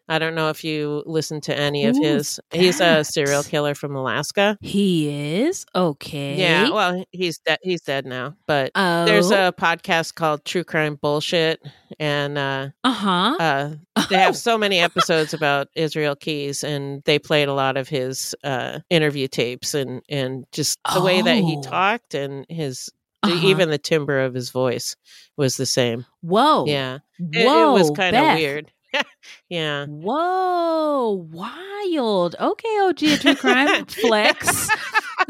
I 0.10 0.20
don't 0.20 0.36
know 0.36 0.50
if 0.50 0.64
you 0.64 1.04
listened 1.06 1.44
to 1.44 1.58
any 1.58 1.86
of 1.86 1.96
his. 1.98 2.40
He's 2.52 2.80
a 2.80 3.04
serial 3.04 3.44
killer 3.44 3.76
from 3.76 3.96
Alaska. 3.96 4.58
He 4.62 5.42
is 5.42 5.66
okay. 5.76 6.36
Yeah, 6.38 6.70
well, 6.70 7.04
he's 7.12 7.40
dead. 7.40 7.60
He's 7.62 7.82
dead 7.82 8.06
now. 8.06 8.36
But 8.48 8.72
there's 8.76 9.32
Oh. 9.32 9.48
a 9.48 9.52
podcast 9.54 10.16
called 10.16 10.46
True 10.46 10.64
Crime 10.64 10.96
Bullshit, 10.96 11.62
and 12.00 12.38
uh, 12.38 12.70
uh-huh. 12.84 13.36
uh, 13.40 13.70
they 14.10 14.18
have 14.18 14.38
so 14.38 14.58
many 14.58 14.80
episodes 14.80 15.34
about 15.34 15.68
Israel 15.76 16.16
Keys, 16.16 16.64
and 16.64 17.02
they 17.06 17.20
played 17.20 17.48
a 17.50 17.54
lot 17.54 17.78
of 17.78 17.90
his 17.90 18.34
uh, 18.44 18.80
interview 18.90 19.28
tapes 19.28 19.74
and 19.74 20.02
and 20.10 20.46
just 20.52 20.80
the 20.94 21.02
way 21.02 21.22
that 21.22 21.38
he 21.38 21.56
Oh. 21.58 21.62
talked 21.62 22.14
and 22.14 22.46
his 22.50 22.90
Uh-huh. 23.24 23.48
Even 23.48 23.72
the 23.72 23.80
timbre 23.80 24.22
of 24.22 24.34
his 24.36 24.52
voice 24.52 24.96
was 25.38 25.58
the 25.58 25.66
same. 25.66 26.06
Whoa. 26.22 26.66
Yeah. 26.68 27.00
It, 27.20 27.42
it 27.42 27.46
Whoa. 27.48 27.74
was 27.74 27.90
kind 27.92 28.16
of 28.16 28.36
weird. 28.38 28.72
yeah. 29.50 29.86
Whoa. 29.86 31.28
Wild. 31.32 32.36
Okay, 32.40 32.80
OG 32.82 33.04
of 33.04 33.20
True 33.22 33.36
Crime 33.36 33.86
Flex. 33.88 34.70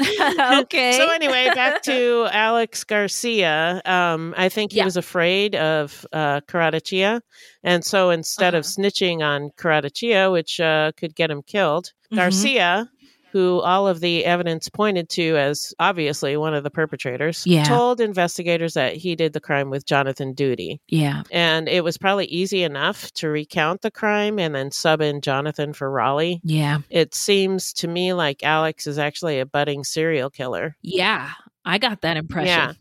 okay. 0.00 0.92
So 0.92 1.08
anyway, 1.10 1.50
back 1.54 1.82
to 1.84 2.28
Alex 2.30 2.84
Garcia. 2.84 3.80
Um, 3.84 4.34
I 4.36 4.48
think 4.48 4.72
he 4.72 4.78
Yeah. 4.78 4.84
was 4.84 4.96
afraid 4.96 5.54
of 5.56 6.06
uh, 6.12 6.40
Caratachea, 6.42 7.20
and 7.62 7.84
so 7.84 8.10
instead 8.10 8.54
of 8.54 8.64
Uh-huh. 8.64 8.82
snitching 8.82 9.20
on 9.22 9.50
Caratachea, 9.56 10.30
which 10.32 10.60
uh, 10.60 10.92
could 10.96 11.14
get 11.14 11.30
him 11.30 11.42
killed, 11.42 11.92
Mhm. 12.12 12.16
Garcia, 12.16 12.90
who 13.32 13.60
all 13.60 13.86
of 13.86 14.00
the 14.00 14.24
evidence 14.24 14.68
pointed 14.68 15.08
to 15.10 15.36
as 15.36 15.74
obviously 15.78 16.36
one 16.36 16.54
of 16.54 16.64
the 16.64 16.70
perpetrators, 16.70 17.46
Yeah. 17.46 17.64
told 17.64 18.00
investigators 18.00 18.74
that 18.74 18.96
he 18.96 19.14
did 19.14 19.32
the 19.32 19.40
crime 19.40 19.70
with 19.70 19.84
Jonathan 19.86 20.32
Doody. 20.32 20.80
Yeah. 20.88 21.22
And 21.30 21.68
it 21.68 21.84
was 21.84 21.98
probably 21.98 22.26
easy 22.26 22.62
enough 22.62 23.12
to 23.14 23.28
recount 23.28 23.82
the 23.82 23.90
crime 23.90 24.38
and 24.38 24.54
then 24.54 24.70
sub 24.70 25.00
in 25.00 25.20
Jonathan 25.20 25.72
for 25.72 25.90
Raleigh. 25.90 26.40
Yeah. 26.44 26.78
It 26.90 27.14
seems 27.14 27.72
to 27.74 27.88
me 27.88 28.12
like 28.12 28.42
Alex 28.42 28.86
is 28.86 28.98
actually 28.98 29.40
a 29.40 29.46
budding 29.46 29.84
serial 29.84 30.30
killer. 30.30 30.76
Yeah. 30.82 31.30
I 31.64 31.76
got 31.76 32.00
that 32.00 32.16
impression. 32.16 32.46
Yeah. 32.46 32.72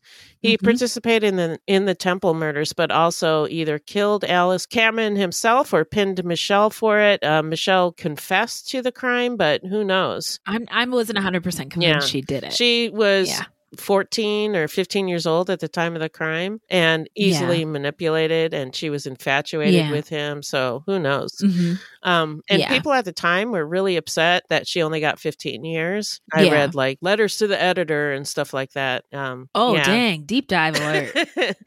He 0.41 0.57
Mhm. 0.57 0.63
participated 0.63 1.29
in 1.29 1.35
the 1.37 1.59
in 1.67 1.85
the 1.85 1.95
temple 1.95 2.33
murders, 2.33 2.73
but 2.73 2.91
also 2.91 3.47
either 3.47 3.79
killed 3.79 4.23
Alice 4.25 4.65
Cameron 4.65 5.15
himself 5.15 5.73
or 5.73 5.83
pinned 5.85 6.23
Michelle 6.23 6.69
for 6.69 6.99
it. 6.99 7.23
Uh, 7.23 7.41
Michelle 7.43 7.91
confessed 7.91 8.69
to 8.69 8.81
the 8.81 8.91
crime, 8.91 9.35
but 9.37 9.61
who 9.63 9.83
knows? 9.83 10.39
I'm 10.45 10.65
I 10.71 10.85
wasn't 10.85 11.17
100% 11.19 11.71
convinced 11.71 11.81
yeah. 11.81 11.99
she 12.11 12.21
did 12.21 12.43
it. 12.43 12.53
She 12.53 12.89
was 12.89 13.29
Yeah. 13.29 13.43
14 13.75 14.55
or 14.55 14.67
15 14.67 15.07
years 15.07 15.25
old 15.27 15.49
at 15.49 15.59
the 15.59 15.67
time 15.67 15.93
of 15.95 15.99
the 15.99 16.09
crime 16.09 16.61
and 16.69 17.09
easily 17.15 17.59
Yeah. 17.59 17.65
manipulated 17.65 18.53
and 18.53 18.75
she 18.75 18.89
was 18.89 19.05
infatuated 19.05 19.73
Yeah. 19.75 19.91
with 19.91 20.07
him 20.07 20.41
so 20.41 20.83
who 20.85 20.99
knows 20.99 21.33
Mhm. 21.43 21.77
um 22.03 22.41
and 22.49 22.59
Yeah. 22.61 22.69
people 22.69 22.93
at 22.93 23.03
the 23.05 23.11
time 23.11 23.51
were 23.51 23.65
really 23.65 23.97
upset 23.97 24.43
that 24.49 24.67
she 24.67 24.81
only 24.81 24.99
got 25.01 25.19
15 25.19 25.65
years 25.65 26.21
i 26.33 26.49
read 26.49 26.75
like 26.75 26.97
letters 27.01 27.37
to 27.37 27.47
the 27.47 27.61
editor 27.61 28.13
and 28.13 28.27
stuff 28.27 28.53
like 28.53 28.71
that 28.71 29.03
um 29.13 29.49
Oh, 29.53 29.75
dang. 29.77 30.23
Deep 30.23 30.47
dive 30.47 30.75
alert. 30.79 31.15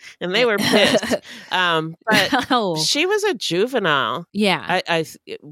and 0.20 0.34
they 0.34 0.44
were 0.46 0.58
pissed 0.58 1.16
um 1.52 1.96
but 2.08 2.46
oh. 2.50 2.76
she 2.82 3.04
was 3.06 3.22
a 3.24 3.34
juvenile 3.34 4.26
Yeah. 4.32 4.64
I, 4.66 4.82
I 4.88 5.04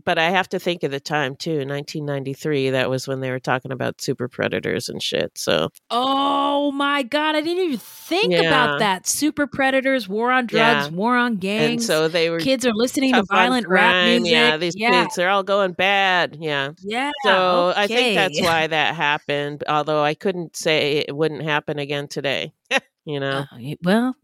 but 0.04 0.18
I 0.18 0.30
have 0.30 0.48
to 0.50 0.58
think 0.58 0.82
of 0.82 0.90
the 0.90 1.00
time 1.00 1.36
too. 1.36 1.58
1993. 1.58 2.70
That 2.70 2.90
was 2.90 3.06
when 3.08 3.20
they 3.20 3.30
were 3.30 3.38
talking 3.40 3.72
about 3.72 4.00
super 4.00 4.28
predators 4.28 4.88
and 4.88 5.02
shit. 5.02 5.32
So 5.36 5.68
Oh 5.90 6.37
Oh 6.40 6.70
my 6.70 7.02
god, 7.02 7.34
I 7.34 7.40
didn't 7.40 7.64
even 7.64 7.78
think 7.78 8.32
Yeah. 8.32 8.42
about 8.42 8.78
that. 8.78 9.06
Super 9.06 9.46
predators, 9.46 10.08
war 10.08 10.30
on 10.30 10.46
drugs, 10.46 10.86
Yeah. 10.88 10.94
war 10.94 11.16
on 11.16 11.36
gangs. 11.36 11.70
and 11.70 11.82
so 11.82 12.08
they 12.08 12.30
were 12.30 12.38
kids 12.38 12.64
are 12.64 12.72
listening 12.74 13.12
to 13.14 13.24
violent 13.24 13.66
rap 13.68 14.06
music. 14.06 14.30
Yeah, 14.32 14.56
these 14.56 14.74
yeah. 14.76 15.02
kids 15.02 15.16
they're 15.16 15.30
all 15.30 15.42
going 15.42 15.72
bad. 15.72 16.36
Yeah. 16.40 16.70
Yeah. 16.82 17.10
So 17.24 17.72
I 17.76 17.86
think 17.88 18.14
that's 18.14 18.40
why 18.40 18.66
that 18.68 18.94
happened. 18.94 19.64
Although 19.68 20.02
I 20.02 20.14
couldn't 20.14 20.56
say 20.56 21.04
it 21.08 21.16
wouldn't 21.16 21.42
happen 21.42 21.78
again 21.78 22.06
today. 22.08 22.52
you 23.08 23.18
know. 23.18 23.44
Uh, 23.50 23.74
well, 23.82 24.14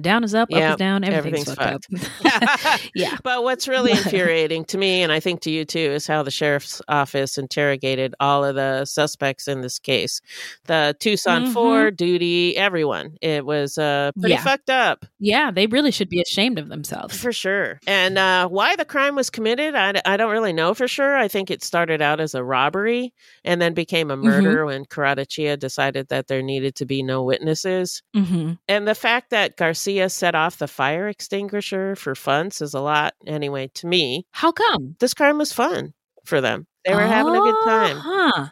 down 0.00 0.24
is 0.24 0.34
up, 0.34 0.48
up 0.52 0.72
is 0.72 0.76
down, 0.76 1.04
everything's, 1.04 1.48
everything's 1.48 1.82
fucked 1.90 2.64
up. 2.64 2.80
yeah. 2.94 3.16
But 3.22 3.42
what's 3.42 3.66
really 3.68 3.90
infuriating 3.90 4.64
to 4.66 4.78
me, 4.78 5.02
and 5.02 5.10
I 5.12 5.20
think 5.20 5.40
to 5.42 5.50
you 5.50 5.64
too, 5.64 5.78
is 5.78 6.06
how 6.06 6.22
the 6.22 6.30
sheriff's 6.30 6.80
office 6.88 7.36
interrogated 7.36 8.14
all 8.20 8.44
of 8.44 8.54
the 8.54 8.84
suspects 8.84 9.48
in 9.48 9.60
this 9.60 9.78
case. 9.78 10.20
The 10.66 10.96
Tucson 11.00 11.46
Mhm. 11.46 11.52
Four, 11.52 11.90
Doody, 11.90 12.56
everyone. 12.56 13.16
It 13.20 13.44
was 13.44 13.76
uh, 13.76 14.12
pretty 14.18 14.34
Yeah. 14.34 14.42
fucked 14.44 14.70
up. 14.70 15.04
Yeah, 15.18 15.50
they 15.50 15.66
really 15.66 15.90
should 15.90 16.08
be 16.08 16.20
ashamed 16.20 16.58
of 16.60 16.68
themselves. 16.68 17.18
For 17.18 17.32
sure. 17.32 17.80
And 17.88 18.16
uh, 18.18 18.48
why 18.48 18.76
the 18.76 18.84
crime 18.84 19.16
was 19.16 19.30
committed, 19.30 19.74
I, 19.74 20.00
I 20.04 20.16
don't 20.16 20.30
really 20.30 20.52
know 20.52 20.74
for 20.74 20.86
sure. 20.86 21.16
I 21.16 21.26
think 21.26 21.50
it 21.50 21.64
started 21.64 22.00
out 22.00 22.20
as 22.20 22.34
a 22.36 22.44
robbery 22.44 23.12
and 23.44 23.60
then 23.60 23.74
became 23.74 24.10
a 24.10 24.12
Mm-hmm. 24.12 24.24
murder 24.28 24.66
when 24.66 24.84
Caratachea 24.84 25.58
decided 25.58 26.08
that 26.10 26.28
there 26.28 26.42
needed 26.42 26.76
to 26.76 26.86
be 26.86 27.02
no 27.02 27.24
witnesses. 27.24 28.02
Mm-hmm. 28.14 28.52
And 28.68 28.86
the 28.86 28.94
fact 28.94 29.30
that 29.30 29.56
Garcia 29.56 30.08
set 30.08 30.34
off 30.34 30.58
the 30.58 30.68
fire 30.68 31.08
extinguisher 31.08 31.96
for 31.96 32.14
fun 32.14 32.50
says 32.50 32.74
a 32.74 32.80
lot, 32.80 33.14
anyway, 33.26 33.70
to 33.74 33.86
me. 33.86 34.26
How 34.32 34.52
come? 34.52 34.96
This 35.00 35.14
crime 35.14 35.38
was 35.38 35.52
fun 35.52 35.94
for 36.24 36.40
them. 36.40 36.66
They 36.84 36.94
were 36.94 37.00
having 37.00 37.34
a 37.34 37.40
good 37.40 37.64
time. 37.64 37.96
Huh. 37.98 38.46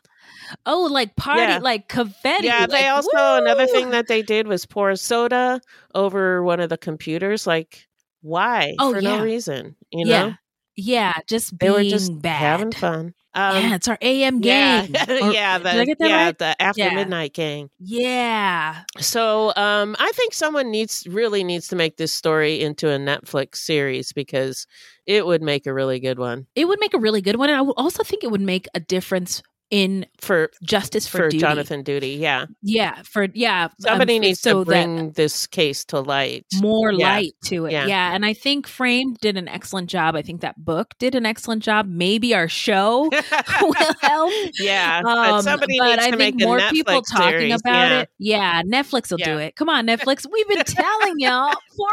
Oh, 0.66 0.89
like 0.91 1.15
party, 1.16 1.43
Yeah. 1.43 1.59
like 1.59 1.89
confetti. 1.89 2.47
Yeah, 2.47 2.66
they 2.66 2.85
like, 2.85 2.93
also, 2.93 3.37
another 3.43 3.66
thing 3.66 3.91
that 3.91 4.09
they 4.09 4.23
did 4.23 4.49
was 4.49 4.66
pour 4.66 4.95
soda 4.97 5.61
over 5.95 6.43
one 6.43 6.61
of 6.61 6.69
the 6.69 6.78
computers. 6.78 7.47
Like, 7.47 7.87
why? 8.23 8.74
Oh, 8.78 8.93
for 8.93 9.01
yeah. 9.01 9.16
no 9.16 9.23
reason, 9.23 9.77
you 9.91 10.07
yeah. 10.07 10.23
know? 10.27 10.35
Yeah, 10.81 11.12
just 11.28 11.59
They 11.59 11.69
being 11.69 11.73
were 11.73 11.82
just 11.85 12.20
bad. 12.20 12.39
having 12.61 12.73
fun. 12.73 13.15
Um, 13.35 13.57
yeah, 13.62 13.74
it's 13.77 13.86
our 13.86 13.98
AM 14.02 14.40
yeah, 14.43 14.86
gang. 14.86 14.97
Or- 15.23 15.32
yeah, 15.32 15.59
did 15.59 15.66
I 15.66 15.85
the 15.85 15.97
yeah 16.01 16.24
right? 16.24 16.39
the 16.39 16.61
after 16.61 16.81
Yeah. 16.82 16.94
midnight 16.94 17.32
gang. 17.35 17.70
Yeah. 17.78 18.82
So 18.98 19.52
um, 19.57 19.94
I 20.01 20.11
think 20.15 20.35
someone 20.35 20.70
needs 20.70 21.07
really 21.07 21.44
needs 21.44 21.69
to 21.69 21.77
make 21.77 21.97
this 21.97 22.12
story 22.12 22.61
into 22.61 22.89
a 22.89 22.98
Netflix 22.98 23.57
series 23.57 24.12
because 24.12 24.66
it 25.07 25.27
would 25.27 25.43
make 25.43 25.66
a 25.66 25.73
really 25.74 26.01
good 26.01 26.19
one 26.19 26.47
It 26.57 26.66
would 26.66 26.81
make 26.81 26.94
a 26.94 26.98
really 26.98 27.20
good 27.20 27.36
one. 27.36 27.48
And 27.51 27.59
I 27.59 27.62
would 27.62 27.74
also 27.77 28.02
think 28.02 28.24
it 28.24 28.31
would 28.31 28.40
make 28.40 28.66
a 28.74 28.81
difference 28.81 29.43
in 29.70 30.05
for 30.20 30.51
justice 30.64 31.06
for, 31.06 31.18
for 31.18 31.28
doody. 31.28 31.38
Jonathan 31.38 31.82
Doody. 31.82 32.14
Yeah, 32.16 32.47
Yeah, 32.62 33.02
for 33.02 33.28
yeah. 33.34 33.64
um, 33.64 33.70
somebody 33.78 34.16
f- 34.16 34.20
needs 34.20 34.40
so 34.40 34.60
to 34.60 34.64
bring 34.64 35.12
this 35.12 35.47
case 35.47 35.84
to 35.86 36.01
light. 36.01 36.44
more 36.60 36.92
Yeah. 36.92 37.09
light 37.14 37.32
to 37.44 37.66
it. 37.66 37.72
Yeah. 37.72 37.86
Yeah. 37.86 38.14
And 38.14 38.26
I 38.26 38.32
think 38.32 38.66
Frame 38.66 39.14
did 39.20 39.36
an 39.36 39.47
excellent 39.48 39.88
job. 39.88 40.16
I 40.16 40.22
think 40.22 40.40
that 40.40 40.56
book 40.62 40.94
did 40.98 41.14
an 41.14 41.24
excellent 41.24 41.62
job. 41.62 41.86
Maybe 41.88 42.34
our 42.34 42.48
show 42.48 43.10
will 43.62 43.94
help. 44.01 44.32
Yeah, 44.59 45.02
but 45.02 45.16
Um, 45.30 45.42
somebody 45.42 45.76
but 45.78 45.86
needs 45.86 46.02
I 46.05 46.10
to 46.10 46.16
think 46.16 46.36
make 46.36 46.44
more 46.47 46.59
Netflix 46.59 46.70
people 46.70 47.02
talking 47.02 47.30
series. 47.30 47.60
about 47.60 47.90
yeah. 47.90 48.01
it. 48.01 48.09
Yeah, 48.18 48.62
Netflix 48.62 49.10
will 49.10 49.18
do 49.18 49.38
it. 49.38 49.55
Come 49.56 49.68
on, 49.68 49.86
Netflix. 49.86 50.26
We've 50.30 50.48
been 50.48 50.64
telling 50.64 51.14
y'all 51.18 51.55
for 51.76 51.88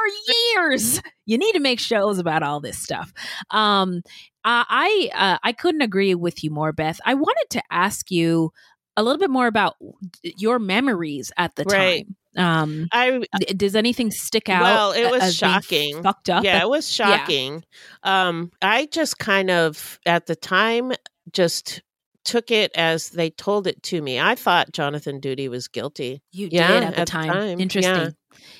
years. 0.55 1.01
You 1.27 1.37
need 1.37 1.53
to 1.53 1.59
make 1.59 1.79
shows 1.79 2.17
about 2.19 2.41
all 2.41 2.59
this 2.59 2.79
stuff. 2.79 3.13
Um, 3.51 4.01
uh, 4.47 4.63
I 4.69 5.09
uh, 5.13 5.37
I 5.43 5.51
couldn't 5.51 5.81
agree 5.81 6.15
with 6.15 6.41
you 6.43 6.51
more, 6.51 6.71
Beth. 6.71 6.99
I 7.05 7.15
wanted 7.15 7.47
to 7.51 7.61
ask 7.69 8.09
you 8.09 8.51
a 8.95 9.03
little 9.03 9.19
bit 9.19 9.29
more 9.29 9.47
about 9.47 9.75
your 10.23 10.57
memories 10.57 11.31
at 11.37 11.55
the 11.55 11.65
Right. 11.65 12.05
time. 12.07 12.15
Um, 12.37 12.87
I 12.91 13.23
d- 13.39 13.53
does 13.55 13.75
anything 13.75 14.09
stick 14.11 14.47
out? 14.47 14.61
Well, 14.63 14.91
it 14.93 15.09
was 15.11 15.35
shocking. 15.35 16.01
Fucked 16.01 16.29
up. 16.29 16.43
Yeah, 16.45 16.61
it 16.61 16.69
was 16.69 16.87
Yeah. 16.99 17.17
shocking. 17.17 17.63
Um, 18.03 18.51
I 18.61 18.85
just 18.85 19.17
kind 19.19 19.49
of 19.51 19.99
at 20.05 20.27
the 20.27 20.35
time 20.35 20.93
just 21.33 21.81
took 22.23 22.49
it 22.51 22.71
as 22.75 23.09
they 23.09 23.29
told 23.31 23.67
it 23.67 23.81
to 23.83 24.01
me. 24.01 24.19
I 24.19 24.35
thought 24.35 24.71
Jonathan 24.71 25.19
Doody 25.19 25.49
was 25.49 25.67
guilty. 25.67 26.21
You 26.31 26.47
Yeah, 26.51 26.79
did 26.79 26.83
at 26.83 26.95
the 26.95 27.05
time. 27.05 27.59
Interesting. 27.59 28.15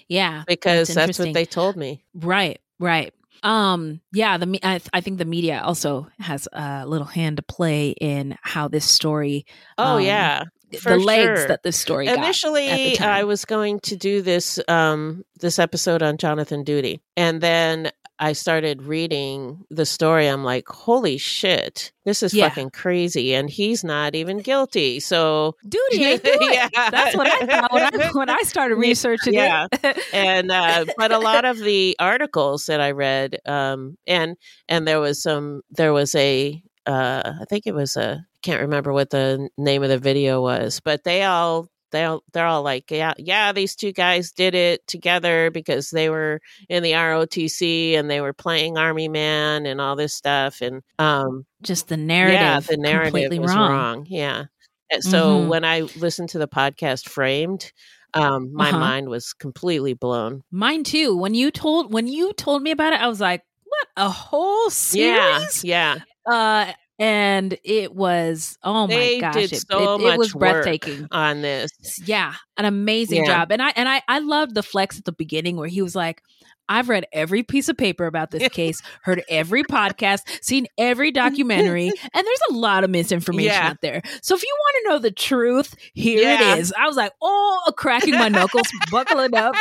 Yeah, 0.08 0.38
Yeah, 0.38 0.44
because 0.48 0.88
that's 0.90 1.18
that's, 1.18 1.20
what 1.20 1.34
they 1.34 1.46
told 1.46 1.78
me. 1.78 2.04
Right, 2.14 2.60
right. 2.80 3.14
Um, 3.44 4.02
yeah, 4.12 4.38
the 4.38 4.46
me- 4.46 4.60
I, 4.64 4.80
th- 4.80 4.90
I 4.94 5.02
think 5.02 5.18
the 5.18 5.26
media 5.26 5.62
also 5.64 6.08
has 6.20 6.48
a 6.52 6.86
little 6.86 7.08
hand 7.08 7.38
to 7.38 7.44
play 7.44 7.90
in 7.92 8.38
how 8.42 8.68
this 8.68 8.86
story. 8.86 9.46
Oh 9.78 9.98
um, 9.98 10.04
yeah. 10.04 10.44
the 10.84 10.98
legs 10.98 11.40
sure. 11.40 11.48
that 11.48 11.64
this 11.64 11.78
story 11.78 12.06
got 12.06 12.14
at 12.14 12.16
the 12.18 12.24
Initially. 12.24 13.00
I 13.00 13.24
was 13.24 13.46
going 13.46 13.80
to 13.82 13.96
do 13.96 14.22
this 14.22 14.60
um 14.68 15.24
this 15.40 15.60
episode 15.60 16.02
on 16.02 16.18
Jonathan 16.18 16.64
Doody, 16.64 17.02
and 17.16 17.42
then 17.42 17.92
I 18.19 18.34
started 18.34 18.81
reading 18.84 19.64
the 19.69 19.85
story. 19.85 20.27
I'm 20.27 20.44
like, 20.44 20.68
holy 20.68 21.18
shit, 21.18 21.91
this 22.06 22.23
is 22.23 22.34
Yeah. 22.34 22.49
fucking 22.49 22.72
crazy, 22.72 23.34
and 23.35 23.49
he's 23.49 23.84
not 23.84 24.15
even 24.15 24.39
guilty. 24.39 24.99
So 24.99 25.56
Doody 25.68 26.03
ain't 26.06 26.23
do 26.23 26.31
it. 26.34 26.69
Yeah. 26.73 26.89
That's 26.89 27.15
what 27.15 27.27
I 27.27 27.45
thought 27.45 27.72
when 27.72 27.84
I, 27.84 28.10
when 28.14 28.30
I 28.30 28.41
started 28.44 28.76
researching 28.77 29.34
yeah 29.34 29.68
it. 29.84 29.98
and 30.14 30.52
uh 30.52 30.85
but 30.98 31.11
a 31.11 31.19
lot 31.19 31.45
of 31.45 31.57
the 31.60 31.95
articles 31.99 32.65
that 32.68 32.80
i 32.81 32.91
read 32.91 33.38
um 33.45 33.98
and 34.07 34.35
and 34.68 34.88
there 34.88 34.99
was 34.99 35.22
some 35.22 35.61
there 35.72 35.94
was 35.94 36.15
a 36.15 36.61
uh 36.85 37.34
i 37.41 37.45
think 37.45 37.68
it 37.68 37.73
was 37.76 37.95
a 37.95 38.26
can't 38.41 38.61
remember 38.61 38.94
what 38.94 39.10
the 39.10 39.49
name 39.57 39.84
of 39.84 39.89
the 39.89 39.98
video 39.98 40.41
was 40.41 40.80
but 40.80 41.03
they 41.03 41.23
all 41.23 41.68
they 41.92 42.04
all 42.04 42.24
they're 42.34 42.46
all 42.46 42.64
like 42.64 42.90
yeah 42.92 43.14
yeah 43.18 43.52
these 43.52 43.76
two 43.76 43.92
guys 43.92 44.32
did 44.32 44.56
it 44.56 44.86
together 44.88 45.50
because 45.52 45.90
they 45.90 46.10
were 46.10 46.40
in 46.70 46.84
the 46.84 46.92
ROTC 46.94 47.94
and 47.98 48.10
they 48.10 48.22
were 48.22 48.34
playing 48.34 48.78
army 48.78 49.08
man 49.08 49.66
and 49.66 49.80
all 49.82 49.96
this 49.96 50.14
stuff 50.14 50.62
and 50.62 50.82
um 51.00 51.46
Just 51.62 51.88
the 51.88 51.98
narrative. 51.98 52.42
yeah, 52.42 52.60
the 52.60 52.78
narrative 52.78 53.12
completely 53.14 53.40
was 53.40 53.56
wrong. 53.56 53.70
wrong. 53.70 54.06
Yeah. 54.10 54.46
And 54.92 55.04
So 55.04 55.40
Mhm. 55.40 55.48
when 55.50 55.66
I 55.66 55.82
listened 55.96 56.30
to 56.30 56.40
the 56.40 56.48
podcast 56.48 57.10
Framed, 57.10 57.72
um, 58.14 58.54
my 58.54 58.70
Uh-huh. 58.70 58.80
mind 58.80 59.10
was 59.10 59.34
completely 59.34 59.94
blown. 59.94 60.44
Mine 60.52 60.84
too. 60.84 61.16
When 61.18 61.34
you 61.34 61.52
told 61.52 61.92
when 61.94 62.08
you 62.08 62.32
told 62.34 62.64
me 62.64 62.72
about 62.72 62.94
it, 62.94 63.02
I 63.02 63.08
was 63.08 63.20
like, 63.20 63.44
"What 63.66 63.88
a 63.98 64.10
whole 64.10 64.70
series? 64.70 65.64
Yeah, 65.64 65.96
yeah. 66.26 66.32
Uh, 66.70 66.74
and 66.99 67.57
it 67.64 67.94
was 67.94 68.57
oh 68.64 68.88
they 68.88 69.10
my 69.22 69.22
gosh, 69.22 69.52
it, 69.52 69.65
so 69.69 69.95
it, 69.95 70.02
much 70.02 70.14
it 70.14 70.18
was 70.18 70.34
breathtaking. 70.34 71.07
on 71.11 71.41
this. 71.41 71.72
Yeah, 71.98 72.34
an 72.57 72.65
amazing 72.65 73.24
Yeah. 73.24 73.24
job. 73.24 73.52
And 73.52 73.61
I 73.61 73.69
and 73.76 73.88
I 73.90 74.02
I 74.07 74.19
loved 74.19 74.56
the 74.56 74.64
flex 74.64 74.98
at 74.98 75.06
the 75.06 75.11
beginning 75.11 75.57
where 75.57 75.68
he 75.68 75.82
was 75.82 75.95
like, 75.95 76.22
I've 76.69 76.89
read 76.89 77.06
every 77.14 77.44
piece 77.44 77.69
of 77.69 77.77
paper 77.77 78.06
about 78.06 78.31
this 78.31 78.48
case, 78.52 78.81
heard 79.03 79.23
every 79.30 79.64
podcast, 79.64 80.44
seen 80.44 80.68
every 80.77 81.11
documentary, 81.11 81.88
and 82.14 82.26
there's 82.26 82.41
a 82.49 82.53
lot 82.53 82.84
of 82.84 82.89
misinformation 82.89 83.52
Yeah. 83.53 83.69
out 83.69 83.81
there. 83.81 84.02
So 84.22 84.35
if 84.35 84.44
you 84.44 84.56
want 84.60 84.76
to 84.84 84.89
know 84.89 84.99
the 84.99 85.11
truth, 85.11 85.76
here 85.94 86.22
Yeah. 86.22 86.53
it 86.56 86.60
is. 86.60 86.73
I 86.77 86.88
was 86.88 86.95
like, 86.98 87.11
oh, 87.22 87.72
cracking 87.77 88.14
my 88.15 88.30
knuckles, 88.30 88.68
buckling 88.91 89.34
up. 89.35 89.56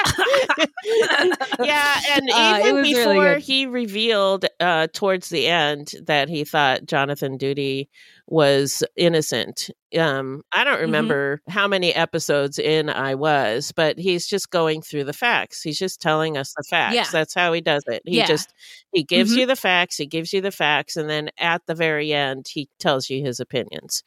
yeah, 1.61 2.01
and 2.11 2.31
Uh, 2.33 2.59
even 2.61 2.75
really 2.77 2.95
before 2.95 3.35
good. 3.35 3.43
he 3.43 3.67
revealed 3.67 4.47
uh, 4.61 4.89
towards 4.93 5.29
the 5.29 5.47
end 5.47 5.93
that 6.07 6.29
he 6.29 6.45
thought 6.45 6.87
Jonathan 6.87 7.37
Doody 7.37 7.89
was 8.29 8.83
innocent. 8.97 9.71
Um, 9.97 10.43
I 10.53 10.59
Mm-hmm. 10.59 10.65
don't 10.71 10.81
remember 10.81 11.41
how 11.49 11.69
many 11.69 11.95
episodes 11.95 12.59
in 12.59 12.91
I 12.91 13.15
was, 13.15 13.73
but 13.73 13.99
he's 13.99 14.27
just 14.27 14.51
going 14.51 14.83
through 14.83 15.05
the 15.05 15.13
facts. 15.13 15.63
He's 15.63 15.79
just 15.79 16.01
telling 16.01 16.37
us 16.37 16.53
the 16.57 16.65
facts. 16.65 16.95
Yeah. 16.97 17.07
That's 17.13 17.35
how 17.35 17.53
he 17.53 17.61
does 17.61 17.85
it. 17.87 18.03
He 18.05 18.17
Yeah. 18.19 18.27
just 18.27 18.53
he 18.93 19.05
gives 19.05 19.33
Mhm. 19.35 19.39
you 19.41 19.47
the 19.47 19.57
facts. 19.57 19.97
He 19.97 20.07
gives 20.07 20.33
you 20.33 20.41
the 20.41 20.51
facts, 20.51 20.97
and 20.97 21.09
then 21.09 21.31
at 21.39 21.63
the 21.67 21.75
very 21.75 22.13
end, 22.13 22.47
he 22.51 22.69
tells 22.81 23.09
you 23.09 23.23
his 23.25 23.39
opinions. 23.41 24.03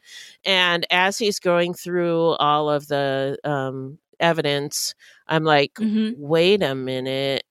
And 0.46 0.86
as 0.91 1.18
he's 1.18 1.40
going 1.40 1.74
through 1.74 2.32
all 2.40 2.70
of 2.70 2.88
the 2.88 3.38
um, 3.46 4.00
evidence, 4.20 4.96
I'm 5.28 5.44
like, 5.46 5.78
wait 5.80 6.62
a 6.62 6.76
minute. 6.76 7.44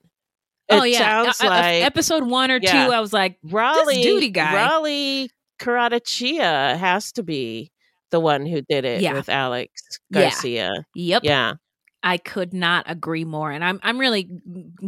It 0.70 0.74
oh 0.74 0.82
yeah, 0.82 0.98
sounds 0.98 1.40
Uh, 1.40 1.46
uh, 1.46 1.48
like 1.48 1.82
episode 1.82 2.24
one 2.24 2.50
or 2.50 2.58
Yeah. 2.60 2.86
two. 2.88 2.92
I 2.92 3.00
was 3.00 3.14
like, 3.14 3.38
Raleigh 3.42 4.02
duty 4.02 4.28
guy. 4.28 4.52
Raleigh 4.54 5.30
Caratachea 5.58 6.76
has 6.78 7.12
to 7.12 7.22
be 7.22 7.70
the 8.10 8.20
one 8.20 8.46
who 8.46 8.62
did 8.62 8.84
it 8.84 9.02
Yeah. 9.02 9.12
with 9.14 9.28
Alex 9.28 9.70
Yeah. 10.10 10.20
Garcia. 10.22 10.70
Yep. 10.94 11.24
Yeah. 11.24 11.54
I 12.04 12.16
could 12.16 12.54
not 12.54 12.84
agree 12.88 13.24
more, 13.24 13.50
and 13.50 13.64
I'm 13.64 13.80
I'm 13.82 13.98
really 13.98 14.30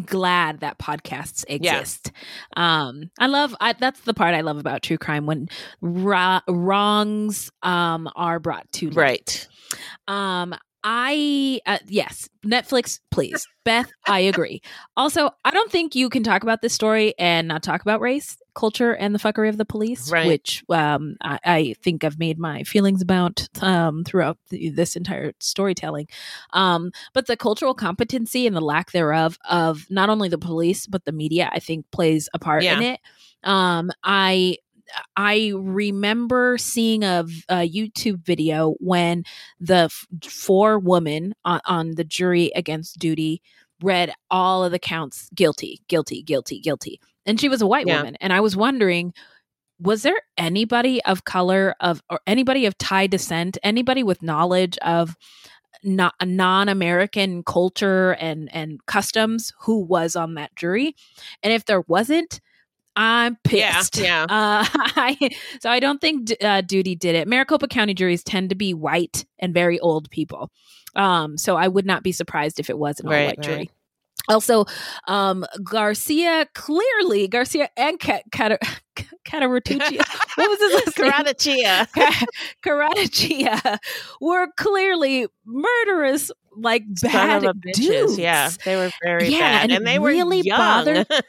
glad 0.07 0.61
that 0.61 0.79
podcasts 0.79 1.45
exist. 1.49 2.13
Um, 2.57 3.11
I 3.19 3.27
love 3.27 3.55
I, 3.61 3.73
that's 3.73 4.01
the 4.03 4.15
part 4.15 4.33
I 4.35 4.43
love 4.43 4.59
about 4.59 4.83
true 4.83 4.97
crime 4.97 5.27
when 5.27 5.49
ra- 5.81 6.41
wrongs 6.49 7.51
um 7.65 8.09
are 8.15 8.39
brought 8.39 8.71
to 8.75 8.91
light. 8.91 8.97
Right. 8.97 9.49
Um, 10.07 10.55
I 10.85 11.61
uh, 11.67 11.79
yes, 11.89 12.29
Netflix, 12.47 13.01
please, 13.11 13.45
Beth. 13.65 13.91
I 14.07 14.21
agree. 14.21 14.63
Also, 14.97 15.31
I 15.45 15.51
don't 15.51 15.71
think 15.71 15.97
you 15.97 16.09
can 16.11 16.23
talk 16.23 16.45
about 16.45 16.63
this 16.63 16.73
story 16.73 17.13
and 17.19 17.49
not 17.49 17.63
talk 17.65 17.83
about 17.83 18.01
race, 18.01 18.37
culture, 18.55 18.93
and 18.93 19.15
the 19.15 19.19
fuckery 19.19 19.49
of 19.49 19.57
the 19.57 19.65
police, 19.65 20.11
Right. 20.11 20.27
which 20.27 20.65
um, 20.69 21.17
I, 21.23 21.39
I 21.45 21.75
think 21.83 22.05
I've 22.05 22.19
made 22.19 22.39
my 22.39 22.63
feelings 22.65 23.03
about 23.03 23.49
um, 23.63 24.05
throughout 24.05 24.39
the, 24.49 24.71
this 24.71 24.97
entire 24.97 25.33
storytelling. 25.41 26.09
Um, 26.53 26.93
but 27.15 27.27
the 27.27 27.37
cultural 27.37 27.75
competency 27.75 28.47
and 28.47 28.55
the 28.57 28.61
lack 28.61 28.93
thereof 28.93 29.39
of 29.49 29.87
not 29.91 30.11
only 30.11 30.29
the 30.29 30.39
police 30.39 30.87
but 30.87 31.05
the 31.05 31.13
media, 31.13 31.51
I 31.53 31.59
think, 31.59 31.91
plays 31.91 32.29
a 32.35 32.39
part 32.39 32.65
in 32.77 32.83
it. 32.83 33.01
Um, 33.45 33.91
I 34.05 34.57
I 35.17 35.53
remember 35.57 36.59
seeing 36.59 37.05
a 37.05 37.25
YouTube 37.49 38.25
video 38.25 38.75
when 38.81 39.23
the 39.61 39.85
f- 39.89 40.07
four 40.25 40.79
women 40.81 41.35
on, 41.45 41.61
on 41.65 41.93
the 41.93 42.03
jury 42.05 42.51
against 42.57 42.99
doody 42.99 43.41
read 43.83 44.13
all 44.31 44.65
of 44.65 44.73
the 44.73 44.79
counts 44.81 45.31
guilty, 45.35 45.81
guilty, 45.89 46.23
guilty, 46.23 46.59
guilty. 46.61 47.01
And 47.27 47.41
she 47.41 47.49
was 47.49 47.61
a 47.63 47.67
white 47.67 47.87
Yeah. 47.87 47.99
woman. 47.99 48.17
And 48.21 48.33
I 48.33 48.41
was 48.41 48.57
wondering, 48.57 49.13
was 49.79 50.03
there 50.03 50.21
anybody 50.37 51.03
of 51.05 51.25
color 51.25 51.75
of 51.81 52.03
or 52.11 52.21
anybody 52.27 52.67
of 52.67 52.77
Thai 52.79 53.07
descent, 53.07 53.57
anybody 53.63 54.03
with 54.03 54.23
knowledge 54.23 54.77
of 54.79 55.17
not 55.83 56.15
non-American 56.23 57.43
culture 57.45 58.13
and 58.13 58.53
and 58.55 58.85
customs 58.87 59.53
who 59.61 59.79
was 59.83 60.17
on 60.17 60.35
that 60.35 60.55
jury? 60.57 60.95
And 61.43 61.53
if 61.53 61.65
there 61.65 61.83
wasn't, 61.89 62.41
I'm 62.97 63.37
pissed. 63.45 63.97
yeah. 63.97 64.25
Uh, 64.25 64.65
I, 64.75 65.31
so 65.61 65.71
I 65.71 65.81
don't 65.81 66.01
think 66.01 66.27
D- 66.27 66.37
uh, 66.43 66.61
Doody 66.61 66.95
did 66.97 67.15
it. 67.15 67.29
Maricopa 67.29 67.69
County 67.69 67.95
juries 67.95 68.23
tend 68.25 68.51
to 68.51 68.57
be 68.57 68.75
white 68.75 69.25
and 69.39 69.55
very 69.55 69.79
old 69.81 70.11
people. 70.11 70.51
Um, 70.97 71.39
so 71.39 71.57
I 71.57 71.69
would 71.69 71.87
not 71.87 72.03
be 72.03 72.13
surprised 72.13 72.59
if 72.61 72.69
it 72.69 72.77
was 72.79 72.99
an 73.01 73.07
all 73.07 73.13
Right, 73.13 73.27
white 73.27 73.41
jury. 73.41 73.71
Also, 74.31 74.65
um, 75.09 75.45
Garcia 75.65 76.47
clearly 76.55 77.29
Garcia 77.29 77.69
and 77.77 77.99
Cat 77.99 78.23
Cat 78.33 78.59
Cataratucci. 79.27 79.97
what 80.37 80.51
was 80.51 80.59
his 80.61 80.99
last. 80.99 81.89
Ka- 81.95 82.27
were 84.21 84.49
clearly 84.57 85.27
murderous, 85.45 86.31
like 86.57 86.83
bad 87.03 87.45
of 87.45 87.51
a 87.57 87.59
bitches. 87.59 87.75
dudes. 87.77 88.19
Yeah. 88.19 88.51
They 88.65 88.77
were 88.77 88.91
very 89.03 89.29
Yeah, 89.29 89.39
bad. 89.39 89.63
and 89.65 89.73
And, 89.73 89.87
they 89.87 89.99
were 89.99 90.09
really 90.09 90.41
young. 90.41 90.59
bothered- 90.59 91.07
and 91.11 91.25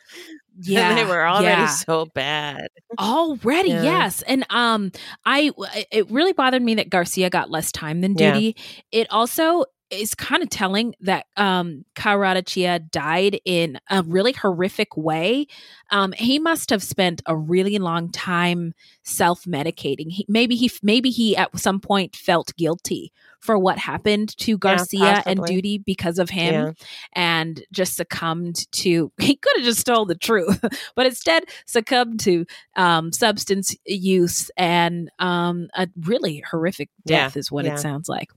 Yeah, 0.64 0.94
they 0.95 1.06
were 1.06 1.26
already 1.28 1.45
yeah. 1.48 1.68
so 1.68 2.06
bad. 2.14 2.68
already 2.99 3.69
Yeah. 3.69 3.84
yes 3.84 4.22
and 4.28 4.45
um 4.49 4.91
i 5.26 5.49
it 5.91 6.11
really 6.11 6.34
bothered 6.34 6.61
me 6.61 6.76
that 6.76 6.90
garcia 6.90 7.30
got 7.30 7.49
less 7.49 7.72
time 7.72 8.02
than 8.02 8.15
Yeah. 8.18 8.34
doody 8.34 8.56
it 8.91 9.07
also 9.11 9.64
is 9.91 10.15
kind 10.15 10.41
of 10.41 10.49
telling 10.49 10.95
that 11.01 11.26
um 11.38 11.85
Caratachea 11.95 12.89
died 12.91 13.39
in 13.45 13.80
a 13.89 14.03
really 14.03 14.31
horrific 14.31 14.95
way. 14.97 15.47
Um 15.91 16.13
he 16.13 16.39
must 16.39 16.69
have 16.69 16.81
spent 16.81 17.22
a 17.26 17.35
really 17.35 17.77
long 17.77 18.11
time 18.11 18.73
self-medicating. 19.03 20.09
He, 20.09 20.26
maybe 20.27 20.55
he 20.55 20.72
maybe 20.81 21.09
he 21.09 21.35
at 21.35 21.57
some 21.59 21.80
point 21.80 22.15
felt 22.15 22.55
guilty 22.57 23.11
for 23.41 23.57
what 23.57 23.77
happened 23.77 24.35
to 24.38 24.57
Garcia 24.57 25.22
and. 25.26 25.39
Doody 25.45 25.80
because 25.80 26.19
of 26.19 26.30
him 26.30 26.53
Yeah. 26.53 26.72
and 27.13 27.63
just 27.72 27.95
succumbed 27.95 28.72
to 28.73 29.11
he 29.19 29.35
could 29.35 29.53
have 29.57 29.65
just 29.65 29.85
told 29.85 30.07
the 30.07 30.15
truth 30.15 30.63
but 30.95 31.05
instead 31.05 31.43
succumbed 31.65 32.19
to 32.22 32.45
um, 32.76 33.11
substance 33.11 33.76
use 33.85 34.51
and 34.57 35.09
um, 35.19 35.68
a 35.76 35.88
really 36.01 36.43
horrific 36.49 36.89
Yeah, 37.05 37.26
death 37.26 37.38
is 37.38 37.51
what 37.51 37.65
yeah. 37.65 37.73
it 37.73 37.80
sounds 37.80 38.07
like 38.07 38.30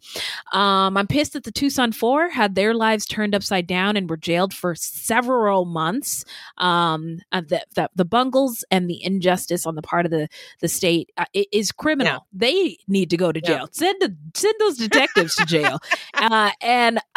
um, 0.53 0.97
i'm 0.97 1.07
pissed 1.07 1.35
that 1.35 1.45
the 1.45 1.53
tucson 1.53 1.93
four 1.93 2.29
had 2.31 2.55
their 2.55 2.75
lives 2.75 3.07
turned 3.07 3.35
upside 3.35 3.67
down 3.67 3.97
and 3.97 4.09
were 4.09 4.17
jailed 4.17 4.55
for 4.55 4.75
several 4.75 5.65
months 5.67 6.25
um, 6.59 7.21
uh, 7.33 7.43
the, 7.47 7.63
the, 7.75 7.91
the 7.95 8.05
bungles 8.05 8.65
and 8.71 8.89
the 8.89 9.03
injustice 9.05 9.67
on 9.67 9.75
the 9.75 9.83
part 9.83 10.05
of 10.07 10.11
the, 10.11 10.29
the 10.61 10.69
state 10.69 11.11
uh, 11.19 11.25
is 11.53 11.71
criminal 11.71 12.27
they 12.33 12.79
need 12.89 13.11
to 13.11 13.17
go 13.17 13.31
to 13.31 13.41
Yeah. 13.45 13.59
jail 13.59 13.69
send 13.73 14.01
send 14.35 14.55
those 14.59 14.79
detectives 14.95 15.35
to 15.37 15.45
jail 15.45 15.79
uh, 16.15 16.51
and 16.61 16.99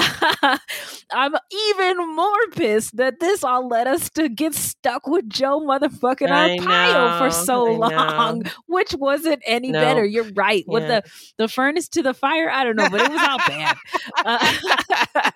I'm 1.11 1.33
even 1.69 2.15
more 2.15 2.47
pissed 2.51 2.97
that 2.97 3.19
this 3.19 3.43
all 3.43 3.67
led 3.67 3.87
us 3.87 4.09
to 4.11 4.29
get 4.29 4.53
stuck 4.53 5.07
with 5.07 5.29
Joe 5.29 5.61
motherfucking 5.61 6.29
I 6.29 6.57
Arpaio 6.57 7.19
for 7.19 7.31
so 7.31 7.81
I 7.83 7.87
long, 7.87 8.39
know. 8.39 8.51
which 8.67 8.93
wasn't 8.93 9.41
any 9.45 9.71
No. 9.71 9.79
better. 9.81 10.05
You're 10.05 10.31
right. 10.33 10.63
With 10.67 10.87
the 10.87 11.03
the 11.37 11.47
furnace 11.47 11.87
to 11.89 12.03
the 12.03 12.13
fire, 12.13 12.49
I 12.49 12.63
don't 12.63 12.75
know, 12.75 12.89
but 12.89 13.01
it 13.01 13.11
was 13.11 13.21
all 13.21 13.37
bad. 13.47 13.77
Uh, 14.25 15.31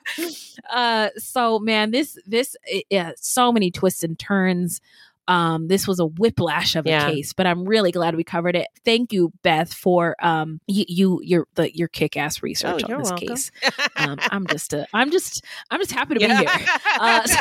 uh, 0.71 1.09
so 1.17 1.59
man, 1.59 1.91
this 1.91 2.17
this 2.25 2.55
eh, 2.71 2.81
yeah, 2.89 3.11
so 3.17 3.51
many 3.51 3.71
twists 3.71 4.03
and 4.03 4.17
turns. 4.17 4.81
Um, 5.27 5.67
this 5.67 5.87
was 5.87 5.99
a 5.99 6.05
whiplash 6.05 6.75
of 6.75 6.85
a 6.85 6.89
Yeah. 6.89 7.09
case, 7.11 7.33
but 7.33 7.45
I'm 7.47 7.63
really 7.65 7.91
glad 7.91 8.15
we 8.15 8.23
covered 8.23 8.55
it. 8.55 8.67
Thank 8.83 9.13
you, 9.13 9.31
Beth, 9.43 9.73
for 9.73 10.15
um 10.23 10.59
you, 10.67 10.85
you 10.87 11.19
your 11.23 11.47
the 11.55 11.75
your 11.75 11.87
kick 11.87 12.17
ass 12.17 12.43
research 12.43 12.83
Oh, 12.83 12.85
on 12.85 12.89
this 12.97 13.05
welcome. 13.07 13.27
case. 13.27 13.51
Um, 13.97 14.19
I'm 14.31 14.47
just 14.47 14.73
uh, 14.73 14.85
I'm 14.93 15.11
just 15.11 15.43
I'm 15.69 15.79
just 15.79 15.91
happy 15.91 16.15
to 16.15 16.19
be 16.19 16.35
here. 16.35 16.49
Uh, 16.99 17.25
so, 17.25 17.39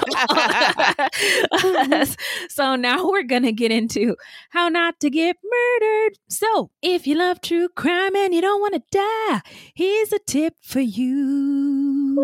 so 2.49 2.77
now 2.77 3.09
we're 3.09 3.23
gonna 3.23 3.53
get 3.53 3.71
into 3.71 4.17
how 4.51 4.69
not 4.69 4.99
to 5.01 5.11
get 5.11 5.37
murdered. 5.43 6.19
So 6.29 6.71
if 6.83 7.07
you 7.07 7.17
love 7.17 7.41
true 7.41 7.69
crime 7.69 8.15
and 8.17 8.35
you 8.35 8.41
don't 8.41 8.61
want 8.61 8.75
to 8.75 8.83
die, 8.91 9.41
here's 9.75 10.13
a 10.13 10.19
tip 10.27 10.55
for 10.63 10.81
you. 10.81 12.17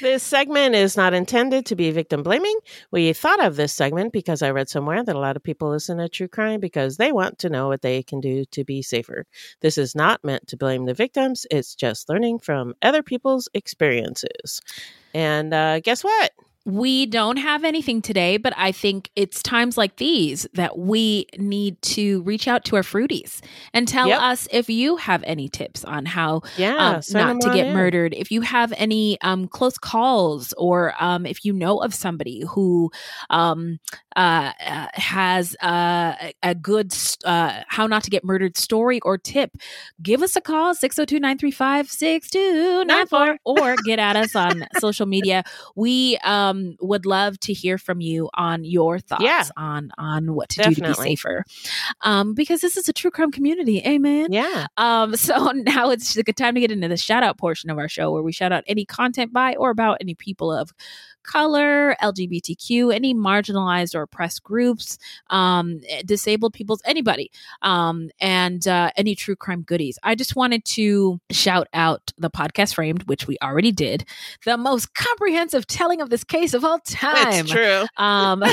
this 0.00 0.22
segment 0.22 0.74
is 0.74 0.96
not 0.96 1.14
intended 1.14 1.66
to 1.66 1.76
be 1.76 1.90
victim 1.90 2.22
blaming. 2.22 2.56
We 2.90 3.12
thought 3.12 3.44
of 3.44 3.56
this 3.56 3.72
segment 3.72 4.12
because 4.12 4.42
I 4.42 4.50
read 4.50 4.68
somewhere 4.68 5.02
that 5.02 5.16
a 5.16 5.18
lot 5.18 5.36
of 5.36 5.42
people 5.42 5.70
listen 5.70 5.98
to 5.98 6.08
true 6.08 6.28
crime 6.28 6.60
because 6.60 6.96
they 6.96 7.12
want 7.12 7.38
to 7.40 7.50
know 7.50 7.68
what 7.68 7.82
they 7.82 8.02
can 8.02 8.20
do 8.20 8.44
to 8.46 8.64
be 8.64 8.82
safer. 8.82 9.26
This 9.60 9.78
is 9.78 9.94
not 9.94 10.24
meant 10.24 10.48
to 10.48 10.56
blame 10.56 10.86
the 10.86 10.94
victims, 10.94 11.46
it's 11.50 11.74
just 11.74 12.08
learning 12.08 12.40
from 12.40 12.74
other 12.82 13.02
people's 13.02 13.48
experiences. 13.54 14.60
And 15.14 15.52
uh, 15.52 15.80
guess 15.80 16.02
what? 16.02 16.32
We 16.64 17.06
don't 17.06 17.38
have 17.38 17.64
anything 17.64 18.02
today, 18.02 18.36
but 18.36 18.52
I 18.56 18.70
think 18.70 19.10
it's 19.16 19.42
times 19.42 19.76
like 19.76 19.96
these 19.96 20.46
that 20.54 20.78
we 20.78 21.26
need 21.36 21.80
to 21.82 22.22
reach 22.22 22.46
out 22.46 22.64
to 22.66 22.76
our 22.76 22.82
fruities 22.82 23.40
and 23.74 23.88
tell 23.88 24.06
Yep. 24.08 24.20
us 24.20 24.46
if 24.52 24.70
you 24.70 24.96
have 24.96 25.24
any 25.26 25.48
tips 25.48 25.84
on 25.84 26.06
how 26.06 26.42
Yeah, 26.56 26.76
um, 26.78 27.00
not 27.08 27.40
to 27.40 27.50
get 27.50 27.66
in. 27.66 27.72
murdered. 27.74 28.14
If 28.14 28.30
you 28.30 28.42
have 28.42 28.72
any 28.76 29.20
um, 29.22 29.48
close 29.48 29.76
calls, 29.76 30.52
or 30.56 30.94
um, 31.00 31.26
if 31.26 31.44
you 31.44 31.52
know 31.52 31.78
of 31.78 31.92
somebody 31.94 32.44
who 32.48 32.92
um, 33.30 33.80
uh, 34.16 34.52
uh, 34.66 34.86
has 34.94 35.56
uh, 35.62 36.14
a- 36.20 36.34
a 36.42 36.54
good 36.54 36.92
uh, 37.24 37.62
how 37.68 37.86
not 37.86 38.02
to 38.04 38.10
get 38.10 38.24
murdered 38.24 38.56
story 38.56 39.00
or 39.00 39.18
tip, 39.18 39.56
give 40.02 40.22
us 40.22 40.36
a 40.36 40.40
call 40.40 40.74
602 40.74 41.18
935 41.20 41.90
6294 41.90 43.38
or 43.44 43.74
get 43.84 43.98
at 43.98 44.16
us 44.16 44.34
on 44.36 44.64
social 44.78 45.06
media. 45.06 45.42
We 45.76 46.18
um, 46.18 46.76
would 46.80 47.06
love 47.06 47.38
to 47.40 47.52
hear 47.52 47.78
from 47.78 48.00
you 48.00 48.28
on 48.34 48.64
your 48.64 48.98
thoughts 48.98 49.22
Yeah. 49.24 49.44
on 49.56 49.90
on 49.98 50.34
what 50.34 50.48
to 50.50 50.56
do 50.62 50.70
to 50.74 50.80
Definitely. 50.80 51.04
be 51.04 51.10
safer. 51.16 51.44
Um, 52.02 52.34
because 52.34 52.60
this 52.60 52.76
is 52.76 52.88
a 52.88 52.92
true 52.92 53.10
crime 53.10 53.32
community. 53.32 53.82
Amen. 53.86 54.28
Yeah. 54.32 54.66
Um, 54.76 55.16
so 55.22 55.52
now 55.52 55.90
it's 55.90 56.16
a 56.16 56.22
good 56.22 56.36
time 56.36 56.54
to 56.54 56.60
get 56.60 56.70
into 56.70 56.88
the 56.88 56.96
shout 56.96 57.22
out 57.22 57.38
portion 57.38 57.70
of 57.70 57.78
our 57.78 57.88
show 57.88 58.10
where 58.12 58.22
we 58.22 58.32
shout 58.32 58.52
out 58.52 58.64
any 58.66 58.84
content 58.84 59.32
by 59.32 59.54
or 59.56 59.70
about 59.70 59.98
any 60.00 60.14
people 60.14 60.52
of 60.52 60.72
color, 61.22 61.96
LGBTQ, 62.02 62.94
any 62.94 63.14
marginalized 63.14 63.94
or 63.94 64.02
oppressed 64.02 64.42
groups, 64.42 64.98
um, 65.30 65.80
eh, 65.88 66.02
disabled 66.04 66.52
peoples, 66.52 66.82
anybody, 66.84 67.30
um, 67.62 68.10
and 68.20 68.66
uh, 68.68 68.90
any 68.96 69.14
true 69.14 69.36
crime 69.36 69.62
goodies. 69.62 69.98
I 70.02 70.14
just 70.14 70.36
wanted 70.36 70.64
to 70.66 71.20
shout 71.30 71.68
out 71.74 72.12
the 72.18 72.30
podcast 72.30 72.74
Framed, 72.74 73.04
which 73.04 73.26
we 73.26 73.36
already 73.42 73.72
did, 73.72 74.04
the 74.44 74.56
most 74.56 74.94
comprehensive 74.94 75.66
telling 75.66 76.00
of 76.00 76.10
this 76.10 76.24
case 76.24 76.54
of 76.54 76.64
all 76.64 76.78
time. 76.80 77.44
It's 77.44 77.50
true. 77.50 77.84
Um, 77.96 78.42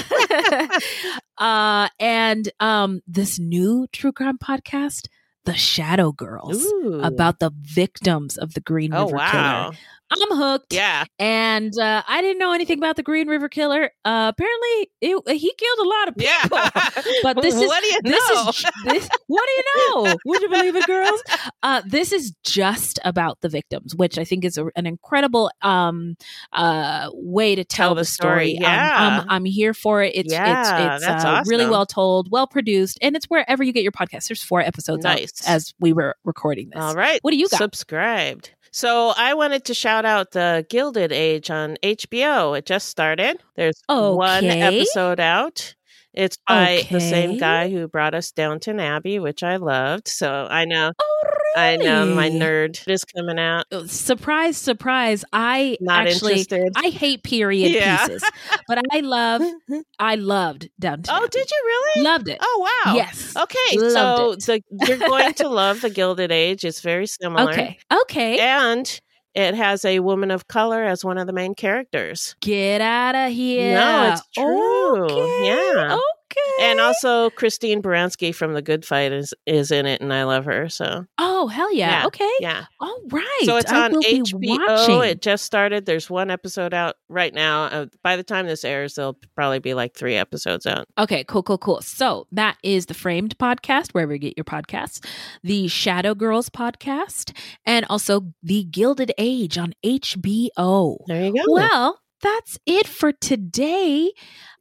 uh, 1.37 1.89
and 1.99 2.49
um, 2.59 3.01
this 3.07 3.39
new 3.39 3.87
true 3.91 4.11
crime 4.11 4.37
podcast, 4.37 5.07
The 5.45 5.55
Shadow 5.55 6.11
Girls, 6.11 6.63
Ooh. 6.63 7.01
about 7.03 7.39
the 7.39 7.51
victims 7.61 8.37
of 8.37 8.53
the 8.53 8.61
Green 8.61 8.93
Oh, 8.93 9.05
River 9.05 9.15
wow. 9.17 9.31
Killer. 9.71 9.77
I'm 10.11 10.37
hooked. 10.37 10.73
Yeah. 10.73 11.05
And 11.19 11.73
uh, 11.79 12.03
I 12.07 12.21
didn't 12.21 12.39
know 12.39 12.51
anything 12.53 12.77
about 12.77 12.95
the 12.95 13.03
Green 13.03 13.27
River 13.27 13.49
Killer. 13.49 13.91
Uh, 14.05 14.31
apparently, 14.35 14.91
it, 15.01 15.37
he 15.37 15.53
killed 15.53 15.79
a 15.79 15.87
lot 15.89 16.07
of 16.07 16.15
people. 16.15 16.57
Yeah. 16.57 17.01
But 17.23 17.41
this 17.41 17.55
is 17.55 17.67
What 17.67 17.81
do 17.81 17.87
you 17.87 17.99
this 18.03 18.29
know? 18.33 18.49
is 18.49 18.65
this. 18.85 19.09
What 19.27 19.43
do 19.45 19.51
you 19.51 19.63
know? 20.05 20.15
Would 20.25 20.41
you 20.41 20.49
believe 20.49 20.75
it, 20.75 20.85
girls? 20.87 21.21
Uh, 21.61 21.81
this 21.85 22.13
is 22.13 22.33
just 22.45 22.99
about 23.03 23.41
the 23.41 23.49
victims, 23.49 23.93
which 23.93 24.17
I 24.17 24.23
think 24.23 24.45
is 24.45 24.57
a, 24.57 24.67
an 24.77 24.85
incredible 24.85 25.51
um, 25.61 26.15
uh, 26.53 27.09
way 27.13 27.53
to 27.55 27.65
tell, 27.65 27.89
Tell 27.89 27.95
the 27.95 28.05
story. 28.05 28.55
Um, 28.57 28.63
Yeah. 28.63 29.19
I'm, 29.21 29.29
I'm 29.29 29.45
here 29.45 29.73
for 29.73 30.01
it. 30.01 30.13
It's 30.15 30.31
Yeah, 30.31 30.95
it's 30.95 31.03
it's 31.03 31.25
uh, 31.25 31.43
really 31.47 31.65
well 31.67 31.85
told, 31.85 32.31
well 32.31 32.47
produced, 32.47 32.97
and 33.01 33.15
it's 33.17 33.25
wherever 33.25 33.61
you 33.61 33.73
get 33.73 33.83
your 33.83 33.91
podcast. 33.91 34.29
There's 34.29 34.41
four 34.43 34.61
episodes 34.61 35.05
out 35.05 35.17
Nice. 35.17 35.33
as 35.45 35.73
we 35.81 35.91
were 35.91 36.15
recording 36.23 36.69
this. 36.73 36.81
All 36.81 36.95
right. 36.95 37.19
What 37.23 37.31
do 37.31 37.37
you 37.37 37.49
got? 37.49 37.57
Subscribed. 37.57 38.51
So 38.71 39.13
I 39.17 39.33
wanted 39.33 39.65
to 39.65 39.73
shout 39.73 40.05
out 40.05 40.31
the 40.31 40.65
Gilded 40.69 41.11
Age 41.11 41.49
on 41.49 41.77
HBO. 41.83 42.57
It 42.57 42.65
just 42.65 42.87
started. 42.87 43.41
There's 43.55 43.81
one 43.87 44.45
episode 44.45 45.19
out. 45.19 45.75
It's 46.13 46.37
by 46.47 46.87
the 46.89 46.99
same 46.99 47.37
guy 47.37 47.69
who 47.69 47.87
brought 47.87 48.15
us 48.15 48.31
Downton 48.31 48.79
Abbey, 48.79 49.19
which 49.19 49.43
I 49.43 49.57
loved. 49.57 50.07
So 50.07 50.47
I 50.49 50.65
know, 50.65 50.91
oh, 50.99 51.18
I 51.55 51.77
know 51.77 52.05
my 52.13 52.29
nerd 52.29 52.87
is 52.87 53.03
coming 53.03 53.39
out. 53.39 53.65
Oh, 53.71 53.85
surprise, 53.85 54.57
surprise! 54.57 55.25
I 55.33 55.77
Not 55.81 56.07
actually 56.07 56.33
interested. 56.39 56.73
I 56.75 56.89
hate 56.89 57.23
period 57.23 57.71
Yeah. 57.71 58.05
pieces, 58.07 58.23
but 58.67 58.81
I 58.91 58.99
love 58.99 59.41
I 59.99 60.15
loved 60.15 60.69
Downton. 60.79 61.13
Oh, 61.15 61.27
did 61.27 61.49
you 61.49 61.57
really? 61.65 62.03
Loved 62.03 62.27
it. 62.29 62.37
Oh 62.41 62.69
wow. 62.85 62.93
Yes. 62.95 63.35
Okay, 63.35 63.77
Loved 63.77 64.41
so 64.43 64.53
the, 64.53 64.61
you're 64.87 64.97
going 64.97 65.33
to 65.35 65.47
love 65.49 65.81
the 65.81 65.89
Gilded 65.89 66.31
Age. 66.31 66.63
It's 66.63 66.81
very 66.81 67.07
similar. 67.07 67.51
Okay. 67.51 67.77
Okay. 68.03 68.39
And 68.39 69.01
it 69.35 69.53
has 69.55 69.85
a 69.85 69.99
woman 69.99 70.31
of 70.31 70.47
color 70.47 70.83
as 70.83 71.05
one 71.05 71.17
of 71.17 71.27
the 71.27 71.33
main 71.33 71.53
characters. 71.55 72.35
Get 72.41 72.81
out 72.81 73.15
of 73.15 73.31
here! 73.31 73.75
No, 73.75 74.11
it's 74.13 74.27
true. 74.35 75.45
yeah. 75.45 75.93
Okay. 75.95 76.01
And 76.61 76.79
also 76.79 77.29
Christine 77.31 77.81
Baranski 77.81 78.33
from 78.35 78.53
The 78.53 78.61
Good 78.61 78.85
Fight 78.85 79.11
is 79.11 79.33
is 79.45 79.71
in 79.71 79.85
it, 79.85 80.01
and 80.01 80.13
I 80.13 80.23
love 80.25 80.45
her. 80.45 80.67
So 80.69 81.05
Oh 81.17 81.47
hell 81.47 81.73
yeah! 81.73 82.01
Yeah, 82.01 82.07
Okay. 82.07 82.31
yeah. 82.39 82.65
All 82.79 82.99
right. 83.09 83.41
so 83.43 83.57
it's 83.57 83.71
I 83.71 83.85
on 83.85 83.93
HBO. 83.93 85.05
It 85.07 85.21
just 85.21 85.45
started. 85.45 85.85
There's 85.85 86.09
one 86.09 86.29
episode 86.29 86.73
out 86.73 86.95
right 87.07 87.33
now. 87.33 87.63
Uh, 87.65 87.85
by 88.03 88.15
the 88.15 88.23
time 88.23 88.45
this 88.45 88.63
airs, 88.65 88.95
there'll 88.95 89.17
probably 89.35 89.59
be 89.59 89.73
like 89.73 89.95
three 89.95 90.15
episodes 90.15 90.65
out. 90.65 90.87
Okay, 90.97 91.23
cool, 91.23 91.43
cool, 91.43 91.57
cool. 91.57 91.81
So 91.81 92.27
that 92.31 92.57
is 92.63 92.87
the 92.87 92.93
Framed 92.93 93.37
podcast, 93.37 93.91
wherever 93.91 94.13
you 94.13 94.19
get 94.19 94.37
your 94.37 94.43
podcasts, 94.45 95.03
the 95.43 95.67
Shadow 95.67 96.13
Girls 96.13 96.49
podcast, 96.49 97.35
and 97.65 97.85
also 97.89 98.33
the 98.43 98.65
Gilded 98.65 99.13
Age 99.17 99.57
on 99.57 99.73
HBO. 99.85 100.97
There 101.07 101.25
you 101.25 101.33
go. 101.33 101.41
Well, 101.47 101.99
that's 102.21 102.57
it 102.65 102.87
for 102.87 103.11
today. 103.11 104.11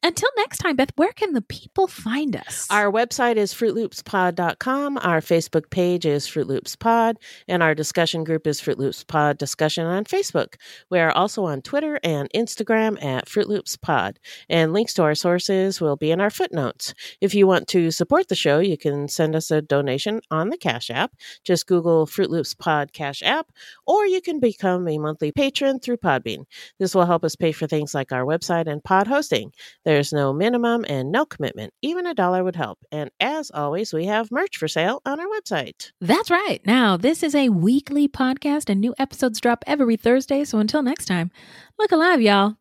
Until 0.00 0.28
next 0.36 0.58
time, 0.58 0.76
Beth, 0.76 0.92
where 0.94 1.12
can 1.12 1.32
the 1.32 1.42
people 1.42 1.88
find 1.88 2.36
us? 2.36 2.68
Our 2.70 2.90
website 2.90 3.34
is 3.34 3.52
fruitloopspod.com. 3.52 4.98
Our 4.98 5.20
Facebook 5.20 5.70
page 5.70 6.06
is 6.06 6.28
Fruit 6.28 6.46
Loops 6.46 6.76
Pod, 6.76 7.16
and 7.48 7.64
our 7.64 7.74
discussion 7.74 8.22
group 8.22 8.46
is 8.46 8.60
Fruit 8.60 8.78
Loops 8.78 9.02
Pod 9.02 9.38
Discussion 9.38 9.86
on 9.86 10.04
Facebook. 10.04 10.54
We 10.88 11.00
are 11.00 11.10
also 11.10 11.46
on 11.46 11.62
Twitter 11.62 11.98
and 12.04 12.30
Instagram 12.32 13.02
at 13.04 13.28
Fruit 13.28 13.48
Loops 13.48 13.76
Pod, 13.76 14.20
and 14.48 14.72
links 14.72 14.94
to 14.94 15.02
our 15.02 15.16
sources 15.16 15.80
will 15.80 15.96
be 15.96 16.12
in 16.12 16.20
our 16.20 16.30
footnotes. 16.30 16.94
If 17.20 17.34
you 17.34 17.48
want 17.48 17.66
to 17.68 17.90
support 17.90 18.28
the 18.28 18.36
show, 18.36 18.60
you 18.60 18.78
can 18.78 19.08
send 19.08 19.34
us 19.34 19.50
a 19.50 19.62
donation 19.62 20.20
on 20.30 20.50
the 20.50 20.58
Cash 20.58 20.90
App. 20.90 21.12
Just 21.42 21.66
Google 21.66 22.06
Fruit 22.06 22.30
Loops 22.30 22.54
Pod 22.54 22.92
Cash 22.92 23.20
App, 23.24 23.50
or 23.84 24.06
you 24.06 24.20
can 24.20 24.38
become 24.38 24.86
a 24.86 24.98
monthly 24.98 25.32
patron 25.32 25.80
through 25.80 25.96
Podbean. 25.96 26.44
This 26.78 26.94
will 26.94 27.06
help 27.06 27.24
us 27.24 27.34
pay 27.34 27.47
for 27.52 27.66
things 27.66 27.94
like 27.94 28.12
our 28.12 28.24
website 28.24 28.66
and 28.66 28.82
pod 28.82 29.06
hosting. 29.06 29.52
There's 29.84 30.12
no 30.12 30.32
minimum 30.32 30.84
and 30.88 31.10
no 31.12 31.26
commitment. 31.26 31.72
Even 31.82 32.06
a 32.06 32.14
dollar 32.14 32.44
would 32.44 32.56
help. 32.56 32.78
And 32.92 33.10
as 33.20 33.50
always, 33.52 33.92
we 33.92 34.06
have 34.06 34.30
merch 34.30 34.56
for 34.56 34.68
sale 34.68 35.00
on 35.04 35.20
our 35.20 35.26
website. 35.26 35.92
That's 36.00 36.30
right. 36.30 36.60
Now, 36.64 36.96
this 36.96 37.22
is 37.22 37.34
a 37.34 37.48
weekly 37.48 38.08
podcast, 38.08 38.68
and 38.68 38.80
new 38.80 38.94
episodes 38.98 39.40
drop 39.40 39.64
every 39.66 39.96
Thursday. 39.96 40.44
So 40.44 40.58
until 40.58 40.82
next 40.82 41.06
time, 41.06 41.30
look 41.78 41.92
alive, 41.92 42.20
y'all. 42.20 42.56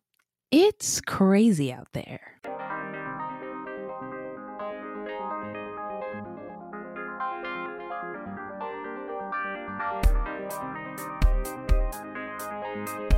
It's 0.50 1.00
crazy 1.00 1.72
out 1.72 1.88
there. 1.92 2.38
A 12.80 13.17